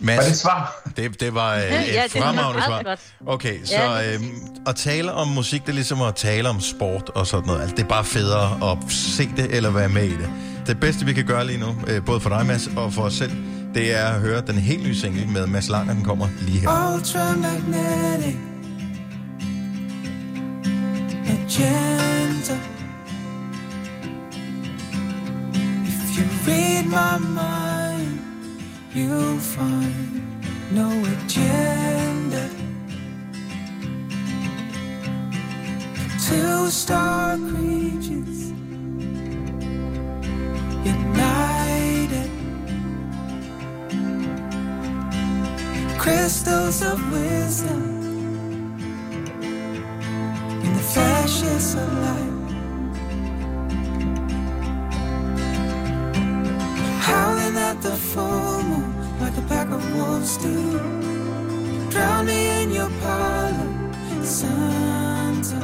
Mads, 0.00 0.16
var 0.18 0.22
det 0.24 0.30
et 0.30 0.38
svar? 0.38 0.82
Det, 0.96 1.20
det 1.20 1.34
var 1.34 1.54
øh, 1.54 1.62
et 1.62 1.70
ja, 1.70 2.02
det 2.02 2.10
fremragende 2.12 2.62
svar. 2.66 2.98
Okay, 3.26 3.64
så 3.64 3.74
Ja, 3.74 4.14
øh, 4.14 4.20
at 4.66 4.76
tale 4.76 5.12
om 5.12 5.28
musik, 5.28 5.62
det 5.62 5.68
er 5.68 5.72
ligesom 5.74 6.02
at 6.02 6.14
tale 6.14 6.48
om 6.48 6.60
sport 6.60 7.10
og 7.14 7.26
sådan 7.26 7.46
noget. 7.46 7.60
Altså, 7.60 7.76
det 7.76 7.82
er 7.82 7.88
bare 7.88 8.04
federe 8.04 8.70
at 8.72 8.78
se 8.92 9.30
det 9.36 9.54
eller 9.56 9.70
være 9.70 9.88
med 9.88 10.04
i 10.04 10.16
det. 10.16 10.30
Det 10.66 10.80
bedste, 10.80 11.04
vi 11.06 11.12
kan 11.12 11.24
gøre 11.24 11.46
lige 11.46 11.58
nu, 11.60 11.74
øh, 11.86 12.04
både 12.04 12.20
for 12.20 12.28
dig, 12.30 12.46
Mads, 12.46 12.68
og 12.76 12.92
for 12.92 13.02
os 13.02 13.14
selv, 13.14 13.32
det 13.74 13.94
er 13.98 14.06
at 14.08 14.20
høre 14.20 14.40
den 14.46 14.54
helt 14.54 14.82
nye 14.82 14.94
single 14.94 15.26
med 15.26 15.46
Mads 15.46 15.68
Langer, 15.68 15.94
den 15.94 16.04
kommer 16.04 16.28
lige 16.40 16.58
her. 16.58 16.94
Ultramagnetic 16.94 18.36
agenda. 21.28 22.58
If 25.84 26.18
you 26.18 26.24
read 26.46 26.84
my 26.86 27.18
mind, 27.18 27.75
you'll 28.96 29.38
find 29.38 30.22
no 30.72 30.88
agenda. 31.14 32.48
Two 36.26 36.70
star 36.70 37.36
creatures 37.36 38.52
united. 40.82 42.30
Crystals 45.98 46.80
of 46.80 46.98
wisdom 47.12 47.82
in 50.64 50.72
the 50.72 50.86
flashes 50.94 51.74
of 51.74 51.92
light. 51.98 52.45
Howling 57.06 57.56
at 57.56 57.80
the 57.82 57.94
full 57.94 58.62
moon 58.64 58.92
like 59.20 59.36
a 59.38 59.42
pack 59.42 59.68
of 59.70 59.82
wolves 59.94 60.36
do. 60.38 60.56
Drown 61.88 62.26
me 62.26 62.62
in 62.62 62.72
your 62.72 62.90
parlor, 63.00 63.70
Santa. 64.24 65.60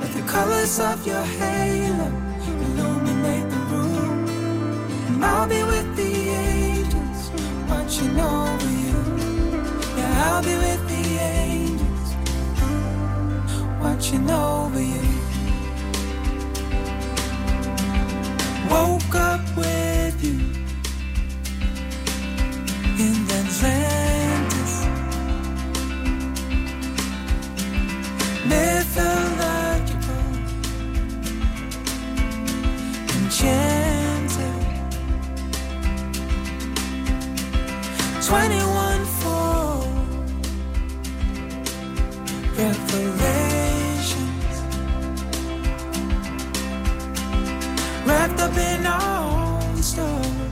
Let 0.00 0.12
the 0.12 0.20
colors 0.26 0.78
of 0.78 1.06
your 1.06 1.24
halo 1.38 2.08
illuminate 2.66 3.48
the 3.48 3.60
room. 3.72 4.28
And 5.08 5.24
I'll 5.24 5.48
be 5.48 5.62
with 5.62 5.96
the 5.96 6.12
angels, 6.44 7.30
watching 7.70 8.20
over 8.20 8.72
you. 8.84 8.98
Yeah, 9.96 10.12
I'll 10.26 10.44
be 10.44 10.56
with 10.66 10.82
the 10.92 11.04
angels, 11.40 12.08
watching 13.80 14.30
over 14.30 14.82
you. 14.82 15.08
Woke 18.68 19.14
up 19.14 19.51
21 38.32 39.04
4 39.04 39.84
Revelations 42.56 44.54
Wrapped 48.06 48.40
up 48.40 48.56
in 48.56 48.86
all 48.86 49.76
story. 49.76 50.48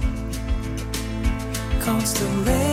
Constellation 1.80 2.69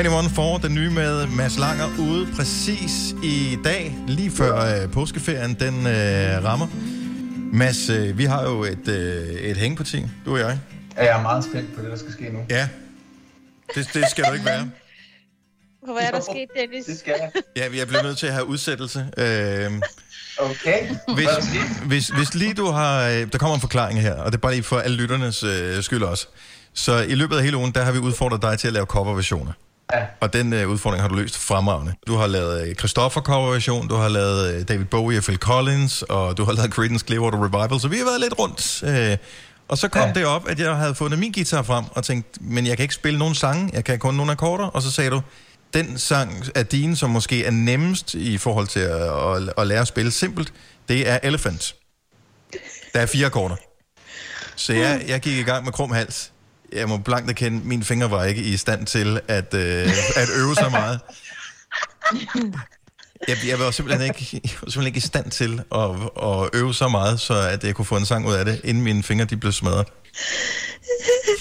21 0.00 0.30
for 0.34 0.58
den 0.58 0.74
nye 0.74 0.90
med 0.90 1.26
Mads 1.26 1.58
Langer 1.58 1.86
ude 1.98 2.28
præcis 2.36 3.14
i 3.22 3.58
dag, 3.64 3.96
lige 4.08 4.30
før 4.30 4.82
øh, 4.82 4.92
påskeferien 4.92 5.54
den 5.60 5.86
øh, 5.86 6.44
rammer. 6.44 6.66
Mads, 7.52 7.88
øh, 7.90 8.18
vi 8.18 8.24
har 8.24 8.42
jo 8.42 8.62
et, 8.64 8.88
øh, 8.88 9.28
et 9.28 9.56
hængeparti, 9.56 10.06
du 10.24 10.32
og 10.32 10.38
jeg. 10.38 10.58
Ja, 10.96 11.04
jeg 11.04 11.18
er 11.18 11.22
meget 11.22 11.44
spændt 11.44 11.74
på 11.76 11.82
det, 11.82 11.90
der 11.90 11.96
skal 11.96 12.12
ske 12.12 12.30
nu. 12.32 12.38
Ja, 12.50 12.68
det, 13.74 13.90
det 13.94 14.04
skal 14.10 14.24
du 14.24 14.32
ikke 14.32 14.44
være. 14.46 14.70
Hvad 15.92 16.02
er 16.02 16.10
der 16.10 16.20
sket, 16.20 16.48
Dennis? 16.60 16.84
Det 16.84 16.98
skal 16.98 17.14
jeg. 17.20 17.42
Ja, 17.56 17.68
vi 17.68 17.80
er 17.80 17.86
blevet 17.86 18.04
nødt 18.04 18.18
til 18.18 18.26
at 18.26 18.32
have 18.32 18.46
udsættelse. 18.46 19.06
Øh, 19.16 19.70
Okay. 20.40 20.88
hvis, 21.14 21.28
hvis, 21.86 22.08
hvis 22.08 22.34
lige 22.34 22.54
du 22.54 22.66
har... 22.66 23.04
øh, 23.08 23.32
Der 23.32 23.38
kommer 23.38 23.54
en 23.54 23.60
forklaring 23.60 24.00
her, 24.00 24.14
og 24.14 24.26
det 24.32 24.34
er 24.38 24.40
bare 24.40 24.52
lige 24.52 24.62
for 24.62 24.78
alle 24.78 24.96
lytternes 24.96 25.42
øh, 25.42 25.82
skyld 25.82 26.02
også. 26.02 26.26
Så 26.74 26.98
i 27.02 27.14
løbet 27.14 27.36
af 27.36 27.42
hele 27.44 27.56
ugen, 27.56 27.72
der 27.72 27.82
har 27.82 27.92
vi 27.92 27.98
udfordret 27.98 28.42
dig 28.42 28.58
til 28.58 28.66
at 28.66 28.72
lave 28.72 28.86
coverversioner. 28.86 29.52
Ja. 29.94 30.06
Og 30.20 30.32
den 30.32 30.52
øh, 30.52 30.68
udfordring 30.68 31.02
har 31.02 31.08
du 31.08 31.14
løst 31.14 31.38
fremragende. 31.38 31.94
Du 32.06 32.16
har 32.16 32.26
lavet 32.26 32.68
øh, 32.68 32.74
Christoffer 32.74 33.20
coverversion, 33.20 33.88
du 33.88 33.94
har 33.94 34.08
lavet 34.08 34.54
øh, 34.54 34.68
David 34.68 34.84
Bowie 34.84 35.18
og 35.18 35.24
Phil 35.24 35.36
Collins, 35.38 36.02
og 36.02 36.36
du 36.36 36.44
har 36.44 36.52
lavet 36.52 36.70
Creedence 36.70 37.06
Clearwater 37.06 37.44
Revival, 37.44 37.80
så 37.80 37.88
vi 37.88 37.96
har 37.96 38.04
været 38.04 38.20
lidt 38.20 38.38
rundt. 38.38 38.82
Øh, 38.82 39.16
og 39.68 39.78
så 39.78 39.88
kom 39.88 40.08
ja. 40.08 40.12
det 40.12 40.26
op, 40.26 40.48
at 40.48 40.60
jeg 40.60 40.76
havde 40.76 40.94
fundet 40.94 41.18
min 41.18 41.32
guitar 41.32 41.62
frem 41.62 41.84
og 41.90 42.04
tænkt, 42.04 42.38
men 42.40 42.66
jeg 42.66 42.76
kan 42.76 42.84
ikke 42.84 42.94
spille 42.94 43.18
nogen 43.18 43.34
sange, 43.34 43.70
jeg 43.72 43.84
kan 43.84 43.98
kun 43.98 44.14
nogle 44.14 44.32
akkorder, 44.32 44.66
og 44.66 44.82
så 44.82 44.90
sagde 44.90 45.10
du, 45.10 45.22
den 45.74 45.98
sang 45.98 46.44
af 46.54 46.66
din, 46.66 46.96
som 46.96 47.10
måske 47.10 47.44
er 47.44 47.50
nemmest 47.50 48.14
i 48.14 48.38
forhold 48.38 48.66
til 48.66 48.80
at, 48.80 49.36
at, 49.36 49.52
at 49.58 49.66
lære 49.66 49.80
at 49.80 49.88
spille 49.88 50.10
simpelt, 50.10 50.52
det 50.88 51.08
er 51.08 51.18
Elephant. 51.22 51.74
Der 52.94 53.00
er 53.00 53.06
fire 53.06 53.26
akkorder. 53.26 53.56
Så 54.56 54.72
jeg, 54.72 55.04
jeg 55.08 55.20
gik 55.20 55.38
i 55.38 55.42
gang 55.42 55.64
med 55.64 55.72
krum 55.72 55.90
hals. 55.90 56.32
Jeg 56.72 56.88
må 56.88 56.98
blankt 56.98 57.30
erkende, 57.30 57.60
mine 57.64 57.84
fingre 57.84 58.10
var 58.10 58.24
ikke 58.24 58.42
i 58.42 58.56
stand 58.56 58.86
til 58.86 59.20
at, 59.28 59.54
øh, 59.54 59.88
at 60.22 60.28
øve 60.36 60.54
så 60.54 60.68
meget. 60.70 61.00
Jeg, 63.28 63.36
jeg 63.46 63.58
var 63.58 63.70
simpelthen 63.70 64.10
ikke, 64.10 64.40
jeg 64.44 64.50
var 64.62 64.70
simpelthen 64.70 64.86
ikke 64.86 64.96
i 64.96 65.00
stand 65.00 65.30
til 65.30 65.62
at, 65.74 65.90
at 66.22 66.50
øve 66.52 66.74
så 66.74 66.88
meget, 66.88 67.20
så 67.20 67.34
at 67.34 67.64
jeg 67.64 67.74
kunne 67.74 67.84
få 67.84 67.96
en 67.96 68.06
sang 68.06 68.26
ud 68.26 68.34
af 68.34 68.44
det, 68.44 68.60
inden 68.64 68.82
mine 68.82 69.02
fingre 69.02 69.24
de 69.24 69.36
blev 69.36 69.52
smadret. 69.52 69.86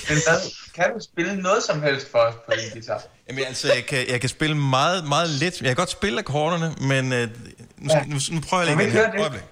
Men 0.09 0.17
hvad, 0.28 0.51
kan 0.75 0.93
du 0.93 0.99
spille 1.03 1.41
noget 1.41 1.63
som 1.63 1.82
helst 1.84 2.11
for 2.11 2.17
os 2.17 2.36
på 2.45 2.53
din 2.61 2.71
guitar? 2.73 3.03
Jamen 3.30 3.43
altså, 3.43 3.73
jeg 3.73 3.86
kan, 3.86 4.09
jeg 4.09 4.21
kan 4.21 4.30
spille 4.30 4.55
meget, 4.57 5.07
meget 5.07 5.30
let. 5.30 5.61
Jeg 5.61 5.67
kan 5.67 5.75
godt 5.75 5.89
spille 5.89 6.19
akkorderne, 6.19 6.75
men 6.82 7.13
øh, 7.13 7.30
nu, 7.78 7.93
ja. 7.93 8.03
nu, 8.05 8.19
nu 8.32 8.41
prøver 8.41 8.63
jeg 8.63 8.75
lige 8.75 8.86
vi 8.86 8.91
her. 8.91 9.11
høre 9.11 9.30
det? 9.30 9.43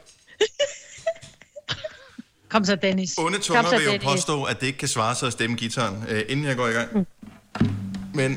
Kom 2.49 2.65
så, 2.65 2.75
Dennis. 2.75 3.17
Onde 3.17 3.31
Kom 3.37 3.41
tunger 3.41 3.63
så, 3.63 3.75
vil 3.77 3.85
jo 3.85 3.91
Dennis. 3.91 4.05
påstå, 4.09 4.43
at 4.43 4.59
det 4.61 4.67
ikke 4.67 4.79
kan 4.79 4.87
svare 4.87 5.15
sig 5.15 5.27
at 5.27 5.33
stemme 5.33 5.55
gitaren, 5.55 6.03
øh, 6.09 6.23
inden 6.29 6.45
jeg 6.45 6.55
går 6.55 6.67
i 6.67 6.71
gang. 6.71 7.07
Men 8.13 8.31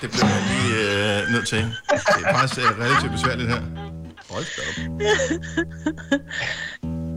det 0.00 0.10
bliver 0.10 0.26
jeg 0.28 0.44
lige 0.50 0.74
øh, 1.22 1.28
nødt 1.32 1.48
til. 1.48 1.58
Det 1.58 2.24
er 2.24 2.34
faktisk 2.34 2.60
øh, 2.60 2.78
relativt 2.78 3.12
besværligt 3.12 3.48
her. 3.48 3.60
Hold 4.30 4.44
da 4.56 4.62
op. 4.68 4.74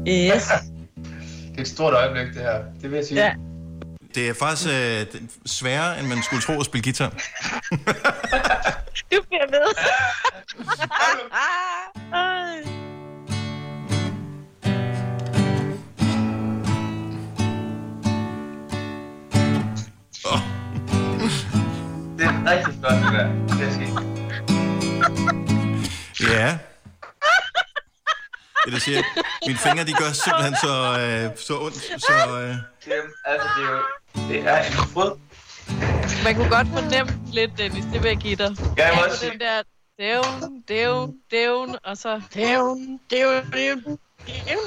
Yes. 0.07 0.43
Det 1.51 1.57
er 1.57 1.61
et 1.61 1.67
stort 1.67 1.93
øjeblik, 1.93 2.27
det 2.33 2.41
her. 2.41 2.57
Det 2.81 2.91
vil 2.91 2.97
jeg 2.97 3.05
sige. 3.05 3.23
Ja. 3.23 3.33
Det 4.15 4.29
er 4.29 4.33
faktisk 4.33 4.69
øh, 4.69 4.73
er 4.73 5.05
sværere, 5.45 5.99
end 5.99 6.07
man 6.07 6.23
skulle 6.23 6.41
tro 6.41 6.59
at 6.59 6.65
spille 6.65 6.83
guitar. 6.83 7.09
Du 9.11 9.21
bliver 9.29 9.47
ved. 9.51 9.67
rigtig 22.51 22.73
flot, 22.79 22.93
det 23.03 23.11
der. 23.13 23.27
Det 23.47 23.59
jeg 23.65 23.73
sige. 23.73 23.91
Ja. 26.33 26.57
Det, 28.65 28.73
det 28.73 28.81
siger, 28.81 29.01
mine 29.47 29.59
fingre, 29.59 29.83
de 29.83 29.93
gør 29.93 30.11
simpelthen 30.11 30.55
så, 30.63 30.73
øh, 30.99 31.37
så 31.47 31.53
ondt. 31.65 31.75
Så, 32.01 32.13
øh, 32.13 32.55
Jamen, 32.87 33.11
altså, 33.25 33.47
det 33.57 33.63
er 33.65 33.71
jo... 33.71 33.81
Det 34.29 34.39
er 34.49 34.57
en 34.63 34.73
fryd. 34.73 35.11
Man 36.23 36.35
kunne 36.35 36.49
godt 36.49 36.67
fornemme 36.73 37.11
lidt, 37.33 37.51
Dennis, 37.57 37.83
det 37.93 38.03
vil 38.03 38.09
jeg 38.09 38.17
give 38.17 38.35
dig. 38.35 38.55
Ja, 38.77 38.87
jeg 38.87 38.95
må 38.95 39.01
Altså, 39.01 39.09
også 39.09 39.19
sige- 39.19 39.31
den 39.31 39.39
der 39.39 39.61
dævn, 39.99 40.61
dævn, 40.67 41.13
dævn, 41.31 41.75
og 41.83 41.97
så 41.97 42.21
dævn, 42.33 42.99
dævn, 43.09 43.51
dævn, 43.53 43.97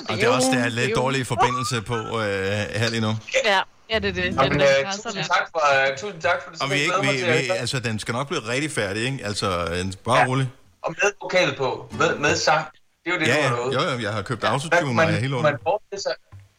og 0.08 0.16
det 0.16 0.24
er 0.24 0.28
også, 0.28 0.48
der 0.52 0.58
er 0.64 0.68
lidt 0.68 0.96
dårlig 0.96 1.26
forbindelse 1.26 1.82
på 1.82 1.94
øh, 1.94 2.80
her 2.80 2.90
lige 2.90 3.00
nu. 3.00 3.12
Ja, 3.44 3.60
ja, 3.90 3.98
det 3.98 4.08
er 4.08 4.12
det. 4.12 4.24
Jamen, 4.42 4.60
der 4.60 4.66
øh, 4.78 4.84
passer 4.84 5.02
tusind 5.02 5.24
tak 5.24 5.48
for, 5.52 5.62
uh, 5.90 5.96
tusind 5.98 6.22
tak 6.22 6.38
for 6.44 6.50
det. 6.50 6.62
Og 6.62 6.70
vi, 6.70 6.74
er 6.74 6.78
ikke, 6.82 7.26
vi, 7.26 7.32
vi, 7.42 7.50
altså, 7.50 7.80
den 7.80 7.98
skal 7.98 8.12
nok 8.12 8.26
blive 8.28 8.40
rigtig 8.48 8.70
færdig, 8.70 9.02
ikke? 9.04 9.18
Altså, 9.24 9.46
øh, 9.50 9.92
bare 10.04 10.18
ja. 10.18 10.26
rolig. 10.26 10.48
Og 10.82 10.94
med 11.02 11.10
vokal 11.22 11.56
på, 11.56 11.86
med, 11.98 12.18
med 12.18 12.36
sang. 12.36 12.66
Det 13.04 13.10
er 13.10 13.14
jo 13.14 13.20
det, 13.20 13.26
Ja, 13.28 13.32
du 13.34 13.38
ja. 13.40 13.48
har 13.48 13.56
lovet. 13.56 13.74
Jo, 13.74 13.80
jo, 13.80 13.98
jeg 13.98 14.12
har 14.12 14.22
købt 14.22 14.44
autotune 14.44 14.88
og 14.88 14.94
man, 14.94 15.08
jeg 15.08 15.14
er 15.14 15.20
helt 15.20 15.30
kunne 15.32 15.38
under. 15.38 15.50
man 15.50 15.60
forestille 15.62 16.02
sig, 16.02 16.12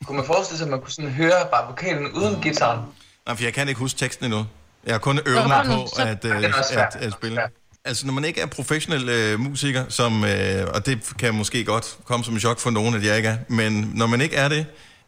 kunne 0.05 0.17
man 0.17 0.25
forestille 0.25 0.57
sig, 0.57 0.65
at 0.65 0.71
man 0.71 0.81
kunne 0.81 0.91
sådan 0.91 1.11
høre 1.11 1.47
bare 1.51 1.67
vokalen 1.67 2.11
uden 2.11 2.41
gitaren? 2.41 2.79
Nej, 3.25 3.35
for 3.35 3.43
jeg 3.43 3.53
kan 3.53 3.67
ikke 3.67 3.79
huske 3.79 3.99
teksten 3.99 4.25
endnu. 4.25 4.45
Jeg 4.85 4.93
har 4.93 4.99
kun 4.99 5.19
øvet 5.25 5.47
mig 5.47 5.65
på 5.65 5.87
så- 5.95 6.01
at, 6.01 6.07
Ja, 6.25 6.29
øh, 6.35 6.41
det 6.41 6.49
er 6.49 6.87
at, 6.87 6.95
at 6.95 7.11
spille. 7.13 7.41
Altså, 7.85 8.05
når 8.05 8.13
man 8.13 8.25
ikke 8.25 8.41
er 8.41 8.45
professionel 8.45 9.09
øh, 9.09 9.39
musiker, 9.39 9.83
som, 9.89 10.23
øh, 10.25 10.67
og 10.73 10.85
det 10.85 10.99
kan 11.19 11.33
måske 11.33 11.63
godt 11.65 11.97
komme 12.05 12.23
som 12.25 12.33
en 12.33 12.39
chok 12.39 12.59
for 12.59 12.69
nogen, 12.69 12.95
at 12.95 13.03
jeg 13.05 13.17
ikke 13.17 13.29
er, 13.29 13.37
men 13.47 13.91
når 13.95 14.07
man 14.07 14.21
ikke 14.21 14.35
er 14.35 14.47
det, 14.49 14.65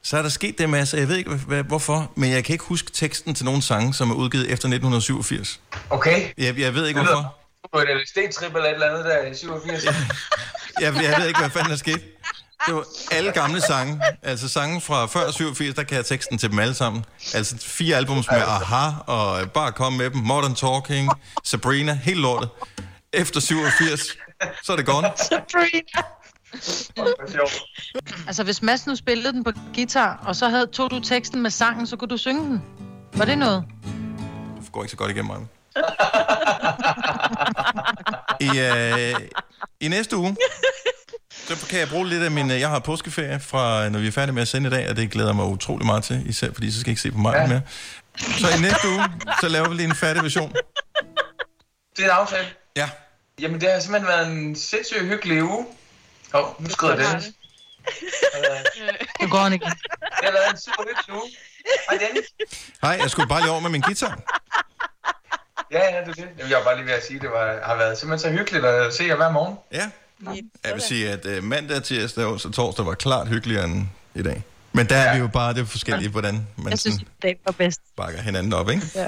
så 0.08 0.18
er 0.18 0.22
der 0.22 0.30
sket 0.30 0.58
det 0.58 0.70
masse. 0.70 0.98
Jeg 0.98 1.08
ved 1.08 1.16
ikke, 1.16 1.36
hvad, 1.36 1.64
hvorfor, 1.64 2.12
men 2.16 2.32
jeg 2.32 2.44
kan 2.44 2.54
ikke 2.54 2.66
huske 2.66 2.92
teksten 2.92 3.36
til 3.36 3.46
nogle 3.46 3.62
sange, 3.62 3.94
som 3.94 4.12
er 4.12 4.16
udgivet 4.16 4.44
efter 4.44 4.68
1987. 4.68 5.60
Okay. 5.90 6.30
Jeg, 6.38 6.60
jeg 6.60 6.74
ved 6.74 6.88
ikke, 6.88 7.00
Det 7.00 7.08
hvorfor. 7.08 7.36
På 7.74 7.80
et 7.80 7.88
LSD-trip 7.98 8.56
eller 8.56 8.70
et 8.70 8.74
eller 8.74 8.90
andet 8.90 9.06
der 9.06 9.26
i 9.32 9.36
87. 9.36 9.86
Jeg, 9.86 9.94
jeg 10.82 10.94
ved 10.94 11.28
ikke, 11.28 11.40
hvad 11.40 11.50
fanden 11.50 11.72
der 11.72 11.78
skete. 11.78 12.02
Det 12.68 12.76
var 12.76 12.86
alle 13.12 13.32
gamle 13.32 13.62
sange. 13.62 14.02
Altså 14.24 14.50
sange 14.50 14.82
fra 14.82 15.06
før 15.06 15.32
87, 15.32 15.76
der 15.76 15.84
kan 15.84 15.98
jeg 15.98 16.06
teksten 16.06 16.38
til 16.38 16.52
dem 16.52 16.60
alle 16.60 16.74
sammen. 16.74 17.06
Altså 17.34 17.58
fire 17.62 17.98
albums 17.98 18.28
med 18.32 18.42
Aha, 18.42 18.90
og 19.08 19.52
Bare 19.52 19.72
Kom 19.72 19.94
Med 19.94 20.10
Dem, 20.10 20.22
Modern 20.22 20.56
Talking, 20.56 21.10
Sabrina, 21.44 21.94
helt 21.94 22.20
lortet. 22.20 22.50
Efter 23.14 23.40
87, 23.40 24.18
så 24.64 24.72
er 24.72 24.76
det 24.76 24.86
gone. 24.86 25.12
Sabrina. 25.16 26.02
Altså, 28.28 28.44
hvis 28.44 28.62
Mads 28.62 28.88
nu 28.88 28.96
spillede 28.96 29.34
den 29.34 29.44
på 29.44 29.52
guitar, 29.76 30.24
og 30.28 30.36
så 30.36 30.50
havde, 30.50 30.68
tog 30.68 30.92
du 30.92 31.00
teksten 31.00 31.42
med 31.42 31.50
sangen, 31.52 31.88
så 31.88 31.96
kunne 31.96 32.08
du 32.10 32.18
synge 32.18 32.42
den. 32.42 32.62
Var 33.14 33.26
det 33.26 33.38
noget? 33.38 33.64
Det 34.64 34.72
går 34.72 34.84
ikke 34.84 34.92
så 34.92 34.98
godt 34.98 35.12
igennem 35.12 35.36
mig. 35.38 35.48
I, 38.56 38.60
øh, 38.60 39.16
I 39.80 39.88
næste 39.88 40.18
uge, 40.18 40.38
så 41.32 41.66
kan 41.70 41.80
jeg 41.80 41.88
bruge 41.90 42.08
lidt 42.10 42.24
af 42.24 42.32
min... 42.32 42.52
øh, 42.52 42.60
Jeg 42.60 42.70
har 42.70 42.80
påskeferie 42.80 43.40
fra, 43.40 43.90
når 43.90 44.00
vi 44.00 44.08
er 44.08 44.12
færdige 44.12 44.34
med 44.34 44.42
at 44.42 44.48
sende 44.48 44.68
i 44.68 44.72
dag, 44.72 44.90
og 44.90 44.96
det 44.96 45.12
glæder 45.12 45.30
jeg 45.30 45.36
mig 45.36 45.46
utrolig 45.46 45.86
meget 45.86 46.04
til, 46.04 46.30
især 46.30 46.54
fordi 46.54 46.72
så 46.72 46.80
skal 46.80 46.90
jeg 46.90 46.92
ikke 46.92 47.02
se 47.02 47.12
på 47.12 47.18
mig 47.18 47.34
ja. 47.36 47.48
mere. 47.48 47.62
Så 48.18 48.48
i 48.58 48.62
næste 48.62 48.88
uge, 48.90 49.04
så 49.42 49.48
laver 49.48 49.70
vi 49.70 49.76
lige 49.76 49.88
en 49.90 49.96
færdig 49.96 50.24
version. 50.24 50.54
Det 51.98 52.00
er 52.00 52.04
en 52.04 52.10
aftale. 52.10 52.48
Ja. 52.76 52.90
Jamen, 53.42 53.62
det 53.62 53.72
har 53.72 53.80
simpelthen 53.80 54.08
været 54.08 54.28
en 54.28 54.56
sindssygt 54.56 55.02
hyggelig 55.06 55.44
uge. 55.44 55.66
Åh, 56.38 56.44
oh, 56.44 56.64
nu 56.64 56.70
skrider 56.70 56.96
Dennis. 56.96 57.26
Nu 59.22 59.28
går 59.28 59.38
han 59.40 59.54
igen. 59.54 59.70
Det 59.70 60.30
har 60.30 60.52
en 60.52 60.58
super 60.58 60.84
hyggelig 60.90 61.16
uge. 61.22 61.30
Hej, 61.90 61.98
Dennis. 62.08 62.26
Hej, 62.82 62.98
jeg 63.02 63.10
skulle 63.10 63.28
bare 63.30 63.42
lige 63.42 63.52
over 63.52 63.60
med 63.62 63.70
min 63.70 63.82
guitar. 63.82 64.20
Ja, 65.72 65.96
ja, 65.96 66.02
det 66.02 66.10
er 66.10 66.14
det. 66.14 66.18
Jamen, 66.38 66.50
jeg 66.52 66.58
var 66.58 66.64
bare 66.64 66.76
lige 66.78 66.86
ved 66.86 66.94
at 66.94 67.06
sige, 67.06 67.16
at 67.16 67.22
det 67.22 67.32
var, 67.32 67.60
har 67.64 67.76
været 67.76 67.98
simpelthen 67.98 68.32
så 68.32 68.38
hyggeligt 68.38 68.66
at 68.66 68.94
se 68.94 69.04
jer 69.04 69.16
hver 69.16 69.32
morgen. 69.32 69.56
Ja. 69.72 69.90
Jeg 70.66 70.74
vil 70.74 70.82
sige, 70.82 71.10
at 71.10 71.26
øh, 71.26 71.44
mandag, 71.44 71.84
tirsdag 71.84 72.26
og 72.26 72.40
så 72.40 72.52
torsdag 72.52 72.86
var 72.86 72.94
klart 72.94 73.28
hyggeligere 73.28 73.66
end 73.66 73.88
i 74.16 74.24
dag. 74.24 74.44
Men 74.74 74.90
der 74.90 74.96
er 74.96 75.14
vi 75.14 75.20
jo 75.20 75.28
bare, 75.28 75.54
det 75.54 75.62
er 75.62 75.66
forskelligt, 75.66 76.12
hvordan 76.12 76.48
man 76.58 76.70
Jeg 76.70 76.80
synes, 76.80 76.98
det 77.22 77.38
var 77.46 77.52
bedst. 77.52 77.82
bakker 77.98 78.22
hinanden 78.22 78.54
op, 78.54 78.70
ikke? 78.70 78.82
Ja. 78.96 79.08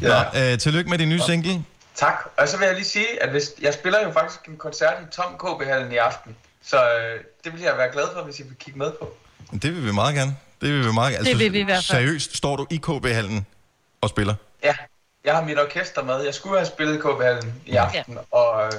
Nå, 0.00 0.40
øh, 0.40 0.58
tillykke 0.58 0.90
med 0.90 0.98
din 0.98 1.08
nye 1.08 1.20
single. 1.26 1.64
Tak. 2.00 2.30
Og 2.36 2.48
så 2.48 2.56
vil 2.58 2.66
jeg 2.66 2.74
lige 2.74 2.84
sige, 2.84 3.22
at 3.22 3.30
hvis, 3.30 3.52
jeg 3.60 3.74
spiller 3.74 4.02
jo 4.02 4.12
faktisk 4.12 4.48
en 4.48 4.56
koncert 4.56 4.94
i 5.02 5.14
Tom 5.14 5.38
KB-hallen 5.38 5.92
i 5.92 5.96
aften. 5.96 6.36
Så 6.64 6.76
øh, 6.76 7.20
det 7.44 7.52
vil 7.52 7.60
jeg 7.60 7.76
være 7.78 7.92
glad 7.92 8.04
for, 8.14 8.22
hvis 8.22 8.40
I 8.40 8.42
vil 8.42 8.56
kigge 8.56 8.78
med 8.78 8.92
på. 9.00 9.14
Det 9.52 9.74
vil 9.74 9.86
vi 9.86 9.92
meget 9.92 10.14
gerne. 10.14 10.36
Det 10.60 10.72
vil 10.72 10.86
vi 10.86 10.92
meget 10.92 11.14
gerne. 11.14 11.24
Det 11.24 11.38
vil 11.38 11.52
vi 11.52 11.60
i 11.60 11.62
hvert 11.62 11.84
fald. 11.84 11.98
Seriøst, 11.98 12.36
står 12.36 12.56
du 12.56 12.66
i 12.70 12.76
KB-hallen 12.76 13.46
og 14.00 14.08
spiller? 14.08 14.34
Ja, 14.64 14.74
jeg 15.24 15.34
har 15.34 15.42
mit 15.42 15.58
orkester 15.58 16.02
med. 16.02 16.24
Jeg 16.24 16.34
skulle 16.34 16.58
have 16.58 16.66
spillet 16.66 16.94
i 16.94 16.98
KB-hallen 16.98 17.62
i 17.66 17.76
aften, 17.76 18.14
ja. 18.14 18.36
og 18.38 18.66
øh, 18.66 18.72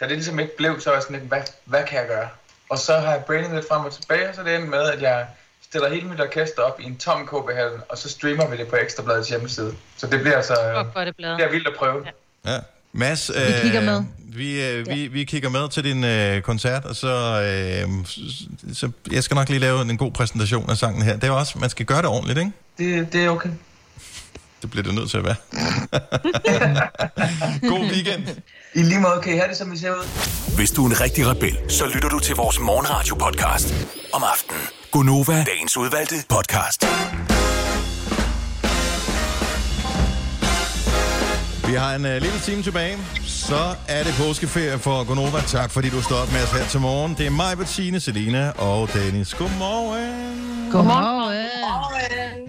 da 0.00 0.04
det 0.04 0.12
ligesom 0.12 0.38
ikke 0.38 0.56
blev, 0.56 0.80
så 0.80 0.90
var 0.90 0.96
jeg 0.96 1.02
sådan 1.02 1.16
lidt, 1.16 1.28
hvad, 1.28 1.42
hvad 1.64 1.84
kan 1.84 1.98
jeg 1.98 2.08
gøre? 2.08 2.28
Og 2.68 2.78
så 2.78 2.98
har 2.98 3.12
jeg 3.12 3.24
brainet 3.24 3.54
lidt 3.54 3.68
frem 3.68 3.84
og 3.84 3.92
tilbage, 3.92 4.28
og 4.28 4.34
så 4.34 4.40
er 4.40 4.44
det 4.44 4.54
endt 4.54 4.68
med, 4.68 4.82
at 4.82 5.02
jeg 5.02 5.26
stiller 5.62 5.88
hele 5.88 6.08
mit 6.08 6.20
orkester 6.20 6.62
op 6.62 6.80
i 6.80 6.84
en 6.84 6.96
tom 6.98 7.26
KB-hallen, 7.26 7.80
og 7.88 7.98
så 7.98 8.08
streamer 8.08 8.46
vi 8.46 8.56
det 8.56 8.68
på 8.68 8.76
Ekstrabladets 8.76 9.28
hjemmeside. 9.28 9.74
Så 9.96 10.06
det 10.06 10.20
bliver 10.20 10.36
altså 10.36 10.54
bladet. 10.92 11.16
det 11.16 11.16
bliver 11.16 11.50
vildt 11.50 11.68
at 11.68 11.74
prøve. 11.78 12.02
Ja. 12.04 12.10
Ja. 12.46 12.58
Mads, 12.92 13.30
Vi 13.34 13.40
kigger 13.62 13.80
med. 13.80 14.02
Vi, 14.18 14.64
øh, 14.64 14.86
vi, 14.88 15.06
vi 15.06 15.24
kigger 15.24 15.48
med 15.48 15.68
til 15.68 15.84
din 15.84 16.04
øh, 16.04 16.42
koncert, 16.42 16.84
og 16.84 16.96
så, 16.96 17.08
øh, 17.42 18.06
så 18.74 18.90
jeg 19.12 19.24
skal 19.24 19.34
nok 19.34 19.48
lige 19.48 19.58
lave 19.58 19.80
en 19.80 19.96
god 19.96 20.12
præsentation 20.12 20.70
af 20.70 20.76
sangen 20.76 21.02
her. 21.02 21.16
Det 21.16 21.24
er 21.24 21.30
også, 21.30 21.58
man 21.58 21.70
skal 21.70 21.86
gøre 21.86 21.98
det 21.98 22.06
ordentligt, 22.06 22.38
ikke? 22.38 22.52
Det, 22.78 23.12
det 23.12 23.24
er 23.24 23.30
okay. 23.30 23.50
Det 24.62 24.70
bliver 24.70 24.82
det 24.84 24.94
nødt 24.94 25.10
til 25.10 25.18
at 25.18 25.24
være. 25.24 25.34
god 27.72 27.80
weekend. 27.92 28.22
I 28.74 28.82
lige 28.82 29.00
måde 29.00 29.20
kan 29.22 29.34
I 29.34 29.36
have 29.36 29.48
det, 29.48 29.56
som 29.56 29.72
vi 29.72 29.78
ser 29.78 29.90
ud. 29.90 30.54
Hvis 30.56 30.70
du 30.70 30.86
er 30.86 30.90
en 30.90 31.00
rigtig 31.00 31.26
rebel, 31.26 31.58
så 31.68 31.86
lytter 31.94 32.08
du 32.08 32.18
til 32.18 32.36
vores 32.36 32.58
morgenradio-podcast 32.60 33.74
om 34.12 34.22
aftenen. 34.32 34.62
Gunova, 34.90 35.44
dagens 35.44 35.76
udvalgte 35.76 36.14
podcast. 36.28 36.86
Vi 41.66 41.74
har 41.74 41.94
en 41.94 42.04
uh, 42.04 42.10
lille 42.10 42.38
time 42.42 42.62
tilbage. 42.62 42.98
Så 43.26 43.74
er 43.88 44.02
det 44.04 44.14
påskeferie 44.18 44.78
for 44.78 45.04
Gonova. 45.04 45.40
Tak 45.40 45.70
fordi 45.70 45.88
du 45.90 46.02
står 46.02 46.16
op 46.16 46.32
med 46.32 46.42
os 46.42 46.52
her 46.52 46.64
til 46.66 46.80
morgen. 46.80 47.14
Det 47.18 47.26
er 47.26 47.30
mig, 47.30 47.58
Bettine, 47.58 48.00
Selina 48.00 48.50
og 48.50 48.88
Dennis. 48.94 49.34
Godmorgen. 49.34 50.70
Godmorgen. 50.72 51.46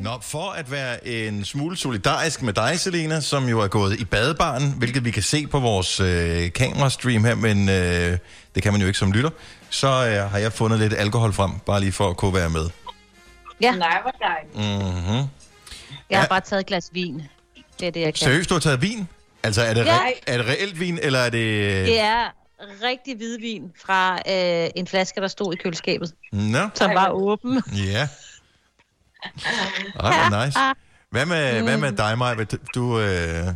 Nå, 0.04 0.10
for 0.22 0.50
at 0.52 0.72
være 0.72 1.08
en 1.08 1.46
smule 1.46 1.78
solidarisk 1.78 2.42
med 2.42 2.54
dig, 2.54 2.80
Selina, 2.80 3.20
som 3.22 3.50
jo 3.50 3.60
er 3.60 3.68
gået 3.68 4.00
i 4.00 4.06
badebaren, 4.06 4.74
hvilket 4.78 5.06
vi 5.06 5.12
kan 5.12 5.24
se 5.24 5.48
på 5.48 5.60
vores 5.60 6.00
øh, 6.00 6.52
kamerastream 6.54 7.24
her, 7.26 7.36
men 7.36 7.70
øh, 7.70 8.18
det 8.56 8.64
kan 8.64 8.72
man 8.72 8.82
jo 8.82 8.88
ikke 8.88 9.00
som 9.00 9.12
lytter, 9.12 9.30
så 9.70 9.88
øh, 9.88 10.32
har 10.32 10.38
jeg 10.38 10.54
fundet 10.54 10.80
lidt 10.80 10.94
alkohol 10.98 11.34
frem, 11.34 11.52
bare 11.66 11.80
lige 11.80 11.92
for 11.92 12.10
at 12.10 12.18
kunne 12.18 12.34
være 12.34 12.50
med. 12.50 12.70
Ja. 13.62 13.72
Nej, 13.72 13.98
hvor 14.02 14.12
dejligt. 14.12 14.56
Mm-hmm. 14.86 15.30
Jeg 16.10 16.18
har 16.20 16.24
Ja. 16.24 16.28
bare 16.30 16.42
taget 16.42 16.60
et 16.60 16.66
glas 16.66 16.90
vin. 16.94 17.22
Det 17.80 17.88
er 17.88 17.92
det, 17.92 18.00
jeg 18.00 18.14
kan. 18.14 18.26
Seriøst, 18.26 18.50
du 18.50 18.54
har 18.56 18.60
taget 18.60 18.82
vin? 18.82 19.08
Altså, 19.44 19.62
er 19.62 19.74
det, 19.74 19.86
Ja. 19.86 19.98
re- 19.98 20.20
er 20.28 20.38
det 20.38 20.48
reelt 20.48 20.80
vin, 20.80 21.00
eller 21.02 21.20
er 21.20 21.30
det... 21.30 21.86
Det 21.88 22.00
er 22.00 22.26
rigtig 22.84 23.16
hvidvin 23.18 23.72
fra 23.86 24.14
øh, 24.16 24.70
en 24.76 24.88
flaske, 24.88 25.22
der 25.22 25.28
stod 25.28 25.54
i 25.54 25.58
køleskabet, 25.58 26.14
Nå, 26.32 26.70
som 26.74 26.94
var 26.94 27.10
åben. 27.10 27.64
ja. 27.74 28.08
Ej, 30.00 30.30
hvor 30.30 30.46
nice. 30.46 30.60
Hvad 31.12 31.26
med, 31.26 31.62
hvad 31.62 31.78
med 31.78 31.92
dig, 31.92 32.18
Maja? 32.18 32.36
Du, 32.76 33.00
øh... 33.00 33.48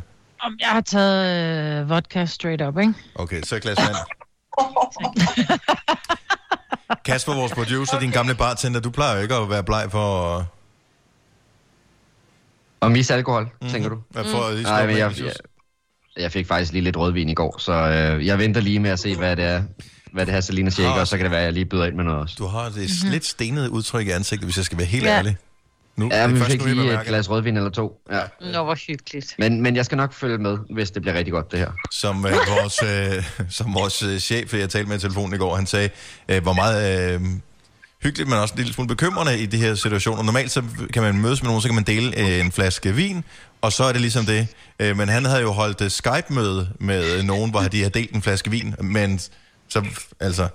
Om 0.42 0.58
jeg 0.60 0.70
har 0.70 0.82
taget 0.82 1.82
øh, 1.82 1.90
vodka 1.90 2.26
straight 2.26 2.62
up, 2.62 2.78
ikke? 2.78 2.94
Okay, 3.16 3.42
så 3.42 3.60
glas 3.60 3.78
vand. 3.78 3.96
Kasper, 7.06 7.34
vores 7.34 7.52
producer, 7.52 8.00
din 8.00 8.12
gamle 8.12 8.36
bartender, 8.36 8.80
du 8.80 8.90
plejer 8.92 9.16
jo 9.16 9.22
ikke 9.22 9.36
at 9.36 9.50
være 9.50 9.64
bleg 9.64 9.88
for... 9.92 10.46
Og 12.82 12.92
mis 12.92 13.12
alkohol, 13.12 13.50
mm. 13.62 13.70
tænker 13.70 13.90
du? 13.90 13.98
Hvad 14.10 14.24
får 14.24 14.52
lige 14.52 14.64
Nej, 14.64 14.88
men 14.88 14.98
jeg, 14.98 15.14
jeg, 15.20 15.32
jeg 16.18 16.32
fik 16.32 16.48
faktisk 16.48 16.72
lige 16.74 16.84
lidt 16.84 16.98
rødvin 16.98 17.30
i 17.30 17.34
går, 17.34 17.56
så 17.60 17.74
øh, 17.74 18.26
jeg 18.26 18.40
venter 18.40 18.62
lige 18.62 18.80
med 18.80 18.90
at 18.90 19.00
se, 19.00 19.16
hvad 19.16 19.36
det 19.36 19.46
er, 19.46 19.64
hvad 20.14 20.26
det 20.26 20.34
her 20.34 20.42
Selina 20.42 20.70
shaker, 20.70 20.92
Ah. 20.92 21.00
og 21.00 21.08
så 21.08 21.18
kan 21.18 21.24
det 21.24 21.32
være, 21.32 21.40
at 21.40 21.46
jeg 21.46 21.54
lige 21.54 21.66
byder 21.66 21.86
ind 21.86 21.96
med 21.96 22.04
noget 22.04 22.20
også. 22.20 22.36
Du 22.40 22.46
har 22.46 22.66
det 22.66 22.76
mm-hmm. 22.76 23.12
lidt 23.12 23.26
stenede 23.26 23.70
udtryk 23.72 24.08
i 24.08 24.10
ansigtet, 24.10 24.46
hvis 24.46 24.58
jeg 24.58 24.66
skal 24.66 24.78
være 24.78 24.88
helt 24.88 25.06
Ja. 25.06 25.18
ærlig. 25.18 25.38
Nu, 25.96 26.10
Ja, 26.12 26.28
men 26.28 26.36
vi 26.36 26.40
først 26.40 26.52
fik 26.52 26.66
jeg 26.66 26.76
lige 26.76 26.94
et 27.02 27.06
glas 27.08 27.30
rødvin 27.30 27.58
eller 27.58 27.70
to. 27.70 28.02
Ja. 28.12 28.22
Nå, 28.54 28.64
hvor 28.64 28.76
hyggeligt. 28.88 29.36
Men, 29.40 29.62
men 29.62 29.76
jeg 29.76 29.86
skal 29.86 29.96
nok 29.98 30.14
følge 30.14 30.38
med, 30.38 30.58
hvis 30.74 30.92
det 30.92 31.02
bliver 31.02 31.16
rigtig 31.18 31.32
godt, 31.34 31.52
det 31.52 31.60
her. 31.60 31.72
Som, 31.92 32.26
øh, 32.26 32.32
vores, 32.32 32.84
øh, 32.84 33.24
som 33.58 33.74
vores 33.74 34.04
øh, 34.04 34.20
chef, 34.20 34.54
jeg 34.54 34.70
talte 34.70 34.90
med 34.90 34.98
i 34.98 35.00
telefonen 35.00 35.34
i 35.36 35.38
går, 35.38 35.56
han 35.56 35.66
sagde, 35.66 35.90
øh, 36.30 36.42
hvor 36.44 36.54
meget 36.54 37.14
øh, 37.16 37.22
hyggeligt, 38.04 38.30
men 38.30 38.40
også 38.40 38.54
en 38.54 38.58
lille 38.58 38.74
smule 38.74 38.88
bekymrende 38.88 39.40
i 39.40 39.46
de 39.46 39.58
her 39.58 39.76
situationer. 39.76 40.24
Normalt 40.24 40.52
så 40.52 40.64
kan 40.94 41.04
man 41.04 41.18
mødes 41.18 41.42
med 41.42 41.50
nogen, 41.50 41.62
så 41.62 41.68
kan 41.68 41.76
man 41.76 41.84
dele 41.84 42.20
øh, 42.20 42.40
en 42.40 42.52
flaske 42.52 42.96
vin, 42.96 43.24
og 43.62 43.74
så 43.74 43.84
er 43.84 43.92
det 43.92 44.02
ligesom 44.02 44.26
det. 44.26 44.48
Øh, 44.80 44.98
men 44.98 45.10
han 45.10 45.26
havde 45.26 45.42
jo 45.42 45.52
holdt 45.52 45.82
øh, 45.82 45.92
Skype-møde 45.92 46.70
med 46.80 47.18
øh, 47.18 47.24
nogen, 47.24 47.52
hvor 47.52 47.62
de 47.62 47.78
havde 47.78 48.00
delt 48.00 48.12
en 48.12 48.22
flaske 48.22 48.52
vin, 48.52 48.76
men 48.82 49.20
så, 49.68 49.86
altså, 50.20 50.48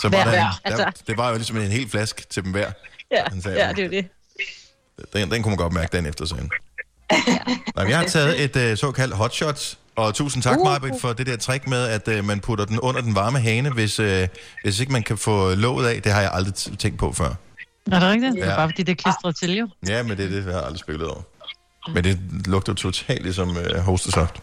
så 0.00 0.08
var 0.08 0.24
Hver, 0.24 0.24
der, 0.24 0.32
en, 0.32 0.72
der, 0.72 0.84
altså. 0.84 1.02
det 1.06 1.16
var 1.16 1.28
jo 1.30 1.34
ligesom 1.34 1.56
en 1.56 1.70
hel 1.70 1.90
flaske 1.90 2.24
til 2.30 2.44
dem 2.44 2.52
hver. 2.52 2.70
Ja, 3.10 3.22
Han 3.26 3.42
sagde, 3.42 3.66
ja 3.66 3.72
det 3.72 3.84
er 3.84 3.88
det. 3.88 4.08
Den, 5.12 5.30
den 5.30 5.42
kunne 5.42 5.50
man 5.50 5.56
godt 5.56 5.72
mærke 5.72 5.96
den 5.96 6.06
efter 6.06 6.26
sådan. 6.26 6.50
Nej, 7.76 7.84
men 7.84 7.90
jeg 7.90 7.98
har 7.98 8.06
taget 8.06 8.44
et 8.44 8.56
øh, 8.56 8.76
såkaldt 8.76 9.14
hotshot, 9.14 9.76
og 9.98 10.14
tusind 10.14 10.42
tak, 10.42 10.58
Uh. 10.58 10.64
Marbet, 10.64 10.94
for 11.00 11.12
det 11.12 11.26
der 11.26 11.36
trick 11.36 11.66
med, 11.66 11.86
at 11.88 12.08
øh, 12.08 12.24
man 12.24 12.40
putter 12.40 12.64
den 12.64 12.80
under 12.80 13.00
den 13.00 13.14
varme 13.14 13.40
hane, 13.40 13.70
hvis, 13.70 13.98
øh, 14.00 14.28
hvis 14.62 14.80
ikke 14.80 14.92
man 14.92 15.02
kan 15.02 15.18
få 15.18 15.54
låget 15.54 15.88
af. 15.88 16.02
Det 16.02 16.12
har 16.12 16.20
jeg 16.20 16.30
aldrig 16.32 16.54
tænkt 16.54 16.98
på 16.98 17.12
før. 17.12 17.28
Er 17.92 18.00
det 18.00 18.02
rigtigt? 18.02 18.32
Det 18.34 18.40
Ja. 18.40 18.46
er 18.46 18.56
bare 18.56 18.68
fordi, 18.68 18.82
det 18.82 18.92
er 18.92 18.96
klistret 19.02 19.36
til 19.36 19.56
jo. 19.56 19.68
Ja, 19.88 20.02
men 20.02 20.16
det 20.16 20.24
er 20.24 20.28
det, 20.30 20.44
jeg 20.46 20.54
har 20.54 20.60
aldrig 20.60 20.78
spillet 20.80 21.08
over. 21.08 21.22
Men 21.94 22.04
det 22.04 22.18
lugter 22.46 22.74
totalt 22.74 23.22
ligesom 23.22 23.56
øh, 23.56 23.78
hostesaft. 23.78 24.34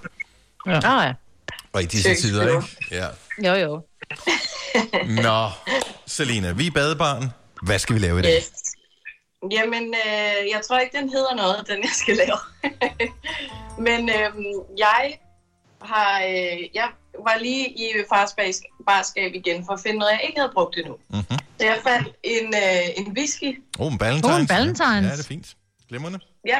Ja. 0.68 0.80
Ah, 0.84 1.08
ja. 1.08 1.14
Og 1.74 1.84
i 1.84 1.86
disse 1.86 2.16
tider, 2.16 2.48
ikke? 2.48 2.68
Ja. 2.92 3.08
Jo, 3.46 3.54
jo. 3.54 3.82
Nå, 5.24 5.50
Selina, 6.08 6.52
vi 6.52 6.68
er 6.68 6.72
badebarn. 6.72 7.32
Hvad 7.62 7.80
skal 7.80 7.96
vi 7.96 8.00
lave 8.00 8.20
i 8.20 8.22
dag? 8.22 8.38
Yes. 8.38 8.52
Jamen, 9.52 9.84
øh, 10.08 10.50
jeg 10.54 10.62
tror 10.68 10.80
ikke, 10.80 10.98
den 10.98 11.10
hedder 11.10 11.36
noget, 11.36 11.56
den 11.68 11.78
jeg 11.84 11.92
skal 11.94 12.16
lave. 12.16 12.38
Men 13.88 14.10
øh, 14.10 14.32
jeg 14.78 15.14
har, 15.86 16.22
øh, 16.22 16.60
jeg 16.74 16.88
var 17.28 17.38
lige 17.42 17.70
i 17.70 17.86
fars 18.14 18.32
bas- 18.40 18.84
barskab 18.88 19.32
igen 19.34 19.66
for 19.66 19.74
at 19.74 19.80
finde 19.86 19.98
noget, 20.00 20.12
jeg 20.12 20.22
ikke 20.28 20.40
havde 20.40 20.52
brugt 20.54 20.78
endnu. 20.78 20.96
Mm-hmm. 21.10 21.38
Så 21.60 21.66
jeg 21.66 21.78
fandt 21.84 22.08
en, 22.24 22.46
øh, 22.64 22.86
en 22.98 23.08
whisky. 23.18 23.64
Oh, 23.80 23.94
en 23.94 24.00
Valentines. 24.00 24.36
Oh, 24.36 24.42
en 24.42 24.50
Valentines. 24.50 25.06
Ja, 25.10 25.12
det 25.18 25.20
er 25.20 25.28
fint. 25.28 25.48
Glimrende. 25.90 26.20
Ja. 26.48 26.60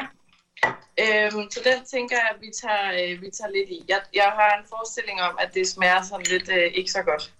Øhm, 1.04 1.50
så 1.54 1.60
den 1.64 1.78
tænker 1.94 2.16
jeg, 2.16 2.28
at 2.34 2.38
vi 2.40 2.50
tager, 2.62 2.86
øh, 3.00 3.22
vi 3.22 3.28
tager 3.38 3.50
lidt 3.56 3.68
i. 3.76 3.78
Jeg, 3.88 4.00
jeg 4.14 4.30
har 4.38 4.50
en 4.58 4.64
forestilling 4.68 5.22
om, 5.22 5.34
at 5.40 5.48
det 5.54 5.68
smager 5.68 6.02
sådan 6.10 6.26
lidt 6.30 6.48
øh, 6.58 6.66
ikke 6.74 6.90
så 6.90 7.02
godt. 7.02 7.32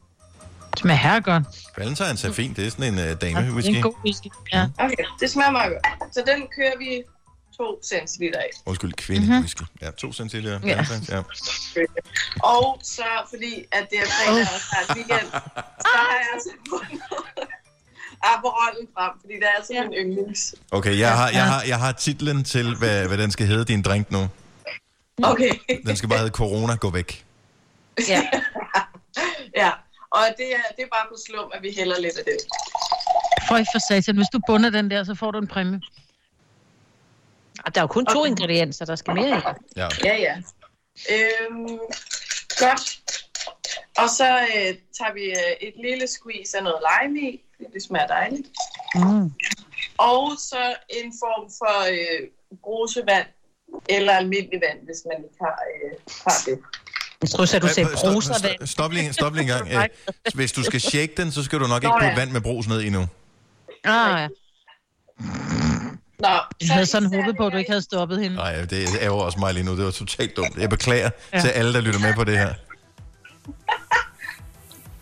Smager 0.76 0.96
her 0.98 1.20
godt. 1.20 1.44
Valentines 1.78 2.24
er 2.24 2.32
fint. 2.32 2.56
Det 2.56 2.66
er 2.66 2.70
sådan 2.70 2.92
en 2.92 2.98
øh, 2.98 3.04
Det 3.04 3.10
er 3.12 3.14
dame-whisky. 3.14 3.76
en 3.76 3.82
god 3.82 3.94
whisky. 4.04 4.28
Ja. 4.52 4.62
Okay, 4.78 5.04
det 5.20 5.30
smager 5.30 5.50
meget 5.50 5.72
godt. 5.72 6.14
Så 6.14 6.20
den 6.26 6.40
kører 6.56 6.76
vi 6.78 6.90
2 7.56 7.80
centiliter 7.82 8.38
af. 8.38 8.50
Undskyld, 8.66 8.92
kvinde-whisky. 8.92 9.64
Ja, 9.82 9.90
to 9.90 10.12
centiliter. 10.12 10.60
Ja. 10.64 10.68
Valentines, 10.68 11.08
ja. 11.08 11.22
Og 12.42 12.80
så, 12.82 13.04
fordi 13.30 13.64
at 13.72 13.86
det 13.90 13.98
er 13.98 14.06
fredag 14.06 14.46
og 14.54 14.60
snart 14.60 14.96
weekend, 14.96 15.30
så 15.80 15.88
har 15.94 16.16
jeg 16.16 16.28
altså 16.34 16.50
fundet 16.70 17.02
Aperollen 18.22 18.88
frem, 18.94 19.12
fordi 19.20 19.34
det 19.34 19.42
er 19.42 19.56
altså 19.56 19.72
min 19.72 19.92
yndlings. 19.92 20.54
Okay, 20.70 20.98
jeg 20.98 21.16
har, 21.16 21.30
jeg, 21.30 21.46
har, 21.46 21.62
jeg 21.62 21.78
har 21.78 21.92
titlen 21.92 22.44
til, 22.44 22.76
hvad, 22.78 23.06
hvad 23.06 23.18
den 23.18 23.30
skal 23.30 23.46
hedde, 23.46 23.64
din 23.64 23.82
drink 23.82 24.10
nu. 24.10 24.28
Okay. 25.22 25.50
Den 25.86 25.96
skal 25.96 26.08
bare 26.08 26.18
hedde 26.18 26.32
Corona, 26.32 26.74
gå 26.74 26.90
væk. 26.90 27.24
Ja. 28.08 28.22
ja, 29.62 29.70
og 30.10 30.22
det 30.38 30.48
er, 30.54 30.66
det 30.76 30.82
er 30.82 30.90
bare 30.92 31.06
på 31.08 31.16
slum, 31.26 31.50
at 31.54 31.62
vi 31.62 31.74
hælder 31.76 32.00
lidt 32.00 32.18
af 32.18 32.24
det. 32.24 32.36
For 33.48 33.56
for 33.72 33.78
satan, 33.88 34.16
hvis 34.16 34.26
du 34.32 34.40
bunder 34.46 34.70
den 34.70 34.90
der, 34.90 35.04
så 35.04 35.14
får 35.14 35.30
du 35.30 35.38
en 35.38 35.46
præmie. 35.46 35.80
Og 37.66 37.74
der 37.74 37.80
er 37.80 37.82
jo 37.82 37.86
kun 37.86 38.06
to 38.06 38.24
ingredienser, 38.24 38.84
der 38.84 38.96
skal 38.96 39.14
mere 39.14 39.28
i. 39.28 39.42
Ja. 39.76 39.88
Ja, 40.04 40.16
ja. 40.16 40.34
Øhm, 41.14 41.68
godt. 42.58 43.00
Og 43.98 44.08
så 44.10 44.38
øh, 44.40 44.74
tager 44.98 45.12
vi 45.14 45.24
øh, 45.24 45.68
et 45.68 45.74
lille 45.84 46.06
squeeze 46.06 46.56
af 46.58 46.62
noget 46.64 46.80
lime 46.90 47.20
i, 47.20 47.40
fordi 47.56 47.68
det 47.74 47.82
smager 47.82 48.06
dejligt. 48.06 48.48
Mm. 48.94 49.32
Og 49.98 50.32
så 50.38 50.74
en 50.90 51.12
form 51.22 51.50
for 51.60 51.76
øh, 51.92 52.28
brusevand, 52.64 53.26
eller 53.88 54.12
almindelig 54.12 54.60
vand, 54.68 54.78
hvis 54.84 55.00
man 55.10 55.18
ikke 55.24 55.36
har, 55.40 55.58
øh, 55.74 55.90
har 56.26 56.38
det. 56.46 56.58
Jeg 57.22 57.30
tror, 57.30 57.56
at 57.56 57.62
du 57.62 57.68
sagde 57.68 57.96
Stop- 57.96 58.12
bruservand. 58.12 58.56
stop- 58.56 58.68
Stop 58.68 58.92
lige, 58.92 59.12
stop 59.12 59.32
lige 59.34 59.42
en 59.42 59.48
gang. 59.48 59.68
Øh, 59.72 59.88
Hvis 60.34 60.52
du 60.52 60.62
skal 60.62 60.80
shake 60.80 61.12
den, 61.16 61.32
så 61.32 61.44
skal 61.44 61.58
du 61.60 61.66
nok 61.66 61.82
ikke 61.84 61.94
ja. 61.94 62.00
putte 62.00 62.16
vand 62.20 62.30
med 62.30 62.40
brus 62.40 62.68
ned 62.68 62.80
i 62.80 62.90
nu. 62.90 63.06
Ah, 63.84 64.20
ja. 64.20 64.28
Nå, 66.18 66.28
Jeg 66.60 66.68
havde 66.74 66.86
sådan 66.86 67.14
håbet 67.14 67.36
på, 67.36 67.46
at 67.46 67.52
du 67.52 67.58
ikke 67.58 67.70
havde 67.70 67.82
stoppet 67.82 68.22
hende. 68.22 68.36
Nej, 68.36 68.64
det 68.64 68.88
er 69.00 69.06
jo 69.06 69.18
også 69.18 69.38
mig 69.38 69.54
lige 69.54 69.64
nu. 69.64 69.76
Det 69.76 69.84
var 69.84 69.90
totalt 69.90 70.36
dumt. 70.36 70.56
Jeg 70.56 70.70
beklager 70.70 71.10
ja. 71.32 71.40
Til 71.40 71.48
alle, 71.48 71.72
der 71.72 71.80
lytter 71.80 72.00
med 72.00 72.14
på 72.14 72.24
det 72.24 72.38
her. 72.38 72.54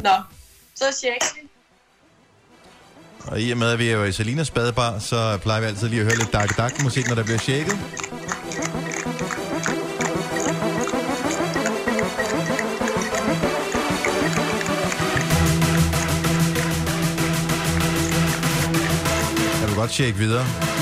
Nå, 0.03 0.11
så 0.75 0.85
shake 0.99 1.25
vi. 1.35 1.49
Og 3.27 3.41
i 3.41 3.51
og 3.51 3.59
med, 3.59 3.71
at 3.71 3.79
vi 3.79 3.89
er 3.89 3.97
jo 3.97 4.05
i 4.05 4.13
Salinas 4.13 4.51
badebar, 4.51 4.99
så 4.99 5.39
plejer 5.43 5.61
vi 5.61 5.67
altid 5.67 5.89
lige 5.89 6.01
at 6.01 6.07
høre 6.07 6.17
lidt 6.17 6.33
dak 6.33 6.57
dak 6.57 6.83
musik, 6.83 7.09
når 7.09 7.15
der 7.15 7.23
bliver 7.25 7.39
shaket. 7.39 7.79
Jeg 19.61 19.69
vil 19.69 19.77
godt 19.77 19.91
shake 19.93 20.17
videre. 20.17 20.74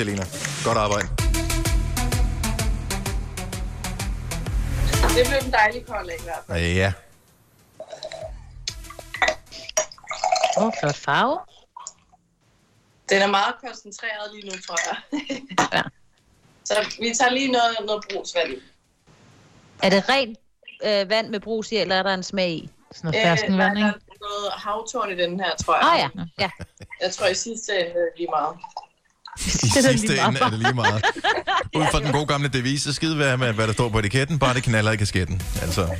Selina. 0.00 0.24
Godt 0.64 0.78
arbejde. 0.78 1.08
Det 5.16 5.26
blev 5.28 5.38
en 5.44 5.52
dejlig 5.52 5.86
kold 5.86 6.10
i 6.10 6.22
hvert 6.24 6.42
fald. 6.46 6.74
Ja. 6.74 6.92
Åh, 10.58 10.66
oh, 10.66 10.72
flot 10.80 10.96
farve. 10.96 11.38
Den 13.08 13.22
er 13.22 13.26
meget 13.26 13.54
koncentreret 13.64 14.34
lige 14.34 14.46
nu, 14.46 14.52
tror 14.66 14.78
jeg. 14.88 15.20
ja. 15.72 15.82
Så 16.64 16.74
vi 17.00 17.14
tager 17.14 17.30
lige 17.30 17.52
noget, 17.52 17.76
noget 17.86 18.04
brugsvand 18.12 18.50
i. 18.52 18.56
Er 19.82 19.90
det 19.90 20.08
rent 20.08 20.38
øh, 20.84 21.10
vand 21.10 21.28
med 21.28 21.40
brus 21.40 21.72
i, 21.72 21.76
eller 21.76 21.94
er 21.94 22.02
der 22.02 22.14
en 22.14 22.22
smag 22.22 22.50
i? 22.50 22.70
Sådan 22.92 23.10
noget 23.10 23.26
ferskenvand, 23.26 23.76
der 23.76 23.86
ikke? 23.86 24.00
er 24.10 24.14
noget 24.20 24.52
havtorn 24.52 25.10
i 25.10 25.22
den 25.22 25.40
her, 25.40 25.56
tror 25.56 25.74
jeg. 25.74 25.82
Ah 25.92 25.98
ja, 25.98 26.24
ja. 26.38 26.50
Jeg 27.00 27.12
tror 27.12 27.26
i 27.26 27.34
sidste 27.34 27.80
ende 27.80 27.94
lige 28.16 28.28
meget. 28.30 28.56
I 29.46 29.68
sidste 29.68 29.90
ende 30.18 30.38
er 30.40 30.48
det 30.50 30.58
lige 30.58 30.74
meget. 30.74 31.04
Ud 31.76 31.84
fra 31.92 32.00
den 32.00 32.12
gode 32.12 32.26
gamle 32.26 32.48
devise, 32.48 32.94
skide 32.94 33.18
være 33.18 33.38
med, 33.38 33.52
hvad 33.52 33.66
der 33.66 33.72
står 33.72 33.88
på 33.88 33.98
etiketten, 33.98 34.38
bare 34.38 34.54
det 34.54 34.62
knaller 34.62 34.92
i 34.92 34.96
kasketten. 34.96 35.42
Altså, 35.62 35.82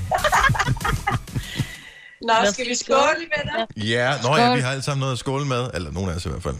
Nå, 2.28 2.34
skal 2.52 2.68
vi 2.68 2.74
skåle, 2.74 3.26
venner? 3.36 3.66
ja, 3.76 4.14
nå 4.22 4.36
ja, 4.36 4.54
vi 4.54 4.60
har 4.60 4.70
alle 4.70 4.82
sammen 4.82 5.00
noget 5.00 5.12
at 5.12 5.18
skåle 5.18 5.46
med. 5.46 5.70
Eller 5.74 5.90
nogen 5.90 6.10
af 6.10 6.14
os 6.14 6.26
i 6.26 6.28
hvert 6.28 6.42
fald. 6.42 6.56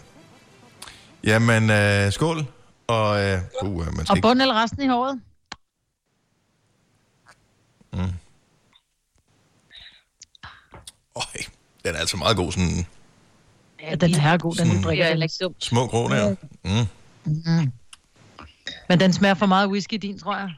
Jamen, 1.23 1.69
øh, 1.69 2.11
skål. 2.11 2.45
Og, 2.87 3.23
øh, 3.23 3.39
uh, 3.63 3.85
man 3.95 4.05
skal 4.05 4.17
Og 4.17 4.21
bund 4.21 4.41
eller 4.41 4.63
resten 4.63 4.83
i 4.83 4.87
håret? 4.87 5.21
Mm. 7.93 7.99
Øj, 11.15 11.43
den 11.85 11.95
er 11.95 11.99
altså 11.99 12.17
meget 12.17 12.37
god, 12.37 12.51
sådan 12.51 12.85
Ja, 13.81 13.95
den 13.95 14.13
er 14.13 14.37
god, 14.37 14.55
den 14.55 14.67
Sådan- 14.67 14.83
drikker. 14.83 15.05
Er 15.05 15.37
dumt. 15.41 15.63
små 15.65 15.87
grå 15.87 16.09
der. 16.09 16.35
Mm. 16.63 16.87
Mm. 17.25 17.71
Men 18.89 18.99
den 18.99 19.13
smager 19.13 19.33
for 19.33 19.45
meget 19.45 19.69
whisky, 19.69 19.93
din, 20.01 20.19
tror 20.19 20.37
jeg. 20.37 20.51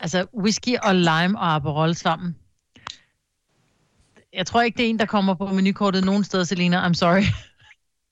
Altså, 0.00 0.26
whisky 0.40 0.76
og 0.82 0.94
lime 0.94 1.38
og 1.38 1.54
Aperol 1.54 1.94
sammen. 1.94 2.36
Jeg 4.32 4.46
tror 4.46 4.62
ikke, 4.62 4.76
det 4.76 4.86
er 4.86 4.90
en, 4.90 4.98
der 4.98 5.06
kommer 5.06 5.34
på 5.34 5.46
menukortet 5.46 6.04
nogen 6.04 6.24
steder, 6.24 6.44
Selina. 6.44 6.88
I'm 6.88 6.94
sorry. 6.94 7.22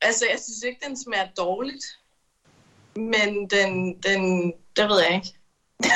Altså, 0.00 0.24
jeg 0.30 0.38
synes 0.44 0.62
ikke, 0.66 0.80
den 0.88 0.96
smager 1.04 1.26
dårligt. 1.36 1.84
Men 2.96 3.46
den, 3.50 3.94
den, 4.02 4.52
det 4.76 4.88
ved 4.88 5.00
jeg 5.08 5.14
ikke. 5.14 5.28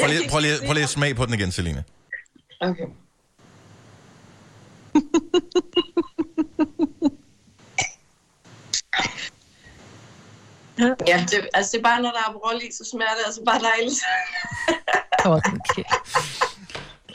Prøv 0.00 0.08
lige, 0.08 0.28
prøv, 0.30 0.40
lige, 0.40 0.52
prøv 0.66 0.72
lige 0.72 0.82
at 0.84 0.88
smage 0.88 1.14
på 1.14 1.26
den 1.26 1.34
igen, 1.34 1.52
Selina. 1.52 1.82
Okay. 2.60 2.84
Ja, 11.10 11.26
det, 11.30 11.48
altså 11.54 11.70
det 11.72 11.78
er 11.78 11.82
bare, 11.82 12.02
når 12.02 12.10
der 12.10 12.18
er 12.28 12.32
brol 12.32 12.56
i, 12.62 12.72
så 12.72 12.88
smager 12.92 13.10
det 13.10 13.22
altså 13.26 13.40
bare 13.46 13.60
dejligt. 13.60 14.00
okay. 15.36 15.84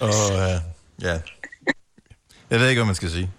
Og 0.01 0.39
øh, 0.41 0.61
ja. 1.01 1.19
Jeg 2.49 2.59
ved 2.59 2.69
ikke, 2.69 2.79
hvad 2.79 2.85
man 2.85 2.95
skal 2.95 3.11
sige. 3.11 3.31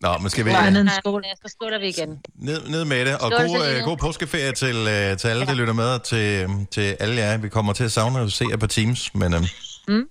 Nå, 0.00 0.18
men 0.18 0.30
skal 0.30 0.44
vi... 0.44 0.52
Nej, 0.52 0.70
nej, 0.70 0.94
skål. 1.00 1.24
Så 1.46 1.54
skåler 1.56 1.78
vi 1.78 1.88
igen. 1.88 2.18
Ned, 2.34 2.68
ned 2.68 2.84
med 2.84 3.04
det, 3.06 3.14
og 3.18 3.32
Skål, 3.32 3.46
god, 3.46 3.66
øh, 3.68 3.82
god 3.84 3.96
påskeferie 3.96 4.52
til, 4.52 4.76
øh, 4.76 5.16
til 5.18 5.28
alle, 5.28 5.46
der 5.46 5.54
lytter 5.54 5.72
med, 5.72 5.84
og 5.84 6.02
til, 6.02 6.48
til 6.70 6.96
alle 7.00 7.16
jer. 7.16 7.36
Vi 7.36 7.48
kommer 7.48 7.72
til 7.72 7.84
at 7.84 7.92
savne 7.92 8.20
at 8.20 8.32
se 8.32 8.44
jer 8.50 8.56
på 8.56 8.66
Teams, 8.66 9.14
men 9.14 9.34
øh, 9.34 9.40
Mm. 9.88 10.04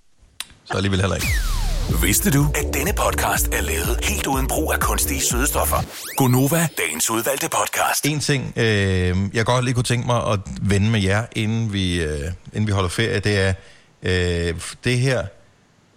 så 0.64 0.74
alligevel 0.74 1.00
heller 1.00 1.16
ikke. 1.16 1.28
Vidste 1.96 2.30
du, 2.30 2.46
at 2.54 2.74
denne 2.74 2.92
podcast 2.92 3.48
er 3.48 3.60
lavet 3.60 3.98
helt 4.02 4.26
uden 4.26 4.48
brug 4.48 4.72
af 4.72 4.80
kunstige 4.80 5.20
sødestoffer? 5.20 5.76
Gonova, 6.16 6.68
dagens 6.78 7.10
udvalgte 7.10 7.48
podcast. 7.48 8.06
En 8.06 8.20
ting, 8.20 8.52
øh, 8.56 9.16
jeg 9.34 9.44
godt 9.44 9.64
lige 9.64 9.74
kunne 9.74 9.84
tænke 9.84 10.06
mig 10.06 10.26
at 10.32 10.40
vende 10.62 10.90
med 10.90 11.00
jer, 11.00 11.26
inden 11.36 11.72
vi, 11.72 12.02
øh, 12.02 12.32
inden 12.52 12.66
vi 12.66 12.72
holder 12.72 12.88
ferie, 12.88 13.20
det 13.20 13.38
er 13.38 13.54
øh, 14.02 14.60
det 14.84 14.98
her 14.98 15.26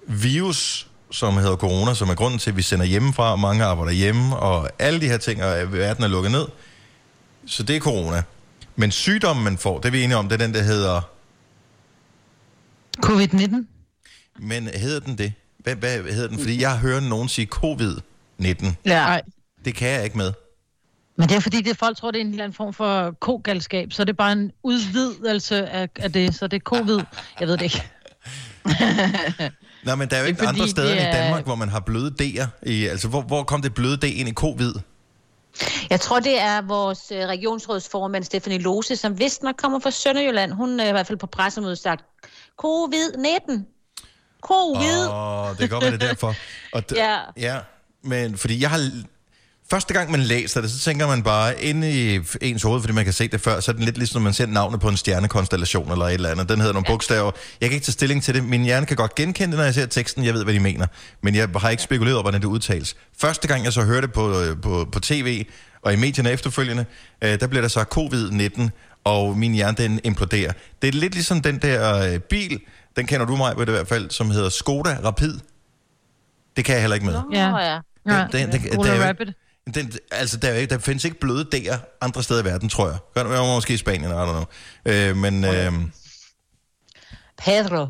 virus, 0.07 0.88
som 1.11 1.38
hedder 1.38 1.55
corona, 1.55 1.93
som 1.93 2.09
er 2.09 2.15
grunden 2.15 2.39
til, 2.39 2.49
at 2.49 2.57
vi 2.57 2.61
sender 2.61 2.85
hjemmefra, 2.85 3.31
og 3.31 3.39
mange 3.39 3.63
arbejder 3.63 3.91
hjemme, 3.91 4.35
og 4.38 4.69
alle 4.80 5.01
de 5.01 5.07
her 5.07 5.18
ting, 5.18 5.43
og 5.43 5.73
verden 5.73 6.03
er 6.03 6.07
lukket 6.07 6.31
ned. 6.31 6.45
Så 7.45 7.63
det 7.63 7.76
er 7.76 7.80
corona. 7.80 8.23
Men 8.76 8.91
sygdommen, 8.91 9.43
man 9.43 9.57
får, 9.57 9.80
det 9.80 9.85
er 9.85 9.91
vi 9.91 10.03
enige 10.03 10.18
om, 10.18 10.30
det 10.30 10.41
er 10.41 10.45
den, 10.45 10.53
der 10.53 10.61
hedder... 10.61 11.01
Covid-19? 13.05 13.55
Men 14.39 14.68
hedder 14.68 14.99
den 14.99 15.18
det? 15.18 15.34
Hvad, 15.64 15.76
hvad 15.76 16.14
hedder 16.14 16.28
den? 16.28 16.40
Fordi 16.40 16.62
jeg 16.62 16.78
hører 16.80 17.00
nogen 17.00 17.30
sige 17.30 17.48
covid-19. 17.56 18.74
Ja. 18.86 19.20
Det 19.66 19.76
kan 19.76 19.90
jeg 19.90 20.04
ikke 20.04 20.18
med. 20.18 20.34
Men 21.18 21.30
det 21.30 21.36
er 21.36 21.40
fordi, 21.40 21.62
det, 21.62 21.78
folk 21.78 21.98
tror, 21.98 22.12
det 22.12 22.18
er 22.18 22.26
en 22.26 22.32
eller 22.32 22.44
anden 22.44 22.56
form 22.56 22.74
for 22.74 23.12
kogalskab, 23.20 23.94
så 23.94 24.04
det 24.04 24.10
er 24.10 24.18
bare 24.18 24.32
en 24.32 24.52
udvidelse 24.64 25.68
af, 25.70 25.90
af 25.96 26.14
det, 26.14 26.36
så 26.36 26.48
det 26.48 26.58
er 26.58 26.62
covid. 26.64 27.00
Jeg 27.40 27.48
ved 27.48 27.58
det 27.58 27.62
ikke. 27.62 27.84
Nej, 29.86 29.96
men 29.96 30.10
der 30.10 30.16
er 30.16 30.20
jo 30.20 30.24
er 30.24 30.28
ikke 30.28 30.40
fordi, 30.44 30.60
andre 30.60 30.68
steder 30.68 30.92
end 30.92 31.00
i 31.02 31.04
er- 31.04 31.12
Danmark, 31.24 31.46
hvor 31.46 31.56
man 31.56 31.70
har 31.70 31.80
bløde 31.80 32.16
D'er. 32.22 32.48
I, 32.70 32.86
altså, 32.86 33.08
hvor, 33.08 33.22
hvor 33.22 33.44
kom 33.44 33.62
det 33.62 33.74
bløde 33.74 33.98
D 33.98 34.04
ind 34.04 34.30
i 34.30 34.34
covid? 34.34 34.74
Jeg 35.90 36.00
tror, 36.02 36.20
det 36.20 36.42
er 36.42 36.62
vores 36.62 37.12
øh, 37.12 37.18
regionsrådsformand, 37.20 38.24
Stefanie 38.24 38.60
Lose, 38.60 38.96
som 38.96 39.20
vist 39.20 39.44
nok 39.44 39.56
kommer 39.58 39.80
fra 39.80 39.92
Sønderjylland. 39.92 40.52
Hun 40.52 40.80
er 40.80 40.88
i 40.88 40.92
hvert 40.92 41.08
fald 41.08 41.18
på 41.18 41.28
pressemødet 41.28 41.78
sagt, 41.78 42.06
covid-19. 42.66 43.52
Covid. 44.41 45.07
Åh, 45.11 45.49
det 45.49 45.57
kan 45.59 45.69
godt 45.69 45.84
være, 45.84 45.91
det 45.91 46.03
er 46.03 46.07
derfor. 46.07 46.35
Og 46.73 46.84
d- 46.91 46.95
Ja. 47.03 47.18
ja. 47.38 47.57
Men 48.03 48.38
fordi 48.38 48.61
jeg 48.61 48.69
har... 48.69 48.89
Første 49.72 49.93
gang, 49.93 50.11
man 50.11 50.19
læser 50.19 50.61
det, 50.61 50.72
så 50.72 50.80
tænker 50.80 51.07
man 51.07 51.23
bare 51.23 51.63
inde 51.63 51.91
i 51.91 52.19
ens 52.41 52.63
hoved, 52.63 52.81
fordi 52.81 52.93
man 52.93 53.03
kan 53.03 53.13
se 53.13 53.27
det 53.27 53.41
før, 53.41 53.59
så 53.59 53.72
er 53.72 53.76
det 53.76 53.84
lidt 53.85 53.97
ligesom, 53.97 54.22
når 54.22 54.23
man 54.23 54.34
ser 54.34 54.45
navnet 54.45 54.80
på 54.80 54.88
en 54.89 54.97
stjernekonstellation 54.97 55.91
eller 55.91 56.05
et 56.05 56.13
eller 56.13 56.30
andet. 56.30 56.49
Den 56.49 56.57
hedder 56.59 56.73
nogle 56.73 56.88
ja. 56.88 56.93
bogstaver. 56.93 57.31
Jeg 57.61 57.69
kan 57.69 57.76
ikke 57.76 57.85
tage 57.85 57.93
stilling 57.93 58.23
til 58.23 58.34
det. 58.34 58.43
Min 58.43 58.63
hjerne 58.63 58.85
kan 58.85 58.97
godt 58.97 59.15
genkende 59.15 59.51
det, 59.51 59.57
når 59.57 59.63
jeg 59.63 59.73
ser 59.73 59.85
teksten. 59.85 60.26
Jeg 60.26 60.34
ved, 60.34 60.43
hvad 60.43 60.53
de 60.53 60.59
mener. 60.59 60.88
Men 61.23 61.35
jeg 61.35 61.49
har 61.55 61.69
ikke 61.69 61.84
spekuleret 61.84 62.15
over, 62.15 62.23
hvordan 62.23 62.41
det 62.41 62.47
udtales. 62.47 62.95
Første 63.22 63.47
gang, 63.47 63.63
jeg 63.63 63.73
så 63.73 63.81
hørte 63.84 64.07
det 64.07 64.13
på, 64.13 64.39
øh, 64.41 64.61
på, 64.61 64.88
på 64.91 64.99
tv 64.99 65.45
og 65.81 65.93
i 65.93 65.95
medierne 65.95 66.31
efterfølgende, 66.31 66.85
øh, 67.22 67.39
der 67.39 67.47
bliver 67.47 67.61
der 67.61 67.68
sagt 67.69 67.97
covid-19, 67.97 68.69
og 69.03 69.38
min 69.38 69.53
hjerne, 69.53 69.77
den 69.77 69.99
imploderer. 70.03 70.51
Det 70.81 70.88
er 70.88 70.91
lidt 70.91 71.13
ligesom 71.13 71.41
den 71.41 71.57
der 71.57 71.97
øh, 72.13 72.19
bil, 72.19 72.59
den 72.95 73.05
kender 73.07 73.26
du 73.26 73.35
mig 73.35 73.55
på 73.55 73.65
det 73.65 73.72
i 73.72 73.76
hvert 73.76 73.88
fald, 73.88 74.09
som 74.09 74.31
hedder 74.31 74.49
Skoda 74.49 74.97
Rapid. 75.03 75.39
Det 76.55 76.65
kan 76.65 76.73
jeg 76.73 76.81
heller 76.81 76.95
ikke 76.95 77.05
med. 77.05 77.22
Ja. 77.34 77.57
ja. 77.57 77.80
Den, 78.31 78.51
den, 78.51 78.61
Cola 78.76 78.89
der, 78.89 78.95
er 78.95 79.03
jo 79.03 79.09
Rapid. 79.09 79.26
den, 79.73 79.91
altså, 80.11 80.38
der, 80.38 80.47
er 80.47 80.53
jo 80.53 80.59
ikke, 80.59 80.73
der 80.73 80.80
findes 80.80 81.05
ikke 81.05 81.19
bløde 81.19 81.45
D'er 81.55 81.77
andre 82.01 82.23
steder 82.23 82.41
i 82.41 82.45
verden, 82.45 82.69
tror 82.69 82.88
jeg. 82.89 82.97
Gør 83.13 83.23
det 83.23 83.55
måske 83.55 83.73
i 83.73 83.77
Spanien, 83.77 84.11
I 84.11 84.13
don't 84.13 84.31
know. 84.31 84.45
Øh, 84.85 85.18
men 85.18 85.45
øh, 85.45 85.72
Pedro. 87.38 87.88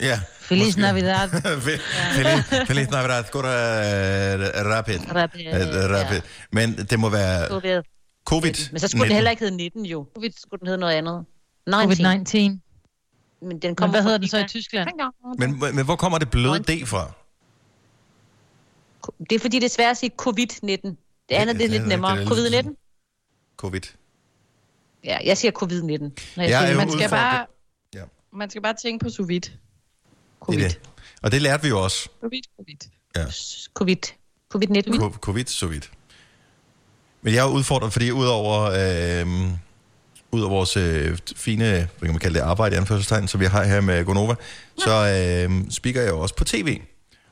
ja. 0.00 0.20
Feliz 0.40 0.66
måske. 0.66 0.80
Navidad. 0.80 1.28
Fe- 1.66 1.80
Feliz, 2.14 2.66
Feliz 2.66 2.88
Navidad. 2.90 3.24
Skoda 3.24 3.48
uh, 3.48 4.70
Rapid. 4.72 4.98
Rapid, 5.14 5.46
Uh, 5.46 5.90
rapid. 5.90 6.20
Men 6.52 6.76
det 6.76 6.98
må 7.00 7.08
være 7.08 7.48
Covid. 7.48 7.82
covid 8.24 8.54
Men 8.72 8.80
så 8.80 8.88
skulle 8.88 9.04
den 9.04 9.14
heller 9.14 9.30
ikke 9.30 9.40
hedde 9.40 9.56
19 9.56 9.86
jo. 9.86 10.06
Covid 10.14 10.30
skulle 10.42 10.60
den 10.60 10.66
hedde 10.66 10.80
noget 10.80 10.94
andet. 10.94 11.24
19. 11.66 12.06
Covid-19. 12.06 12.65
Men 13.40 13.50
den 13.58 13.68
Men 13.68 13.76
kommer 13.76 13.92
hvad 13.92 14.02
fra 14.02 14.08
hedder 14.08 14.18
den 14.18 14.28
så 14.28 14.38
i. 14.38 14.48
Tyskland? 14.48 14.88
Men, 15.38 15.60
men 15.76 15.84
hvor 15.84 15.96
kommer 15.96 16.18
det 16.18 16.30
bløde 16.30 16.58
D 16.62 16.86
fra? 16.86 17.12
Det 19.30 19.32
er 19.36 19.40
fordi, 19.40 19.56
det 19.58 19.64
er 19.64 19.70
svært 19.70 19.90
at 19.90 19.96
sige 19.96 20.10
covid-19. 20.22 20.66
Det 20.66 21.34
andet 21.34 21.56
det 21.56 21.64
er 21.64 21.68
det 21.68 21.70
lidt 21.70 21.82
er 21.82 21.86
nemmere. 21.86 22.12
rigtigt. 22.20 22.30
Det 22.36 22.54
er 22.58 22.62
Covid-19? 22.62 22.74
Covid. 23.56 23.80
Ja, 25.04 25.18
jeg 25.24 25.38
siger 25.38 25.52
covid-19. 25.52 25.64
Når 25.66 26.42
jeg 26.42 26.50
Jeg 26.50 26.60
siger 26.60 26.60
er 26.72 26.76
Man 26.76 26.90
skal 26.90 27.10
bare, 27.10 27.46
Ja. 27.94 28.02
man 28.32 28.50
skal 28.50 28.62
bare 28.62 28.74
tænke 28.82 29.04
på 29.04 29.10
sous 29.10 29.28
vide. 29.28 29.40
Det 29.40 30.54
er 30.64 30.68
det. 30.68 30.80
Og 31.22 31.32
det 31.32 31.42
lærte 31.42 31.62
vi 31.62 31.68
jo 31.68 31.82
også. 31.84 31.96
Sous 32.20 32.30
vide, 32.30 32.42
sous 32.56 32.66
vide. 32.66 32.90
Ja. 33.16 33.24
Covid. 33.74 33.96
Covid-19. 34.54 35.02
Co- 35.02 35.18
Covid, 35.18 35.44
så 35.46 35.66
vidt. 35.66 35.90
Men 37.22 37.34
jeg 37.34 37.46
er 37.46 37.50
udfordret, 37.52 37.92
fordi 37.92 38.10
udover, 38.10 38.62
øh, 38.62 39.26
udover 40.36 40.54
vores 40.54 40.76
øh, 40.76 41.18
fine, 41.36 41.64
hvad 41.64 41.86
kan 42.02 42.08
man 42.08 42.18
kalde 42.18 42.38
det, 42.38 42.44
arbejde 42.44 42.76
i 42.76 42.78
anførselstegn, 42.78 43.28
som 43.28 43.40
vi 43.40 43.46
har 43.46 43.64
her 43.64 43.80
med 43.80 44.04
Gonova, 44.04 44.34
så 44.78 44.90
øh, 44.90 45.64
speaker 45.70 46.00
jeg 46.02 46.10
jo 46.10 46.20
også 46.20 46.34
på 46.34 46.44
tv. 46.44 46.80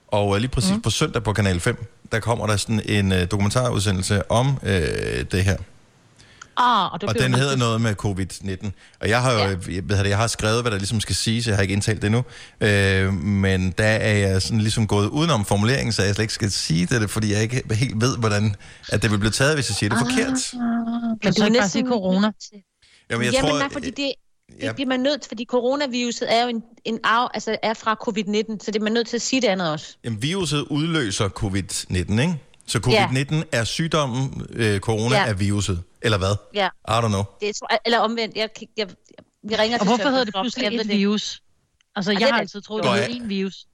Og 0.08 0.34
øh, 0.34 0.40
lige 0.40 0.50
præcis 0.50 0.74
mm. 0.74 0.80
på 0.80 0.90
søndag 0.90 1.22
på 1.22 1.32
Kanal 1.32 1.60
5, 1.60 1.84
der 2.12 2.20
kommer 2.20 2.46
der 2.46 2.56
sådan 2.56 2.82
en 2.84 3.12
øh, 3.12 3.30
dokumentarudsendelse 3.30 4.30
om 4.30 4.58
øh, 4.62 5.24
det 5.32 5.44
her. 5.44 5.56
Ah, 6.56 6.92
og, 6.92 7.00
det 7.00 7.08
Og 7.08 7.14
den 7.14 7.34
hedder 7.34 7.56
noget 7.56 7.80
med 7.80 7.94
covid-19. 8.04 8.70
Og 9.00 9.08
jeg 9.08 9.22
har 9.22 9.32
jo, 9.32 9.38
ja. 9.38 9.48
jeg, 9.48 9.88
ved 9.88 9.98
det, 9.98 10.08
jeg 10.08 10.18
har 10.18 10.26
skrevet, 10.26 10.62
hvad 10.62 10.72
der 10.72 10.78
ligesom 10.78 11.00
skal 11.00 11.14
siges, 11.14 11.46
jeg 11.46 11.56
har 11.56 11.62
ikke 11.62 11.72
indtalt 11.72 12.02
det 12.02 12.06
endnu. 12.06 12.24
Øh, 12.60 13.12
men 13.14 13.70
der 13.70 13.84
er 13.84 14.14
jeg 14.14 14.42
sådan 14.42 14.60
ligesom 14.60 14.86
gået 14.86 15.08
udenom 15.08 15.44
formuleringen, 15.44 15.92
så 15.92 16.02
jeg 16.02 16.14
slet 16.14 16.22
ikke 16.22 16.34
skal 16.34 16.50
sige 16.50 16.86
det, 16.86 17.10
fordi 17.10 17.32
jeg 17.32 17.42
ikke 17.42 17.62
helt 17.70 18.00
ved, 18.00 18.18
hvordan 18.18 18.56
at 18.88 19.02
det 19.02 19.10
vil 19.10 19.18
blive 19.18 19.30
taget, 19.30 19.54
hvis 19.54 19.70
jeg 19.70 19.76
siger 19.76 19.90
det 19.90 19.98
forkert. 19.98 20.28
Men 20.28 21.18
Kan 21.22 21.32
du 21.32 21.40
du 21.40 21.46
er 21.46 21.48
næsten 21.48 21.70
sige 21.70 21.86
corona? 21.88 22.30
Jamen, 23.10 23.24
jeg 23.24 23.32
Jamen, 23.32 23.50
tror, 23.50 23.58
nej, 23.58 23.68
fordi 23.72 23.90
det, 23.90 24.12
ja. 24.60 24.66
det 24.66 24.74
bliver 24.74 24.88
man 24.88 25.00
nødt 25.00 25.28
fordi 25.28 25.44
coronaviruset 25.44 26.32
er 26.32 26.42
jo 26.42 26.48
en, 26.48 26.62
en 26.84 26.98
arv, 27.04 27.30
altså 27.34 27.56
er 27.62 27.74
fra 27.74 27.96
covid-19, 28.08 28.64
så 28.64 28.70
det 28.70 28.76
er 28.76 28.80
man 28.80 28.92
nødt 28.92 29.06
til 29.06 29.16
at 29.16 29.22
sige 29.22 29.40
det 29.42 29.48
andet 29.48 29.70
også. 29.70 29.96
Jamen, 30.04 30.22
viruset 30.22 30.60
udløser 30.70 31.28
covid-19, 31.28 31.96
ikke? 32.20 32.36
Så 32.66 32.78
covid-19 32.78 33.42
er 33.52 33.64
sygdommen, 33.64 34.46
øh, 34.50 34.80
corona 34.80 35.16
Ja. 35.16 35.26
er 35.26 35.34
viruset. 35.34 35.82
Eller 36.02 36.18
hvad? 36.18 36.36
Ja. 36.54 36.66
I 36.66 36.90
don't 36.90 37.08
know. 37.08 37.22
Det 37.40 37.48
er, 37.48 37.76
eller 37.84 37.98
omvendt, 37.98 38.36
jeg, 38.36 38.48
jeg, 38.60 38.68
jeg, 38.76 38.88
vi 39.42 39.54
ringer 39.56 39.78
Og 39.78 39.80
til 39.80 39.88
hvorfor 39.88 40.08
hedder 40.08 40.24
det 40.24 40.34
pludselig 40.34 40.64
jeg 40.64 40.74
et 40.80 40.86
det 40.86 40.98
virus? 40.98 41.42
Altså, 41.96 42.10
Ej, 42.10 42.14
jeg 42.14 42.20
det 42.20 42.26
har 42.30 42.36
det. 42.36 42.40
altid 42.40 42.60
troet, 42.60 42.84
det 42.84 42.90
ja. 42.90 42.94
hedder 42.96 43.22
en 43.22 43.28
virus. 43.28 43.66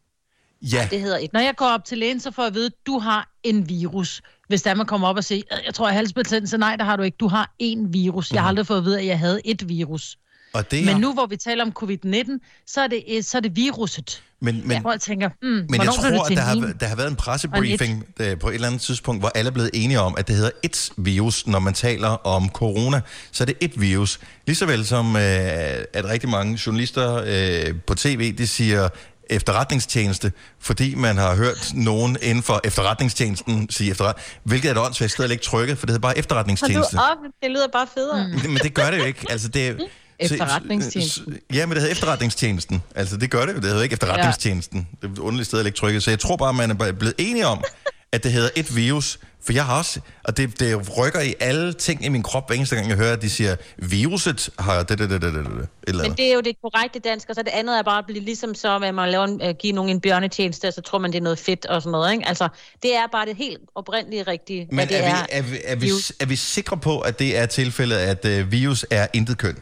Ja. 0.63 0.89
Det 0.91 1.01
hedder 1.01 1.19
et. 1.19 1.33
Når 1.33 1.41
jeg 1.41 1.57
går 1.57 1.67
op 1.67 1.85
til 1.85 1.99
lægen, 1.99 2.21
så 2.21 2.31
får 2.31 2.43
jeg 2.43 2.47
at 2.49 2.55
vide, 2.55 2.67
at 2.67 2.73
du 2.87 2.99
har 2.99 3.31
en 3.43 3.69
virus. 3.69 4.23
Hvis 4.51 4.63
der 4.63 4.75
man 4.75 4.87
kommer 4.87 5.09
op 5.09 5.17
og 5.17 5.25
siger, 5.25 5.43
"Øh, 5.53 5.59
jeg 5.67 5.75
tror, 5.75 5.87
jeg 5.87 5.93
har 5.93 5.97
halsbetændelse. 5.97 6.59
Nej, 6.59 6.77
det 6.77 6.85
har 6.87 6.97
du 6.97 7.03
ikke. 7.03 7.17
Du 7.21 7.29
har 7.29 7.55
en 7.59 7.93
virus. 7.93 8.33
Jeg 8.33 8.43
har 8.43 8.49
aldrig 8.49 8.67
fået 8.67 8.79
at 8.79 8.85
vide, 8.85 9.01
at 9.01 9.07
jeg 9.07 9.19
havde 9.19 9.41
et 9.45 9.69
virus. 9.69 10.17
Og 10.53 10.71
det 10.71 10.85
Men 10.85 10.95
er, 10.95 10.99
nu, 10.99 11.13
hvor 11.13 11.27
vi 11.27 11.37
taler 11.37 11.65
om 11.65 11.73
covid-19, 11.83 12.39
så 12.67 12.81
er 12.81 12.87
det, 12.87 13.05
øh, 13.11 13.23
så 13.23 13.37
er 13.37 13.41
det 13.41 13.57
viruset. 13.57 14.23
men, 14.41 14.69
men, 14.69 14.81
Hvor 14.81 14.91
jeg 14.91 15.01
tænker, 15.01 15.29
hmm, 15.43 15.51
Men 15.51 15.75
jeg 15.75 15.87
tror, 15.87 16.25
at 16.31 16.37
der 16.37 16.43
har, 16.43 16.73
der 16.81 16.87
har 16.87 16.97
været 16.97 17.11
en 17.11 17.17
pressebriefing 17.17 18.05
øh, 18.21 18.39
på 18.39 18.49
et 18.49 18.55
eller 18.55 18.67
andet 18.67 18.81
tidspunkt, 18.81 19.23
hvor 19.23 19.29
alle 19.35 19.49
er 19.49 19.53
blevet 19.53 19.71
enige 19.75 20.01
om, 20.01 20.15
at 20.19 20.29
det 20.29 20.37
hedder 20.37 20.51
et 20.63 20.91
virus, 20.97 21.47
når 21.47 21.59
man 21.59 21.75
taler 21.75 22.09
om 22.09 22.49
corona. 22.49 23.01
Så 23.33 23.45
er 23.45 23.47
det 23.47 23.57
et 23.61 23.81
virus. 23.81 24.21
Lige 24.47 24.67
vel 24.67 24.87
som, 24.87 25.17
øh, 25.17 25.23
at 25.23 26.05
rigtig 26.05 26.29
mange 26.29 26.59
journalister 26.67 27.23
øh, 27.27 27.75
på 27.87 27.95
tv, 27.95 28.33
de 28.39 28.47
siger 28.47 28.89
efterretningstjeneste, 29.31 30.33
fordi 30.61 30.95
man 30.95 31.17
har 31.17 31.35
hørt 31.35 31.71
nogen 31.75 32.17
inden 32.23 32.43
for 32.43 32.61
efterretningstjenesten 32.65 33.71
sige 33.71 33.91
efterret, 33.91 34.17
hvilket 34.45 34.69
er 34.69 34.73
et 34.73 34.79
åndssvagt 34.79 35.13
sted 35.13 35.25
at 35.25 35.29
lægge 35.29 35.45
trykket, 35.45 35.79
for 35.79 35.87
det 35.87 35.91
hedder 35.93 36.01
bare 36.01 36.09
Hold 36.11 36.17
nu 36.17 36.21
efterretningstjeneste. 36.21 36.95
op, 36.97 37.17
det 37.43 37.51
lyder 37.51 37.67
bare 37.73 37.87
federe. 37.95 38.29
Mm. 38.29 38.51
Men 38.51 38.57
det 38.63 38.75
gør 38.75 38.91
det 38.91 38.99
jo 38.99 39.05
ikke. 39.05 39.27
Altså, 39.31 39.49
det, 39.49 39.69
er- 39.69 39.75
Efterretningstjenesten. 40.19 41.39
Ja, 41.53 41.67
men 41.67 41.71
det 41.75 41.79
hedder 41.83 41.93
efterretningstjenesten. 41.93 42.83
Altså, 42.95 43.17
det 43.17 43.31
gør 43.31 43.47
det 43.47 43.53
jo. 43.53 43.57
Det 43.59 43.65
hedder 43.65 43.83
ikke 43.83 43.93
efterretningstjenesten. 43.93 44.89
Det 45.03 45.09
er 45.09 45.13
et 45.13 45.19
underligt 45.19 45.47
sted 45.47 45.59
at 45.59 45.65
lægge 45.65 45.77
trykket. 45.77 46.03
Så 46.03 46.11
jeg 46.11 46.19
tror 46.19 46.37
bare, 46.37 46.53
man 46.53 46.71
er 46.71 46.75
blevet 46.93 47.15
enige 47.19 47.47
om, 47.47 47.65
at 48.13 48.23
det 48.25 48.33
hedder 48.33 48.49
et 48.57 48.77
virus. 48.77 49.19
For 49.43 49.53
jeg 49.53 49.67
har 49.67 49.79
også, 49.79 50.01
og 50.25 50.37
det, 50.37 50.61
det 50.61 50.99
rykker 50.99 51.21
i 51.21 51.35
alle 51.41 51.73
ting 51.73 52.05
i 52.05 52.09
min 52.09 52.23
krop, 52.23 52.49
hver 52.49 52.57
eneste 52.57 52.77
gang 52.77 52.89
jeg 52.89 52.97
hører, 52.97 53.13
at 53.13 53.23
de 53.23 53.31
siger, 53.31 53.57
viruset 53.77 54.51
har 54.59 54.83
det, 54.83 54.99
det, 54.99 55.11
det, 55.11 55.23
det, 55.23 55.35
det, 55.35 55.45
det, 55.45 55.53
et 55.53 55.69
eller 55.87 56.03
Men 56.03 56.17
det 56.17 56.31
er 56.31 56.35
jo 56.35 56.41
det 56.41 56.57
korrekte 56.63 56.99
dansk, 56.99 57.29
og 57.29 57.35
så 57.35 57.43
det 57.43 57.51
andet 57.51 57.79
er 57.79 57.83
bare 57.83 57.99
at 57.99 58.07
blive 58.07 58.25
ligesom 58.25 58.55
så, 58.55 58.79
at 58.79 58.95
man 58.95 59.11
laver 59.11 59.25
en, 59.25 59.43
uh, 59.43 59.51
give 59.59 59.73
nogen 59.73 59.91
en 59.91 60.01
bjørnetjeneste, 60.01 60.69
og 60.69 60.73
så 60.73 60.81
tror 60.81 60.99
man, 60.99 61.13
det 61.13 61.19
er 61.19 61.23
noget 61.23 61.39
fedt 61.39 61.67
og 61.67 61.83
sådan 61.83 61.93
noget. 61.93 62.13
Ikke? 62.13 62.29
Altså, 62.29 62.49
det 62.83 62.97
er 62.97 63.07
bare 63.13 63.27
det 63.27 63.37
helt 63.37 63.61
oprindelige 63.75 64.23
rigtige, 64.23 64.69
Men 64.73 64.89
det 64.89 64.97
er, 64.97 65.03
vi, 65.03 65.27
er, 65.31 65.43
vi, 65.43 65.59
er, 65.65 65.75
vi, 65.75 65.87
virus. 65.87 66.13
er 66.21 66.27
vi 66.27 66.37
sikre 66.37 66.77
på, 66.77 67.01
at 67.01 67.19
det 67.19 67.39
er 67.39 67.47
tilfældet, 67.47 67.97
at 67.97 68.25
øh, 68.25 68.53
virus 68.53 68.87
er 68.91 69.07
intet 69.13 69.39
køn? 69.39 69.59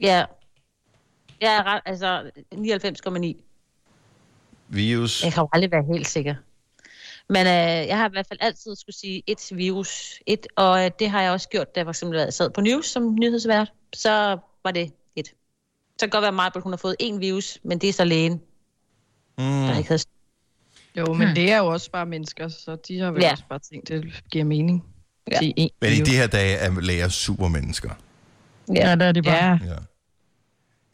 Ja. 0.00 0.24
Jeg 1.40 1.54
er 1.54 1.66
ret, 1.66 1.82
altså 1.86 2.30
99,9. 2.54 3.46
Virus... 4.68 5.24
Jeg 5.24 5.32
kan 5.32 5.40
jo 5.40 5.48
aldrig 5.52 5.70
være 5.70 5.84
helt 5.92 6.08
sikker. 6.08 6.34
Men 7.30 7.46
øh, 7.46 7.86
jeg 7.88 7.98
har 7.98 8.08
i 8.08 8.12
hvert 8.12 8.26
fald 8.26 8.38
altid 8.42 8.76
skulle 8.76 8.96
sige 8.96 9.22
et 9.26 9.48
virus, 9.52 10.18
et, 10.26 10.46
og 10.56 10.84
øh, 10.84 10.90
det 10.98 11.10
har 11.10 11.22
jeg 11.22 11.32
også 11.32 11.48
gjort, 11.48 11.74
da 11.74 11.80
jeg 11.80 11.86
for 11.86 11.90
eksempel 11.90 12.32
sad 12.32 12.50
på 12.50 12.60
News 12.60 12.86
som 12.86 13.14
nyhedsvært. 13.14 13.72
Så 13.92 14.38
var 14.64 14.70
det 14.70 14.92
et. 15.16 15.26
Så 15.26 15.32
kan 16.00 16.06
det 16.06 16.12
godt 16.12 16.22
være 16.22 16.46
at 16.46 16.62
hun 16.62 16.72
har 16.72 16.76
fået 16.76 16.96
én 17.02 17.18
virus, 17.18 17.58
men 17.62 17.78
det 17.78 17.88
er 17.88 17.92
så 17.92 18.04
lægen, 18.04 18.40
Mm. 19.38 19.44
der 19.44 19.76
ikke 19.76 19.88
havde... 19.88 20.02
Jo, 20.96 21.14
men 21.14 21.36
det 21.36 21.52
er 21.52 21.58
jo 21.58 21.66
også 21.66 21.90
bare 21.90 22.06
mennesker, 22.06 22.48
så 22.48 22.76
de 22.88 22.98
har 22.98 23.10
vel 23.10 23.20
Ja. 23.20 23.26
ja. 23.26 23.32
også 23.32 23.44
bare 23.48 23.58
tænkt, 23.58 23.88
det 23.88 24.22
giver 24.30 24.44
mening. 24.44 24.84
Ja. 25.30 25.38
Sige 25.38 25.54
en 25.56 25.70
Men 25.80 25.92
i 25.92 25.96
de 25.96 26.16
her 26.16 26.26
dage 26.26 26.56
er 26.56 26.80
læger 26.80 27.08
supermennesker. 27.08 27.90
Ja, 28.74 28.96
der 28.96 29.06
er 29.06 29.12
det 29.12 29.24
bare. 29.24 29.34
Ja. 29.34 29.58
Ja. 29.66 29.76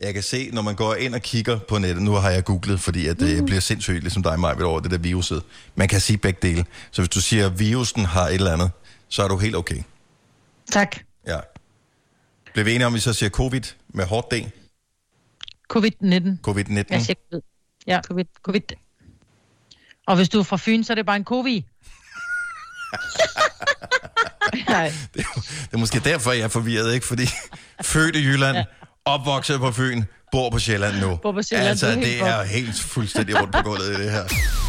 Jeg 0.00 0.14
kan 0.14 0.22
se, 0.22 0.50
når 0.52 0.62
man 0.62 0.74
går 0.74 0.94
ind 0.94 1.14
og 1.14 1.22
kigger 1.22 1.58
på 1.58 1.78
nettet, 1.78 2.02
nu 2.02 2.12
har 2.12 2.30
jeg 2.30 2.44
googlet, 2.44 2.80
fordi 2.80 3.06
at 3.06 3.20
det 3.20 3.44
bliver 3.44 3.60
sindssygt, 3.60 4.00
ligesom 4.00 4.22
dig, 4.22 4.40
Maja, 4.40 4.64
over 4.64 4.80
det 4.80 4.90
der 4.90 4.98
viruset. 4.98 5.42
Man 5.74 5.88
kan 5.88 6.00
sige 6.00 6.18
begge 6.18 6.38
dele. 6.42 6.64
Så 6.90 7.02
hvis 7.02 7.08
du 7.08 7.20
siger, 7.20 7.46
at 7.46 7.58
virusen 7.58 8.04
har 8.04 8.28
et 8.28 8.34
eller 8.34 8.52
andet, 8.52 8.70
så 9.08 9.22
er 9.22 9.28
du 9.28 9.36
helt 9.36 9.56
okay. 9.56 9.82
Tak. 10.70 10.96
Ja. 11.26 11.38
Bliver 12.52 12.64
vi 12.64 12.74
enige 12.74 12.86
om, 12.86 12.92
at 12.92 12.94
vi 12.94 13.00
så 13.00 13.12
siger 13.12 13.30
covid 13.30 13.62
med 13.88 14.06
hårdt 14.06 14.30
D? 14.30 14.34
Covid-19. 15.74 16.28
Covid-19? 16.48 16.84
Jeg 16.90 17.02
siger 17.02 17.14
covid. 17.30 17.42
Ja. 17.86 18.00
Covid. 18.08 18.24
Covid. 18.42 18.60
Og 20.06 20.16
hvis 20.16 20.28
du 20.28 20.38
er 20.38 20.42
fra 20.42 20.56
Fyn, 20.56 20.84
så 20.84 20.92
er 20.92 20.94
det 20.94 21.06
bare 21.06 21.16
en 21.16 21.24
covid. 21.24 21.62
Nej. 24.68 24.92
Det 25.14 25.24
er 25.72 25.76
måske 25.76 26.00
derfor, 26.00 26.32
jeg 26.32 26.42
er 26.42 26.48
forvirret, 26.48 26.94
ikke? 26.94 27.06
Fordi 27.06 27.26
født 27.92 28.16
i 28.16 28.24
Jylland, 28.24 28.56
opvokset 29.06 29.60
på 29.60 29.70
Fyn, 29.72 30.02
bor 30.32 30.50
på 30.50 30.58
Sjælland 30.58 30.94
nu. 31.00 31.16
Bor 31.22 31.32
på 31.32 31.42
Sjælland, 31.42 31.68
altså, 31.68 31.86
det 31.86 31.94
er 31.94 31.98
helt 31.98 32.20
det 32.20 32.28
er 32.28 32.42
helt 32.42 32.80
fuldstændig 32.80 33.40
rundt 33.40 33.52
på 33.52 33.62
gulvet 33.62 33.88
i 33.98 34.02
det 34.02 34.10
her. 34.10 34.22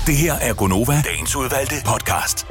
Det 0.08 0.18
her 0.18 0.34
er 0.34 0.54
Gonova, 0.54 1.02
dagens 1.06 1.36
udvalgte 1.36 1.76
podcast. 1.86 2.48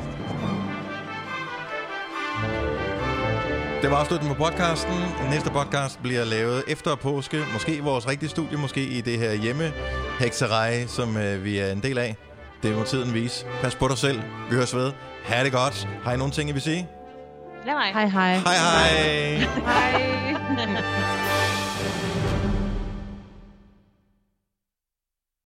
Det 3.83 3.91
var 3.91 3.97
afslutningen 3.97 4.37
på 4.37 4.45
podcasten. 4.45 4.95
Næste 5.31 5.51
podcast 5.51 6.03
bliver 6.03 6.25
lavet 6.25 6.63
efter 6.69 6.95
påske. 6.95 7.45
Måske 7.53 7.77
i 7.77 7.81
vores 7.81 8.09
rigtige 8.09 8.29
studie, 8.29 8.59
måske 8.59 8.81
i 8.87 9.01
det 9.01 9.19
her 9.19 9.33
hjemme 9.33 9.73
hekserej, 10.21 10.87
som 10.87 11.17
øh, 11.17 11.45
vi 11.45 11.59
er 11.59 11.73
en 11.73 11.83
del 11.83 11.99
af. 11.99 12.17
Det 12.63 12.77
må 12.77 12.85
tiden 12.85 13.15
vise. 13.15 13.45
Pas 13.63 13.75
på 13.75 13.89
dig 13.89 13.99
selv. 13.99 14.23
Vi 14.51 14.57
høres 14.57 14.75
ved. 14.75 14.93
Ha' 15.25 15.45
det 15.45 15.53
godt. 15.53 15.89
Har 16.05 16.13
I 16.13 16.17
nogle 16.17 16.33
ting, 16.33 16.51
I 16.51 16.53
vil 16.53 16.63
sige? 16.63 16.89
Hej, 17.65 17.93
hej. 17.93 18.07
Hej 18.07 18.55
hej. 18.55 19.49
Hej. 19.67 21.43